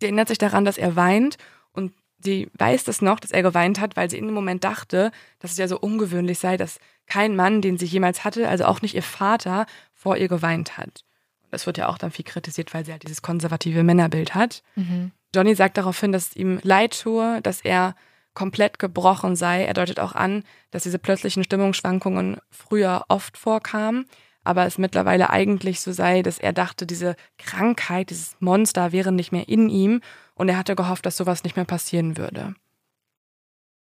Sie 0.00 0.06
erinnert 0.06 0.28
sich 0.28 0.38
daran, 0.38 0.64
dass 0.64 0.78
er 0.78 0.96
weint 0.96 1.36
und 1.72 1.92
sie 2.18 2.50
weiß 2.54 2.84
das 2.84 3.02
noch, 3.02 3.20
dass 3.20 3.30
er 3.30 3.42
geweint 3.42 3.80
hat, 3.80 3.96
weil 3.96 4.10
sie 4.10 4.18
in 4.18 4.26
dem 4.26 4.34
Moment 4.34 4.64
dachte, 4.64 5.12
dass 5.38 5.52
es 5.52 5.58
ja 5.58 5.68
so 5.68 5.78
ungewöhnlich 5.78 6.38
sei, 6.38 6.56
dass 6.56 6.78
kein 7.06 7.36
Mann, 7.36 7.60
den 7.60 7.78
sie 7.78 7.86
jemals 7.86 8.24
hatte, 8.24 8.48
also 8.48 8.64
auch 8.64 8.82
nicht 8.82 8.94
ihr 8.94 9.02
Vater, 9.02 9.66
vor 9.92 10.16
ihr 10.16 10.28
geweint 10.28 10.78
hat. 10.78 11.04
Und 11.42 11.52
das 11.52 11.66
wird 11.66 11.78
ja 11.78 11.88
auch 11.88 11.98
dann 11.98 12.10
viel 12.10 12.24
kritisiert, 12.24 12.74
weil 12.74 12.84
sie 12.84 12.92
halt 12.92 13.04
dieses 13.04 13.22
konservative 13.22 13.82
Männerbild 13.82 14.34
hat. 14.34 14.62
Mhm. 14.74 15.12
Johnny 15.34 15.54
sagt 15.54 15.76
daraufhin, 15.76 16.12
dass 16.12 16.28
es 16.28 16.36
ihm 16.36 16.60
leid 16.62 17.00
tue, 17.02 17.40
dass 17.42 17.60
er 17.60 17.94
komplett 18.34 18.78
gebrochen 18.78 19.36
sei. 19.36 19.64
Er 19.64 19.74
deutet 19.74 20.00
auch 20.00 20.14
an, 20.14 20.44
dass 20.70 20.82
diese 20.82 20.98
plötzlichen 20.98 21.44
Stimmungsschwankungen 21.44 22.38
früher 22.50 23.04
oft 23.08 23.38
vorkamen, 23.38 24.06
aber 24.44 24.66
es 24.66 24.78
mittlerweile 24.78 25.30
eigentlich 25.30 25.80
so 25.80 25.92
sei, 25.92 26.22
dass 26.22 26.38
er 26.38 26.52
dachte, 26.52 26.86
diese 26.86 27.16
Krankheit, 27.38 28.10
dieses 28.10 28.36
Monster 28.40 28.92
wäre 28.92 29.10
nicht 29.10 29.32
mehr 29.32 29.48
in 29.48 29.68
ihm 29.68 30.00
und 30.34 30.48
er 30.48 30.58
hatte 30.58 30.76
gehofft, 30.76 31.06
dass 31.06 31.16
sowas 31.16 31.42
nicht 31.42 31.56
mehr 31.56 31.64
passieren 31.64 32.16
würde. 32.16 32.54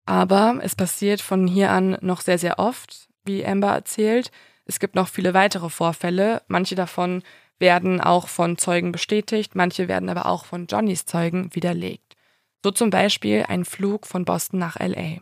Aber 0.06 0.58
es 0.62 0.74
passiert 0.76 1.20
von 1.20 1.46
hier 1.46 1.70
an 1.70 1.98
noch 2.00 2.20
sehr, 2.20 2.38
sehr 2.38 2.58
oft, 2.58 3.08
wie 3.24 3.44
Amber 3.44 3.72
erzählt. 3.72 4.30
Es 4.66 4.78
gibt 4.78 4.94
noch 4.94 5.08
viele 5.08 5.34
weitere 5.34 5.70
Vorfälle. 5.70 6.42
Manche 6.46 6.74
davon 6.74 7.22
werden 7.58 8.00
auch 8.00 8.28
von 8.28 8.58
Zeugen 8.58 8.92
bestätigt, 8.92 9.54
manche 9.54 9.88
werden 9.88 10.08
aber 10.08 10.26
auch 10.26 10.44
von 10.44 10.66
Johnnys 10.66 11.06
Zeugen 11.06 11.54
widerlegt. 11.54 12.14
So 12.62 12.70
zum 12.70 12.90
Beispiel 12.90 13.44
ein 13.48 13.64
Flug 13.64 14.06
von 14.06 14.24
Boston 14.24 14.58
nach 14.58 14.78
LA. 14.78 15.20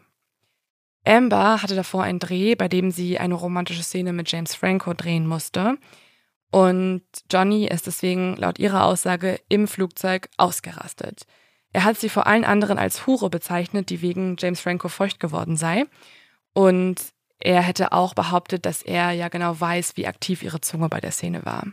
Amber 1.04 1.62
hatte 1.62 1.74
davor 1.74 2.04
einen 2.04 2.18
Dreh, 2.18 2.54
bei 2.54 2.68
dem 2.68 2.90
sie 2.90 3.18
eine 3.18 3.34
romantische 3.34 3.82
Szene 3.82 4.12
mit 4.12 4.30
James 4.30 4.54
Franco 4.54 4.94
drehen 4.94 5.26
musste. 5.26 5.78
Und 6.50 7.02
Johnny 7.30 7.66
ist 7.66 7.86
deswegen 7.86 8.36
laut 8.36 8.58
ihrer 8.58 8.84
Aussage 8.84 9.40
im 9.48 9.66
Flugzeug 9.66 10.28
ausgerastet. 10.36 11.26
Er 11.72 11.84
hat 11.84 11.98
sie 11.98 12.10
vor 12.10 12.26
allen 12.26 12.44
anderen 12.44 12.78
als 12.78 13.06
Hure 13.06 13.30
bezeichnet, 13.30 13.88
die 13.90 14.02
wegen 14.02 14.36
James 14.38 14.60
Franco 14.60 14.88
feucht 14.88 15.18
geworden 15.18 15.56
sei. 15.56 15.86
Und 16.52 17.00
er 17.38 17.62
hätte 17.62 17.92
auch 17.92 18.14
behauptet, 18.14 18.66
dass 18.66 18.82
er 18.82 19.10
ja 19.12 19.28
genau 19.28 19.58
weiß, 19.58 19.96
wie 19.96 20.06
aktiv 20.06 20.42
ihre 20.42 20.60
Zunge 20.60 20.88
bei 20.88 21.00
der 21.00 21.10
Szene 21.10 21.44
war. 21.44 21.66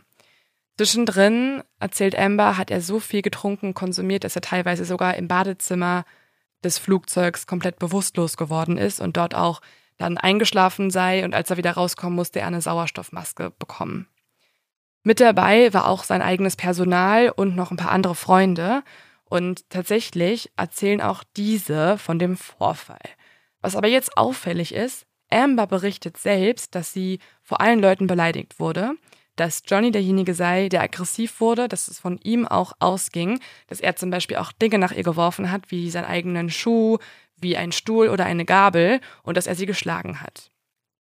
Zwischendrin, 0.78 1.62
erzählt 1.78 2.18
Amber, 2.18 2.56
hat 2.56 2.70
er 2.70 2.80
so 2.80 3.00
viel 3.00 3.20
getrunken 3.20 3.74
konsumiert, 3.74 4.24
dass 4.24 4.34
er 4.34 4.42
teilweise 4.42 4.86
sogar 4.86 5.14
im 5.16 5.28
Badezimmer 5.28 6.06
des 6.64 6.78
Flugzeugs 6.78 7.46
komplett 7.46 7.78
bewusstlos 7.78 8.36
geworden 8.36 8.76
ist 8.76 9.00
und 9.00 9.16
dort 9.16 9.34
auch 9.34 9.60
dann 9.96 10.18
eingeschlafen 10.18 10.90
sei 10.90 11.24
und 11.24 11.34
als 11.34 11.50
er 11.50 11.56
wieder 11.56 11.72
rauskommen 11.72 12.16
musste, 12.16 12.40
er 12.40 12.46
eine 12.46 12.62
Sauerstoffmaske 12.62 13.52
bekommen. 13.58 14.08
Mit 15.02 15.20
dabei 15.20 15.72
war 15.72 15.88
auch 15.88 16.04
sein 16.04 16.22
eigenes 16.22 16.56
Personal 16.56 17.30
und 17.30 17.56
noch 17.56 17.70
ein 17.70 17.76
paar 17.76 17.90
andere 17.90 18.14
Freunde 18.14 18.82
und 19.24 19.68
tatsächlich 19.70 20.50
erzählen 20.56 21.00
auch 21.00 21.24
diese 21.36 21.96
von 21.98 22.18
dem 22.18 22.36
Vorfall. 22.36 23.00
Was 23.60 23.76
aber 23.76 23.88
jetzt 23.88 24.16
auffällig 24.16 24.74
ist, 24.74 25.06
Amber 25.30 25.66
berichtet 25.66 26.16
selbst, 26.16 26.74
dass 26.74 26.92
sie 26.92 27.20
vor 27.42 27.60
allen 27.60 27.80
Leuten 27.80 28.06
beleidigt 28.06 28.58
wurde, 28.58 28.94
dass 29.40 29.62
Johnny 29.66 29.90
derjenige 29.90 30.34
sei, 30.34 30.68
der 30.68 30.82
aggressiv 30.82 31.40
wurde, 31.40 31.66
dass 31.66 31.88
es 31.88 31.98
von 31.98 32.18
ihm 32.22 32.46
auch 32.46 32.74
ausging, 32.78 33.40
dass 33.68 33.80
er 33.80 33.96
zum 33.96 34.10
Beispiel 34.10 34.36
auch 34.36 34.52
Dinge 34.52 34.78
nach 34.78 34.92
ihr 34.92 35.02
geworfen 35.02 35.50
hat, 35.50 35.70
wie 35.70 35.88
seinen 35.88 36.04
eigenen 36.04 36.50
Schuh, 36.50 36.98
wie 37.38 37.56
ein 37.56 37.72
Stuhl 37.72 38.10
oder 38.10 38.26
eine 38.26 38.44
Gabel 38.44 39.00
und 39.22 39.38
dass 39.38 39.46
er 39.46 39.54
sie 39.54 39.64
geschlagen 39.64 40.20
hat. 40.20 40.50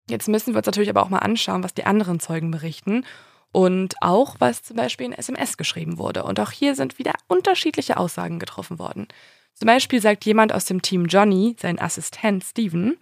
Jetzt 0.08 0.26
müssen 0.26 0.54
wir 0.54 0.56
uns 0.56 0.64
natürlich 0.66 0.88
aber 0.88 1.02
auch 1.02 1.10
mal 1.10 1.18
anschauen, 1.18 1.62
was 1.62 1.74
die 1.74 1.84
anderen 1.84 2.18
Zeugen 2.18 2.50
berichten 2.50 3.04
und 3.52 3.94
auch, 4.00 4.36
was 4.38 4.62
zum 4.62 4.78
Beispiel 4.78 5.04
in 5.04 5.12
SMS 5.12 5.58
geschrieben 5.58 5.98
wurde. 5.98 6.24
Und 6.24 6.40
auch 6.40 6.50
hier 6.50 6.74
sind 6.74 6.98
wieder 6.98 7.12
unterschiedliche 7.28 7.98
Aussagen 7.98 8.38
getroffen 8.38 8.78
worden. 8.78 9.06
Zum 9.52 9.66
Beispiel 9.66 10.00
sagt 10.00 10.24
jemand 10.24 10.50
aus 10.50 10.64
dem 10.64 10.80
Team 10.80 11.04
Johnny, 11.06 11.56
sein 11.60 11.78
Assistent 11.78 12.42
Steven, 12.42 12.96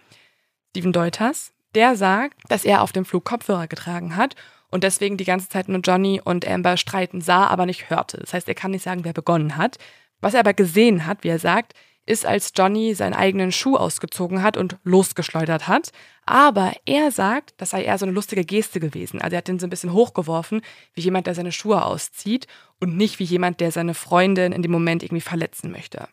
Steven 0.71 0.91
Deuters, 0.91 1.53
der 1.75 1.95
sagt, 1.95 2.35
dass 2.49 2.65
er 2.65 2.81
auf 2.81 2.91
dem 2.91 3.05
Flug 3.05 3.23
Kopfhörer 3.23 3.67
getragen 3.67 4.17
hat 4.17 4.35
und 4.73 4.83
deswegen 4.83 5.17
die 5.17 5.23
ganze 5.23 5.49
Zeit 5.49 5.69
nur 5.69 5.81
Johnny 5.81 6.19
und 6.23 6.47
Amber 6.47 6.77
streiten 6.77 7.21
sah, 7.21 7.45
aber 7.45 7.67
nicht 7.67 7.91
hörte. 7.91 8.17
Das 8.17 8.33
heißt, 8.33 8.47
er 8.47 8.55
kann 8.55 8.71
nicht 8.71 8.83
sagen, 8.83 9.05
wer 9.05 9.13
begonnen 9.13 9.55
hat. 9.55 9.77
Was 10.19 10.33
er 10.33 10.39
aber 10.39 10.53
gesehen 10.53 11.05
hat, 11.05 11.23
wie 11.23 11.27
er 11.29 11.37
sagt, 11.37 11.73
ist, 12.07 12.25
als 12.25 12.51
Johnny 12.55 12.95
seinen 12.95 13.13
eigenen 13.13 13.51
Schuh 13.51 13.77
ausgezogen 13.77 14.41
hat 14.41 14.57
und 14.57 14.77
losgeschleudert 14.83 15.67
hat. 15.67 15.91
Aber 16.25 16.73
er 16.85 17.11
sagt, 17.11 17.53
das 17.57 17.69
sei 17.69 17.83
eher 17.83 17.99
so 17.99 18.05
eine 18.05 18.13
lustige 18.13 18.43
Geste 18.43 18.79
gewesen. 18.79 19.21
Also 19.21 19.35
er 19.35 19.37
hat 19.37 19.47
den 19.47 19.59
so 19.59 19.67
ein 19.67 19.69
bisschen 19.69 19.93
hochgeworfen, 19.93 20.61
wie 20.95 21.01
jemand, 21.01 21.27
der 21.27 21.35
seine 21.35 21.51
Schuhe 21.51 21.85
auszieht 21.85 22.47
und 22.79 22.97
nicht 22.97 23.19
wie 23.19 23.25
jemand, 23.25 23.59
der 23.59 23.71
seine 23.71 23.93
Freundin 23.93 24.53
in 24.53 24.63
dem 24.63 24.71
Moment 24.71 25.03
irgendwie 25.03 25.21
verletzen 25.21 25.71
möchte. 25.71 26.07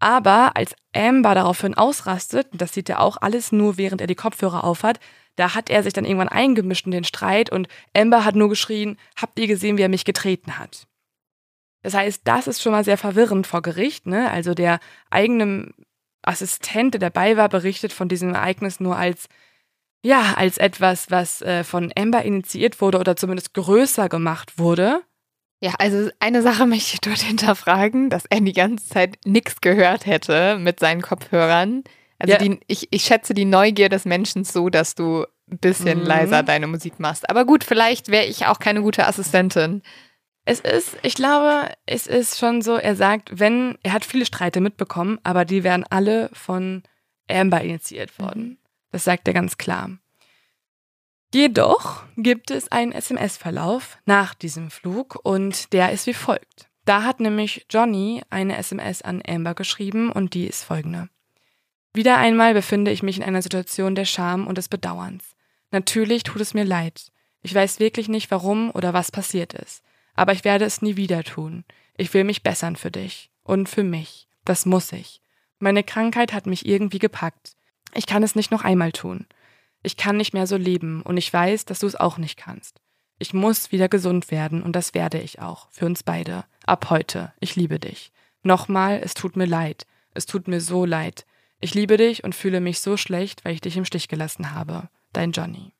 Aber 0.00 0.56
als 0.56 0.74
Amber 0.94 1.34
daraufhin 1.34 1.74
ausrastet, 1.74 2.48
das 2.52 2.72
sieht 2.72 2.88
er 2.88 3.00
auch 3.00 3.16
alles 3.20 3.52
nur, 3.52 3.76
während 3.76 4.00
er 4.00 4.06
die 4.06 4.14
Kopfhörer 4.14 4.64
aufhat, 4.64 5.00
da 5.36 5.54
hat 5.54 5.70
er 5.70 5.82
sich 5.82 5.92
dann 5.92 6.04
irgendwann 6.04 6.28
eingemischt 6.28 6.86
in 6.86 6.92
den 6.92 7.04
Streit 7.04 7.50
und 7.50 7.68
Amber 7.96 8.24
hat 8.24 8.34
nur 8.34 8.48
geschrien, 8.48 8.96
habt 9.16 9.38
ihr 9.38 9.46
gesehen, 9.46 9.78
wie 9.78 9.82
er 9.82 9.88
mich 9.88 10.04
getreten 10.04 10.58
hat? 10.58 10.86
Das 11.82 11.94
heißt, 11.94 12.22
das 12.24 12.48
ist 12.48 12.60
schon 12.60 12.72
mal 12.72 12.84
sehr 12.84 12.98
verwirrend 12.98 13.46
vor 13.46 13.62
Gericht. 13.62 14.06
Ne? 14.06 14.30
Also 14.30 14.54
der 14.54 14.80
eigene 15.10 15.72
Assistent, 16.22 16.94
der 16.94 17.00
dabei 17.00 17.36
war, 17.36 17.48
berichtet 17.48 17.92
von 17.92 18.08
diesem 18.08 18.34
Ereignis 18.34 18.80
nur 18.80 18.96
als 18.96 19.28
ja, 20.04 20.34
als 20.36 20.58
etwas, 20.58 21.10
was 21.10 21.42
äh, 21.42 21.64
von 21.64 21.92
Amber 21.96 22.22
initiiert 22.24 22.80
wurde 22.80 22.98
oder 22.98 23.16
zumindest 23.16 23.52
größer 23.54 24.08
gemacht 24.08 24.58
wurde. 24.58 25.02
Ja, 25.60 25.74
also 25.78 26.10
eine 26.20 26.42
Sache 26.42 26.66
möchte 26.66 26.94
ich 26.94 27.00
dort 27.00 27.20
hinterfragen, 27.20 28.10
dass 28.10 28.24
er 28.26 28.40
die 28.40 28.52
ganze 28.52 28.88
Zeit 28.88 29.18
nichts 29.24 29.60
gehört 29.60 30.06
hätte 30.06 30.58
mit 30.58 30.80
seinen 30.80 31.02
Kopfhörern. 31.02 31.84
Also 32.18 32.32
ja. 32.32 32.38
die, 32.38 32.60
ich, 32.66 32.88
ich 32.90 33.04
schätze 33.04 33.34
die 33.34 33.44
Neugier 33.44 33.88
des 33.88 34.04
Menschen 34.04 34.44
so, 34.44 34.68
dass 34.68 34.94
du 34.94 35.24
ein 35.50 35.58
bisschen 35.58 36.00
mhm. 36.00 36.06
leiser 36.06 36.42
deine 36.42 36.66
Musik 36.66 36.98
machst. 36.98 37.28
Aber 37.30 37.44
gut, 37.44 37.64
vielleicht 37.64 38.08
wäre 38.08 38.26
ich 38.26 38.46
auch 38.46 38.58
keine 38.58 38.82
gute 38.82 39.06
Assistentin. 39.06 39.82
Es 40.44 40.60
ist, 40.60 40.96
ich 41.02 41.14
glaube, 41.14 41.70
es 41.86 42.06
ist 42.06 42.38
schon 42.38 42.62
so, 42.62 42.76
er 42.76 42.96
sagt, 42.96 43.38
wenn, 43.38 43.76
er 43.82 43.92
hat 43.92 44.04
viele 44.04 44.24
Streite 44.24 44.60
mitbekommen, 44.60 45.18
aber 45.22 45.44
die 45.44 45.62
wären 45.62 45.84
alle 45.84 46.30
von 46.32 46.82
Amber 47.30 47.60
initiiert 47.60 48.18
worden. 48.18 48.42
Mhm. 48.42 48.58
Das 48.90 49.04
sagt 49.04 49.28
er 49.28 49.34
ganz 49.34 49.58
klar. 49.58 49.90
Jedoch 51.34 52.04
gibt 52.16 52.50
es 52.50 52.72
einen 52.72 52.92
SMS-Verlauf 52.92 53.98
nach 54.06 54.34
diesem 54.34 54.70
Flug 54.70 55.18
und 55.22 55.72
der 55.72 55.92
ist 55.92 56.06
wie 56.06 56.14
folgt. 56.14 56.68
Da 56.84 57.02
hat 57.02 57.20
nämlich 57.20 57.66
Johnny 57.68 58.22
eine 58.30 58.56
SMS 58.56 59.02
an 59.02 59.22
Amber 59.26 59.54
geschrieben 59.54 60.10
und 60.10 60.34
die 60.34 60.46
ist 60.46 60.64
folgende. 60.64 61.08
Wieder 61.92 62.16
einmal 62.16 62.54
befinde 62.54 62.90
ich 62.90 63.02
mich 63.02 63.18
in 63.18 63.24
einer 63.24 63.42
Situation 63.42 63.94
der 63.94 64.06
Scham 64.06 64.46
und 64.46 64.56
des 64.56 64.68
Bedauerns. 64.68 65.36
Natürlich 65.70 66.22
tut 66.22 66.40
es 66.40 66.54
mir 66.54 66.64
leid. 66.64 67.12
Ich 67.42 67.54
weiß 67.54 67.78
wirklich 67.78 68.08
nicht, 68.08 68.30
warum 68.30 68.70
oder 68.70 68.94
was 68.94 69.10
passiert 69.10 69.52
ist 69.52 69.82
aber 70.18 70.32
ich 70.32 70.44
werde 70.44 70.64
es 70.64 70.82
nie 70.82 70.96
wieder 70.96 71.22
tun. 71.22 71.64
Ich 71.96 72.12
will 72.12 72.24
mich 72.24 72.42
bessern 72.42 72.74
für 72.74 72.90
dich 72.90 73.30
und 73.44 73.68
für 73.68 73.84
mich. 73.84 74.26
Das 74.44 74.66
muss 74.66 74.92
ich. 74.92 75.20
Meine 75.60 75.84
Krankheit 75.84 76.32
hat 76.32 76.46
mich 76.46 76.66
irgendwie 76.66 76.98
gepackt. 76.98 77.52
Ich 77.94 78.06
kann 78.06 78.24
es 78.24 78.34
nicht 78.34 78.50
noch 78.50 78.64
einmal 78.64 78.90
tun. 78.90 79.26
Ich 79.82 79.96
kann 79.96 80.16
nicht 80.16 80.34
mehr 80.34 80.46
so 80.46 80.56
leben 80.56 81.02
und 81.02 81.16
ich 81.16 81.32
weiß, 81.32 81.64
dass 81.64 81.78
du 81.78 81.86
es 81.86 81.96
auch 81.96 82.18
nicht 82.18 82.36
kannst. 82.36 82.80
Ich 83.18 83.34
muss 83.34 83.72
wieder 83.72 83.88
gesund 83.88 84.30
werden 84.30 84.62
und 84.62 84.72
das 84.74 84.94
werde 84.94 85.20
ich 85.20 85.40
auch, 85.40 85.68
für 85.70 85.86
uns 85.86 86.02
beide. 86.02 86.44
Ab 86.66 86.90
heute. 86.90 87.32
Ich 87.40 87.56
liebe 87.56 87.78
dich. 87.78 88.12
Nochmal, 88.42 89.00
es 89.02 89.14
tut 89.14 89.36
mir 89.36 89.46
leid. 89.46 89.86
Es 90.14 90.26
tut 90.26 90.48
mir 90.48 90.60
so 90.60 90.84
leid. 90.84 91.26
Ich 91.60 91.74
liebe 91.74 91.96
dich 91.96 92.22
und 92.22 92.34
fühle 92.34 92.60
mich 92.60 92.80
so 92.80 92.96
schlecht, 92.96 93.44
weil 93.44 93.54
ich 93.54 93.60
dich 93.60 93.76
im 93.76 93.84
Stich 93.84 94.08
gelassen 94.08 94.52
habe. 94.52 94.88
Dein 95.12 95.32
Johnny. 95.32 95.72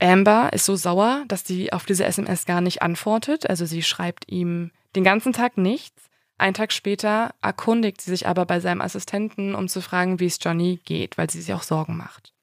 Amber 0.00 0.52
ist 0.52 0.66
so 0.66 0.76
sauer, 0.76 1.24
dass 1.28 1.44
sie 1.44 1.72
auf 1.72 1.86
diese 1.86 2.04
SMS 2.04 2.44
gar 2.44 2.60
nicht 2.60 2.82
antwortet. 2.82 3.48
Also 3.48 3.64
sie 3.64 3.82
schreibt 3.82 4.30
ihm 4.30 4.72
den 4.94 5.04
ganzen 5.04 5.32
Tag 5.32 5.56
nichts. 5.56 6.10
Einen 6.38 6.54
Tag 6.54 6.72
später 6.72 7.34
erkundigt 7.40 8.00
sie 8.00 8.10
sich 8.10 8.26
aber 8.26 8.44
bei 8.44 8.60
seinem 8.60 8.82
Assistenten, 8.82 9.54
um 9.54 9.68
zu 9.68 9.80
fragen, 9.80 10.20
wie 10.20 10.26
es 10.26 10.38
Johnny 10.40 10.80
geht, 10.84 11.16
weil 11.16 11.30
sie 11.30 11.40
sich 11.40 11.54
auch 11.54 11.62
Sorgen 11.62 11.96
macht. 11.96 12.34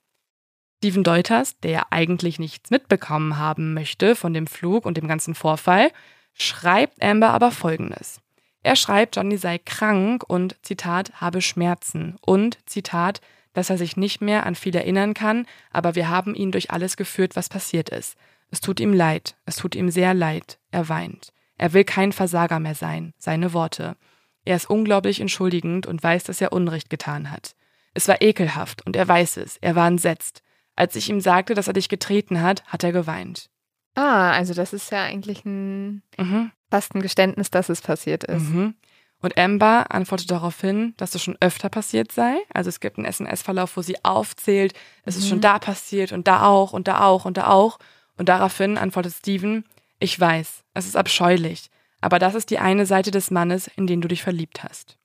Steven 0.83 1.05
Deuters, 1.05 1.57
der 1.61 1.93
eigentlich 1.93 2.39
nichts 2.39 2.69
mitbekommen 2.69 3.37
haben 3.37 3.73
möchte 3.73 4.17
von 4.17 4.33
dem 4.33 4.47
Flug 4.47 4.85
und 4.85 4.97
dem 4.97 5.07
ganzen 5.07 5.33
Vorfall, 5.33 5.93
schreibt 6.33 7.01
Amber 7.01 7.29
aber 7.29 7.51
Folgendes. 7.51 8.19
Er 8.63 8.75
schreibt, 8.75 9.15
Johnny 9.15 9.37
sei 9.37 9.59
krank 9.59 10.25
und, 10.27 10.57
Zitat, 10.61 11.21
habe 11.21 11.41
Schmerzen 11.41 12.17
und, 12.19 12.57
Zitat, 12.65 13.21
dass 13.53 13.69
er 13.69 13.77
sich 13.77 13.95
nicht 13.95 14.19
mehr 14.19 14.45
an 14.45 14.55
viel 14.55 14.75
erinnern 14.75 15.13
kann, 15.13 15.45
aber 15.71 15.95
wir 15.95 16.09
haben 16.09 16.35
ihn 16.35 16.51
durch 16.51 16.69
alles 16.69 16.97
geführt, 16.97 17.37
was 17.37 17.47
passiert 17.47 17.87
ist. 17.87 18.17
Es 18.51 18.59
tut 18.59 18.81
ihm 18.81 18.91
leid, 18.91 19.37
es 19.45 19.55
tut 19.55 19.75
ihm 19.75 19.89
sehr 19.89 20.13
leid, 20.13 20.59
er 20.71 20.89
weint. 20.89 21.31
Er 21.57 21.71
will 21.71 21.85
kein 21.85 22.11
Versager 22.11 22.59
mehr 22.59 22.75
sein, 22.75 23.13
seine 23.17 23.53
Worte. 23.53 23.95
Er 24.43 24.57
ist 24.57 24.69
unglaublich 24.69 25.21
entschuldigend 25.21 25.87
und 25.87 26.03
weiß, 26.03 26.25
dass 26.25 26.41
er 26.41 26.51
Unrecht 26.51 26.89
getan 26.89 27.31
hat. 27.31 27.55
Es 27.93 28.09
war 28.09 28.21
ekelhaft 28.21 28.85
und 28.85 28.97
er 28.97 29.07
weiß 29.07 29.37
es, 29.37 29.55
er 29.61 29.77
war 29.77 29.87
entsetzt. 29.87 30.43
Als 30.75 30.95
ich 30.95 31.09
ihm 31.09 31.21
sagte, 31.21 31.53
dass 31.53 31.67
er 31.67 31.73
dich 31.73 31.89
getreten 31.89 32.41
hat, 32.41 32.63
hat 32.65 32.83
er 32.83 32.91
geweint. 32.91 33.49
Ah, 33.95 34.31
also 34.31 34.53
das 34.53 34.73
ist 34.73 34.91
ja 34.91 35.03
eigentlich 35.03 35.45
ein 35.45 36.01
mhm. 36.17 36.51
fast 36.69 36.95
ein 36.95 37.01
Geständnis, 37.01 37.51
dass 37.51 37.69
es 37.69 37.81
passiert 37.81 38.23
ist. 38.23 38.49
Mhm. 38.49 38.75
Und 39.21 39.37
Amber 39.37 39.85
antwortet 39.89 40.31
darauf 40.31 40.59
hin, 40.59 40.95
dass 40.97 41.11
das 41.11 41.23
schon 41.23 41.37
öfter 41.39 41.69
passiert 41.69 42.11
sei. 42.11 42.35
Also 42.53 42.69
es 42.69 42.79
gibt 42.79 42.97
einen 42.97 43.05
SMS-Verlauf, 43.05 43.77
wo 43.77 43.81
sie 43.81 44.03
aufzählt, 44.03 44.73
es 45.05 45.15
mhm. 45.15 45.21
ist 45.21 45.29
schon 45.29 45.37
mhm. 45.37 45.43
da 45.43 45.59
passiert 45.59 46.11
und 46.11 46.27
da 46.27 46.43
auch 46.43 46.73
und 46.73 46.87
da 46.87 47.01
auch 47.01 47.25
und 47.25 47.37
da 47.37 47.47
auch. 47.47 47.79
Und 48.17 48.29
daraufhin 48.29 48.77
antwortet 48.77 49.13
Steven, 49.13 49.63
ich 49.99 50.19
weiß, 50.19 50.63
es 50.73 50.85
ist 50.85 50.97
abscheulich, 50.97 51.69
aber 52.01 52.19
das 52.19 52.35
ist 52.35 52.49
die 52.49 52.59
eine 52.59 52.85
Seite 52.85 53.11
des 53.11 53.31
Mannes, 53.31 53.67
in 53.75 53.87
den 53.87 54.01
du 54.01 54.07
dich 54.07 54.23
verliebt 54.23 54.63
hast. 54.63 54.97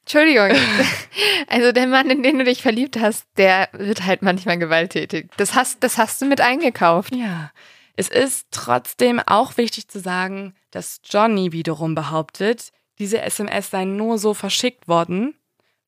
Entschuldigung. 0.00 0.50
Also 1.48 1.72
der 1.72 1.88
Mann, 1.88 2.10
in 2.10 2.22
den 2.22 2.38
du 2.38 2.44
dich 2.44 2.62
verliebt 2.62 2.96
hast, 3.00 3.26
der 3.36 3.68
wird 3.72 4.06
halt 4.06 4.22
manchmal 4.22 4.56
gewalttätig. 4.56 5.30
Das 5.36 5.56
hast, 5.56 5.82
das 5.82 5.98
hast 5.98 6.22
du 6.22 6.26
mit 6.26 6.40
eingekauft. 6.40 7.12
Ja. 7.12 7.50
Es 7.96 8.08
ist 8.08 8.46
trotzdem 8.52 9.18
auch 9.18 9.56
wichtig 9.56 9.88
zu 9.88 9.98
sagen, 9.98 10.54
dass 10.70 11.00
Johnny 11.04 11.50
wiederum 11.50 11.96
behauptet, 11.96 12.72
diese 13.00 13.20
SMS 13.20 13.70
seien 13.70 13.96
nur 13.96 14.18
so 14.18 14.32
verschickt 14.32 14.86
worden, 14.86 15.34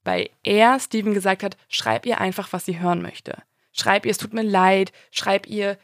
weil 0.03 0.31
er 0.43 0.81
Steven 0.81 1.15
gesagt 1.15 1.43
hat, 1.45 1.57
schreib 1.69 2.07
ihr 2.07 2.21
einfach, 2.21 2.53
was 2.53 2.65
sie 2.65 2.81
hören 2.81 3.03
möchte. 3.03 3.37
Schreib 3.73 4.05
ihr, 4.05 4.11
es 4.11 4.19
tut 4.19 4.33
mir 4.35 4.43
leid, 4.43 4.93
schreib 5.13 5.47
ihr, 5.47 5.79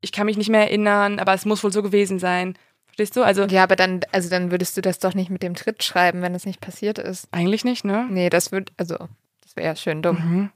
ich 0.00 0.12
kann 0.12 0.26
mich 0.26 0.36
nicht 0.36 0.50
mehr 0.50 0.62
erinnern, 0.62 1.18
aber 1.18 1.34
es 1.34 1.44
muss 1.44 1.62
wohl 1.62 1.72
so 1.72 1.82
gewesen 1.82 2.18
sein. 2.18 2.56
Verstehst 2.98 3.16
du? 3.16 3.22
Also 3.22 3.44
ja, 3.44 3.62
aber 3.62 3.76
dann, 3.76 4.00
also 4.10 4.28
dann 4.28 4.50
würdest 4.50 4.76
du 4.76 4.80
das 4.80 4.98
doch 4.98 5.14
nicht 5.14 5.30
mit 5.30 5.44
dem 5.44 5.54
Tritt 5.54 5.84
schreiben, 5.84 6.20
wenn 6.20 6.34
es 6.34 6.44
nicht 6.44 6.60
passiert 6.60 6.98
ist. 6.98 7.28
Eigentlich 7.30 7.64
nicht, 7.64 7.84
ne? 7.84 8.08
Nee, 8.10 8.28
das 8.28 8.50
wird, 8.50 8.72
also, 8.76 8.96
das 9.40 9.54
wäre 9.54 9.68
ja 9.68 9.76
schön 9.76 10.02
dumm. 10.02 10.16
Mhm. 10.16 10.50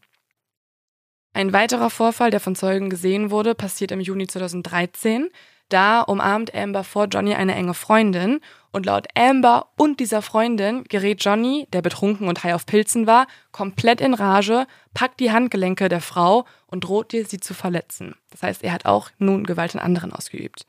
Ein 1.35 1.53
weiterer 1.53 1.89
Vorfall, 1.89 2.33
der 2.33 2.41
von 2.41 2.57
Zeugen 2.57 2.91
gesehen 2.91 3.31
wurde, 3.31 3.55
passiert 3.55 3.93
im 3.93 4.01
Juni 4.01 4.27
2013. 4.27 5.29
Da 5.69 6.01
umarmt 6.01 6.53
Amber 6.53 6.83
vor 6.83 7.07
Johnny 7.07 7.33
eine 7.33 7.55
enge 7.55 7.75
Freundin 7.75 8.41
und 8.73 8.87
laut 8.87 9.07
Amber 9.15 9.69
und 9.77 10.01
dieser 10.01 10.21
Freundin 10.21 10.83
gerät 10.89 11.25
Johnny, 11.25 11.69
der 11.73 11.81
betrunken 11.81 12.27
und 12.27 12.43
high 12.43 12.55
auf 12.55 12.67
Pilzen 12.67 13.07
war, 13.07 13.29
komplett 13.53 14.01
in 14.01 14.15
Rage, 14.15 14.67
packt 14.95 15.21
die 15.21 15.31
Handgelenke 15.31 15.89
der 15.89 16.01
Frau 16.01 16.45
und 16.67 16.83
droht 16.83 17.13
ihr, 17.13 17.25
sie 17.25 17.39
zu 17.39 17.55
verletzen. 17.55 18.17
Das 18.31 18.43
heißt, 18.43 18.65
er 18.65 18.73
hat 18.73 18.85
auch 18.85 19.11
nun 19.19 19.45
Gewalt 19.45 19.77
an 19.77 19.81
anderen 19.81 20.13
ausgeübt. 20.13 20.67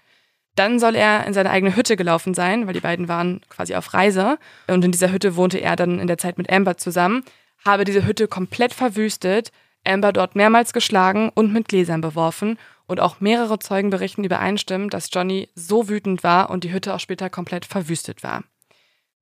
Dann 0.56 0.80
soll 0.80 0.96
er 0.96 1.26
in 1.26 1.34
seine 1.34 1.50
eigene 1.50 1.76
Hütte 1.76 1.96
gelaufen 1.96 2.34
sein, 2.34 2.68
weil 2.68 2.74
die 2.74 2.80
beiden 2.80 3.08
waren 3.08 3.42
quasi 3.50 3.76
auf 3.76 3.94
Reise. 3.94 4.38
Und 4.68 4.86
in 4.86 4.92
dieser 4.92 5.12
Hütte 5.12 5.36
wohnte 5.36 5.58
er 5.60 5.76
dann 5.76 6.00
in 6.00 6.08
der 6.08 6.18
Zeit 6.18 6.38
mit 6.38 6.52
Amber 6.52 6.78
zusammen, 6.78 7.24
habe 7.66 7.86
diese 7.86 8.06
Hütte 8.06 8.28
komplett 8.28 8.74
verwüstet, 8.74 9.52
Amber 9.86 10.14
dort 10.14 10.36
mehrmals 10.36 10.74
geschlagen 10.74 11.30
und 11.34 11.52
mit 11.52 11.68
Gläsern 11.68 12.02
beworfen 12.02 12.58
und 12.86 13.00
auch 13.00 13.20
mehrere 13.20 13.60
Zeugen 13.60 13.90
berichten 13.90 14.24
übereinstimmen, 14.24 14.90
dass 14.90 15.10
Johnny 15.12 15.50
so 15.56 15.90
wütend 15.90 16.24
war 16.24 16.50
und 16.50 16.64
die 16.64 16.74
Hütte 16.74 16.94
auch 16.94 17.00
später 17.00 17.30
komplett 17.30 17.66
verwüstet 17.66 18.24
war. 18.24 18.44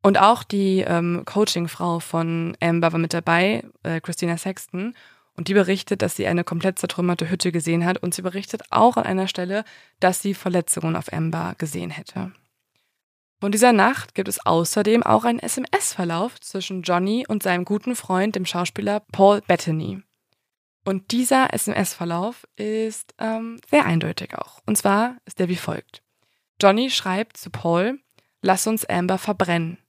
Und 0.04 0.20
auch 0.20 0.44
die 0.44 0.82
ähm, 0.82 1.24
Coachingfrau 1.26 2.00
von 2.00 2.58
Amber 2.60 2.92
war 2.92 3.00
mit 3.00 3.14
dabei, 3.14 3.64
äh, 3.84 4.02
Christina 4.02 4.36
Sexton, 4.38 4.96
und 5.36 5.48
die 5.48 5.54
berichtet, 5.54 6.02
dass 6.02 6.16
sie 6.16 6.28
eine 6.28 6.44
komplett 6.44 6.80
zertrümmerte 6.80 7.30
Hütte 7.30 7.52
gesehen 7.52 7.86
hat 7.86 7.98
und 7.98 8.14
sie 8.14 8.22
berichtet 8.22 8.64
auch 8.70 8.98
an 8.98 9.06
einer 9.06 9.28
Stelle, 9.28 9.64
dass 10.00 10.22
sie 10.22 10.34
Verletzungen 10.34 10.96
auf 10.96 11.12
Amber 11.12 11.56
gesehen 11.58 11.90
hätte. 11.90 12.32
Von 13.40 13.52
dieser 13.52 13.74
Nacht 13.74 14.14
gibt 14.14 14.28
es 14.28 14.46
außerdem 14.46 15.02
auch 15.02 15.24
einen 15.24 15.40
SMS-Verlauf 15.40 16.40
zwischen 16.40 16.84
Johnny 16.84 17.26
und 17.28 17.42
seinem 17.42 17.66
guten 17.66 17.96
Freund, 17.96 18.36
dem 18.36 18.46
Schauspieler 18.46 19.00
Paul 19.12 19.42
Bettany. 19.42 20.04
Und 20.86 21.12
dieser 21.12 21.54
SMS-Verlauf 21.54 22.48
ist 22.56 23.14
ähm, 23.20 23.60
sehr 23.70 23.86
eindeutig 23.86 24.38
auch. 24.38 24.60
Und 24.68 24.78
zwar 24.78 25.18
ist 25.26 25.40
der 25.40 25.50
wie 25.50 25.56
folgt. 25.56 26.04
Johnny 26.62 26.92
schreibt 26.92 27.38
zu 27.38 27.50
Paul, 27.50 28.00
lass 28.44 28.68
uns 28.68 28.86
Amber 28.86 29.18
verbrennen. 29.18 29.80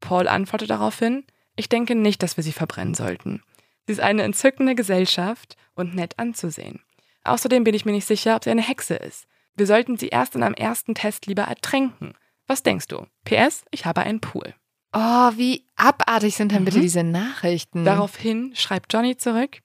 Paul 0.00 0.26
antwortet 0.26 0.70
daraufhin, 0.70 1.24
ich 1.54 1.68
denke 1.68 1.94
nicht, 1.94 2.22
dass 2.22 2.36
wir 2.36 2.44
sie 2.44 2.52
verbrennen 2.52 2.94
sollten. 2.94 3.42
Sie 3.86 3.92
ist 3.92 4.00
eine 4.00 4.22
entzückende 4.24 4.74
Gesellschaft 4.74 5.56
und 5.74 5.94
nett 5.94 6.18
anzusehen. 6.18 6.80
Außerdem 7.24 7.64
bin 7.64 7.74
ich 7.74 7.84
mir 7.84 7.92
nicht 7.92 8.06
sicher, 8.06 8.36
ob 8.36 8.44
sie 8.44 8.50
eine 8.50 8.62
Hexe 8.62 8.94
ist. 8.94 9.26
Wir 9.54 9.66
sollten 9.66 9.96
sie 9.96 10.08
erst 10.08 10.34
in 10.34 10.42
einem 10.42 10.54
ersten 10.54 10.94
Test 10.94 11.26
lieber 11.26 11.42
ertränken. 11.44 12.14
Was 12.46 12.62
denkst 12.62 12.88
du? 12.88 13.06
PS, 13.24 13.64
ich 13.70 13.86
habe 13.86 14.02
einen 14.02 14.20
Pool. 14.20 14.54
Oh, 14.92 15.30
wie 15.36 15.64
abartig 15.76 16.36
sind 16.36 16.52
dann 16.52 16.64
bitte 16.64 16.78
Mhm. 16.78 16.82
diese 16.82 17.02
Nachrichten. 17.02 17.84
Daraufhin 17.84 18.54
schreibt 18.54 18.92
Johnny 18.92 19.16
zurück, 19.16 19.58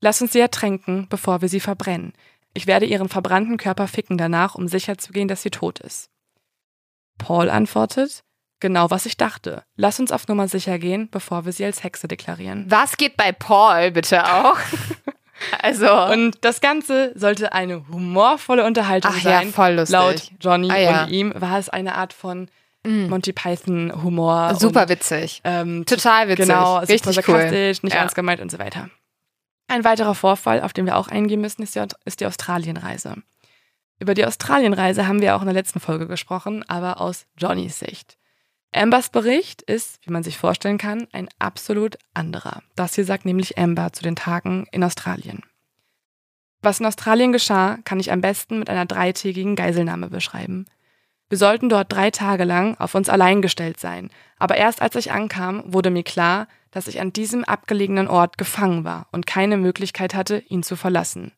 lass 0.00 0.22
uns 0.22 0.32
sie 0.32 0.40
ertränken, 0.40 1.06
bevor 1.08 1.40
wir 1.42 1.48
sie 1.48 1.60
verbrennen. 1.60 2.12
Ich 2.54 2.66
werde 2.66 2.86
ihren 2.86 3.08
verbrannten 3.08 3.56
Körper 3.56 3.88
ficken 3.88 4.16
danach, 4.18 4.54
um 4.54 4.68
sicherzugehen, 4.68 5.28
dass 5.28 5.42
sie 5.42 5.50
tot 5.50 5.80
ist. 5.80 6.10
Paul 7.18 7.50
antwortet, 7.50 8.24
genau 8.60 8.90
was 8.90 9.06
ich 9.06 9.16
dachte. 9.16 9.64
Lass 9.76 9.98
uns 10.00 10.12
auf 10.12 10.28
Nummer 10.28 10.46
sicher 10.48 10.78
gehen, 10.78 11.08
bevor 11.10 11.44
wir 11.44 11.52
sie 11.52 11.64
als 11.64 11.82
Hexe 11.82 12.06
deklarieren. 12.08 12.66
Was 12.68 12.96
geht 12.96 13.16
bei 13.16 13.32
Paul 13.32 13.90
bitte 13.90 14.24
auch? 14.24 14.56
also, 15.62 15.90
Und 16.12 16.36
das 16.42 16.60
Ganze 16.60 17.12
sollte 17.14 17.52
eine 17.52 17.86
humorvolle 17.88 18.64
Unterhaltung 18.64 19.12
ach 19.14 19.22
ja, 19.22 19.38
sein. 19.38 19.52
voll 19.52 19.72
lustig. 19.74 19.92
Laut 19.92 20.30
Johnny 20.40 20.70
Ah, 20.70 20.76
ja. 20.78 21.02
und 21.04 21.10
ihm 21.10 21.32
war 21.36 21.58
es 21.58 21.68
eine 21.68 21.94
Art 21.96 22.12
von 22.12 22.48
Mm, 22.82 23.08
Monty 23.10 23.34
Python 23.34 23.92
Humor. 24.02 24.54
super 24.54 24.84
und, 24.84 24.88
witzig. 24.88 25.42
ähm, 25.44 25.84
Total 25.84 26.28
witzig. 26.28 26.46
Genau, 26.46 26.76
super 26.80 26.88
Richtig 26.88 27.18
cool. 27.28 27.34
sarkastisch, 27.36 27.82
nicht 27.82 27.92
Ja. 27.92 28.00
ernst 28.00 28.14
gemeint 28.14 28.40
und 28.40 28.50
so 28.50 28.58
weiter. 28.58 28.88
Ein 29.68 29.84
weiterer 29.84 30.14
Vorfall, 30.14 30.62
auf 30.62 30.72
den 30.72 30.86
wir 30.86 30.96
auch 30.96 31.08
eingehen 31.08 31.42
müssen, 31.42 31.62
ist 31.62 31.74
die, 31.74 31.82
ist 32.06 32.20
die 32.20 32.24
Australienreise. 32.26 33.16
Über 33.98 34.14
die 34.14 34.24
Australienreise 34.24 35.06
haben 35.06 35.20
wir 35.20 35.36
auch 35.36 35.40
in 35.42 35.46
der 35.48 35.52
letzten 35.54 35.78
Folge 35.78 36.06
gesprochen, 36.06 36.64
aber 36.68 37.02
aus 37.02 37.26
Johnnys 37.36 37.78
Sicht. 37.80 38.16
Ambers 38.72 39.08
Bericht 39.08 39.62
ist, 39.62 39.98
wie 40.06 40.12
man 40.12 40.22
sich 40.22 40.38
vorstellen 40.38 40.78
kann, 40.78 41.08
ein 41.12 41.28
absolut 41.38 41.98
anderer. 42.14 42.62
Das 42.76 42.94
hier 42.94 43.04
sagt 43.04 43.24
nämlich 43.24 43.58
Amber 43.58 43.92
zu 43.92 44.02
den 44.02 44.14
Tagen 44.14 44.66
in 44.70 44.84
Australien. 44.84 45.42
Was 46.62 46.78
in 46.78 46.86
Australien 46.86 47.32
geschah, 47.32 47.78
kann 47.84 47.98
ich 47.98 48.12
am 48.12 48.20
besten 48.20 48.58
mit 48.58 48.70
einer 48.70 48.86
dreitägigen 48.86 49.56
Geiselnahme 49.56 50.08
beschreiben. 50.08 50.66
Wir 51.28 51.38
sollten 51.38 51.68
dort 51.68 51.92
drei 51.92 52.10
Tage 52.10 52.44
lang 52.44 52.76
auf 52.78 52.94
uns 52.94 53.08
allein 53.08 53.42
gestellt 53.42 53.80
sein, 53.80 54.10
aber 54.38 54.56
erst 54.56 54.82
als 54.82 54.94
ich 54.94 55.10
ankam, 55.10 55.62
wurde 55.64 55.90
mir 55.90 56.02
klar, 56.02 56.46
dass 56.70 56.86
ich 56.86 57.00
an 57.00 57.12
diesem 57.12 57.44
abgelegenen 57.44 58.08
Ort 58.08 58.38
gefangen 58.38 58.84
war 58.84 59.08
und 59.10 59.26
keine 59.26 59.56
Möglichkeit 59.56 60.14
hatte, 60.14 60.38
ihn 60.48 60.62
zu 60.62 60.76
verlassen, 60.76 61.32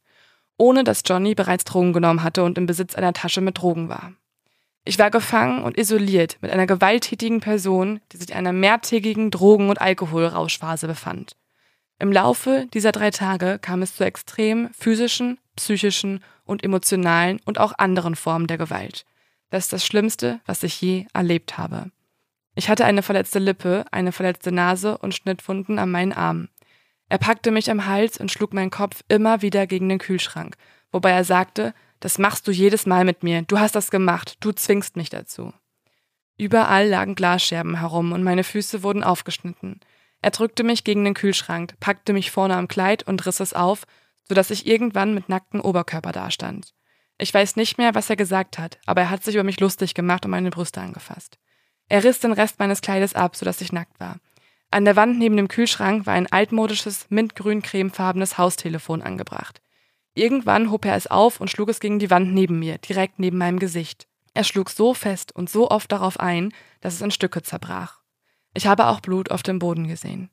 ohne 0.59 0.85
dass 0.85 1.03
Johnny 1.07 1.35
bereits 1.35 1.65
Drogen 1.65 1.93
genommen 1.93 2.23
hatte 2.23 2.43
und 2.43 2.59
im 2.59 2.67
Besitz 2.67 2.95
einer 2.95 3.13
Tasche 3.13 3.41
mit 3.41 3.59
Drogen 3.59 3.89
war. 3.89 4.13
Ich 4.85 4.99
war 4.99 5.11
gefangen 5.11 5.63
und 5.63 5.79
isoliert 5.79 6.39
mit 6.41 6.51
einer 6.51 6.67
gewalttätigen 6.67 7.41
Person, 7.41 8.01
die 8.11 8.17
sich 8.17 8.31
in 8.31 8.37
einer 8.37 8.53
mehrtägigen 8.53 9.31
Drogen- 9.31 9.69
und 9.69 9.81
Alkoholrauschphase 9.81 10.89
befand. 10.89 11.37
Im 12.01 12.11
Laufe 12.11 12.67
dieser 12.75 12.91
drei 12.91 13.11
Tage 13.11 13.61
kam 13.61 13.83
es 13.83 13.95
zu 13.95 14.05
extrem 14.05 14.71
physischen, 14.75 15.39
psychischen 15.55 16.25
und 16.45 16.65
emotionalen 16.65 17.41
und 17.45 17.61
auch 17.61 17.75
anderen 17.79 18.17
Formen 18.17 18.49
der 18.49 18.59
Gewalt. 18.59 19.05
Das 19.51 19.65
ist 19.65 19.73
das 19.73 19.87
Schlimmste, 19.87 20.41
was 20.47 20.65
ich 20.65 20.81
je 20.81 21.07
erlebt 21.13 21.59
habe. 21.59 21.93
Ich 22.57 22.69
hatte 22.69 22.85
eine 22.85 23.03
verletzte 23.03 23.39
Lippe, 23.39 23.85
eine 23.93 24.11
verletzte 24.11 24.51
Nase 24.51 24.99
und 24.99 25.15
Schnittwunden 25.15 25.79
an 25.79 25.93
meinen 25.93 26.13
Armen. 26.13 26.49
Er 27.09 27.19
packte 27.19 27.53
mich 27.53 27.71
am 27.71 27.87
Hals 27.87 28.19
und 28.19 28.33
schlug 28.33 28.53
meinen 28.53 28.71
Kopf 28.71 29.05
immer 29.09 29.43
wieder 29.43 29.69
gegen 29.69 29.89
den 29.89 29.99
Kühlschrank, 29.99 30.57
wobei 30.91 31.11
er 31.13 31.25
sagte, 31.25 31.73
das 32.03 32.19
machst 32.19 32.49
du 32.49 32.51
jedes 32.51 32.85
Mal 32.85 33.05
mit 33.05 33.23
mir, 33.23 33.43
du 33.43 33.61
hast 33.61 33.77
das 33.77 33.93
gemacht, 33.93 34.37
du 34.41 34.51
zwingst 34.51 34.97
mich 34.97 35.09
dazu. 35.09 35.53
Überall 36.37 36.89
lagen 36.89 37.15
Glasscherben 37.15 37.79
herum 37.79 38.11
und 38.11 38.25
meine 38.25 38.43
Füße 38.43 38.83
wurden 38.83 39.05
aufgeschnitten. 39.05 39.79
Er 40.21 40.33
drückte 40.33 40.65
mich 40.65 40.83
gegen 40.83 41.05
den 41.05 41.15
Kühlschrank, 41.15 41.75
packte 41.79 42.13
mich 42.13 42.33
vorne 42.33 42.57
am 42.57 42.67
Kleid 42.67 43.05
und 43.05 43.25
riss 43.25 43.39
es 43.39 43.53
auf, 43.53 43.85
sodass 44.29 44.51
ich 44.51 44.67
irgendwann 44.67 45.15
mit 45.15 45.29
nacktem 45.29 45.61
Oberkörper 45.61 46.11
dastand. 46.11 46.75
Ich 47.19 47.33
weiß 47.33 47.55
nicht 47.55 47.79
mehr, 47.79 47.95
was 47.95 48.11
er 48.11 48.17
gesagt 48.17 48.59
hat, 48.59 48.81
aber 48.85 49.03
er 49.03 49.11
hat 49.11 49.23
sich 49.23 49.37
über 49.37 49.45
mich 49.45 49.61
lustig 49.61 49.95
gemacht 49.95 50.25
und 50.25 50.33
meine 50.33 50.51
Brüste 50.51 50.81
angefasst. 50.81 51.39
Er 51.89 52.03
riss 52.03 52.19
den 52.19 52.33
Rest 52.33 52.59
meines 52.59 52.81
Kleides 52.81 53.15
ab, 53.15 53.37
sodass 53.37 53.61
ich 53.61 53.71
nackt 53.71 54.01
war. 54.01 54.17
An 54.73 54.85
der 54.85 54.97
Wand 54.97 55.21
neben 55.21 55.37
dem 55.37 55.47
Kühlschrank 55.47 56.07
war 56.07 56.15
ein 56.15 56.33
altmodisches, 56.33 57.07
mintgrün-cremefarbenes 57.11 58.39
Haustelefon 58.39 59.03
angebracht. 59.03 59.63
Irgendwann 60.15 60.71
hob 60.71 60.85
er 60.85 60.97
es 60.97 61.07
auf 61.07 61.41
und 61.41 61.49
schlug 61.49 61.69
es 61.69 61.81
gegen 61.81 61.99
die 61.99 62.11
Wand 62.11 62.35
neben 62.35 62.59
mir, 62.59 62.79
direkt 62.79 63.19
neben 63.19 63.39
meinem 63.39 63.59
Gesicht. 63.59 64.07
Er 64.35 64.45
schlug 64.45 64.71
so 64.71 64.95
fest 64.95 65.35
und 65.35 65.51
so 65.51 65.71
oft 65.71 65.91
darauf 65.93 66.21
ein, 66.21 66.53
dass 66.81 66.95
es 66.95 67.01
in 67.01 67.11
Stücke 67.11 67.43
zerbrach. 67.43 68.01
Ich 68.55 68.67
habe 68.67 68.87
auch 68.87 69.01
Blut 69.01 69.31
auf 69.31 69.43
dem 69.43 69.59
Boden 69.59 69.89
gesehen. 69.89 70.31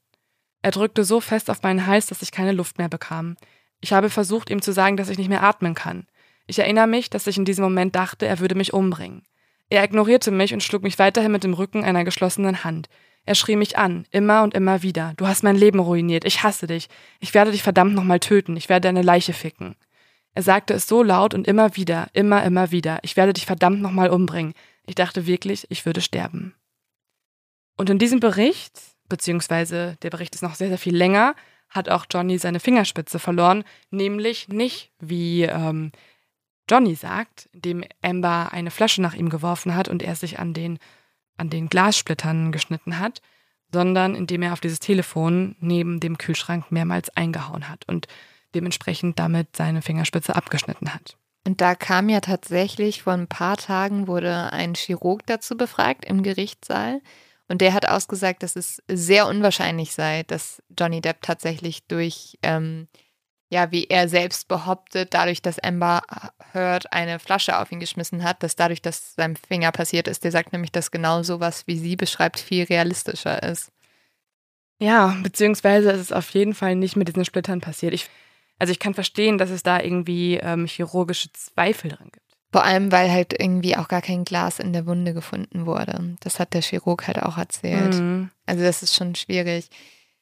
Er 0.61 0.71
drückte 0.71 1.03
so 1.05 1.21
fest 1.21 1.49
auf 1.49 1.63
meinen 1.63 1.87
Hals, 1.87 2.07
dass 2.07 2.21
ich 2.21 2.31
keine 2.31 2.51
Luft 2.51 2.77
mehr 2.77 2.89
bekam. 2.89 3.37
Ich 3.79 3.93
habe 3.93 4.09
versucht, 4.09 4.49
ihm 4.49 4.61
zu 4.61 4.73
sagen, 4.73 4.97
dass 4.97 5.09
ich 5.09 5.17
nicht 5.17 5.29
mehr 5.29 5.43
atmen 5.43 5.73
kann. 5.73 6.07
Ich 6.47 6.59
erinnere 6.59 6.87
mich, 6.87 7.09
dass 7.09 7.27
ich 7.27 7.37
in 7.37 7.45
diesem 7.45 7.63
Moment 7.63 7.95
dachte, 7.95 8.25
er 8.25 8.39
würde 8.39 8.55
mich 8.55 8.73
umbringen. 8.73 9.23
Er 9.69 9.83
ignorierte 9.83 10.31
mich 10.31 10.53
und 10.53 10.63
schlug 10.63 10.83
mich 10.83 10.99
weiterhin 10.99 11.31
mit 11.31 11.43
dem 11.43 11.53
Rücken 11.53 11.85
einer 11.85 12.03
geschlossenen 12.03 12.63
Hand. 12.63 12.89
Er 13.25 13.35
schrie 13.35 13.55
mich 13.55 13.77
an, 13.77 14.05
immer 14.11 14.43
und 14.43 14.53
immer 14.53 14.81
wieder. 14.81 15.13
Du 15.17 15.27
hast 15.27 15.43
mein 15.43 15.55
Leben 15.55 15.79
ruiniert. 15.79 16.25
Ich 16.25 16.43
hasse 16.43 16.67
dich. 16.67 16.89
Ich 17.19 17.33
werde 17.33 17.51
dich 17.51 17.63
verdammt 17.63 17.93
nochmal 17.93 18.19
töten. 18.19 18.57
Ich 18.57 18.69
werde 18.69 18.87
deine 18.87 19.01
Leiche 19.01 19.33
ficken. 19.33 19.75
Er 20.33 20.43
sagte 20.43 20.73
es 20.73 20.87
so 20.87 21.03
laut 21.03 21.33
und 21.33 21.47
immer 21.47 21.75
wieder, 21.75 22.07
immer, 22.13 22.43
immer 22.43 22.71
wieder. 22.71 22.99
Ich 23.03 23.17
werde 23.17 23.33
dich 23.33 23.45
verdammt 23.45 23.81
nochmal 23.81 24.09
umbringen. 24.09 24.53
Ich 24.85 24.95
dachte 24.95 25.27
wirklich, 25.27 25.65
ich 25.69 25.85
würde 25.85 26.01
sterben. 26.01 26.55
Und 27.77 27.89
in 27.89 27.99
diesem 27.99 28.19
Bericht, 28.19 28.79
beziehungsweise 29.07 29.97
der 30.01 30.09
Bericht 30.09 30.35
ist 30.35 30.41
noch 30.41 30.55
sehr, 30.55 30.69
sehr 30.69 30.77
viel 30.77 30.95
länger, 30.95 31.35
hat 31.69 31.89
auch 31.89 32.05
Johnny 32.11 32.37
seine 32.37 32.59
Fingerspitze 32.59 33.19
verloren, 33.19 33.63
nämlich 33.91 34.47
nicht 34.49 34.91
wie 34.99 35.43
ähm, 35.43 35.91
Johnny 36.69 36.95
sagt, 36.95 37.49
indem 37.53 37.83
Amber 38.01 38.49
eine 38.51 38.71
Flasche 38.71 39.01
nach 39.01 39.13
ihm 39.13 39.29
geworfen 39.29 39.75
hat 39.75 39.87
und 39.87 40.03
er 40.03 40.15
sich 40.15 40.39
an 40.39 40.53
den, 40.53 40.79
an 41.39 41.49
den 41.49 41.69
Glassplittern 41.69 42.51
geschnitten 42.51 42.99
hat, 42.99 43.21
sondern 43.71 44.15
indem 44.15 44.41
er 44.41 44.53
auf 44.53 44.61
dieses 44.61 44.79
Telefon 44.79 45.55
neben 45.59 45.99
dem 45.99 46.17
Kühlschrank 46.17 46.71
mehrmals 46.71 47.09
eingehauen 47.15 47.69
hat 47.69 47.87
und 47.87 48.07
dementsprechend 48.55 49.19
damit 49.19 49.55
seine 49.55 49.81
Fingerspitze 49.81 50.35
abgeschnitten 50.35 50.93
hat. 50.93 51.17
Und 51.45 51.61
da 51.61 51.75
kam 51.75 52.09
ja 52.09 52.19
tatsächlich 52.19 53.03
vor 53.03 53.13
ein 53.13 53.27
paar 53.27 53.57
Tagen 53.57 54.07
wurde 54.07 54.51
ein 54.51 54.73
Chirurg 54.75 55.25
dazu 55.25 55.55
befragt 55.55 56.05
im 56.05 56.23
Gerichtssaal. 56.23 57.01
Und 57.47 57.61
der 57.61 57.73
hat 57.73 57.87
ausgesagt, 57.87 58.43
dass 58.43 58.55
es 58.55 58.83
sehr 58.87 59.25
unwahrscheinlich 59.27 59.93
sei, 59.93 60.23
dass 60.23 60.61
Johnny 60.77 61.01
Depp 61.01 61.21
tatsächlich 61.21 61.87
durch, 61.87 62.37
ähm, 62.43 62.87
ja, 63.49 63.71
wie 63.71 63.87
er 63.87 64.07
selbst 64.07 64.47
behauptet, 64.47 65.13
dadurch, 65.13 65.41
dass 65.41 65.59
Amber 65.59 66.03
Heard 66.53 66.93
eine 66.93 67.19
Flasche 67.19 67.59
auf 67.59 67.71
ihn 67.71 67.79
geschmissen 67.79 68.23
hat, 68.23 68.43
dass 68.43 68.55
dadurch, 68.55 68.81
dass 68.81 69.15
seinem 69.15 69.35
Finger 69.35 69.71
passiert 69.71 70.07
ist, 70.07 70.23
der 70.23 70.31
sagt 70.31 70.53
nämlich, 70.53 70.71
dass 70.71 70.91
genau 70.91 71.23
sowas, 71.23 71.65
wie 71.65 71.77
sie 71.77 71.95
beschreibt, 71.95 72.39
viel 72.39 72.65
realistischer 72.65 73.41
ist. 73.41 73.71
Ja, 74.79 75.17
beziehungsweise 75.23 75.91
ist 75.91 75.99
es 75.99 76.11
auf 76.11 76.29
jeden 76.29 76.53
Fall 76.53 76.75
nicht 76.75 76.95
mit 76.95 77.07
diesen 77.07 77.25
Splittern 77.25 77.59
passiert. 77.59 77.93
Ich, 77.93 78.07
also 78.59 78.71
ich 78.71 78.79
kann 78.79 78.93
verstehen, 78.93 79.37
dass 79.37 79.49
es 79.49 79.63
da 79.63 79.81
irgendwie 79.81 80.37
ähm, 80.37 80.67
chirurgische 80.67 81.33
Zweifel 81.33 81.89
dran 81.89 82.09
gibt. 82.11 82.25
Vor 82.51 82.63
allem, 82.63 82.91
weil 82.91 83.11
halt 83.11 83.39
irgendwie 83.39 83.77
auch 83.77 83.87
gar 83.87 84.01
kein 84.01 84.25
Glas 84.25 84.59
in 84.59 84.73
der 84.73 84.87
Wunde 84.87 85.13
gefunden 85.13 85.65
wurde. 85.65 86.17
Das 86.21 86.39
hat 86.39 86.53
der 86.53 86.61
Chirurg 86.61 87.07
halt 87.07 87.21
auch 87.21 87.37
erzählt. 87.37 87.95
Mhm. 87.95 88.31
Also 88.45 88.63
das 88.63 88.81
ist 88.81 88.95
schon 88.95 89.15
schwierig. 89.15 89.69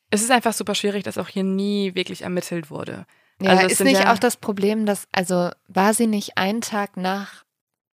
Es 0.10 0.22
ist 0.22 0.32
einfach 0.32 0.54
super 0.54 0.76
schwierig, 0.76 1.04
dass 1.04 1.18
auch 1.18 1.28
hier 1.28 1.44
nie 1.44 1.96
wirklich 1.96 2.22
ermittelt 2.22 2.70
wurde. 2.70 3.06
Ja, 3.42 3.52
Also 3.52 3.68
ist 3.68 3.84
nicht 3.84 4.00
ja- 4.02 4.14
auch 4.14 4.18
das 4.20 4.38
Problem, 4.38 4.86
dass, 4.86 5.08
also 5.12 5.50
war 5.68 5.94
sie 5.94 6.08
nicht 6.08 6.38
einen 6.38 6.62
Tag 6.62 6.98
nach 6.98 7.44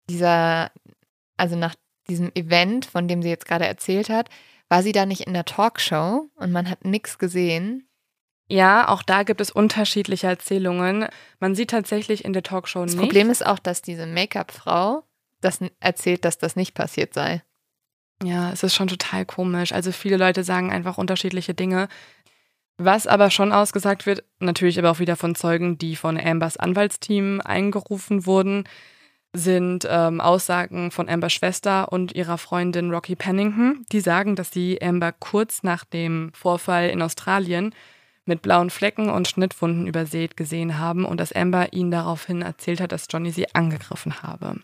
dieser, 0.09 0.71
also 1.37 1.55
nach 1.55 1.75
diesem 2.09 2.31
Event, 2.35 2.85
von 2.85 3.07
dem 3.07 3.21
sie 3.21 3.29
jetzt 3.29 3.45
gerade 3.47 3.65
erzählt 3.65 4.09
hat, 4.09 4.29
war 4.69 4.83
sie 4.83 4.91
da 4.91 5.05
nicht 5.05 5.21
in 5.21 5.33
der 5.33 5.45
Talkshow 5.45 6.29
und 6.35 6.51
man 6.51 6.69
hat 6.69 6.85
nichts 6.85 7.17
gesehen? 7.17 7.87
Ja, 8.49 8.89
auch 8.89 9.01
da 9.03 9.23
gibt 9.23 9.39
es 9.39 9.49
unterschiedliche 9.49 10.27
Erzählungen. 10.27 11.07
Man 11.39 11.55
sieht 11.55 11.69
tatsächlich 11.69 12.25
in 12.25 12.33
der 12.33 12.43
Talkshow 12.43 12.83
Das 12.83 12.93
nicht. 12.95 13.01
Problem 13.01 13.29
ist 13.29 13.45
auch, 13.45 13.59
dass 13.59 13.81
diese 13.81 14.05
Make-up-Frau 14.05 15.03
das 15.39 15.59
erzählt, 15.79 16.25
dass 16.25 16.37
das 16.37 16.55
nicht 16.57 16.73
passiert 16.73 17.13
sei. 17.13 17.41
Ja, 18.23 18.51
es 18.51 18.63
ist 18.63 18.75
schon 18.75 18.87
total 18.87 19.25
komisch. 19.25 19.71
Also 19.71 19.91
viele 19.91 20.17
Leute 20.17 20.43
sagen 20.43 20.71
einfach 20.71 20.97
unterschiedliche 20.97 21.53
Dinge. 21.53 21.87
Was 22.77 23.07
aber 23.07 23.29
schon 23.29 23.51
ausgesagt 23.51 24.05
wird, 24.05 24.23
natürlich 24.39 24.79
aber 24.79 24.91
auch 24.91 24.99
wieder 24.99 25.15
von 25.15 25.35
Zeugen, 25.35 25.77
die 25.77 25.95
von 25.95 26.19
Ambers 26.19 26.57
Anwaltsteam 26.57 27.41
eingerufen 27.43 28.25
wurden, 28.25 28.63
sind 29.33 29.87
ähm, 29.89 30.19
Aussagen 30.19 30.91
von 30.91 31.07
Ambers 31.07 31.33
Schwester 31.33 31.91
und 31.91 32.15
ihrer 32.15 32.37
Freundin 32.37 32.91
Rocky 32.91 33.15
Pennington. 33.15 33.85
Die 33.91 34.01
sagen, 34.01 34.35
dass 34.35 34.51
sie 34.51 34.81
Amber 34.81 35.13
kurz 35.13 35.63
nach 35.63 35.85
dem 35.85 36.31
Vorfall 36.33 36.89
in 36.89 37.01
Australien 37.01 37.73
mit 38.25 38.41
blauen 38.41 38.69
Flecken 38.69 39.09
und 39.09 39.27
Schnittwunden 39.27 39.87
übersät 39.87 40.37
gesehen 40.37 40.77
haben 40.79 41.05
und 41.05 41.19
dass 41.19 41.31
Amber 41.31 41.73
ihnen 41.73 41.91
daraufhin 41.91 42.41
erzählt 42.41 42.81
hat, 42.81 42.91
dass 42.91 43.07
Johnny 43.09 43.31
sie 43.31 43.53
angegriffen 43.55 44.21
habe. 44.21 44.57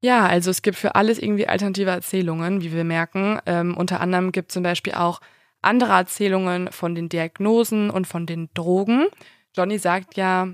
Ja, 0.00 0.26
also 0.26 0.50
es 0.50 0.62
gibt 0.62 0.76
für 0.76 0.94
alles 0.94 1.18
irgendwie 1.18 1.48
alternative 1.48 1.90
Erzählungen, 1.90 2.62
wie 2.62 2.72
wir 2.72 2.84
merken. 2.84 3.40
Ähm, 3.46 3.76
unter 3.76 4.00
anderem 4.00 4.30
gibt 4.30 4.50
es 4.50 4.54
zum 4.54 4.62
Beispiel 4.62 4.94
auch 4.94 5.20
andere 5.60 5.92
Erzählungen 5.92 6.70
von 6.70 6.94
den 6.94 7.08
Diagnosen 7.08 7.90
und 7.90 8.06
von 8.06 8.24
den 8.24 8.48
Drogen. 8.54 9.06
Johnny 9.56 9.78
sagt 9.78 10.16
ja, 10.16 10.48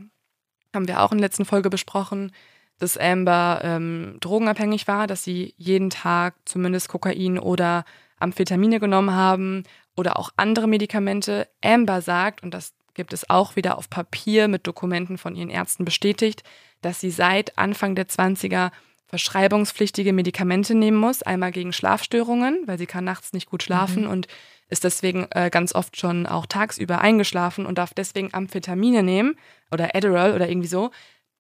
haben 0.75 0.89
wir 0.89 1.03
auch 1.03 1.13
in 1.13 1.19
der 1.19 1.27
letzten 1.27 1.45
Folge 1.45 1.69
besprochen, 1.69 2.33
dass 2.79 2.97
Amber 2.97 3.61
ähm, 3.63 4.17
drogenabhängig 4.21 4.89
war, 4.89 5.07
dass 5.07 5.25
sie 5.25 5.55
jeden 5.59 5.91
Tag 5.91 6.35
zumindest 6.47 6.89
Kokain 6.89 7.39
oder 7.39 7.85
Amphetamine 8.19 8.81
genommen 8.81 9.13
haben 9.13 9.65
oder 9.97 10.19
auch 10.19 10.31
andere 10.37 10.67
Medikamente. 10.67 11.49
Amber 11.63 12.01
sagt, 12.01 12.43
und 12.43 12.53
das 12.53 12.73
gibt 12.95 13.13
es 13.13 13.29
auch 13.29 13.57
wieder 13.57 13.77
auf 13.77 13.91
Papier 13.91 14.49
mit 14.49 14.67
Dokumenten 14.67 15.19
von 15.19 15.37
ihren 15.37 15.51
Ärzten 15.51 15.85
bestätigt, 15.85 16.43
dass 16.81 17.01
sie 17.01 17.11
seit 17.11 17.59
Anfang 17.59 17.95
der 17.95 18.09
20er 18.09 18.71
verschreibungspflichtige 19.15 20.13
Medikamente 20.13 20.75
nehmen 20.75 20.97
muss. 20.97 21.23
Einmal 21.23 21.53
gegen 21.53 21.73
Schlafstörungen, 21.73 22.65
weil 22.67 22.79
sie 22.79 22.87
kann 22.87 23.05
nachts 23.05 23.33
nicht 23.33 23.49
gut 23.49 23.63
schlafen 23.63 24.03
mhm. 24.07 24.11
und 24.11 24.27
ist 24.69 24.83
deswegen 24.83 25.29
äh, 25.31 25.51
ganz 25.51 25.73
oft 25.73 25.97
schon 25.97 26.27
auch 26.27 26.47
tagsüber 26.47 27.01
eingeschlafen 27.01 27.65
und 27.65 27.79
darf 27.79 27.95
deswegen 27.95 28.35
Amphetamine 28.35 29.05
nehmen 29.05 29.37
oder 29.71 29.95
Adderall 29.95 30.35
oder 30.35 30.49
irgendwie 30.49 30.67
so, 30.67 30.91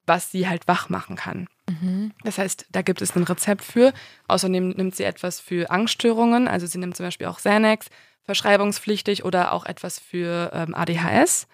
was 0.06 0.30
sie 0.30 0.48
halt 0.48 0.68
wach 0.68 0.88
machen 0.88 1.16
kann. 1.16 1.48
Mhm. 1.68 2.12
Das 2.22 2.38
heißt, 2.38 2.66
da 2.70 2.82
gibt 2.82 3.02
es 3.02 3.16
ein 3.16 3.24
Rezept 3.24 3.64
für. 3.64 3.92
Außerdem 4.28 4.68
nimmt 4.68 4.94
sie 4.94 5.02
etwas 5.02 5.40
für 5.40 5.68
Angststörungen, 5.72 6.46
also 6.46 6.66
sie 6.66 6.78
nimmt 6.78 6.96
zum 6.96 7.06
Beispiel 7.06 7.26
auch 7.26 7.38
Xanax, 7.38 7.88
verschreibungspflichtig 8.22 9.24
oder 9.24 9.52
auch 9.52 9.66
etwas 9.66 9.98
für 9.98 10.52
ähm, 10.54 10.76
ADHS. 10.76 11.48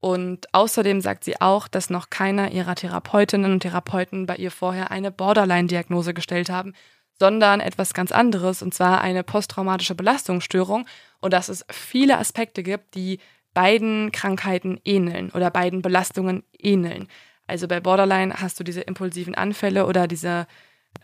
Und 0.00 0.52
außerdem 0.52 1.00
sagt 1.00 1.24
sie 1.24 1.40
auch, 1.40 1.68
dass 1.68 1.90
noch 1.90 2.10
keiner 2.10 2.52
ihrer 2.52 2.74
Therapeutinnen 2.74 3.52
und 3.52 3.60
Therapeuten 3.60 4.26
bei 4.26 4.36
ihr 4.36 4.50
vorher 4.50 4.90
eine 4.90 5.10
Borderline-Diagnose 5.10 6.14
gestellt 6.14 6.50
haben, 6.50 6.74
sondern 7.18 7.60
etwas 7.60 7.94
ganz 7.94 8.12
anderes, 8.12 8.62
und 8.62 8.74
zwar 8.74 9.00
eine 9.00 9.22
posttraumatische 9.22 9.94
Belastungsstörung. 9.94 10.86
Und 11.20 11.32
dass 11.32 11.48
es 11.48 11.64
viele 11.70 12.18
Aspekte 12.18 12.62
gibt, 12.62 12.94
die 12.94 13.18
beiden 13.54 14.12
Krankheiten 14.12 14.78
ähneln 14.84 15.30
oder 15.30 15.50
beiden 15.50 15.80
Belastungen 15.80 16.44
ähneln. 16.58 17.08
Also 17.46 17.68
bei 17.68 17.80
Borderline 17.80 18.34
hast 18.34 18.60
du 18.60 18.64
diese 18.64 18.82
impulsiven 18.82 19.34
Anfälle 19.34 19.86
oder 19.86 20.06
diese 20.06 20.46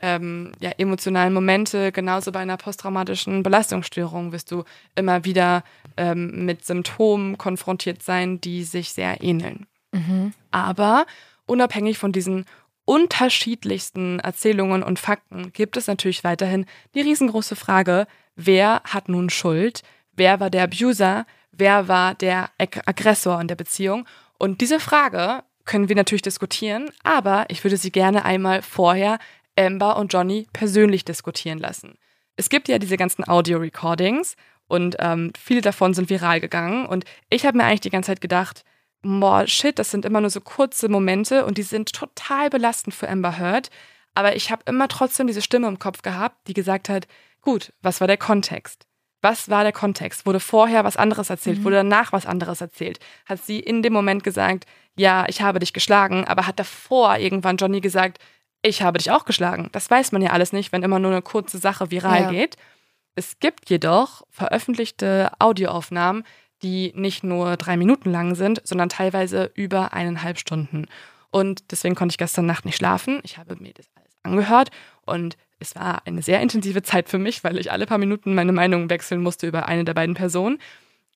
ähm, 0.00 0.52
ja, 0.60 0.70
emotionalen 0.78 1.32
Momente. 1.32 1.92
Genauso 1.92 2.32
bei 2.32 2.40
einer 2.40 2.56
posttraumatischen 2.56 3.42
Belastungsstörung 3.42 4.32
wirst 4.32 4.50
du 4.50 4.64
immer 4.94 5.24
wieder 5.24 5.64
ähm, 5.96 6.44
mit 6.44 6.64
Symptomen 6.64 7.38
konfrontiert 7.38 8.02
sein, 8.02 8.40
die 8.40 8.64
sich 8.64 8.92
sehr 8.92 9.22
ähneln. 9.22 9.66
Mhm. 9.92 10.32
Aber 10.50 11.06
unabhängig 11.46 11.98
von 11.98 12.12
diesen 12.12 12.46
unterschiedlichsten 12.84 14.18
Erzählungen 14.18 14.82
und 14.82 14.98
Fakten 14.98 15.52
gibt 15.52 15.76
es 15.76 15.86
natürlich 15.86 16.24
weiterhin 16.24 16.66
die 16.94 17.00
riesengroße 17.00 17.56
Frage, 17.56 18.06
wer 18.34 18.82
hat 18.84 19.08
nun 19.08 19.30
Schuld? 19.30 19.82
Wer 20.12 20.40
war 20.40 20.50
der 20.50 20.64
Abuser? 20.64 21.26
Wer 21.52 21.86
war 21.88 22.14
der 22.14 22.50
Ag 22.58 22.80
Aggressor 22.86 23.40
in 23.40 23.48
der 23.48 23.54
Beziehung? 23.54 24.06
Und 24.38 24.60
diese 24.60 24.80
Frage 24.80 25.44
können 25.64 25.88
wir 25.88 25.96
natürlich 25.96 26.22
diskutieren, 26.22 26.90
aber 27.04 27.46
ich 27.48 27.62
würde 27.62 27.76
sie 27.76 27.92
gerne 27.92 28.24
einmal 28.24 28.62
vorher 28.62 29.18
Amber 29.58 29.96
und 29.96 30.12
Johnny 30.12 30.46
persönlich 30.52 31.04
diskutieren 31.04 31.58
lassen. 31.58 31.98
Es 32.36 32.48
gibt 32.48 32.68
ja 32.68 32.78
diese 32.78 32.96
ganzen 32.96 33.28
Audio-Recordings 33.28 34.36
und 34.66 34.96
ähm, 34.98 35.32
viele 35.38 35.60
davon 35.60 35.94
sind 35.94 36.08
viral 36.08 36.40
gegangen 36.40 36.86
und 36.86 37.04
ich 37.28 37.44
habe 37.44 37.58
mir 37.58 37.64
eigentlich 37.64 37.80
die 37.80 37.90
ganze 37.90 38.08
Zeit 38.08 38.20
gedacht, 38.20 38.64
boah, 39.02 39.46
shit, 39.46 39.78
das 39.78 39.90
sind 39.90 40.04
immer 40.04 40.20
nur 40.20 40.30
so 40.30 40.40
kurze 40.40 40.88
Momente 40.88 41.44
und 41.44 41.58
die 41.58 41.62
sind 41.62 41.92
total 41.92 42.50
belastend 42.50 42.94
für 42.94 43.08
Amber 43.08 43.38
Heard, 43.38 43.70
aber 44.14 44.36
ich 44.36 44.50
habe 44.50 44.62
immer 44.66 44.88
trotzdem 44.88 45.26
diese 45.26 45.42
Stimme 45.42 45.68
im 45.68 45.78
Kopf 45.78 46.02
gehabt, 46.02 46.46
die 46.46 46.54
gesagt 46.54 46.88
hat, 46.88 47.06
gut, 47.40 47.72
was 47.82 48.00
war 48.00 48.06
der 48.06 48.16
Kontext? 48.16 48.86
Was 49.20 49.48
war 49.48 49.62
der 49.62 49.72
Kontext? 49.72 50.26
Wurde 50.26 50.40
vorher 50.40 50.84
was 50.84 50.96
anderes 50.96 51.30
erzählt? 51.30 51.60
Mhm. 51.60 51.64
Wurde 51.64 51.76
danach 51.76 52.12
was 52.12 52.26
anderes 52.26 52.60
erzählt? 52.60 52.98
Hat 53.26 53.42
sie 53.42 53.60
in 53.60 53.82
dem 53.82 53.92
Moment 53.92 54.24
gesagt, 54.24 54.66
ja, 54.96 55.26
ich 55.28 55.42
habe 55.42 55.60
dich 55.60 55.72
geschlagen, 55.72 56.24
aber 56.24 56.46
hat 56.46 56.58
davor 56.58 57.16
irgendwann 57.16 57.56
Johnny 57.56 57.80
gesagt, 57.80 58.18
ich 58.62 58.82
habe 58.82 58.98
dich 58.98 59.10
auch 59.10 59.24
geschlagen. 59.24 59.68
Das 59.72 59.90
weiß 59.90 60.12
man 60.12 60.22
ja 60.22 60.30
alles 60.30 60.52
nicht, 60.52 60.72
wenn 60.72 60.82
immer 60.82 60.98
nur 60.98 61.10
eine 61.10 61.22
kurze 61.22 61.58
Sache 61.58 61.90
viral 61.90 62.22
ja. 62.22 62.30
geht. 62.30 62.56
Es 63.14 63.38
gibt 63.40 63.68
jedoch 63.68 64.22
veröffentlichte 64.30 65.30
Audioaufnahmen, 65.38 66.24
die 66.62 66.92
nicht 66.94 67.24
nur 67.24 67.56
drei 67.56 67.76
Minuten 67.76 68.10
lang 68.10 68.34
sind, 68.34 68.62
sondern 68.64 68.88
teilweise 68.88 69.50
über 69.54 69.92
eineinhalb 69.92 70.38
Stunden. 70.38 70.86
Und 71.30 71.70
deswegen 71.72 71.94
konnte 71.94 72.12
ich 72.12 72.18
gestern 72.18 72.46
Nacht 72.46 72.64
nicht 72.64 72.76
schlafen. 72.76 73.20
Ich 73.24 73.36
habe 73.36 73.56
mir 73.56 73.72
das 73.74 73.86
alles 73.96 74.14
angehört 74.22 74.70
und 75.04 75.36
es 75.58 75.74
war 75.74 76.02
eine 76.06 76.22
sehr 76.22 76.40
intensive 76.40 76.82
Zeit 76.82 77.08
für 77.08 77.18
mich, 77.18 77.42
weil 77.44 77.58
ich 77.58 77.72
alle 77.72 77.86
paar 77.86 77.98
Minuten 77.98 78.34
meine 78.34 78.52
Meinung 78.52 78.90
wechseln 78.90 79.22
musste 79.22 79.46
über 79.46 79.66
eine 79.66 79.84
der 79.84 79.94
beiden 79.94 80.14
Personen. 80.14 80.58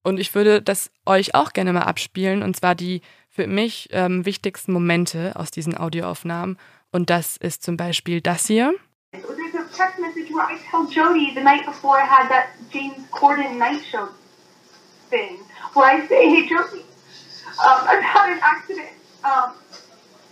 Und 0.02 0.18
ich 0.18 0.35
würde 0.35 0.62
das 0.62 0.90
euch 1.05 1.35
auch 1.35 1.52
gerne 1.52 1.73
mal 1.73 1.82
abspielen, 1.82 2.43
und 2.43 2.56
zwar 2.56 2.74
die 2.74 3.02
für 3.28 3.47
mich 3.47 3.89
ähm, 3.90 4.24
wichtigsten 4.24 4.73
Momente 4.73 5.35
aus 5.35 5.51
diesen 5.51 5.77
Audioaufnahmen. 5.77 6.59
Und 6.93 7.11
das 7.11 7.37
ist 7.37 7.63
zum 7.63 7.77
Beispiel 7.77 8.21
das 8.21 8.47
hier. 8.47 8.75
I 9.13 10.59
tell 10.71 10.87
Jody 10.87 11.33
the 11.35 11.41
night 11.41 11.65
before 11.65 11.97
I 11.99 12.05
had 12.05 12.29
that 12.29 12.49
James 12.71 13.09
Corden 13.11 13.59
night 13.59 13.83
show 13.91 14.09
thing, 15.09 15.39
where 15.73 15.87
I 15.87 16.07
say, 16.07 16.29
hey 16.29 16.47
Jody, 16.47 16.85
I've 17.65 18.03
had 18.03 18.33
an 18.33 18.41
accident. 18.43 18.91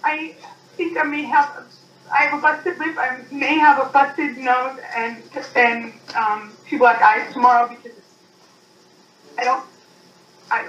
I 0.04 0.34
think 0.76 0.98
I 0.98 1.02
may 1.04 1.22
have, 1.22 1.48
a, 1.56 2.12
I 2.12 2.22
have 2.24 2.38
a 2.38 2.42
busted 2.42 2.78
lip. 2.78 2.96
I 2.98 3.20
may 3.32 3.58
have 3.58 3.78
a 3.78 3.90
busted 3.90 4.36
nose 4.36 4.78
and 4.94 5.22
and 5.56 5.92
um, 6.14 6.52
two 6.68 6.78
black 6.78 7.00
eyes 7.02 7.32
tomorrow 7.32 7.68
because 7.68 7.98
I 9.38 9.44
don't, 9.44 9.64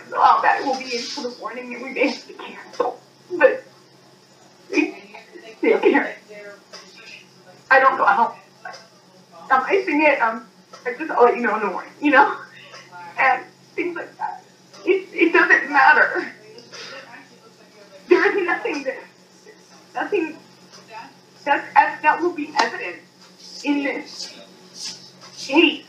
know 0.10 0.22
how 0.22 0.42
will 0.66 0.78
be 0.78 0.96
until 0.96 1.30
the 1.30 1.38
morning 1.40 1.76
and 1.76 1.84
we 1.84 1.92
may 1.92 2.08
have 2.08 2.28
to 2.28 2.34
cancel. 2.34 3.00
But 3.38 3.64
see 5.62 5.74
up 5.74 5.84
here. 5.84 6.16
I 7.72 7.80
don't 7.80 7.98
know 7.98 8.06
how. 8.06 8.36
I'm 9.52 9.64
icing 9.64 10.02
it. 10.04 10.20
Um, 10.22 10.48
I 10.86 10.94
just 10.94 11.12
I'll 11.12 11.26
let 11.26 11.36
you 11.36 11.42
know 11.42 11.56
in 11.56 11.62
the 11.62 11.68
morning. 11.68 11.92
You 12.02 12.12
know, 12.12 12.38
and 13.20 13.44
things 13.76 13.96
like 13.96 14.18
that. 14.18 14.44
It 14.86 15.08
it 15.14 15.34
doesn't 15.34 15.72
matter. 15.72 16.32
There 18.08 18.38
is 18.38 18.48
nothing 18.48 18.84
that 18.84 19.00
nothing 19.94 20.38
that 21.46 22.02
that 22.02 22.22
will 22.22 22.34
be 22.34 22.54
evident 22.60 23.02
in 23.64 23.84
this 23.84 24.34
case. 25.38 25.86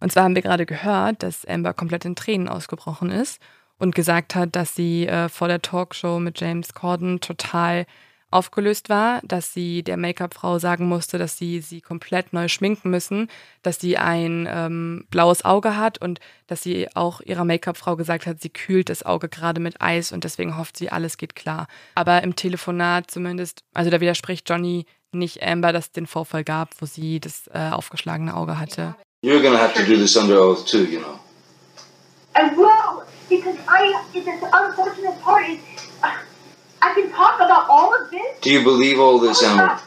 Und 0.00 0.10
zwar 0.10 0.24
haben 0.24 0.34
wir 0.34 0.42
gerade 0.42 0.66
gehört, 0.66 1.22
dass 1.22 1.44
Amber 1.44 1.74
komplett 1.74 2.04
in 2.04 2.16
Tränen 2.16 2.48
ausgebrochen 2.48 3.10
ist 3.10 3.38
und 3.82 3.96
gesagt 3.96 4.36
hat, 4.36 4.54
dass 4.54 4.76
sie 4.76 5.08
äh, 5.08 5.28
vor 5.28 5.48
der 5.48 5.60
Talkshow 5.60 6.20
mit 6.20 6.40
James 6.40 6.72
Corden 6.72 7.20
total 7.20 7.84
aufgelöst 8.30 8.88
war, 8.88 9.20
dass 9.24 9.52
sie 9.52 9.82
der 9.82 9.96
Make-up-Frau 9.96 10.60
sagen 10.60 10.86
musste, 10.86 11.18
dass 11.18 11.36
sie 11.36 11.60
sie 11.60 11.80
komplett 11.80 12.32
neu 12.32 12.46
schminken 12.46 12.90
müssen, 12.90 13.28
dass 13.62 13.80
sie 13.80 13.98
ein 13.98 14.48
ähm, 14.48 15.04
blaues 15.10 15.44
Auge 15.44 15.76
hat 15.76 15.98
und 15.98 16.20
dass 16.46 16.62
sie 16.62 16.88
auch 16.94 17.20
ihrer 17.22 17.44
Make-up-Frau 17.44 17.96
gesagt 17.96 18.26
hat, 18.26 18.40
sie 18.40 18.50
kühlt 18.50 18.88
das 18.88 19.02
Auge 19.04 19.28
gerade 19.28 19.60
mit 19.60 19.82
Eis 19.82 20.12
und 20.12 20.22
deswegen 20.22 20.56
hofft 20.56 20.76
sie, 20.76 20.88
alles 20.88 21.18
geht 21.18 21.34
klar. 21.34 21.66
Aber 21.96 22.22
im 22.22 22.36
Telefonat 22.36 23.10
zumindest, 23.10 23.64
also 23.74 23.90
da 23.90 24.00
widerspricht 24.00 24.48
Johnny 24.48 24.86
nicht 25.10 25.42
Amber, 25.42 25.72
dass 25.72 25.86
es 25.86 25.92
den 25.92 26.06
Vorfall 26.06 26.44
gab, 26.44 26.70
wo 26.80 26.86
sie 26.86 27.18
das 27.18 27.48
äh, 27.52 27.70
aufgeschlagene 27.70 28.34
Auge 28.34 28.60
hatte. 28.60 28.94
You're 29.24 29.42
gonna 29.42 29.58
have 29.58 29.74
to 29.74 29.82
do 29.82 29.96
this 29.98 30.16
under 30.16 30.40
oath 30.40 30.66
too, 30.70 30.84
you 30.84 31.00
know. 31.00 31.18
I 32.34 32.48
will, 32.56 33.01
because 33.28 33.56
I, 33.68 34.04
the 34.12 34.50
unfortunate 34.52 35.20
part 35.20 35.48
is, 35.48 35.58
I 36.02 36.94
can 36.94 37.10
talk 37.10 37.36
about 37.36 37.68
all 37.68 37.94
of 37.94 38.10
this. 38.10 38.40
Do 38.40 38.50
you 38.52 38.62
believe 38.64 38.98
all 38.98 39.18
this, 39.18 39.42
Emma? 39.42 39.80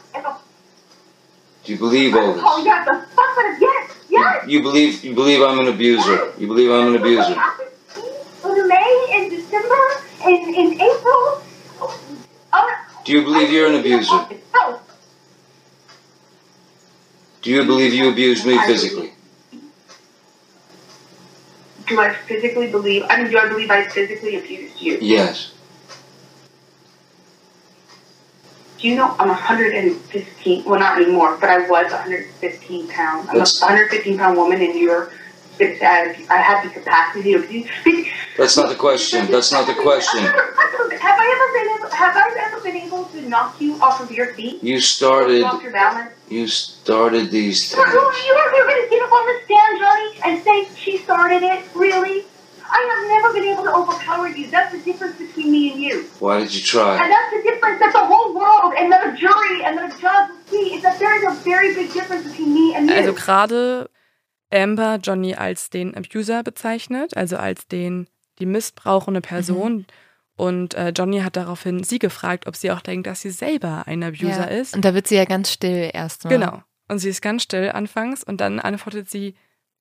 Do 1.64 1.72
you 1.72 1.78
believe 1.78 2.16
all 2.16 2.34
this? 2.34 2.44
Oh, 2.46 2.64
yeah, 2.64 2.86
the 2.86 3.06
fuck 3.16 3.38
out 3.38 3.54
of 3.54 3.62
yes, 3.62 3.92
yes. 4.10 4.44
You, 4.48 4.58
you 4.60 4.64
believe 4.64 5.04
you 5.04 5.14
believe 5.16 5.42
I'm 5.42 5.60
an 5.60 5.68
abuser. 5.68 6.32
You 6.38 6.48
believe 6.48 6.72
I'm 6.72 6.94
an 6.94 7.02
abuser. 7.02 7.36
In 8.46 8.68
May, 8.68 9.08
in 9.14 9.30
December, 9.30 9.76
in, 10.26 10.54
in 10.54 10.82
April. 10.82 11.42
Uh, 12.54 12.62
Do 13.04 13.12
you 13.12 13.24
believe 13.24 13.52
you're 13.52 13.68
an 13.68 13.76
abuser? 13.76 14.28
Do 17.42 17.52
you 17.52 17.64
believe 17.66 17.94
you 17.94 18.10
abused 18.10 18.46
me 18.46 18.58
physically? 18.66 19.12
Do 21.88 22.02
I 22.02 22.14
physically 22.14 22.68
believe? 22.68 23.04
I 23.10 23.22
mean, 23.22 23.32
do 23.32 23.38
I 23.38 23.48
believe 23.48 23.70
I 23.70 23.86
physically 23.86 24.38
abused 24.38 24.82
you? 24.82 24.98
Yes. 25.02 25.54
Do 28.80 28.90
you 28.90 28.96
know 28.96 29.16
I'm 29.20 29.30
115? 29.30 30.66
Well, 30.66 30.80
not 30.80 31.02
anymore, 31.02 31.38
but 31.40 31.50
I 31.50 31.60
was 31.60 31.92
115 31.92 32.88
pounds. 32.90 33.30
I'm 33.30 33.38
That's, 33.38 33.62
a 33.62 33.66
115 33.66 34.18
pound 34.18 34.38
woman, 34.38 34.62
and 34.62 34.78
you're. 34.78 35.12
I, 35.58 36.14
I 36.30 36.36
have 36.36 36.66
the 36.66 36.70
capacity 36.78 37.32
to 37.32 37.40
abuse. 37.40 37.70
That's 38.38 38.58
not 38.58 38.68
the 38.68 38.76
question. 38.76 39.32
That's 39.32 39.54
not 39.54 39.68
the 39.68 39.74
question. 39.74 40.20
Have 40.20 41.20
I 41.20 41.28
ever 41.36 41.54
been 41.54 41.78
able? 41.78 41.96
Have 41.96 42.18
I 42.18 42.48
ever 42.48 42.62
been 42.62 42.76
able 42.76 43.06
to 43.06 43.30
knock 43.30 43.62
you 43.62 43.82
off 43.82 44.02
of 44.02 44.12
your 44.12 44.34
feet? 44.34 44.62
You 44.62 44.82
started. 44.82 45.44
Off 45.44 45.64
your 45.64 45.72
balance. 45.72 46.12
You 46.30 46.48
started 46.48 47.30
these 47.32 47.72
things. 47.72 47.86
You 47.86 48.00
are 48.00 48.52
going 48.52 48.84
to 48.84 48.88
get 48.90 49.02
up 49.04 49.12
on 49.12 49.26
the 49.28 49.36
stand, 49.46 49.80
Johnny, 49.80 50.10
and 50.26 50.44
say 50.44 50.68
she 50.76 50.98
started 50.98 51.44
it. 51.44 51.64
Really? 51.76 52.26
I 52.68 52.80
have 52.92 53.08
never 53.08 53.34
been 53.34 53.54
able 53.54 53.64
to 53.64 53.74
overpower 53.74 54.28
you. 54.30 54.48
That's 54.48 54.72
the 54.72 54.80
difference 54.80 55.18
between 55.18 55.52
me 55.52 55.72
and 55.72 55.82
you. 55.82 56.06
Why 56.20 56.40
did 56.40 56.54
you 56.54 56.62
try? 56.62 56.98
And 56.98 57.12
that's 57.12 57.32
the 57.32 57.44
difference 57.44 57.80
that 57.80 57.94
the 57.94 58.06
whole 58.06 58.34
world 58.34 58.74
and 58.76 58.92
the 58.92 59.16
jury 59.18 59.64
and 59.64 59.78
the 59.78 59.96
judge 60.00 60.30
will 60.30 60.46
see 60.50 60.76
is 60.76 60.82
that 60.82 60.96
Also 62.98 63.14
gerade 63.14 63.90
Amber 64.52 64.98
Johnny 65.02 65.36
als 65.36 65.70
den 65.70 65.96
Abuser 65.96 66.44
bezeichnet, 66.44 67.16
also 67.16 67.38
als 67.38 67.68
den 67.68 68.08
die 68.40 68.46
missbrauchende 68.46 69.22
Person. 69.22 69.74
Mhm. 69.74 69.86
Und 70.38 70.74
äh, 70.74 70.90
Johnny 70.90 71.22
hat 71.22 71.38
daraufhin 71.38 71.84
sie 71.84 72.00
gefragt, 72.00 72.46
ob 72.48 72.56
sie 72.56 72.72
auch 72.72 72.82
denkt, 72.82 73.08
dass 73.08 73.22
sie 73.22 73.30
selber 73.30 73.88
ein 73.88 74.04
Abuser 74.04 74.52
ja. 74.52 74.60
ist. 74.60 74.76
Und 74.76 74.84
da 74.84 74.94
wird 74.94 75.08
sie 75.08 75.16
ja 75.16 75.26
ganz 75.26 75.52
still 75.52 75.90
erstmal. 75.94 76.34
Genau. 76.34 76.64
Und 76.88 77.00
sie 77.00 77.10
ist 77.10 77.22
ganz 77.22 77.44
still 77.44 77.72
anfangs 77.72 78.24
und 78.24 78.42
dann 78.42 78.60
antwortet 78.60 79.10
sie, 79.10 79.36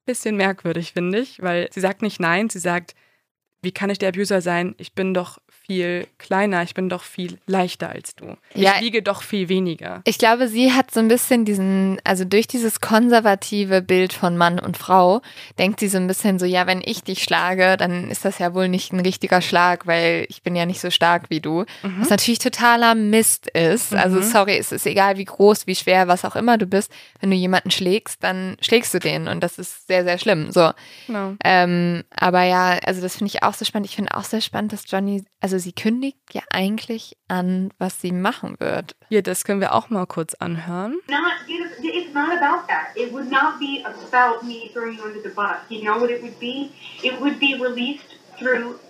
bisschen 0.04 0.36
merkwürdig, 0.36 0.92
finde 0.92 1.18
ich, 1.18 1.42
weil 1.42 1.68
sie 1.72 1.80
sagt 1.80 2.02
nicht 2.02 2.20
nein, 2.20 2.50
sie 2.50 2.58
sagt, 2.58 2.94
wie 3.62 3.72
kann 3.72 3.90
ich 3.90 3.98
der 3.98 4.10
Abuser 4.10 4.40
sein? 4.40 4.74
Ich 4.78 4.94
bin 4.94 5.14
doch 5.14 5.38
viel 5.66 6.06
kleiner, 6.18 6.62
ich 6.62 6.74
bin 6.74 6.88
doch 6.88 7.02
viel 7.02 7.38
leichter 7.46 7.88
als 7.88 8.14
du. 8.14 8.36
Ja, 8.54 8.74
ich 8.76 8.82
wiege 8.82 9.02
doch 9.02 9.22
viel 9.22 9.48
weniger. 9.48 10.02
Ich 10.04 10.18
glaube, 10.18 10.48
sie 10.48 10.72
hat 10.72 10.90
so 10.90 11.00
ein 11.00 11.08
bisschen 11.08 11.44
diesen, 11.44 11.98
also 12.04 12.24
durch 12.24 12.46
dieses 12.46 12.80
konservative 12.80 13.80
Bild 13.80 14.12
von 14.12 14.36
Mann 14.36 14.58
und 14.58 14.76
Frau, 14.76 15.22
denkt 15.58 15.80
sie 15.80 15.88
so 15.88 15.96
ein 15.96 16.06
bisschen 16.06 16.38
so, 16.38 16.44
ja, 16.44 16.66
wenn 16.66 16.82
ich 16.84 17.02
dich 17.02 17.22
schlage, 17.22 17.76
dann 17.76 18.10
ist 18.10 18.24
das 18.24 18.38
ja 18.38 18.54
wohl 18.54 18.68
nicht 18.68 18.92
ein 18.92 19.00
richtiger 19.00 19.40
Schlag, 19.40 19.86
weil 19.86 20.26
ich 20.28 20.42
bin 20.42 20.54
ja 20.54 20.66
nicht 20.66 20.80
so 20.80 20.90
stark 20.90 21.30
wie 21.30 21.40
du. 21.40 21.64
Mhm. 21.82 22.00
Was 22.00 22.10
natürlich 22.10 22.38
totaler 22.38 22.94
Mist 22.94 23.48
ist. 23.48 23.94
Also 23.94 24.18
mhm. 24.18 24.22
sorry, 24.22 24.58
es 24.58 24.72
ist 24.72 24.86
egal, 24.86 25.16
wie 25.16 25.24
groß, 25.24 25.66
wie 25.66 25.74
schwer, 25.74 26.08
was 26.08 26.24
auch 26.24 26.36
immer 26.36 26.58
du 26.58 26.66
bist. 26.66 26.92
Wenn 27.20 27.30
du 27.30 27.36
jemanden 27.36 27.70
schlägst, 27.70 28.22
dann 28.22 28.56
schlägst 28.60 28.92
du 28.92 28.98
den 28.98 29.28
und 29.28 29.40
das 29.40 29.58
ist 29.58 29.86
sehr, 29.86 30.04
sehr 30.04 30.18
schlimm. 30.18 30.52
So. 30.52 30.72
Genau. 31.06 31.34
Ähm, 31.42 32.04
aber 32.10 32.42
ja, 32.42 32.78
also 32.84 33.00
das 33.00 33.16
finde 33.16 33.32
ich 33.34 33.42
auch 33.42 33.54
so 33.54 33.64
spannend. 33.64 33.86
Ich 33.88 33.96
finde 33.96 34.14
auch 34.14 34.24
sehr 34.24 34.40
spannend, 34.40 34.72
dass 34.72 34.84
Johnny, 34.86 35.24
also 35.40 35.53
also 35.54 35.62
sie 35.62 35.72
kündigt 35.72 36.18
ja 36.32 36.42
eigentlich 36.50 37.16
an, 37.28 37.72
was 37.78 38.00
sie 38.00 38.10
machen 38.10 38.56
wird. 38.58 38.96
Ja, 39.08 39.20
das 39.20 39.44
können 39.44 39.60
wir 39.60 39.72
auch 39.72 39.88
mal 39.88 40.06
kurz 40.06 40.34
anhören. 40.34 40.98
Not, 41.08 41.32
it's 41.46 42.12
not 42.12 42.30
about 42.30 42.66
that. 42.66 42.96
It 42.96 43.12
would 43.12 43.30
not 43.30 43.60
be 43.60 43.84
about 43.84 44.44
me 44.44 44.70
throwing 44.72 44.98
you 44.98 45.04
under 45.04 45.22
the 45.22 45.28
bus. 45.28 45.58
You 45.68 45.82
know 45.82 46.00
what 46.00 46.10
it 46.10 46.22
would 46.22 46.38
be? 46.40 46.72
It 47.02 47.20
would 47.20 47.38
be 47.38 47.54
released 47.54 48.18
through 48.36 48.80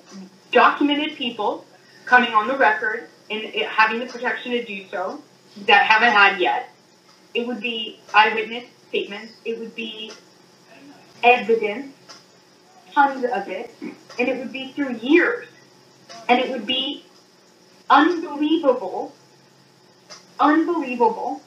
documented 0.52 1.16
people 1.16 1.66
coming 2.06 2.32
on 2.32 2.48
the 2.48 2.56
record 2.56 3.08
and 3.30 3.42
having 3.68 4.00
the 4.00 4.06
protection 4.06 4.52
to 4.52 4.64
do 4.64 4.86
so 4.90 5.20
that 5.66 5.84
haven't 5.84 6.12
had 6.12 6.40
yet. 6.40 6.70
It 7.34 7.46
would 7.46 7.60
be 7.60 8.00
eyewitness 8.14 8.64
statements. 8.88 9.34
It 9.44 9.58
would 9.58 9.74
be 9.74 10.12
evidence, 11.22 11.92
tons 12.94 13.24
of 13.24 13.48
it, 13.48 13.74
and 14.18 14.28
it 14.28 14.38
would 14.38 14.52
be 14.52 14.72
through 14.72 14.94
years 14.94 15.46
and 16.28 16.40
it 16.40 16.50
would 16.50 16.66
be 16.66 17.04
unbelievable, 17.90 19.14
unbelievable 20.40 21.42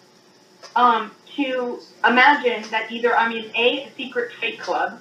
um, 0.76 1.12
to 1.36 1.80
imagine 2.06 2.70
that 2.72 2.92
either 2.92 3.16
I'm 3.16 3.32
in 3.32 3.46
A, 3.56 3.84
a 3.86 3.92
secret 3.96 4.32
fake 4.40 4.60
club, 4.60 5.00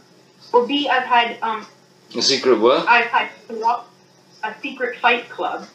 or 0.52 0.66
B, 0.66 0.88
I've 0.88 1.04
had 1.04 1.38
um, 1.42 1.66
a 2.14 2.22
secret 2.22 2.58
what? 2.58 2.88
I've 2.88 3.06
had 3.06 3.30
a 3.50 4.54
secret 4.62 4.98
fight 5.00 5.28
club, 5.28 5.66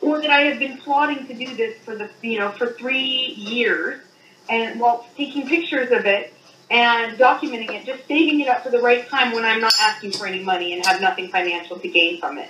or 0.00 0.20
that 0.20 0.30
I 0.30 0.42
have 0.42 0.58
been 0.58 0.78
plotting 0.78 1.26
to 1.26 1.34
do 1.34 1.54
this 1.54 1.78
for 1.84 1.96
the 1.96 2.10
you 2.22 2.38
know 2.38 2.50
for 2.52 2.72
three 2.72 3.34
years, 3.36 4.00
and 4.48 4.80
while 4.80 5.06
taking 5.16 5.46
pictures 5.46 5.90
of 5.90 6.06
it 6.06 6.32
and 6.70 7.18
documenting 7.18 7.72
it, 7.72 7.84
just 7.84 8.06
saving 8.06 8.40
it 8.40 8.48
up 8.48 8.62
for 8.62 8.70
the 8.70 8.80
right 8.80 9.08
time 9.08 9.32
when 9.32 9.44
I'm 9.44 9.60
not 9.60 9.74
asking 9.80 10.12
for 10.12 10.26
any 10.26 10.42
money 10.42 10.72
and 10.72 10.86
have 10.86 11.00
nothing 11.00 11.28
financial 11.28 11.78
to 11.78 11.88
gain 11.88 12.20
from 12.20 12.38
it. 12.38 12.48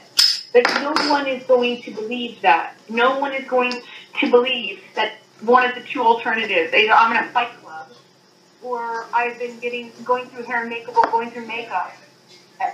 But 0.53 0.65
no 0.83 0.93
one 1.11 1.27
is 1.27 1.45
going 1.45 1.83
to 1.83 1.91
believe 1.93 2.41
that. 2.43 2.75
No 2.89 3.19
one 3.19 3.35
is 3.35 3.47
going 3.49 3.73
to 4.21 4.31
believe 4.31 4.81
that 4.97 5.19
one 5.43 5.69
of 5.69 5.75
the 5.75 5.83
two 5.83 6.03
alternatives, 6.03 6.75
either 6.75 6.93
I'm 6.93 7.17
in 7.17 7.25
a 7.25 7.29
fight 7.29 7.51
club 7.63 7.89
or 8.63 9.07
I've 9.15 9.39
been 9.39 9.59
getting 9.61 9.93
going 10.05 10.27
through 10.27 10.45
hair 10.45 10.63
and 10.63 10.71
makeup 10.71 10.97
or 10.97 11.11
going 11.11 11.31
through 11.31 11.47
makeup 11.47 11.95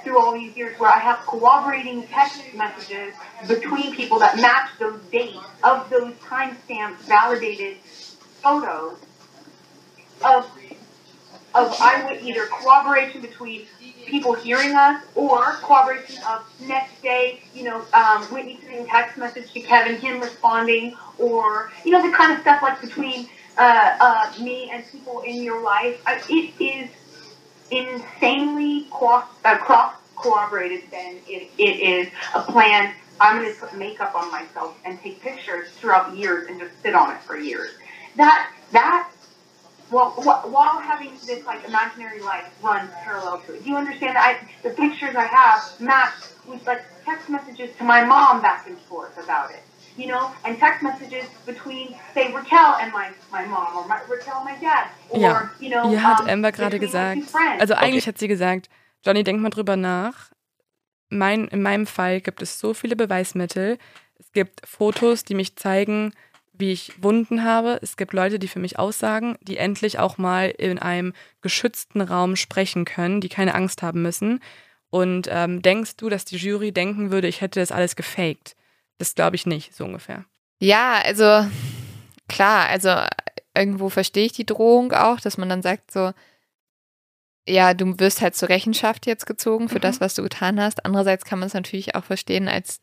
through 0.02 0.18
all 0.18 0.32
these 0.32 0.56
years 0.56 0.78
where 0.80 0.90
I 0.90 0.98
have 0.98 1.18
corroborating 1.26 2.06
text 2.08 2.42
messages 2.54 3.14
between 3.46 3.94
people 3.94 4.18
that 4.18 4.36
match 4.36 4.70
those 4.78 5.00
dates 5.12 5.38
of 5.62 5.88
those 5.90 6.12
timestamp 6.14 6.96
validated 7.00 7.76
photos 8.42 8.98
of 10.24 10.50
of 11.54 11.74
I 11.80 12.04
would 12.04 12.22
either 12.22 12.46
corroboration 12.46 13.20
between 13.20 13.66
people 14.06 14.34
hearing 14.34 14.74
us 14.74 15.02
or 15.14 15.52
corroboration 15.62 16.22
of 16.28 16.42
next 16.60 17.02
day, 17.02 17.40
you 17.54 17.64
know, 17.64 17.84
um, 17.92 18.22
Whitney 18.24 18.58
sending 18.62 18.86
text 18.86 19.16
message 19.18 19.52
to 19.52 19.60
Kevin, 19.60 19.96
him 19.96 20.20
responding, 20.20 20.96
or, 21.18 21.70
you 21.84 21.90
know, 21.90 22.02
the 22.08 22.16
kind 22.16 22.32
of 22.32 22.40
stuff 22.40 22.62
like 22.62 22.80
between 22.80 23.28
uh, 23.58 23.96
uh, 24.00 24.32
me 24.42 24.70
and 24.70 24.84
people 24.90 25.20
in 25.20 25.42
your 25.42 25.62
life. 25.62 26.00
I, 26.06 26.22
it 26.28 26.52
is 26.62 26.90
insanely 27.70 28.86
cross, 28.90 29.26
uh, 29.44 29.58
cross 29.58 29.94
corroborated 30.16 30.84
then 30.90 31.18
it, 31.26 31.50
it 31.58 31.62
is 31.62 32.08
a 32.34 32.40
plan. 32.40 32.92
I'm 33.20 33.42
going 33.42 33.52
to 33.52 33.60
put 33.60 33.76
makeup 33.76 34.14
on 34.14 34.30
myself 34.30 34.78
and 34.84 35.00
take 35.00 35.20
pictures 35.20 35.70
throughout 35.72 36.16
years 36.16 36.48
and 36.48 36.60
just 36.60 36.72
sit 36.82 36.94
on 36.94 37.14
it 37.14 37.22
for 37.22 37.36
years. 37.38 37.70
That, 38.16 38.50
that 38.72 39.10
while, 39.90 40.10
while 40.10 40.80
having 40.80 41.12
this 41.26 41.44
like 41.46 41.64
imaginary 41.66 42.20
life 42.20 42.44
run 42.62 42.88
parallel 43.04 43.40
to 43.46 43.54
it. 43.54 43.64
Do 43.64 43.70
you 43.70 43.76
understand 43.76 44.16
that 44.16 44.24
I, 44.24 44.68
the 44.68 44.74
pictures 44.74 45.14
I 45.14 45.24
have 45.24 45.80
match 45.80 46.14
with 46.46 46.66
like 46.66 46.82
text 47.04 47.28
messages 47.28 47.70
to 47.78 47.84
my 47.84 48.04
mom 48.04 48.42
back 48.42 48.66
and 48.66 48.78
forth 48.78 49.16
about 49.22 49.50
it? 49.50 49.62
You 49.96 50.08
know, 50.08 50.30
and 50.44 50.58
text 50.58 50.82
messages 50.82 51.24
between, 51.46 51.94
say, 52.12 52.30
Raquel 52.30 52.76
and 52.82 52.92
my, 52.92 53.08
my 53.32 53.46
mom 53.46 53.76
or 53.76 53.88
my, 53.88 53.98
Raquel 54.06 54.36
and 54.36 54.44
my 54.44 54.56
dad. 54.60 54.88
Or, 55.08 55.20
ja, 55.20 55.50
you 55.58 55.70
know, 55.70 55.88
hier 55.88 56.02
hat 56.02 56.20
um, 56.20 56.28
Amber 56.28 56.52
gerade 56.52 56.78
gesagt, 56.78 57.22
also 57.58 57.74
eigentlich 57.74 58.04
okay. 58.04 58.08
hat 58.08 58.18
sie 58.18 58.28
gesagt, 58.28 58.68
Johnny, 59.02 59.24
denk 59.24 59.40
mal 59.40 59.48
drüber 59.48 59.76
nach. 59.76 60.32
Mein, 61.08 61.48
in 61.48 61.62
meinem 61.62 61.86
Fall 61.86 62.20
gibt 62.20 62.42
es 62.42 62.58
so 62.58 62.74
viele 62.74 62.94
Beweismittel. 62.94 63.78
Es 64.18 64.32
gibt 64.32 64.66
Fotos, 64.66 65.24
die 65.24 65.34
mich 65.34 65.56
zeigen, 65.56 66.12
wie 66.58 66.72
ich 66.72 67.02
Wunden 67.02 67.44
habe. 67.44 67.78
Es 67.82 67.96
gibt 67.96 68.12
Leute, 68.12 68.38
die 68.38 68.48
für 68.48 68.58
mich 68.58 68.78
aussagen, 68.78 69.36
die 69.42 69.56
endlich 69.56 69.98
auch 69.98 70.18
mal 70.18 70.48
in 70.48 70.78
einem 70.78 71.12
geschützten 71.42 72.00
Raum 72.00 72.36
sprechen 72.36 72.84
können, 72.84 73.20
die 73.20 73.28
keine 73.28 73.54
Angst 73.54 73.82
haben 73.82 74.02
müssen. 74.02 74.40
Und 74.90 75.28
ähm, 75.30 75.62
denkst 75.62 75.96
du, 75.96 76.08
dass 76.08 76.24
die 76.24 76.36
Jury 76.36 76.72
denken 76.72 77.10
würde, 77.10 77.28
ich 77.28 77.40
hätte 77.40 77.60
das 77.60 77.72
alles 77.72 77.96
gefaked? 77.96 78.56
Das 78.98 79.14
glaube 79.14 79.36
ich 79.36 79.46
nicht, 79.46 79.74
so 79.74 79.84
ungefähr. 79.84 80.24
Ja, 80.60 81.00
also 81.04 81.46
klar, 82.28 82.68
also 82.68 82.90
irgendwo 83.54 83.88
verstehe 83.88 84.26
ich 84.26 84.32
die 84.32 84.46
Drohung 84.46 84.92
auch, 84.92 85.20
dass 85.20 85.38
man 85.38 85.48
dann 85.48 85.62
sagt 85.62 85.90
so, 85.90 86.12
ja, 87.48 87.74
du 87.74 87.98
wirst 87.98 88.22
halt 88.22 88.34
zur 88.34 88.48
Rechenschaft 88.48 89.06
jetzt 89.06 89.26
gezogen 89.26 89.68
für 89.68 89.76
mhm. 89.76 89.82
das, 89.82 90.00
was 90.00 90.14
du 90.14 90.22
getan 90.22 90.60
hast. 90.60 90.84
Andererseits 90.84 91.24
kann 91.24 91.38
man 91.38 91.46
es 91.46 91.54
natürlich 91.54 91.94
auch 91.94 92.04
verstehen 92.04 92.48
als 92.48 92.80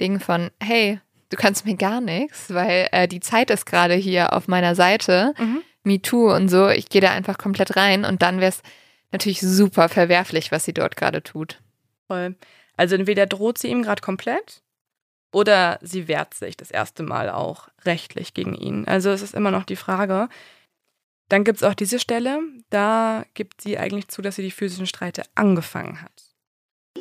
Ding 0.00 0.20
von, 0.20 0.50
hey, 0.62 1.00
du 1.30 1.36
kannst 1.36 1.64
mir 1.64 1.76
gar 1.76 2.00
nichts, 2.00 2.52
weil 2.52 2.88
äh, 2.92 3.08
die 3.08 3.20
Zeit 3.20 3.50
ist 3.50 3.66
gerade 3.66 3.94
hier 3.94 4.32
auf 4.32 4.48
meiner 4.48 4.74
Seite, 4.74 5.34
mhm. 5.38 5.62
Me 5.84 6.02
Too 6.02 6.34
und 6.34 6.48
so. 6.48 6.68
Ich 6.68 6.88
gehe 6.88 7.00
da 7.00 7.12
einfach 7.12 7.38
komplett 7.38 7.76
rein 7.76 8.04
und 8.04 8.20
dann 8.20 8.40
wäre 8.40 8.48
es 8.48 8.62
natürlich 9.12 9.40
super 9.40 9.88
verwerflich, 9.88 10.50
was 10.50 10.64
sie 10.64 10.74
dort 10.74 10.96
gerade 10.96 11.22
tut. 11.22 11.60
Voll. 12.08 12.34
Also 12.76 12.96
entweder 12.96 13.26
droht 13.26 13.58
sie 13.58 13.68
ihm 13.68 13.82
gerade 13.82 14.02
komplett 14.02 14.62
oder 15.32 15.78
sie 15.82 16.08
wehrt 16.08 16.34
sich 16.34 16.56
das 16.56 16.70
erste 16.70 17.02
Mal 17.02 17.30
auch 17.30 17.68
rechtlich 17.84 18.34
gegen 18.34 18.54
ihn. 18.54 18.86
Also 18.86 19.10
es 19.10 19.22
ist 19.22 19.34
immer 19.34 19.50
noch 19.50 19.64
die 19.64 19.76
Frage. 19.76 20.28
Dann 21.28 21.44
gibt 21.44 21.58
es 21.58 21.62
auch 21.62 21.74
diese 21.74 21.98
Stelle, 21.98 22.40
da 22.70 23.24
gibt 23.34 23.60
sie 23.60 23.78
eigentlich 23.78 24.08
zu, 24.08 24.22
dass 24.22 24.36
sie 24.36 24.42
die 24.42 24.50
physischen 24.50 24.86
Streite 24.86 25.22
angefangen 25.34 26.02
hat. 26.02 26.25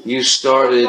You 0.04 0.24
started. 0.24 0.88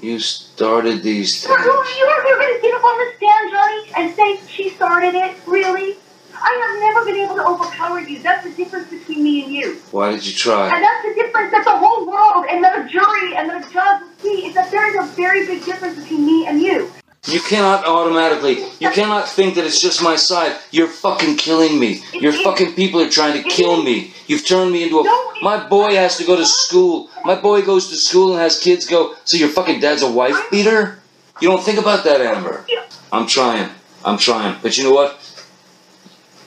You 0.00 0.18
started 0.18 1.02
these 1.02 1.44
things. 1.44 1.64
You 1.64 1.70
are 1.70 2.22
going 2.22 2.54
to 2.54 2.58
get 2.62 2.74
up 2.74 2.84
on 2.84 2.98
the 2.98 3.12
stand, 3.16 3.50
Johnny, 3.50 3.92
and 3.96 4.14
say 4.14 4.40
she 4.48 4.70
started 4.70 5.14
it? 5.14 5.36
Really? 5.46 5.96
I 6.34 6.52
have 6.66 6.80
never 6.80 7.04
been 7.06 7.16
able 7.24 7.36
to 7.36 7.46
overpower 7.46 8.00
you. 8.00 8.18
That's 8.18 8.44
the 8.44 8.50
difference 8.50 8.90
between 8.90 9.22
me 9.22 9.44
and 9.44 9.52
you. 9.54 9.80
Why 9.92 10.10
did 10.12 10.26
you 10.26 10.34
try? 10.34 10.74
And 10.74 10.82
that's 10.82 11.06
the 11.06 11.14
difference 11.14 11.52
that 11.52 11.64
the 11.64 11.76
whole 11.76 12.06
world 12.06 12.46
and 12.50 12.62
the 12.62 12.88
jury 12.90 13.36
and 13.36 13.48
the 13.48 13.66
judge 13.70 14.02
will 14.02 14.08
see 14.20 14.46
is 14.46 14.54
that 14.54 14.70
there 14.70 14.88
is 14.88 14.96
a 14.96 15.14
very 15.14 15.46
big 15.46 15.64
difference 15.64 15.98
between 15.98 16.26
me 16.26 16.46
and 16.46 16.60
you. 16.60 16.90
You 17.26 17.40
cannot 17.40 17.86
automatically, 17.86 18.64
you 18.80 18.90
cannot 18.90 19.28
think 19.28 19.54
that 19.54 19.64
it's 19.64 19.80
just 19.80 20.02
my 20.02 20.14
side. 20.14 20.58
You're 20.70 20.88
fucking 20.88 21.36
killing 21.36 21.80
me. 21.80 22.02
Your 22.12 22.32
fucking 22.32 22.74
people 22.74 23.00
are 23.00 23.08
trying 23.08 23.42
to 23.42 23.48
kill 23.48 23.82
me. 23.82 24.12
You've 24.26 24.46
turned 24.46 24.72
me 24.72 24.82
into 24.82 25.00
a. 25.00 25.04
My 25.40 25.66
boy 25.66 25.94
has 25.94 26.18
to 26.18 26.24
go 26.24 26.36
to 26.36 26.44
school. 26.44 27.08
My 27.24 27.34
boy 27.34 27.62
goes 27.62 27.88
to 27.88 27.96
school 27.96 28.32
and 28.32 28.40
has 28.42 28.60
kids 28.60 28.84
go. 28.86 29.14
So 29.24 29.38
your 29.38 29.48
fucking 29.48 29.80
dad's 29.80 30.02
a 30.02 30.10
wife 30.10 30.50
beater? 30.50 31.00
You 31.40 31.48
don't 31.48 31.62
think 31.62 31.78
about 31.78 32.04
that, 32.04 32.20
Amber. 32.20 32.66
I'm 33.10 33.26
trying. 33.26 33.70
I'm 34.04 34.18
trying. 34.18 34.58
But 34.60 34.76
you 34.76 34.84
know 34.84 34.92
what? 34.92 35.18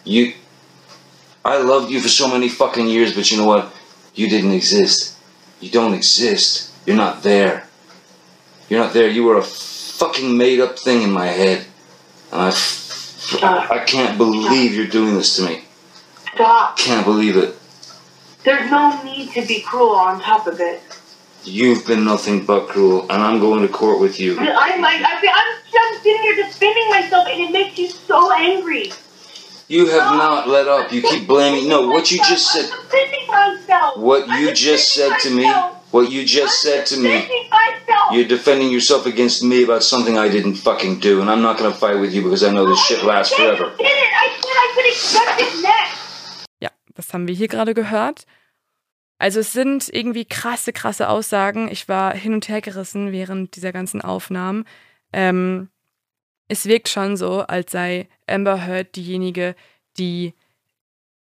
You. 0.04 0.34
I 1.44 1.58
loved 1.58 1.90
you 1.90 2.02
for 2.02 2.10
so 2.10 2.28
many 2.28 2.50
fucking 2.50 2.88
years, 2.88 3.16
but 3.16 3.32
you 3.32 3.38
know 3.38 3.48
what? 3.48 3.74
You 4.14 4.30
didn't 4.30 4.52
exist. 4.52 5.18
You 5.60 5.72
don't 5.72 5.94
exist. 5.94 6.72
You're 6.86 6.98
not 6.98 7.24
there. 7.24 7.68
You're 8.70 8.80
not 8.80 8.94
there. 8.94 9.10
You 9.10 9.24
were 9.24 9.38
a 9.38 9.44
fucking 9.98 10.38
made 10.38 10.60
up 10.60 10.78
thing 10.78 11.02
in 11.02 11.12
my 11.12 11.26
head. 11.26 11.66
And 12.32 12.42
I, 12.42 13.68
I 13.72 13.84
can't 13.86 14.18
believe 14.18 14.76
you're 14.76 14.88
doing 14.88 15.16
this 15.16 15.36
to 15.38 15.46
me. 15.46 15.64
Stop. 16.36 16.78
Can't 16.78 17.06
believe 17.06 17.36
it. 17.36 17.56
There's 18.44 18.70
no 18.70 19.02
need 19.04 19.32
to 19.32 19.46
be 19.46 19.62
cruel 19.62 19.96
on 19.96 20.22
top 20.22 20.46
of 20.46 20.60
it. 20.60 20.82
You've 21.44 21.88
been 21.88 22.04
nothing 22.04 22.46
but 22.46 22.68
cruel, 22.68 23.02
and 23.04 23.24
I'm 23.24 23.40
going 23.40 23.66
to 23.66 23.74
court 23.74 24.00
with 24.00 24.20
you. 24.20 24.38
I'm, 24.38 24.48
I, 24.84 25.04
I'm 25.04 25.72
just 25.72 26.04
sitting 26.04 26.22
here 26.22 26.36
defending 26.36 26.90
myself, 26.90 27.28
and 27.28 27.42
it 27.42 27.52
makes 27.52 27.78
you 27.80 27.90
so 27.90 28.32
angry. 28.36 28.92
You 29.68 29.88
have 29.88 30.14
not 30.14 30.48
let 30.48 30.68
up. 30.68 30.92
You 30.92 31.02
keep 31.02 31.28
blaming. 31.28 31.68
No, 31.68 31.88
what 31.88 32.12
you 32.12 32.20
just 32.20 32.52
said. 32.52 32.70
I'm 32.72 32.84
defending 32.84 33.28
myself. 33.28 33.98
What 33.98 34.30
I'm 34.30 34.42
you 34.42 34.54
just 34.54 34.94
said 34.94 35.18
to 35.20 35.30
me. 35.30 35.44
What 35.98 36.12
you 36.12 36.26
just 36.26 36.62
I'm 36.62 36.62
said 36.62 36.86
to 36.90 36.98
me. 37.00 37.28
You're 38.12 38.28
defending 38.28 38.70
yourself 38.70 39.08
against 39.08 39.44
me 39.44 39.64
about 39.64 39.82
something 39.82 40.16
I 40.16 40.30
didn't 40.30 40.54
fucking 40.54 41.00
do, 41.00 41.22
and 41.22 41.28
I'm 41.28 41.42
not 41.42 41.58
gonna 41.58 41.74
fight 41.74 42.00
with 42.00 42.14
you 42.14 42.22
because 42.22 42.44
I 42.44 42.52
know 42.52 42.68
this 42.68 42.80
shit 42.86 43.02
lasts 43.02 43.34
forever. 43.34 43.72
Ja, 46.60 46.70
das 46.94 47.14
haben 47.14 47.28
wir 47.28 47.34
hier 47.34 47.48
gerade 47.48 47.74
gehört. 47.74 48.26
Also 49.18 49.40
es 49.40 49.54
sind 49.54 49.90
irgendwie 49.92 50.26
krasse, 50.26 50.72
krasse 50.72 51.10
Aussagen. 51.10 51.68
Ich 51.72 51.90
war 51.90 52.14
hin 52.14 52.36
und 52.36 52.48
her 52.48 52.62
gerissen 52.62 53.12
während 53.12 53.56
dieser 53.56 53.72
ganzen 53.72 54.00
Aufnahmen. 54.00 54.66
Ähm, 55.14 55.70
es 56.48 56.68
wirkt 56.68 56.90
schon 56.90 57.18
so, 57.18 57.40
als 57.42 57.72
sei 57.72 58.08
Amber 58.28 58.68
Heard 58.68 58.96
diejenige, 58.96 59.56
die 59.98 60.36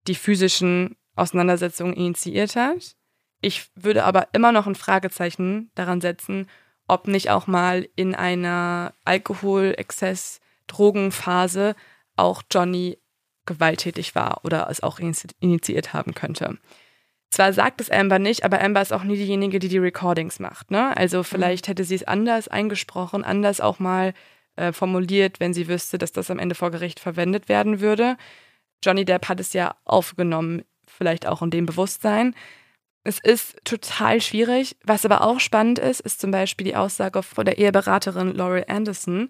die 0.06 0.14
physischen 0.14 0.96
Auseinandersetzungen 1.14 1.92
initiiert 1.92 2.56
hat. 2.56 2.96
Ich 3.42 3.70
würde 3.74 4.04
aber 4.04 4.28
immer 4.32 4.52
noch 4.52 4.66
ein 4.66 4.76
Fragezeichen 4.76 5.70
daran 5.74 6.00
setzen, 6.00 6.48
ob 6.88 7.08
nicht 7.08 7.30
auch 7.30 7.46
mal 7.46 7.88
in 7.96 8.14
einer 8.14 8.94
Alkoholexzess, 9.04 10.40
Drogenphase 10.68 11.74
auch 12.16 12.42
Johnny 12.50 12.98
gewalttätig 13.44 14.14
war 14.14 14.40
oder 14.44 14.68
es 14.70 14.82
auch 14.82 15.00
initiiert 15.00 15.92
haben 15.92 16.14
könnte. 16.14 16.58
Zwar 17.30 17.52
sagt 17.52 17.80
es 17.80 17.90
Amber 17.90 18.18
nicht, 18.18 18.44
aber 18.44 18.62
Amber 18.62 18.82
ist 18.82 18.92
auch 18.92 19.04
nie 19.04 19.16
diejenige, 19.16 19.58
die 19.58 19.68
die 19.68 19.78
Recordings 19.78 20.38
macht. 20.38 20.70
Ne? 20.70 20.96
Also 20.96 21.22
vielleicht 21.22 21.66
hätte 21.66 21.82
sie 21.82 21.94
es 21.96 22.04
anders 22.04 22.46
eingesprochen, 22.46 23.24
anders 23.24 23.60
auch 23.60 23.78
mal 23.78 24.12
äh, 24.56 24.72
formuliert, 24.72 25.40
wenn 25.40 25.54
sie 25.54 25.66
wüsste, 25.66 25.98
dass 25.98 26.12
das 26.12 26.30
am 26.30 26.38
Ende 26.38 26.54
vor 26.54 26.70
Gericht 26.70 27.00
verwendet 27.00 27.48
werden 27.48 27.80
würde. 27.80 28.16
Johnny 28.84 29.04
Depp 29.04 29.28
hat 29.28 29.40
es 29.40 29.54
ja 29.54 29.74
aufgenommen, 29.84 30.62
vielleicht 30.86 31.26
auch 31.26 31.42
in 31.42 31.50
dem 31.50 31.66
Bewusstsein. 31.66 32.34
Es 33.04 33.18
ist 33.18 33.56
total 33.64 34.20
schwierig. 34.20 34.76
Was 34.84 35.04
aber 35.04 35.22
auch 35.22 35.40
spannend 35.40 35.78
ist, 35.78 36.00
ist 36.00 36.20
zum 36.20 36.30
Beispiel 36.30 36.64
die 36.64 36.76
Aussage 36.76 37.22
von 37.22 37.44
der 37.44 37.58
Eheberaterin 37.58 38.34
Laurel 38.34 38.64
Anderson. 38.68 39.28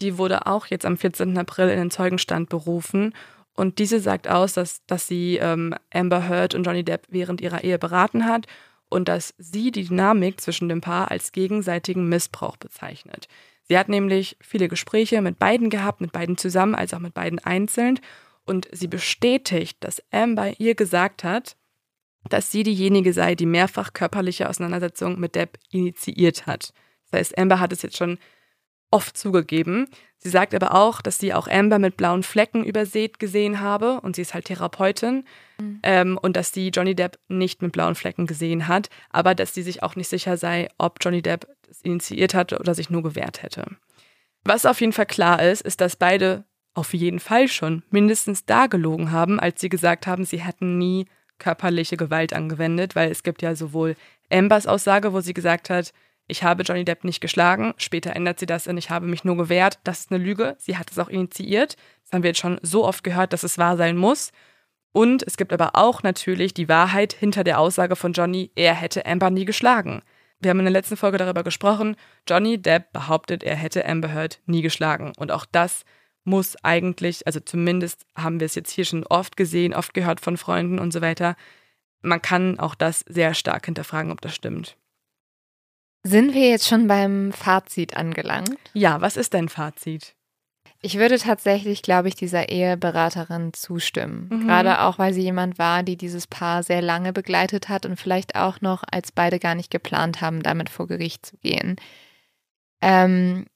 Die 0.00 0.18
wurde 0.18 0.46
auch 0.46 0.66
jetzt 0.66 0.84
am 0.84 0.96
14. 0.96 1.38
April 1.38 1.68
in 1.68 1.78
den 1.78 1.90
Zeugenstand 1.90 2.48
berufen. 2.48 3.14
Und 3.54 3.78
diese 3.78 4.00
sagt 4.00 4.28
aus, 4.28 4.54
dass, 4.54 4.84
dass 4.86 5.06
sie 5.06 5.36
ähm, 5.36 5.74
Amber 5.92 6.28
Heard 6.28 6.54
und 6.54 6.64
Johnny 6.64 6.84
Depp 6.84 7.06
während 7.10 7.40
ihrer 7.40 7.62
Ehe 7.62 7.78
beraten 7.78 8.26
hat 8.26 8.46
und 8.88 9.08
dass 9.08 9.34
sie 9.38 9.70
die 9.70 9.84
Dynamik 9.84 10.40
zwischen 10.40 10.68
dem 10.68 10.80
Paar 10.80 11.10
als 11.10 11.32
gegenseitigen 11.32 12.08
Missbrauch 12.08 12.56
bezeichnet. 12.56 13.28
Sie 13.68 13.78
hat 13.78 13.88
nämlich 13.88 14.36
viele 14.40 14.68
Gespräche 14.68 15.22
mit 15.22 15.38
beiden 15.38 15.70
gehabt, 15.70 16.00
mit 16.00 16.12
beiden 16.12 16.36
zusammen, 16.36 16.74
als 16.74 16.92
auch 16.92 16.98
mit 16.98 17.14
beiden 17.14 17.38
einzeln. 17.38 18.00
Und 18.44 18.68
sie 18.72 18.88
bestätigt, 18.88 19.78
dass 19.80 20.02
Amber 20.10 20.58
ihr 20.58 20.74
gesagt 20.74 21.22
hat, 21.22 21.56
dass 22.28 22.50
sie 22.50 22.62
diejenige 22.62 23.12
sei, 23.12 23.34
die 23.34 23.46
mehrfach 23.46 23.92
körperliche 23.92 24.48
Auseinandersetzungen 24.48 25.18
mit 25.18 25.34
Depp 25.34 25.58
initiiert 25.70 26.46
hat. 26.46 26.72
Das 27.10 27.18
heißt, 27.18 27.38
Amber 27.38 27.60
hat 27.60 27.72
es 27.72 27.82
jetzt 27.82 27.96
schon 27.96 28.18
oft 28.90 29.16
zugegeben. 29.16 29.88
Sie 30.18 30.28
sagt 30.28 30.54
aber 30.54 30.74
auch, 30.74 31.00
dass 31.00 31.18
sie 31.18 31.34
auch 31.34 31.48
Amber 31.48 31.78
mit 31.78 31.96
blauen 31.96 32.22
Flecken 32.22 32.62
übersät 32.62 33.18
gesehen 33.18 33.60
habe 33.60 34.00
und 34.02 34.14
sie 34.14 34.22
ist 34.22 34.34
halt 34.34 34.44
Therapeutin 34.44 35.24
ähm, 35.82 36.18
und 36.20 36.36
dass 36.36 36.52
sie 36.52 36.68
Johnny 36.68 36.94
Depp 36.94 37.18
nicht 37.28 37.62
mit 37.62 37.72
blauen 37.72 37.96
Flecken 37.96 38.26
gesehen 38.26 38.68
hat, 38.68 38.88
aber 39.10 39.34
dass 39.34 39.54
sie 39.54 39.62
sich 39.62 39.82
auch 39.82 39.96
nicht 39.96 40.08
sicher 40.08 40.36
sei, 40.36 40.68
ob 40.78 40.98
Johnny 41.00 41.22
Depp 41.22 41.48
es 41.68 41.80
initiiert 41.82 42.34
hatte 42.34 42.58
oder 42.58 42.74
sich 42.74 42.90
nur 42.90 43.02
gewehrt 43.02 43.42
hätte. 43.42 43.66
Was 44.44 44.66
auf 44.66 44.80
jeden 44.80 44.92
Fall 44.92 45.06
klar 45.06 45.42
ist, 45.42 45.62
ist, 45.62 45.80
dass 45.80 45.96
beide 45.96 46.44
auf 46.74 46.94
jeden 46.94 47.20
Fall 47.20 47.48
schon 47.48 47.82
mindestens 47.90 48.44
da 48.44 48.66
gelogen 48.66 49.10
haben, 49.10 49.40
als 49.40 49.60
sie 49.60 49.68
gesagt 49.68 50.06
haben, 50.06 50.24
sie 50.24 50.40
hätten 50.40 50.78
nie 50.78 51.06
körperliche 51.42 51.96
Gewalt 51.96 52.32
angewendet, 52.32 52.94
weil 52.94 53.10
es 53.10 53.22
gibt 53.22 53.42
ja 53.42 53.54
sowohl 53.54 53.96
Ambers 54.30 54.66
Aussage, 54.66 55.12
wo 55.12 55.20
sie 55.20 55.34
gesagt 55.34 55.70
hat, 55.70 55.92
ich 56.28 56.44
habe 56.44 56.62
Johnny 56.62 56.84
Depp 56.84 57.04
nicht 57.04 57.20
geschlagen, 57.20 57.74
später 57.76 58.14
ändert 58.14 58.38
sie 58.38 58.46
das 58.46 58.66
in, 58.66 58.78
ich 58.78 58.90
habe 58.90 59.06
mich 59.06 59.24
nur 59.24 59.36
gewehrt, 59.36 59.78
das 59.84 60.00
ist 60.00 60.12
eine 60.12 60.22
Lüge, 60.22 60.54
sie 60.58 60.78
hat 60.78 60.90
es 60.90 60.98
auch 60.98 61.08
initiiert, 61.08 61.76
das 62.04 62.12
haben 62.12 62.22
wir 62.22 62.30
jetzt 62.30 62.40
schon 62.40 62.60
so 62.62 62.86
oft 62.86 63.02
gehört, 63.02 63.32
dass 63.32 63.42
es 63.42 63.58
wahr 63.58 63.76
sein 63.76 63.96
muss. 63.96 64.30
Und 64.92 65.22
es 65.26 65.36
gibt 65.36 65.52
aber 65.52 65.70
auch 65.74 66.02
natürlich 66.02 66.54
die 66.54 66.68
Wahrheit 66.68 67.12
hinter 67.12 67.44
der 67.44 67.58
Aussage 67.58 67.96
von 67.96 68.12
Johnny, 68.12 68.52
er 68.54 68.74
hätte 68.74 69.04
Amber 69.04 69.30
nie 69.30 69.44
geschlagen. 69.44 70.02
Wir 70.38 70.50
haben 70.50 70.58
in 70.58 70.66
der 70.66 70.72
letzten 70.72 70.96
Folge 70.96 71.18
darüber 71.18 71.42
gesprochen, 71.42 71.96
Johnny 72.28 72.60
Depp 72.60 72.92
behauptet, 72.92 73.42
er 73.42 73.56
hätte 73.56 73.86
Amber 73.86 74.12
Heard 74.12 74.40
nie 74.46 74.62
geschlagen. 74.62 75.12
Und 75.16 75.32
auch 75.32 75.46
das 75.50 75.84
muss 76.24 76.56
eigentlich, 76.62 77.26
also 77.26 77.40
zumindest 77.40 78.06
haben 78.16 78.40
wir 78.40 78.46
es 78.46 78.54
jetzt 78.54 78.70
hier 78.70 78.84
schon 78.84 79.04
oft 79.06 79.36
gesehen, 79.36 79.74
oft 79.74 79.94
gehört 79.94 80.20
von 80.20 80.36
Freunden 80.36 80.78
und 80.78 80.92
so 80.92 81.00
weiter. 81.00 81.36
Man 82.00 82.22
kann 82.22 82.58
auch 82.58 82.74
das 82.74 83.00
sehr 83.08 83.34
stark 83.34 83.66
hinterfragen, 83.66 84.12
ob 84.12 84.20
das 84.20 84.34
stimmt. 84.34 84.76
Sind 86.04 86.34
wir 86.34 86.48
jetzt 86.48 86.66
schon 86.66 86.88
beim 86.88 87.32
Fazit 87.32 87.96
angelangt? 87.96 88.56
Ja, 88.72 89.00
was 89.00 89.16
ist 89.16 89.34
dein 89.34 89.48
Fazit? 89.48 90.14
Ich 90.84 90.98
würde 90.98 91.16
tatsächlich, 91.16 91.82
glaube 91.82 92.08
ich, 92.08 92.16
dieser 92.16 92.48
Eheberaterin 92.48 93.52
zustimmen. 93.52 94.28
Mhm. 94.28 94.46
Gerade 94.46 94.80
auch, 94.80 94.98
weil 94.98 95.14
sie 95.14 95.22
jemand 95.22 95.60
war, 95.60 95.84
die 95.84 95.96
dieses 95.96 96.26
Paar 96.26 96.64
sehr 96.64 96.82
lange 96.82 97.12
begleitet 97.12 97.68
hat 97.68 97.86
und 97.86 98.00
vielleicht 98.00 98.34
auch 98.34 98.60
noch, 98.60 98.82
als 98.90 99.12
beide 99.12 99.38
gar 99.38 99.54
nicht 99.54 99.70
geplant 99.70 100.20
haben, 100.20 100.42
damit 100.42 100.70
vor 100.70 100.88
Gericht 100.88 101.24
zu 101.24 101.36
gehen. 101.36 101.76
Ähm, 102.80 103.46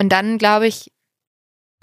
und 0.00 0.10
dann, 0.10 0.38
glaube 0.38 0.66
ich, 0.66 0.90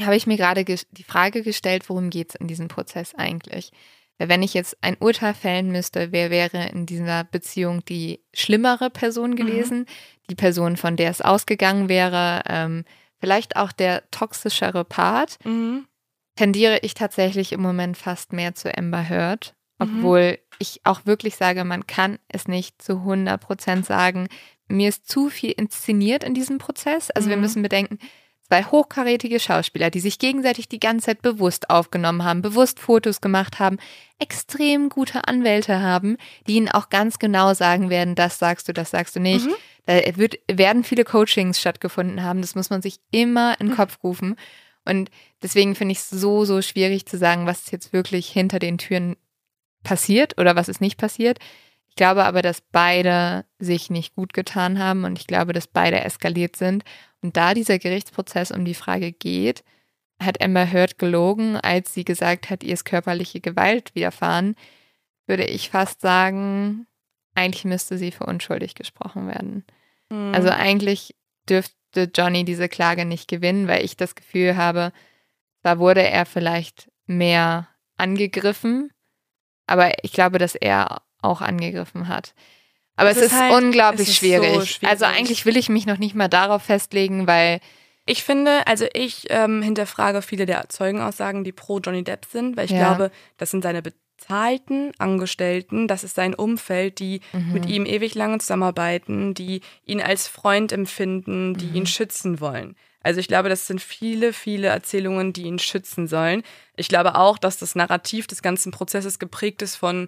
habe 0.06 0.16
ich 0.16 0.28
mir 0.28 0.38
gerade 0.38 0.64
die 0.64 1.04
Frage 1.04 1.42
gestellt, 1.44 1.90
worum 1.90 2.10
geht 2.10 2.30
es 2.30 2.36
in 2.36 2.48
diesem 2.48 2.68
Prozess 2.68 3.14
eigentlich? 3.16 3.72
Weil 4.18 4.30
Wenn 4.30 4.44
ich 4.44 4.54
jetzt 4.54 4.78
ein 4.82 4.98
Urteil 5.00 5.34
fällen 5.34 5.72
müsste, 5.72 6.12
wer 6.12 6.30
wäre 6.30 6.70
in 6.70 6.86
dieser 6.86 7.24
Beziehung 7.24 7.84
die 7.86 8.22
schlimmere 8.34 8.90
Person 8.90 9.36
gewesen? 9.36 9.86
Die 10.30 10.36
Person, 10.36 10.78
von 10.78 10.96
der 10.96 11.10
es 11.10 11.22
ausgegangen 11.22 11.90
wäre, 11.90 12.44
ähm, 12.48 12.86
vielleicht 13.20 13.56
auch 13.56 13.72
der 13.72 14.10
toxischere 14.12 14.86
Part, 14.86 15.38
Mhm. 15.44 15.88
tendiere 16.36 16.80
ich 16.84 16.94
tatsächlich 16.94 17.52
im 17.52 17.62
Moment 17.62 17.98
fast 17.98 18.32
mehr 18.34 18.54
zu 18.56 18.76
Amber 18.78 19.10
Heard, 19.10 19.56
Mhm. 19.80 19.88
obwohl 19.98 20.40
ich 20.60 20.82
auch 20.84 21.06
wirklich 21.06 21.36
sage, 21.36 21.64
man 21.64 21.88
kann 21.88 22.20
es 22.28 22.48
nicht 22.48 22.82
zu 22.82 23.04
100 23.04 23.42
Prozent 23.42 23.86
sagen. 23.86 24.28
Mir 24.68 24.90
ist 24.90 25.10
zu 25.10 25.30
viel 25.30 25.52
inszeniert 25.52 26.24
in 26.24 26.34
diesem 26.36 26.60
Prozess. 26.60 27.10
Also 27.12 27.30
wir 27.30 27.36
Mhm. 27.38 27.42
müssen 27.42 27.62
bedenken, 27.64 27.98
zwei 28.52 28.66
hochkarätige 28.66 29.40
Schauspieler, 29.40 29.90
die 29.90 30.02
sich 30.02 30.20
gegenseitig 30.20 30.68
die 30.68 30.82
ganze 30.82 31.06
Zeit 31.06 31.22
bewusst 31.22 31.70
aufgenommen 31.70 32.26
haben, 32.26 32.42
bewusst 32.42 32.82
Fotos 32.82 33.22
gemacht 33.22 33.60
haben, 33.60 33.78
extrem 34.20 34.90
gute 34.90 35.26
Anwälte 35.26 35.82
haben, 35.82 36.18
die 36.48 36.56
ihnen 36.56 36.68
auch 36.68 36.90
ganz 36.90 37.18
genau 37.18 37.54
sagen 37.54 37.90
werden, 37.90 38.14
das 38.14 38.40
sagst 38.40 38.68
du, 38.68 38.74
das 38.74 38.92
sagst 38.92 39.16
du 39.16 39.22
nicht. 39.22 39.46
Mhm. 39.46 39.54
Da 39.86 40.18
wird, 40.18 40.36
werden 40.52 40.84
viele 40.84 41.06
Coachings 41.06 41.62
stattgefunden 41.62 42.24
haben. 42.24 42.42
Das 42.42 42.54
muss 42.54 42.70
man 42.70 42.82
sich 42.82 43.00
immer 43.12 43.56
in 43.62 43.68
den 43.68 43.76
Kopf 43.78 44.00
rufen. 44.04 44.36
Und 44.84 45.10
deswegen 45.42 45.74
finde 45.74 45.94
ich 45.94 46.00
es 46.00 46.10
so, 46.10 46.44
so 46.44 46.62
schwierig 46.62 47.06
zu 47.06 47.18
sagen, 47.18 47.46
was 47.46 47.72
jetzt 47.72 47.94
wirklich 47.94 48.28
hinter 48.28 48.60
den 48.60 48.78
Türen 48.78 49.16
passiert 49.82 50.38
oder 50.38 50.58
was 50.58 50.68
ist 50.68 50.82
nicht 50.82 50.98
passiert. 50.98 51.40
Ich 51.88 51.96
glaube 51.96 52.26
aber, 52.26 52.42
dass 52.42 52.60
beide 52.60 53.46
sich 53.60 53.90
nicht 53.90 54.14
gut 54.14 54.34
getan 54.34 54.78
haben 54.78 55.06
und 55.06 55.18
ich 55.18 55.28
glaube, 55.28 55.54
dass 55.54 55.68
beide 55.68 56.02
eskaliert 56.02 56.58
sind. 56.58 56.84
Und 57.22 57.38
da 57.38 57.54
dieser 57.54 57.80
Gerichtsprozess 57.80 58.52
um 58.52 58.66
die 58.66 58.74
Frage 58.74 59.12
geht, 59.12 59.64
hat 60.22 60.42
Amber 60.42 60.72
Heard 60.72 60.98
gelogen, 60.98 61.58
als 61.58 61.94
sie 61.94 62.04
gesagt 62.04 62.50
hat, 62.50 62.64
ihr 62.64 62.74
ist 62.74 62.86
körperliche 62.86 63.42
Gewalt 63.42 63.96
widerfahren, 63.96 64.56
würde 65.28 65.46
ich 65.46 65.70
fast 65.70 66.02
sagen, 66.02 66.88
eigentlich 67.36 67.66
müsste 67.66 67.98
sie 67.98 68.12
für 68.12 68.26
unschuldig 68.26 68.76
gesprochen 68.76 69.28
werden. 69.28 69.66
Mhm. 70.10 70.34
Also 70.34 70.50
eigentlich 70.50 71.16
dürfte 71.50 72.10
Johnny 72.14 72.46
diese 72.46 72.70
Klage 72.70 73.06
nicht 73.06 73.28
gewinnen, 73.28 73.68
weil 73.68 73.84
ich 73.84 73.98
das 73.98 74.16
Gefühl 74.16 74.58
habe, 74.58 74.92
da 75.64 75.80
wurde 75.80 76.04
er 76.04 76.26
vielleicht 76.26 76.92
mehr 77.06 77.68
angegriffen, 77.98 78.92
aber 79.68 80.04
ich 80.04 80.12
glaube, 80.12 80.38
dass 80.38 80.56
er 80.56 81.02
auch 81.22 81.42
angegriffen 81.42 82.08
hat. 82.08 82.34
Aber 83.02 83.10
Es 83.12 83.18
es, 83.18 83.24
ist 83.34 83.40
halt- 83.40 83.54
unglaublich 83.54 84.08
es 84.08 84.14
ist 84.14 84.20
so 84.22 84.26
schwierig. 84.26 84.52
schwierig. 84.72 84.90
Also 84.90 85.06
eigentlich 85.06 85.46
will 85.46 85.58
ich 85.58 85.68
mich 85.70 85.86
noch 85.86 85.98
nicht 85.98 86.16
mal 86.16 86.28
darauf 86.30 86.64
festlegen, 86.64 87.28
weil 87.28 87.60
Ich 88.08 88.24
finde, 88.24 88.66
also 88.66 88.86
ich 88.94 89.26
ähm, 89.30 89.62
hinterfrage 89.62 90.22
viele 90.24 90.46
der 90.48 90.68
Zeugenaussagen, 90.70 91.44
die 91.44 91.52
pro 91.52 91.80
Johnny 91.80 92.04
Depp 92.04 92.26
sind, 92.26 92.58
weil 92.58 92.66
ich 92.66 92.72
Ja. 92.72 92.80
glaube, 92.96 93.12
das 93.38 93.52
sind 93.52 93.62
seine 93.64 93.82
bezahlten 93.84 94.92
Angestellten, 94.98 95.88
das 95.88 96.04
ist 96.04 96.16
sein 96.16 96.34
Umfeld, 96.34 97.00
die 97.00 97.22
mhm. 97.34 97.54
mit 97.54 97.66
ihm 97.68 97.86
ewig 97.86 98.16
lange 98.16 98.40
zusammenarbeiten, 98.40 99.34
die 99.34 99.62
ihn 99.86 100.02
als 100.02 100.28
Freund 100.28 100.72
empfinden, 100.72 101.56
die 101.56 101.68
mhm. 101.68 101.76
ihn 101.76 101.86
schützen 101.88 102.40
wollen. 102.40 102.76
Also 103.04 103.20
ich 103.20 103.28
glaube, 103.28 103.50
das 103.50 103.66
sind 103.68 103.82
viele, 103.82 104.32
viele 104.32 104.68
Erzählungen, 104.68 105.34
die 105.34 105.44
ihn 105.44 105.58
schützen 105.60 106.08
sollen. 106.08 106.44
Ich 106.76 106.88
glaube 106.88 107.16
auch, 107.16 107.38
dass 107.40 107.58
das 107.58 107.74
Narrativ 107.76 108.28
des 108.28 108.42
ganzen 108.44 108.72
Prozesses 108.72 109.18
geprägt 109.18 109.62
ist 109.64 109.76
von, 109.76 110.08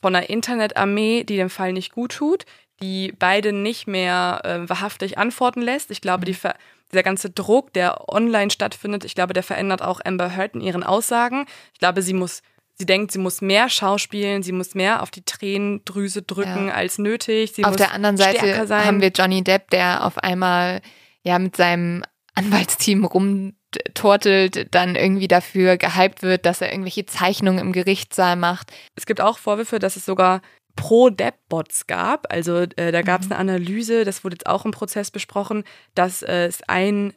von 0.00 0.14
einer 0.14 0.28
Internetarmee, 0.28 1.24
die 1.24 1.36
dem 1.36 1.50
Fall 1.50 1.72
nicht 1.72 1.92
gut 1.92 2.12
tut, 2.12 2.44
die 2.80 3.12
beide 3.18 3.52
nicht 3.52 3.86
mehr 3.86 4.40
äh, 4.44 4.68
wahrhaftig 4.68 5.18
antworten 5.18 5.62
lässt. 5.62 5.90
Ich 5.90 6.00
glaube, 6.00 6.26
die 6.26 6.32
mhm. 6.32 6.52
dieser 6.92 7.02
ganze 7.02 7.30
Druck, 7.30 7.72
der 7.72 8.08
online 8.08 8.50
stattfindet, 8.50 9.04
ich 9.04 9.14
glaube, 9.14 9.32
der 9.32 9.42
verändert 9.42 9.82
auch 9.82 10.00
Amber 10.04 10.36
Heard 10.36 10.54
in 10.54 10.60
ihren 10.60 10.82
Aussagen. 10.82 11.46
Ich 11.72 11.78
glaube, 11.78 12.02
sie 12.02 12.14
muss 12.14 12.42
Sie 12.78 12.84
denkt, 12.84 13.10
sie 13.10 13.18
muss 13.18 13.40
mehr 13.40 13.70
schauspielen, 13.70 14.42
sie 14.42 14.52
muss 14.52 14.74
mehr 14.74 15.02
auf 15.02 15.10
die 15.10 15.24
Tränendrüse 15.24 16.20
drücken 16.20 16.68
ja. 16.68 16.74
als 16.74 16.98
nötig. 16.98 17.52
Sie 17.54 17.64
auf 17.64 17.76
der 17.76 17.92
anderen 17.92 18.18
Seite 18.18 18.66
sein. 18.66 18.84
haben 18.84 19.00
wir 19.00 19.08
Johnny 19.08 19.42
Depp, 19.42 19.70
der 19.70 20.04
auf 20.04 20.18
einmal 20.18 20.82
ja 21.22 21.38
mit 21.38 21.56
seinem 21.56 22.04
Anwaltsteam 22.34 23.06
rumtortelt, 23.76 24.74
dann 24.74 24.96
irgendwie 24.96 25.28
dafür 25.28 25.76
gehypt 25.76 26.22
wird, 26.22 26.46
dass 26.46 26.60
er 26.60 26.70
irgendwelche 26.70 27.06
Zeichnungen 27.06 27.58
im 27.58 27.72
Gerichtssaal 27.72 28.36
macht. 28.36 28.72
Es 28.94 29.06
gibt 29.06 29.20
auch 29.20 29.38
Vorwürfe, 29.38 29.78
dass 29.78 29.96
es 29.96 30.04
sogar 30.04 30.42
Pro-Depp-Bots 30.76 31.86
gab. 31.86 32.30
Also 32.32 32.58
äh, 32.76 32.92
da 32.92 33.02
gab 33.02 33.22
es 33.22 33.28
mhm. 33.28 33.32
eine 33.32 33.52
Analyse, 33.52 34.04
das 34.04 34.24
wurde 34.24 34.34
jetzt 34.34 34.46
auch 34.46 34.64
im 34.64 34.72
Prozess 34.72 35.10
besprochen, 35.10 35.64
dass 35.94 36.22
äh, 36.22 36.46
es 36.46 36.62
ein 36.68 37.14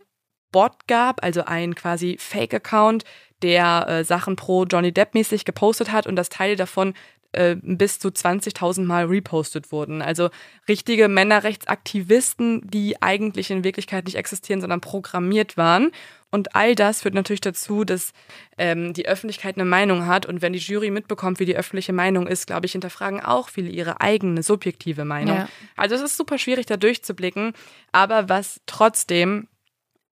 Bot 0.52 0.88
gab, 0.88 1.24
also 1.24 1.44
ein 1.46 1.76
quasi 1.76 2.18
Fake-Account, 2.20 3.04
der 3.42 3.88
äh, 3.88 4.04
Sachen 4.04 4.36
pro 4.36 4.66
Johnny 4.66 4.92
Depp 4.92 5.14
mäßig 5.14 5.46
gepostet 5.46 5.92
hat 5.92 6.08
und 6.08 6.16
dass 6.16 6.30
Teile 6.30 6.56
davon 6.56 6.94
äh, 7.32 7.58
bis 7.62 8.00
zu 8.00 8.08
20.000 8.08 8.86
Mal 8.86 9.06
repostet 9.06 9.72
wurden. 9.72 10.02
Also 10.02 10.30
richtige 10.68 11.08
Männerrechtsaktivisten, 11.08 12.68
die 12.68 13.02
eigentlich 13.04 13.52
in 13.52 13.64
Wirklichkeit 13.64 14.06
nicht 14.06 14.16
existieren, 14.16 14.62
sondern 14.62 14.82
programmiert 14.82 15.56
waren. 15.56 15.92
Und 16.32 16.56
all 16.56 16.76
das 16.76 17.02
führt 17.02 17.16
natürlich 17.16 17.42
dazu, 17.42 17.84
dass 17.84 18.14
ähm, 18.58 18.94
die 18.94 19.08
Öffentlichkeit 19.08 19.56
eine 19.56 19.66
Meinung 19.66 20.06
hat. 20.06 20.26
Und 20.26 20.42
wenn 20.42 20.54
die 20.54 20.60
Jury 20.60 20.92
mitbekommt, 20.92 21.40
wie 21.40 21.46
die 21.46 21.56
öffentliche 21.56 21.94
Meinung 21.94 22.28
ist, 22.28 22.48
glaube 22.48 22.68
ich, 22.68 22.74
hinterfragen 22.74 23.20
auch 23.20 23.50
viele 23.50 23.70
ihre 23.70 24.00
eigene 24.02 24.44
subjektive 24.44 25.06
Meinung. 25.06 25.38
Ja. 25.38 25.50
Also 25.76 25.96
es 25.96 26.02
ist 26.02 26.18
super 26.18 26.38
schwierig, 26.38 26.68
da 26.68 26.78
durchzublicken. 26.78 27.54
Aber 27.92 28.30
was 28.30 28.62
trotzdem 28.68 29.48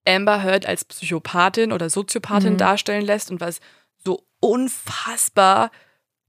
Amber 0.07 0.41
Heard 0.44 0.65
als 0.65 0.85
Psychopathin 0.85 1.72
oder 1.72 1.89
Soziopathin 1.89 2.53
mhm. 2.53 2.57
darstellen 2.57 3.06
lässt 3.06 3.30
und 3.30 3.39
was 3.41 3.60
so 4.03 4.23
unfassbar 4.39 5.72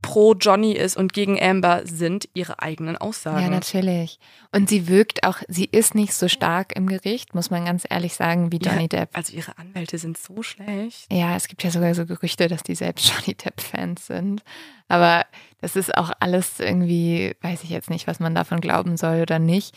pro 0.01 0.35
Johnny 0.35 0.73
ist 0.73 0.97
und 0.97 1.13
gegen 1.13 1.41
Amber 1.41 1.83
sind 1.85 2.29
ihre 2.33 2.61
eigenen 2.63 2.97
Aussagen. 2.97 3.43
Ja, 3.43 3.51
natürlich. 3.51 4.21
Und 4.53 4.69
sie 4.69 4.87
wirkt 4.87 5.25
auch, 5.25 5.39
sie 5.49 5.65
ist 5.65 5.95
nicht 5.95 6.15
so 6.15 6.29
stark 6.29 6.77
im 6.77 6.87
Gericht, 6.87 7.35
muss 7.35 7.51
man 7.51 7.65
ganz 7.65 7.85
ehrlich 7.89 8.15
sagen, 8.15 8.53
wie 8.53 8.59
Johnny 8.59 8.83
ja, 8.83 8.89
Depp. 8.89 9.11
Also 9.15 9.35
ihre 9.35 9.59
Anwälte 9.59 9.99
sind 9.99 10.17
so 10.17 10.43
schlecht. 10.43 11.13
Ja, 11.13 11.35
es 11.37 11.49
gibt 11.49 11.65
ja 11.65 11.71
sogar 11.71 11.95
so 11.95 12.07
Gerüchte, 12.07 12.47
dass 12.49 12.63
die 12.63 12.77
selbst 12.77 13.09
Johnny 13.13 13.35
Depp-Fans 13.35 14.07
sind. 14.07 14.43
Aber 14.87 15.27
das 15.61 15.75
ist 15.75 15.97
auch 15.97 16.13
alles 16.21 16.61
irgendwie, 16.61 17.35
weiß 17.41 17.65
ich 17.65 17.71
jetzt 17.71 17.91
nicht, 17.91 18.07
was 18.07 18.21
man 18.21 18.35
davon 18.35 18.61
glauben 18.61 18.97
soll 18.97 19.23
oder 19.23 19.39
nicht. 19.39 19.77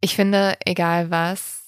Ich 0.00 0.16
finde, 0.16 0.56
egal 0.64 1.10
was, 1.10 1.61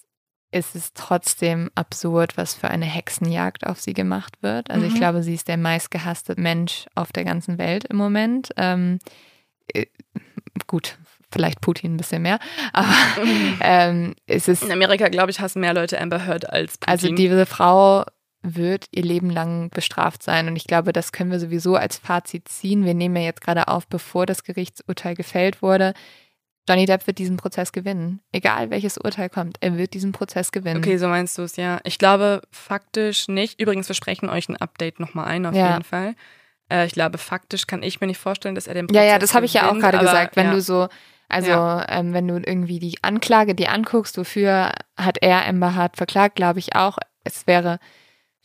ist 0.54 0.76
es 0.76 0.92
trotzdem 0.94 1.70
absurd, 1.74 2.36
was 2.36 2.54
für 2.54 2.68
eine 2.68 2.86
Hexenjagd 2.86 3.66
auf 3.66 3.80
sie 3.80 3.92
gemacht 3.92 4.36
wird. 4.40 4.70
Also 4.70 4.86
mhm. 4.86 4.92
ich 4.92 4.94
glaube, 4.94 5.22
sie 5.22 5.34
ist 5.34 5.48
der 5.48 5.56
meistgehasste 5.56 6.40
Mensch 6.40 6.86
auf 6.94 7.10
der 7.10 7.24
ganzen 7.24 7.58
Welt 7.58 7.84
im 7.84 7.96
Moment. 7.96 8.50
Ähm, 8.56 9.00
äh, 9.72 9.86
gut, 10.68 10.96
vielleicht 11.32 11.60
Putin 11.60 11.94
ein 11.94 11.96
bisschen 11.96 12.22
mehr, 12.22 12.38
aber 12.72 13.24
mhm. 13.24 13.58
ähm, 13.60 14.14
es 14.26 14.46
ist 14.46 14.62
in 14.62 14.70
Amerika, 14.70 15.08
glaube 15.08 15.32
ich, 15.32 15.40
hassen 15.40 15.60
mehr 15.60 15.74
Leute 15.74 16.00
Amber 16.00 16.24
Heard 16.24 16.48
als 16.48 16.78
Putin. 16.78 16.92
Also 16.92 17.08
diese 17.12 17.46
Frau 17.46 18.04
wird 18.42 18.86
ihr 18.92 19.02
Leben 19.02 19.30
lang 19.30 19.70
bestraft 19.70 20.22
sein 20.22 20.46
und 20.46 20.54
ich 20.54 20.64
glaube, 20.64 20.92
das 20.92 21.10
können 21.10 21.32
wir 21.32 21.40
sowieso 21.40 21.74
als 21.74 21.98
Fazit 21.98 22.46
ziehen. 22.46 22.84
Wir 22.84 22.94
nehmen 22.94 23.16
ja 23.16 23.22
jetzt 23.22 23.40
gerade 23.40 23.68
auf, 23.68 23.88
bevor 23.88 24.26
das 24.26 24.44
Gerichtsurteil 24.44 25.16
gefällt 25.16 25.62
wurde. 25.62 25.94
Johnny 26.68 26.86
Depp 26.86 27.06
wird 27.06 27.18
diesen 27.18 27.36
Prozess 27.36 27.72
gewinnen. 27.72 28.20
Egal 28.32 28.70
welches 28.70 28.96
Urteil 28.96 29.28
kommt, 29.28 29.58
er 29.60 29.76
wird 29.76 29.94
diesen 29.94 30.12
Prozess 30.12 30.50
gewinnen. 30.50 30.78
Okay, 30.78 30.96
so 30.96 31.08
meinst 31.08 31.36
du 31.36 31.42
es, 31.42 31.56
ja. 31.56 31.80
Ich 31.84 31.98
glaube 31.98 32.40
faktisch 32.50 33.28
nicht. 33.28 33.60
Übrigens, 33.60 33.88
wir 33.88 33.94
sprechen 33.94 34.28
euch 34.30 34.48
ein 34.48 34.56
Update 34.56 34.98
nochmal 34.98 35.26
ein, 35.26 35.44
auf 35.44 35.54
ja. 35.54 35.72
jeden 35.72 35.84
Fall. 35.84 36.14
Äh, 36.70 36.86
ich 36.86 36.92
glaube, 36.92 37.18
faktisch 37.18 37.66
kann 37.66 37.82
ich 37.82 38.00
mir 38.00 38.06
nicht 38.06 38.18
vorstellen, 38.18 38.54
dass 38.54 38.66
er 38.66 38.74
den 38.74 38.86
Prozess 38.86 39.02
Ja, 39.02 39.08
ja, 39.08 39.18
das 39.18 39.34
habe 39.34 39.44
ich 39.46 39.54
ja 39.54 39.70
auch 39.70 39.78
gerade 39.78 39.98
gesagt. 39.98 40.36
Wenn 40.36 40.46
ja. 40.46 40.52
du 40.52 40.60
so, 40.62 40.88
also 41.28 41.50
ja. 41.50 41.86
ähm, 41.88 42.14
wenn 42.14 42.26
du 42.26 42.36
irgendwie 42.36 42.78
die 42.78 42.96
Anklage 43.02 43.54
dir 43.54 43.70
anguckst, 43.70 44.16
wofür 44.16 44.72
hat 44.96 45.18
er 45.20 45.46
Amber 45.46 45.74
Hart 45.74 45.96
verklagt, 45.96 46.36
glaube 46.36 46.60
ich 46.60 46.74
auch, 46.74 46.96
es 47.24 47.46
wäre 47.46 47.78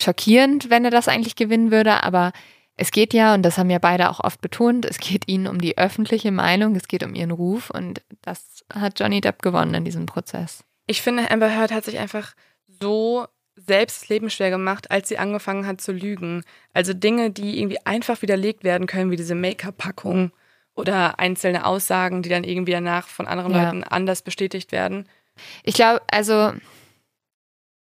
schockierend, 0.01 0.69
wenn 0.69 0.85
er 0.85 0.91
das 0.91 1.07
eigentlich 1.07 1.35
gewinnen 1.35 1.71
würde, 1.71 2.03
aber 2.03 2.31
es 2.79 2.91
geht 2.91 3.13
ja, 3.13 3.33
und 3.33 3.43
das 3.43 3.57
haben 3.57 3.69
ja 3.69 3.77
beide 3.79 4.09
auch 4.09 4.21
oft 4.21 4.39
betont, 4.39 4.85
es 4.85 4.99
geht 4.99 5.27
ihnen 5.27 5.47
um 5.47 5.59
die 5.59 5.77
öffentliche 5.77 6.31
Meinung, 6.31 6.75
es 6.77 6.87
geht 6.87 7.03
um 7.03 7.13
ihren 7.13 7.31
Ruf 7.31 7.69
und 7.69 8.01
das 8.21 8.63
hat 8.73 8.99
Johnny 8.99 9.19
Depp 9.19 9.41
gewonnen 9.41 9.73
in 9.73 9.83
diesem 9.83 10.05
Prozess. 10.05 10.63
Ich 10.87 11.01
finde, 11.01 11.29
Amber 11.29 11.49
Heard 11.49 11.73
hat 11.73 11.83
sich 11.83 11.99
einfach 11.99 12.35
so 12.67 13.27
selbst 13.57 14.03
das 14.03 14.09
Leben 14.09 14.29
schwer 14.29 14.49
gemacht, 14.49 14.91
als 14.91 15.09
sie 15.09 15.17
angefangen 15.17 15.67
hat 15.67 15.81
zu 15.81 15.91
lügen. 15.91 16.43
Also 16.73 16.93
Dinge, 16.93 17.31
die 17.31 17.59
irgendwie 17.59 17.85
einfach 17.85 18.21
widerlegt 18.21 18.63
werden 18.63 18.87
können, 18.87 19.11
wie 19.11 19.17
diese 19.17 19.35
Make-up-Packung 19.35 20.31
oder 20.73 21.19
einzelne 21.19 21.65
Aussagen, 21.65 22.21
die 22.21 22.29
dann 22.29 22.45
irgendwie 22.45 22.71
danach 22.71 23.09
von 23.09 23.27
anderen 23.27 23.51
ja. 23.51 23.65
Leuten 23.65 23.83
anders 23.83 24.21
bestätigt 24.21 24.71
werden. 24.71 25.09
Ich 25.63 25.73
glaube, 25.73 26.01
also 26.09 26.53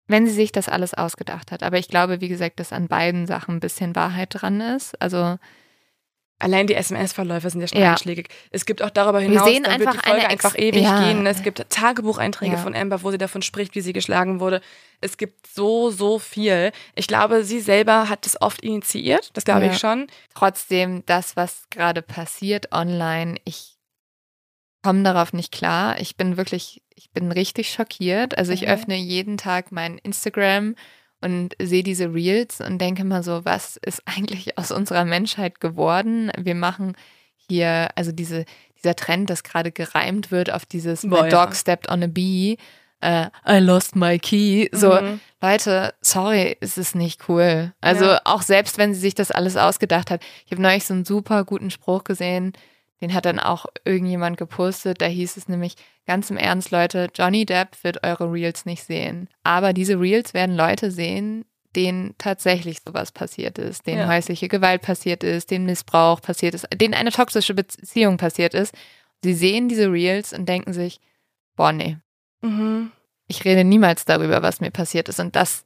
wenn 0.07 0.27
sie 0.27 0.33
sich 0.33 0.51
das 0.51 0.69
alles 0.69 0.93
ausgedacht 0.93 1.51
hat. 1.51 1.63
Aber 1.63 1.77
ich 1.77 1.87
glaube, 1.87 2.21
wie 2.21 2.27
gesagt, 2.27 2.59
dass 2.59 2.73
an 2.73 2.87
beiden 2.87 3.25
Sachen 3.27 3.55
ein 3.55 3.59
bisschen 3.59 3.95
Wahrheit 3.95 4.29
dran 4.31 4.61
ist. 4.61 4.99
Also 5.01 5.37
Allein 6.37 6.67
die 6.67 6.75
SMS-Verläufe 6.75 7.49
sind 7.49 7.61
ja 7.61 7.67
schon 7.67 7.79
ja. 7.79 7.91
einschlägig. 7.91 8.27
Es 8.51 8.65
gibt 8.65 8.81
auch 8.81 8.89
darüber 8.89 9.21
hinaus, 9.21 9.45
Wir 9.45 9.53
sehen 9.53 9.65
einfach 9.65 9.93
wird 9.93 10.05
die 10.05 10.09
Folge 10.09 10.27
einfach 10.27 10.57
ewig 10.57 10.83
ja. 10.83 11.05
gehen. 11.05 11.25
Es 11.25 11.43
gibt 11.43 11.69
Tagebucheinträge 11.69 12.55
ja. 12.55 12.61
von 12.61 12.75
Amber, 12.75 13.03
wo 13.03 13.11
sie 13.11 13.17
davon 13.17 13.41
spricht, 13.41 13.73
wie 13.73 13.79
sie 13.79 13.93
geschlagen 13.93 14.41
wurde. 14.41 14.59
Es 14.99 15.15
gibt 15.15 15.47
so, 15.47 15.91
so 15.91 16.19
viel. 16.19 16.73
Ich 16.93 17.07
glaube, 17.07 17.45
sie 17.45 17.61
selber 17.61 18.09
hat 18.09 18.25
es 18.25 18.41
oft 18.41 18.61
initiiert, 18.61 19.29
das 19.33 19.45
glaube 19.45 19.67
ich 19.67 19.77
schon. 19.77 20.07
Trotzdem, 20.33 21.03
das, 21.05 21.37
was 21.37 21.69
gerade 21.69 22.01
passiert 22.01 22.73
online, 22.73 23.35
ich 23.45 23.77
komme 24.83 25.03
darauf 25.03 25.31
nicht 25.31 25.53
klar. 25.53 26.01
Ich 26.01 26.17
bin 26.17 26.35
wirklich 26.35 26.83
ich 26.95 27.11
bin 27.11 27.31
richtig 27.31 27.69
schockiert. 27.69 28.37
Also 28.37 28.51
ich 28.51 28.61
mhm. 28.61 28.67
öffne 28.69 28.95
jeden 28.95 29.37
Tag 29.37 29.71
mein 29.71 29.97
Instagram 29.99 30.75
und 31.21 31.55
sehe 31.61 31.83
diese 31.83 32.13
Reels 32.13 32.61
und 32.61 32.79
denke 32.79 33.03
mal 33.03 33.23
so, 33.23 33.45
was 33.45 33.77
ist 33.77 34.01
eigentlich 34.05 34.57
aus 34.57 34.71
unserer 34.71 35.05
Menschheit 35.05 35.59
geworden? 35.59 36.31
Wir 36.37 36.55
machen 36.55 36.95
hier, 37.35 37.89
also 37.95 38.11
diese, 38.11 38.45
dieser 38.77 38.95
Trend, 38.95 39.29
dass 39.29 39.43
gerade 39.43 39.71
gereimt 39.71 40.31
wird 40.31 40.51
auf 40.51 40.65
dieses 40.65 41.01
Boah, 41.01 41.23
My 41.23 41.29
dog 41.29 41.49
ja. 41.49 41.55
stepped 41.55 41.89
on 41.89 42.03
a 42.03 42.07
bee. 42.07 42.57
Uh, 43.03 43.27
I 43.47 43.59
lost 43.59 43.95
my 43.95 44.17
key. 44.17 44.69
So, 44.71 44.99
mhm. 44.99 45.19
Leute, 45.41 45.93
sorry, 46.01 46.57
es 46.61 46.77
ist 46.77 46.95
nicht 46.95 47.29
cool. 47.29 47.73
Also 47.81 48.05
ja. 48.05 48.21
auch 48.23 48.41
selbst 48.41 48.77
wenn 48.77 48.93
sie 48.95 48.99
sich 48.99 49.13
das 49.13 49.31
alles 49.31 49.57
ausgedacht 49.57 50.09
hat. 50.09 50.23
Ich 50.45 50.51
habe 50.51 50.61
neulich 50.61 50.85
so 50.85 50.93
einen 50.93 51.05
super 51.05 51.43
guten 51.43 51.69
Spruch 51.69 52.03
gesehen, 52.03 52.53
den 53.01 53.13
hat 53.13 53.25
dann 53.25 53.39
auch 53.39 53.65
irgendjemand 53.83 54.37
gepostet. 54.37 55.01
Da 55.01 55.05
hieß 55.05 55.37
es 55.37 55.49
nämlich, 55.49 55.75
ganz 56.05 56.29
im 56.29 56.37
Ernst, 56.37 56.71
Leute, 56.71 57.09
Johnny 57.13 57.45
Depp 57.45 57.83
wird 57.83 58.03
eure 58.03 58.31
Reels 58.31 58.65
nicht 58.65 58.83
sehen. 58.83 59.29
Aber 59.43 59.73
diese 59.73 59.99
Reels 59.99 60.33
werden 60.33 60.55
Leute 60.55 60.91
sehen, 60.91 61.45
denen 61.75 62.15
tatsächlich 62.17 62.79
sowas 62.85 63.11
passiert 63.11 63.57
ist, 63.57 63.85
denen 63.85 63.99
ja. 63.99 64.07
häusliche 64.07 64.47
Gewalt 64.47 64.81
passiert 64.81 65.23
ist, 65.23 65.51
denen 65.51 65.65
Missbrauch 65.65 66.21
passiert 66.21 66.55
ist, 66.55 66.67
denen 66.73 66.93
eine 66.93 67.11
toxische 67.11 67.53
Beziehung 67.53 68.17
passiert 68.17 68.53
ist. 68.53 68.73
Sie 69.23 69.33
sehen 69.33 69.67
diese 69.67 69.91
Reels 69.91 70.33
und 70.33 70.47
denken 70.47 70.71
sich, 70.71 70.99
boah, 71.55 71.71
nee. 71.71 71.97
Mhm. 72.41 72.91
Ich 73.27 73.43
rede 73.43 73.63
niemals 73.63 74.05
darüber, 74.05 74.41
was 74.41 74.61
mir 74.61 74.71
passiert 74.71 75.09
ist. 75.09 75.19
Und 75.19 75.35
das, 75.35 75.65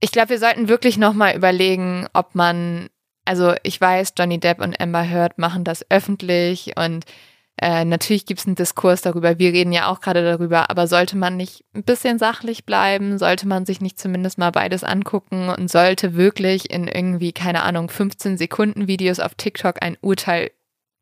ich 0.00 0.12
glaube, 0.12 0.30
wir 0.30 0.38
sollten 0.38 0.68
wirklich 0.68 0.96
nochmal 0.96 1.36
überlegen, 1.36 2.06
ob 2.12 2.34
man 2.34 2.88
also 3.24 3.54
ich 3.62 3.80
weiß, 3.80 4.14
Johnny 4.18 4.38
Depp 4.38 4.60
und 4.60 4.80
Amber 4.80 5.02
Heard 5.08 5.38
machen 5.38 5.64
das 5.64 5.84
öffentlich 5.90 6.72
und 6.76 7.04
äh, 7.60 7.84
natürlich 7.84 8.26
gibt 8.26 8.40
es 8.40 8.46
einen 8.46 8.56
Diskurs 8.56 9.02
darüber. 9.02 9.38
Wir 9.38 9.52
reden 9.52 9.72
ja 9.72 9.86
auch 9.88 10.00
gerade 10.00 10.24
darüber, 10.24 10.70
aber 10.70 10.86
sollte 10.86 11.16
man 11.16 11.36
nicht 11.36 11.64
ein 11.74 11.84
bisschen 11.84 12.18
sachlich 12.18 12.64
bleiben? 12.64 13.18
Sollte 13.18 13.46
man 13.46 13.66
sich 13.66 13.80
nicht 13.80 13.98
zumindest 13.98 14.38
mal 14.38 14.50
beides 14.50 14.84
angucken 14.84 15.48
und 15.48 15.70
sollte 15.70 16.14
wirklich 16.14 16.70
in 16.70 16.88
irgendwie, 16.88 17.32
keine 17.32 17.62
Ahnung, 17.62 17.88
15 17.88 18.38
Sekunden 18.38 18.88
Videos 18.88 19.20
auf 19.20 19.34
TikTok 19.34 19.82
ein 19.82 19.98
Urteil 20.00 20.50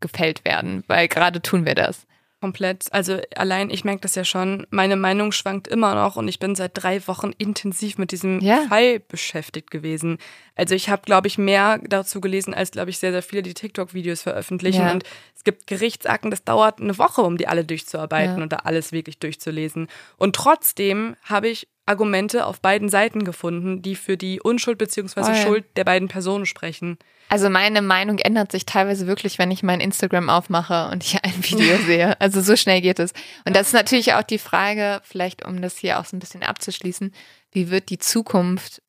gefällt 0.00 0.44
werden? 0.44 0.84
Weil 0.88 1.08
gerade 1.08 1.40
tun 1.40 1.64
wir 1.64 1.74
das. 1.74 2.06
Komplett. 2.40 2.86
Also 2.90 3.18
allein, 3.36 3.68
ich 3.68 3.84
merke 3.84 4.00
das 4.00 4.14
ja 4.14 4.24
schon, 4.24 4.66
meine 4.70 4.96
Meinung 4.96 5.30
schwankt 5.30 5.68
immer 5.68 5.94
noch 5.94 6.16
und 6.16 6.26
ich 6.26 6.38
bin 6.38 6.54
seit 6.54 6.70
drei 6.74 7.06
Wochen 7.06 7.32
intensiv 7.36 7.98
mit 7.98 8.12
diesem 8.12 8.40
Ja. 8.40 8.62
Fall 8.68 8.98
beschäftigt 9.00 9.70
gewesen. 9.70 10.16
Also 10.54 10.74
ich 10.74 10.88
habe, 10.88 11.02
glaube 11.04 11.26
ich, 11.28 11.36
mehr 11.36 11.78
dazu 11.86 12.20
gelesen, 12.22 12.54
als, 12.54 12.70
glaube 12.70 12.88
ich, 12.90 12.98
sehr, 12.98 13.12
sehr 13.12 13.22
viele, 13.22 13.42
die 13.42 13.52
TikTok-Videos 13.52 14.22
veröffentlichen. 14.22 14.82
Ja. 14.82 14.92
Und 14.92 15.04
es 15.36 15.44
gibt 15.44 15.66
Gerichtsakten, 15.66 16.30
das 16.30 16.42
dauert 16.44 16.80
eine 16.80 16.96
Woche, 16.96 17.20
um 17.22 17.36
die 17.36 17.46
alle 17.46 17.64
durchzuarbeiten 17.64 18.38
Ja. 18.38 18.42
und 18.42 18.52
da 18.52 18.56
alles 18.56 18.90
wirklich 18.90 19.18
durchzulesen. 19.18 19.88
Und 20.16 20.34
trotzdem 20.34 21.16
habe 21.24 21.48
ich 21.48 21.68
Argumente 21.90 22.46
auf 22.46 22.60
beiden 22.60 22.88
Seiten 22.88 23.24
gefunden, 23.24 23.82
die 23.82 23.96
für 23.96 24.16
die 24.16 24.40
Unschuld 24.40 24.78
bzw. 24.78 25.24
Voll. 25.24 25.34
Schuld 25.34 25.64
der 25.76 25.82
beiden 25.82 26.06
Personen 26.06 26.46
sprechen. 26.46 26.98
Also 27.28 27.50
meine 27.50 27.82
Meinung 27.82 28.18
ändert 28.18 28.52
sich 28.52 28.64
teilweise 28.64 29.08
wirklich, 29.08 29.38
wenn 29.38 29.50
ich 29.50 29.64
mein 29.64 29.80
Instagram 29.80 30.30
aufmache 30.30 30.88
und 30.92 31.04
ich 31.04 31.22
ein 31.24 31.42
Video 31.42 31.76
sehe. 31.86 32.20
Also 32.20 32.40
so 32.40 32.54
schnell 32.54 32.80
geht 32.80 33.00
es. 33.00 33.12
Und 33.44 33.56
das 33.56 33.68
ist 33.68 33.72
natürlich 33.72 34.14
auch 34.14 34.22
die 34.22 34.38
Frage, 34.38 35.00
vielleicht 35.02 35.44
um 35.44 35.60
das 35.60 35.76
hier 35.76 35.98
auch 35.98 36.04
so 36.04 36.16
ein 36.16 36.20
bisschen 36.20 36.44
abzuschließen, 36.44 37.12
wie 37.50 37.70
wird 37.70 37.90
die 37.90 37.98
Zukunft 37.98 38.82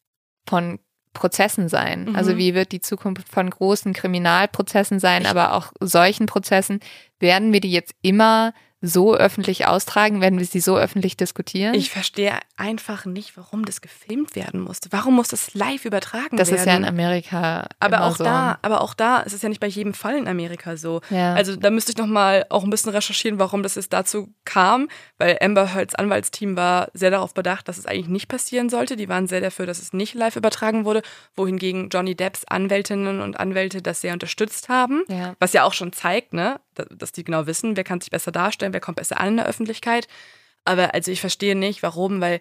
von 0.48 0.80
Prozessen 1.14 1.70
sein? 1.70 2.06
Mhm. 2.06 2.16
Also 2.16 2.38
wie 2.38 2.54
wird 2.54 2.72
die 2.72 2.82
Zukunft 2.82 3.28
von 3.28 3.50
großen 3.50 3.94
Kriminalprozessen 3.94 5.00
sein, 5.00 5.26
aber 5.26 5.54
auch 5.54 5.74
solchen 5.80 6.28
Prozessen? 6.28 6.80
Werden 7.20 7.52
wir 7.52 7.62
die 7.62 7.72
jetzt 7.72 7.94
immer 8.04 8.54
so 8.82 9.16
öffentlich 9.16 9.68
austragen? 9.68 10.22
Werden 10.22 10.40
wir 10.40 10.46
sie 10.46 10.60
so 10.60 10.78
öffentlich 10.78 11.16
diskutieren? 11.18 11.74
Ich 11.76 11.90
verstehe 11.92 12.34
einfach 12.58 13.06
nicht, 13.06 13.38
warum 13.38 13.64
das 13.66 13.82
gefilmt 13.82 14.36
werden 14.36 14.60
musste. 14.60 14.90
Warum 14.92 15.16
muss 15.16 15.28
das 15.30 15.54
live 15.54 15.86
übertragen 15.86 16.38
das 16.38 16.50
werden? 16.50 16.60
ist 16.60 16.66
ja 16.66 16.76
in 16.76 16.86
Amerika 16.86 17.68
aber 17.80 18.04
auch 18.04 18.16
so. 18.18 18.24
da, 18.24 18.58
aber 18.62 18.82
auch 18.82 18.94
da 18.94 19.20
ist 19.20 19.34
es 19.34 19.42
ja 19.42 19.50
nicht 19.50 19.62
bei 19.62 19.68
jedem 19.68 19.94
Fall 19.94 20.18
in 20.18 20.28
Amerika 20.28 20.78
so. 20.78 21.02
Ja. 21.10 21.34
Also 21.36 21.56
da 21.56 21.70
müsste 21.70 21.92
ich 21.92 21.98
noch 21.98 22.08
mal 22.08 22.46
auch 22.50 22.64
ein 22.64 22.70
bisschen 22.70 22.92
recherchieren, 22.92 23.40
warum 23.40 23.64
das 23.64 23.76
jetzt 23.76 23.94
dazu 23.94 24.34
kam, 24.46 24.88
weil 25.18 25.38
Amber 25.42 25.74
Heards 25.74 25.96
Anwaltsteam 25.96 26.56
war 26.58 26.90
sehr 26.94 27.12
darauf 27.12 27.34
bedacht, 27.34 27.68
dass 27.68 27.78
es 27.78 27.86
eigentlich 27.86 28.08
nicht 28.10 28.28
passieren 28.28 28.70
sollte. 28.70 28.96
Die 28.96 29.10
waren 29.10 29.28
sehr 29.28 29.42
dafür, 29.42 29.66
dass 29.66 29.80
es 29.82 29.94
nicht 29.94 30.14
live 30.16 30.36
übertragen 30.36 30.86
wurde, 30.86 31.02
wohingegen 31.36 31.90
Johnny 31.90 32.16
Depps 32.16 32.46
Anwältinnen 32.46 33.22
und 33.22 33.40
Anwälte 33.40 33.82
das 33.82 34.02
sehr 34.02 34.14
unterstützt 34.14 34.70
haben, 34.70 35.04
Ja. 35.08 35.36
was 35.40 35.54
ja 35.54 35.64
auch 35.64 35.74
schon 35.74 35.94
zeigt, 35.94 36.34
ne, 36.34 36.60
dass 36.90 37.12
die 37.12 37.24
genau 37.24 37.46
wissen, 37.48 37.76
wer 37.78 37.84
kann 37.84 38.02
sich 38.02 38.12
besser 38.12 38.32
darstellen, 38.32 38.74
wer 38.74 38.80
kommt 38.82 38.98
besser 38.98 39.20
an 39.20 39.30
in 39.30 39.38
der 39.38 39.46
Öffentlichkeit. 39.48 40.08
Aber 40.66 40.94
also 40.94 41.12
ich 41.12 41.22
verstehe 41.22 41.56
nicht, 41.56 41.82
warum, 41.84 42.22
weil 42.22 42.40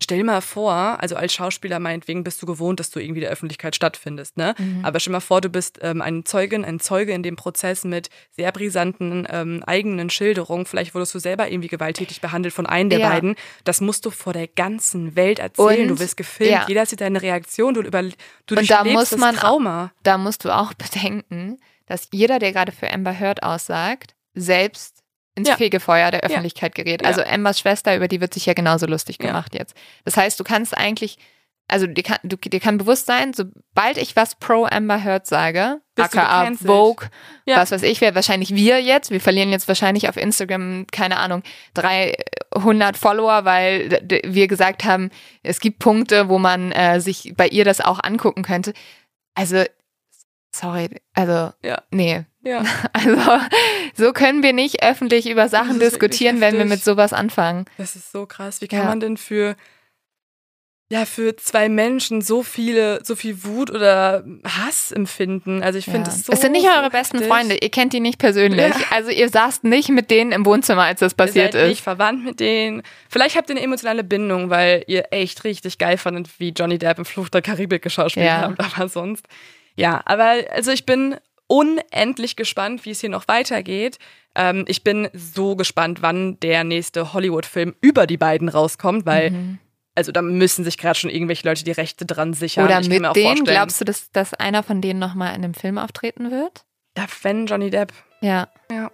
stell 0.00 0.22
mal 0.22 0.40
vor, 0.40 0.72
also 1.00 1.16
als 1.16 1.32
Schauspieler 1.34 1.80
meinetwegen 1.80 2.22
bist 2.22 2.40
du 2.40 2.46
gewohnt, 2.46 2.78
dass 2.78 2.90
du 2.90 3.00
irgendwie 3.00 3.20
der 3.20 3.30
Öffentlichkeit 3.30 3.74
stattfindest, 3.74 4.36
ne? 4.36 4.54
Mhm. 4.56 4.84
Aber 4.84 5.00
stell 5.00 5.10
mal 5.12 5.18
vor, 5.20 5.40
du 5.40 5.48
bist 5.48 5.80
ähm, 5.82 6.00
eine 6.00 6.22
Zeugin, 6.22 6.64
ein 6.64 6.78
Zeuge 6.78 7.12
in 7.12 7.24
dem 7.24 7.34
Prozess 7.34 7.82
mit 7.84 8.08
sehr 8.30 8.52
brisanten 8.52 9.26
ähm, 9.28 9.62
eigenen 9.66 10.08
Schilderungen. 10.08 10.66
Vielleicht 10.66 10.94
wurdest 10.94 11.14
du 11.16 11.18
selber 11.18 11.50
irgendwie 11.50 11.68
gewalttätig 11.68 12.20
behandelt 12.20 12.54
von 12.54 12.64
einem 12.66 12.90
der 12.90 13.00
Ja. 13.00 13.08
beiden. 13.10 13.34
Das 13.64 13.80
musst 13.80 14.06
du 14.06 14.10
vor 14.10 14.32
der 14.32 14.46
ganzen 14.46 15.16
Welt 15.16 15.40
erzählen. 15.40 15.82
Und- 15.82 15.88
du 15.88 15.98
wirst 15.98 16.16
gefilmt, 16.16 16.52
ja. 16.52 16.64
jeder 16.68 16.86
sieht 16.86 17.00
deine 17.00 17.20
Reaktion, 17.20 17.74
du, 17.74 17.80
über, 17.82 18.02
du 18.02 18.54
Und 18.54 18.70
da 18.70 18.84
muss 18.84 19.10
das 19.10 19.18
man- 19.18 19.34
Trauma. 19.34 19.92
da 20.04 20.16
musst 20.16 20.44
du 20.44 20.56
auch 20.56 20.72
bedenken, 20.74 21.58
dass 21.88 22.08
jeder, 22.12 22.38
der 22.38 22.52
gerade 22.52 22.72
für 22.72 22.90
Amber 22.92 23.18
Heard 23.18 23.42
aussagt, 23.42 24.14
selbst 24.34 25.02
ins 25.34 25.48
Ja. 25.48 25.56
Fegefeuer 25.56 26.10
der 26.10 26.20
Öffentlichkeit 26.20 26.74
gerät. 26.74 27.02
Ja. 27.02 27.08
Also 27.08 27.22
Ambers 27.22 27.60
Schwester, 27.60 27.94
über 27.96 28.08
die 28.08 28.20
wird 28.20 28.34
sich 28.34 28.46
ja 28.46 28.54
genauso 28.54 28.86
lustig 28.86 29.18
Ja. 29.20 29.26
gemacht 29.28 29.54
jetzt. 29.54 29.74
Das 30.04 30.16
heißt, 30.16 30.38
du 30.40 30.44
kannst 30.44 30.76
eigentlich, 30.76 31.16
also 31.68 31.86
dir 31.86 32.02
kann, 32.02 32.18
du, 32.24 32.36
dir 32.36 32.58
kann 32.60 32.76
bewusst 32.78 33.06
sein, 33.06 33.32
sobald 33.34 33.98
ich 33.98 34.16
was 34.16 34.34
pro 34.36 34.64
Amber 34.66 35.04
Heard 35.04 35.26
sage, 35.26 35.80
Bist 35.94 36.16
aka. 36.16 36.50
Vogue, 36.56 37.08
Ja. 37.46 37.56
was 37.58 37.70
weiß 37.70 37.82
ich, 37.84 38.00
wer 38.00 38.14
wahrscheinlich 38.16 38.54
wir 38.54 38.80
jetzt, 38.82 39.10
wir 39.12 39.20
verlieren 39.20 39.50
jetzt 39.50 39.68
wahrscheinlich 39.68 40.08
auf 40.08 40.16
Instagram, 40.16 40.86
keine 40.90 41.18
Ahnung, 41.18 41.42
300 41.74 42.96
Follower, 42.96 43.44
weil 43.44 44.00
wir 44.24 44.48
gesagt 44.48 44.84
haben, 44.84 45.10
es 45.42 45.60
gibt 45.60 45.78
Punkte, 45.78 46.28
wo 46.28 46.38
man 46.38 46.72
äh, 46.72 47.00
sich 47.00 47.34
bei 47.36 47.46
ihr 47.48 47.64
das 47.64 47.80
auch 47.80 48.02
angucken 48.02 48.42
könnte. 48.42 48.72
Also, 49.34 49.64
sorry, 50.58 50.88
also, 51.14 51.52
Ja. 51.62 51.82
nee. 51.90 52.24
Ja. 52.42 52.62
Also, 52.92 53.20
so 53.94 54.12
können 54.12 54.42
wir 54.42 54.52
nicht 54.52 54.82
öffentlich 54.82 55.28
über 55.28 55.48
Sachen 55.48 55.80
diskutieren, 55.80 56.40
wenn 56.40 56.56
wir 56.56 56.64
mit 56.64 56.82
sowas 56.82 57.12
anfangen. 57.12 57.66
Das 57.76 57.94
ist 57.96 58.10
so 58.12 58.26
krass. 58.26 58.60
Wie 58.60 58.68
kann 58.68 58.78
Ja. 58.80 58.84
man 58.86 59.00
denn 59.00 59.16
für 59.16 59.54
ja 60.90 61.04
für 61.04 61.36
zwei 61.36 61.68
Menschen 61.68 62.22
so 62.22 62.42
viele 62.42 63.04
so 63.04 63.14
viel 63.14 63.44
Wut 63.44 63.70
oder 63.70 64.24
Hass 64.46 64.90
empfinden? 64.90 65.62
Also 65.62 65.78
ich 65.78 65.84
finde 65.84 66.08
Ja. 66.08 66.16
es 66.16 66.24
so 66.24 66.32
es 66.32 66.40
sind 66.40 66.52
nicht 66.52 66.64
so 66.64 66.70
eure 66.72 66.88
besten 66.88 67.18
heftig. 67.18 67.30
Freunde, 67.30 67.56
ihr 67.60 67.68
kennt 67.70 67.92
die 67.92 68.00
nicht 68.00 68.18
persönlich. 68.18 68.72
Also 68.90 69.10
ihr 69.10 69.28
saßt 69.28 69.64
nicht 69.64 69.90
mit 69.90 70.10
denen 70.10 70.32
im 70.32 70.46
Wohnzimmer, 70.46 70.84
als 70.84 71.00
das 71.00 71.12
passiert 71.12 71.52
ihr 71.54 71.60
seid 71.60 71.62
ist. 71.64 71.68
nicht 71.68 71.82
verwandt 71.82 72.24
mit 72.24 72.40
denen. 72.40 72.82
Vielleicht 73.10 73.36
habt 73.36 73.50
ihr 73.50 73.56
eine 73.56 73.64
emotionale 73.64 74.02
Bindung, 74.02 74.48
weil 74.48 74.82
ihr 74.86 75.08
echt 75.10 75.44
richtig 75.44 75.76
geil 75.76 75.98
fandet, 75.98 76.30
wie 76.38 76.50
Johnny 76.50 76.78
Depp 76.78 76.96
im 76.98 77.04
Fluch 77.04 77.28
der 77.28 77.42
Karibik 77.42 77.82
geschauspielt 77.82 78.30
habt. 78.30 78.58
Aber 78.58 78.88
sonst, 78.88 79.26
ja. 79.78 80.02
Aber 80.04 80.34
also 80.52 80.70
ich 80.70 80.84
bin 80.84 81.16
unendlich 81.46 82.36
gespannt, 82.36 82.84
wie 82.84 82.90
es 82.90 83.00
hier 83.00 83.08
noch 83.10 83.26
weitergeht. 83.28 83.98
Ähm, 84.34 84.64
ich 84.68 84.84
bin 84.84 85.08
so 85.14 85.56
gespannt, 85.56 86.02
wann 86.02 86.38
der 86.40 86.62
nächste 86.64 87.12
Hollywood-Film 87.14 87.74
über 87.80 88.06
die 88.06 88.18
beiden 88.18 88.48
rauskommt, 88.50 89.06
weil 89.06 89.30
Mhm. 89.30 89.58
also 89.94 90.12
da 90.12 90.20
müssen 90.20 90.64
sich 90.64 90.76
gerade 90.76 90.98
schon 90.98 91.10
irgendwelche 91.10 91.48
Leute 91.48 91.64
die 91.64 91.72
Rechte 91.72 92.04
dran 92.04 92.34
sichern. 92.34 92.66
Oder 92.66 92.80
ich 92.80 92.88
mit 92.88 93.04
auch 93.04 93.14
denen, 93.14 93.44
glaubst 93.44 93.80
du, 93.80 93.84
dass, 93.86 94.10
dass 94.12 94.34
einer 94.34 94.62
von 94.62 94.80
denen 94.82 95.00
nochmal 95.00 95.30
in 95.30 95.42
einem 95.42 95.54
Film 95.54 95.78
auftreten 95.78 96.30
wird? 96.30 96.64
Ja, 96.96 97.06
wenn 97.22 97.46
Johnny 97.46 97.70
Depp. 97.70 97.92
Ja. 98.20 98.48
Ja. 98.70 98.90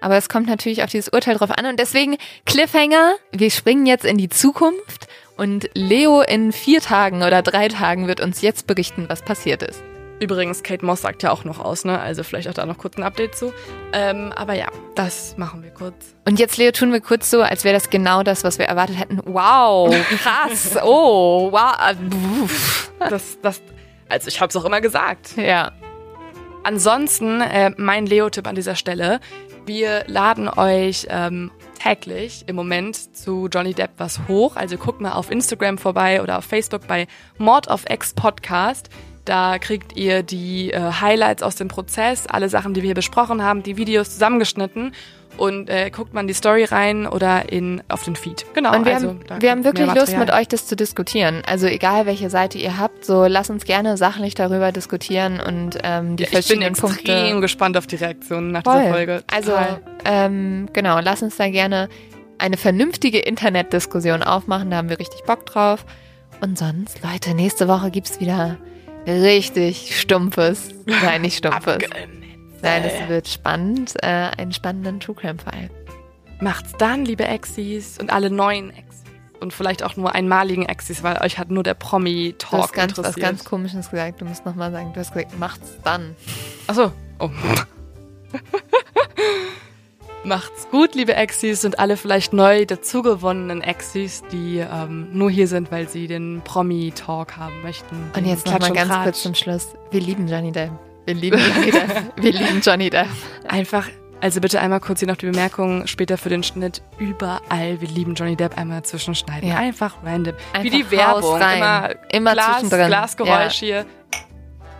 Aber 0.00 0.16
es 0.16 0.28
kommt 0.28 0.46
natürlich 0.48 0.82
auf 0.82 0.90
dieses 0.90 1.08
Urteil 1.10 1.36
drauf 1.36 1.50
an 1.50 1.66
und 1.66 1.78
deswegen 1.78 2.16
Cliffhanger, 2.46 3.14
wir 3.32 3.50
springen 3.50 3.86
jetzt 3.86 4.04
in 4.04 4.18
die 4.18 4.28
Zukunft 4.28 5.06
und 5.36 5.68
Leo 5.74 6.20
in 6.22 6.52
vier 6.52 6.80
Tagen 6.80 7.22
oder 7.22 7.42
drei 7.42 7.68
Tagen 7.68 8.06
wird 8.06 8.20
uns 8.20 8.40
jetzt 8.42 8.66
berichten, 8.66 9.06
was 9.08 9.22
passiert 9.22 9.62
ist. 9.62 9.82
Übrigens, 10.24 10.62
Kate 10.62 10.84
Moss 10.84 11.02
sagt 11.02 11.22
ja 11.22 11.30
auch 11.30 11.44
noch 11.44 11.58
aus, 11.58 11.84
ne? 11.84 12.00
Also 12.00 12.22
vielleicht 12.22 12.48
auch 12.48 12.54
da 12.54 12.64
noch 12.64 12.78
kurz 12.78 12.96
ein 12.96 13.02
Update 13.02 13.36
zu. 13.36 13.52
Ähm, 13.92 14.32
aber 14.34 14.54
ja, 14.54 14.68
das 14.94 15.36
machen 15.36 15.62
wir 15.62 15.70
kurz. 15.70 16.14
Und 16.26 16.38
jetzt, 16.38 16.56
Leo, 16.56 16.72
tun 16.72 16.92
wir 16.92 17.00
kurz 17.00 17.30
so, 17.30 17.42
als 17.42 17.64
wäre 17.64 17.74
das 17.74 17.90
genau 17.90 18.22
das, 18.22 18.42
was 18.42 18.58
wir 18.58 18.64
erwartet 18.64 18.98
hätten. 18.98 19.20
Wow, 19.24 19.94
krass, 20.22 20.78
oh, 20.82 21.52
wow. 21.52 21.76
äh. 23.00 23.10
Das, 23.10 23.38
das, 23.42 23.62
also 24.08 24.28
ich 24.28 24.40
habe 24.40 24.48
es 24.48 24.56
auch 24.56 24.64
immer 24.64 24.80
gesagt. 24.80 25.36
Ja, 25.36 25.72
Ansonsten, 26.64 27.42
äh, 27.42 27.72
mein 27.76 28.06
Leo-Tipp 28.06 28.46
an 28.46 28.54
dieser 28.54 28.74
Stelle. 28.74 29.20
Wir 29.66 30.04
laden 30.06 30.48
euch 30.48 31.06
ähm, 31.10 31.50
täglich 31.78 32.44
im 32.46 32.56
Moment 32.56 33.14
zu 33.14 33.48
Johnny 33.52 33.74
Depp 33.74 33.90
was 33.98 34.20
hoch. 34.28 34.56
Also 34.56 34.78
guckt 34.78 35.02
mal 35.02 35.12
auf 35.12 35.30
Instagram 35.30 35.76
vorbei 35.76 36.22
oder 36.22 36.38
auf 36.38 36.46
Facebook 36.46 36.86
bei 36.86 37.06
Mord 37.36 37.68
of 37.68 37.84
X 37.90 38.14
Podcast. 38.14 38.88
Da 39.24 39.58
kriegt 39.58 39.96
ihr 39.96 40.22
die 40.22 40.72
äh, 40.72 40.80
Highlights 41.00 41.42
aus 41.42 41.56
dem 41.56 41.68
Prozess, 41.68 42.26
alle 42.26 42.48
Sachen, 42.48 42.74
die 42.74 42.82
wir 42.82 42.88
hier 42.88 42.94
besprochen 42.94 43.42
haben, 43.42 43.62
die 43.62 43.76
Videos 43.76 44.10
zusammengeschnitten 44.10 44.92
und 45.36 45.68
äh, 45.68 45.90
guckt 45.90 46.14
man 46.14 46.26
die 46.26 46.34
Story 46.34 46.64
rein 46.64 47.06
oder 47.06 47.50
in 47.50 47.82
auf 47.88 48.04
den 48.04 48.16
Feed. 48.16 48.44
Genau. 48.54 48.76
und 48.76 48.84
wir, 48.84 48.94
also, 48.94 49.08
haben, 49.08 49.20
wir 49.40 49.50
haben 49.50 49.64
wirklich 49.64 49.92
Lust, 49.94 50.16
mit 50.16 50.32
euch 50.32 50.48
das 50.48 50.66
zu 50.66 50.76
diskutieren. 50.76 51.42
Also 51.46 51.66
egal, 51.66 52.06
welche 52.06 52.30
Seite 52.30 52.58
ihr 52.58 52.78
habt, 52.78 53.04
so 53.04 53.24
lasst 53.26 53.50
uns 53.50 53.64
gerne 53.64 53.96
sachlich 53.96 54.34
darüber 54.34 54.72
diskutieren 54.72 55.40
und 55.40 55.78
ähm, 55.82 56.16
die 56.16 56.24
Ja, 56.24 56.28
ich 56.28 56.30
bin 56.30 56.42
verschiedenen 56.42 56.68
extrem 56.70 56.90
Punkte. 56.90 57.40
gespannt 57.40 57.76
auf 57.76 57.86
die 57.86 57.96
Reaktionen 57.96 58.52
nach 58.52 58.62
Voll. 58.62 58.80
dieser 58.80 58.92
Folge. 58.92 59.24
Also, 59.32 59.52
ähm, 60.04 60.68
genau, 60.72 61.00
lass 61.00 61.22
uns 61.22 61.36
da 61.36 61.48
gerne 61.48 61.88
eine 62.38 62.56
vernünftige 62.56 63.18
Internetdiskussion 63.18 64.22
aufmachen. 64.22 64.70
Da 64.70 64.76
haben 64.76 64.88
wir 64.88 64.98
richtig 64.98 65.22
Bock 65.24 65.46
drauf. 65.46 65.84
Und 66.40 66.58
sonst, 66.58 67.00
Leute, 67.02 67.34
nächste 67.34 67.68
Woche 67.68 67.90
gibt's 67.90 68.20
wieder 68.20 68.58
richtig 69.06 69.98
stumpfes. 69.98 70.74
Nein, 70.86 71.22
nicht 71.22 71.38
stumpfes. 71.38 71.78
Nein, 72.62 72.84
es 72.84 73.08
wird 73.08 73.28
spannend. 73.28 73.94
Äh, 74.02 74.06
einen 74.38 74.52
spannenden 74.52 75.00
True 75.00 75.14
Crime-Fall. 75.14 75.70
Macht's 76.40 76.72
dann, 76.78 77.04
liebe 77.04 77.24
Exis 77.24 77.98
und 77.98 78.12
alle 78.12 78.30
neuen 78.30 78.70
Exis. 78.70 79.02
Und 79.40 79.52
vielleicht 79.52 79.82
auch 79.82 79.96
nur 79.96 80.14
einmaligen 80.14 80.64
Exis, 80.64 81.02
weil 81.02 81.20
euch 81.20 81.38
hat 81.38 81.50
nur 81.50 81.62
der 81.62 81.74
Du 81.74 81.80
Promi-Talk 81.80 82.62
hast 82.62 82.72
ganz, 82.72 82.92
was 82.92 82.98
interessiert. 82.98 83.26
ganz 83.26 83.44
Komisches 83.44 83.90
gesagt. 83.90 84.20
Du 84.20 84.24
musst 84.24 84.46
nochmal 84.46 84.72
sagen, 84.72 84.92
du 84.94 85.00
hast 85.00 85.12
gesagt, 85.12 85.38
macht's 85.38 85.78
dann. 85.84 86.16
Achso. 86.66 86.92
Oh. 87.18 87.30
Macht's 90.24 90.68
gut, 90.70 90.94
liebe 90.94 91.14
Exis 91.14 91.66
und 91.66 91.78
alle 91.78 91.98
vielleicht 91.98 92.32
neu 92.32 92.64
dazugewonnenen 92.64 93.60
Exis, 93.60 94.22
die 94.32 94.58
ähm, 94.58 95.08
nur 95.12 95.30
hier 95.30 95.46
sind, 95.48 95.70
weil 95.70 95.86
sie 95.88 96.06
den 96.06 96.40
Promi-Talk 96.44 97.36
haben 97.36 97.60
möchten. 97.62 98.10
Und 98.16 98.26
jetzt 98.26 98.46
nochmal 98.46 98.72
ganz 98.72 98.88
Tratsch. 98.88 99.04
kurz 99.04 99.22
zum 99.22 99.34
Schluss. 99.34 99.74
Wir 99.90 100.00
lieben 100.00 100.26
Johnny 100.26 100.50
Depp. 100.50 100.70
Wir 101.04 101.14
lieben 101.14 101.38
Johnny 101.38 101.70
Depp. 101.70 102.12
Wir 102.16 102.32
lieben 102.32 102.60
Johnny 102.62 102.88
Depp. 102.88 103.08
Einfach, 103.46 103.86
also 104.22 104.40
bitte 104.40 104.60
einmal 104.60 104.80
kurz 104.80 105.00
hier 105.00 105.08
noch 105.08 105.16
die 105.16 105.26
Bemerkung 105.26 105.86
später 105.86 106.16
für 106.16 106.30
den 106.30 106.42
Schnitt. 106.42 106.80
Überall, 106.98 107.78
wir 107.82 107.88
lieben 107.88 108.14
Johnny 108.14 108.36
Depp 108.36 108.56
einmal 108.56 108.82
zwischenschneiden. 108.82 109.46
Ja. 109.50 109.56
Einfach 109.56 109.96
random. 110.02 110.34
Wie 110.34 110.58
Einfach 110.58 110.78
die 110.78 110.90
Werbung. 110.90 111.36
Immer, 111.36 111.90
Immer 112.10 112.32
Glas, 112.32 112.60
zwischendrin. 112.60 112.86
Glasgeräusch 112.86 113.54
hier. 113.56 113.84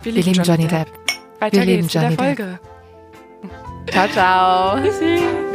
Wir 0.01 0.11
lieben 0.11 0.33
Johnny 0.33 0.67
Depp. 0.67 0.87
Weiter 1.39 1.57
Wir 1.57 1.65
lieben 1.65 1.81
geht's 1.87 1.93
mit 1.93 2.03
der 2.03 2.11
Johnny 2.11 2.35
Depp. 2.35 2.74
Ciao, 3.91 4.07
ciao. 4.09 4.81
Tschüssi. 4.81 5.54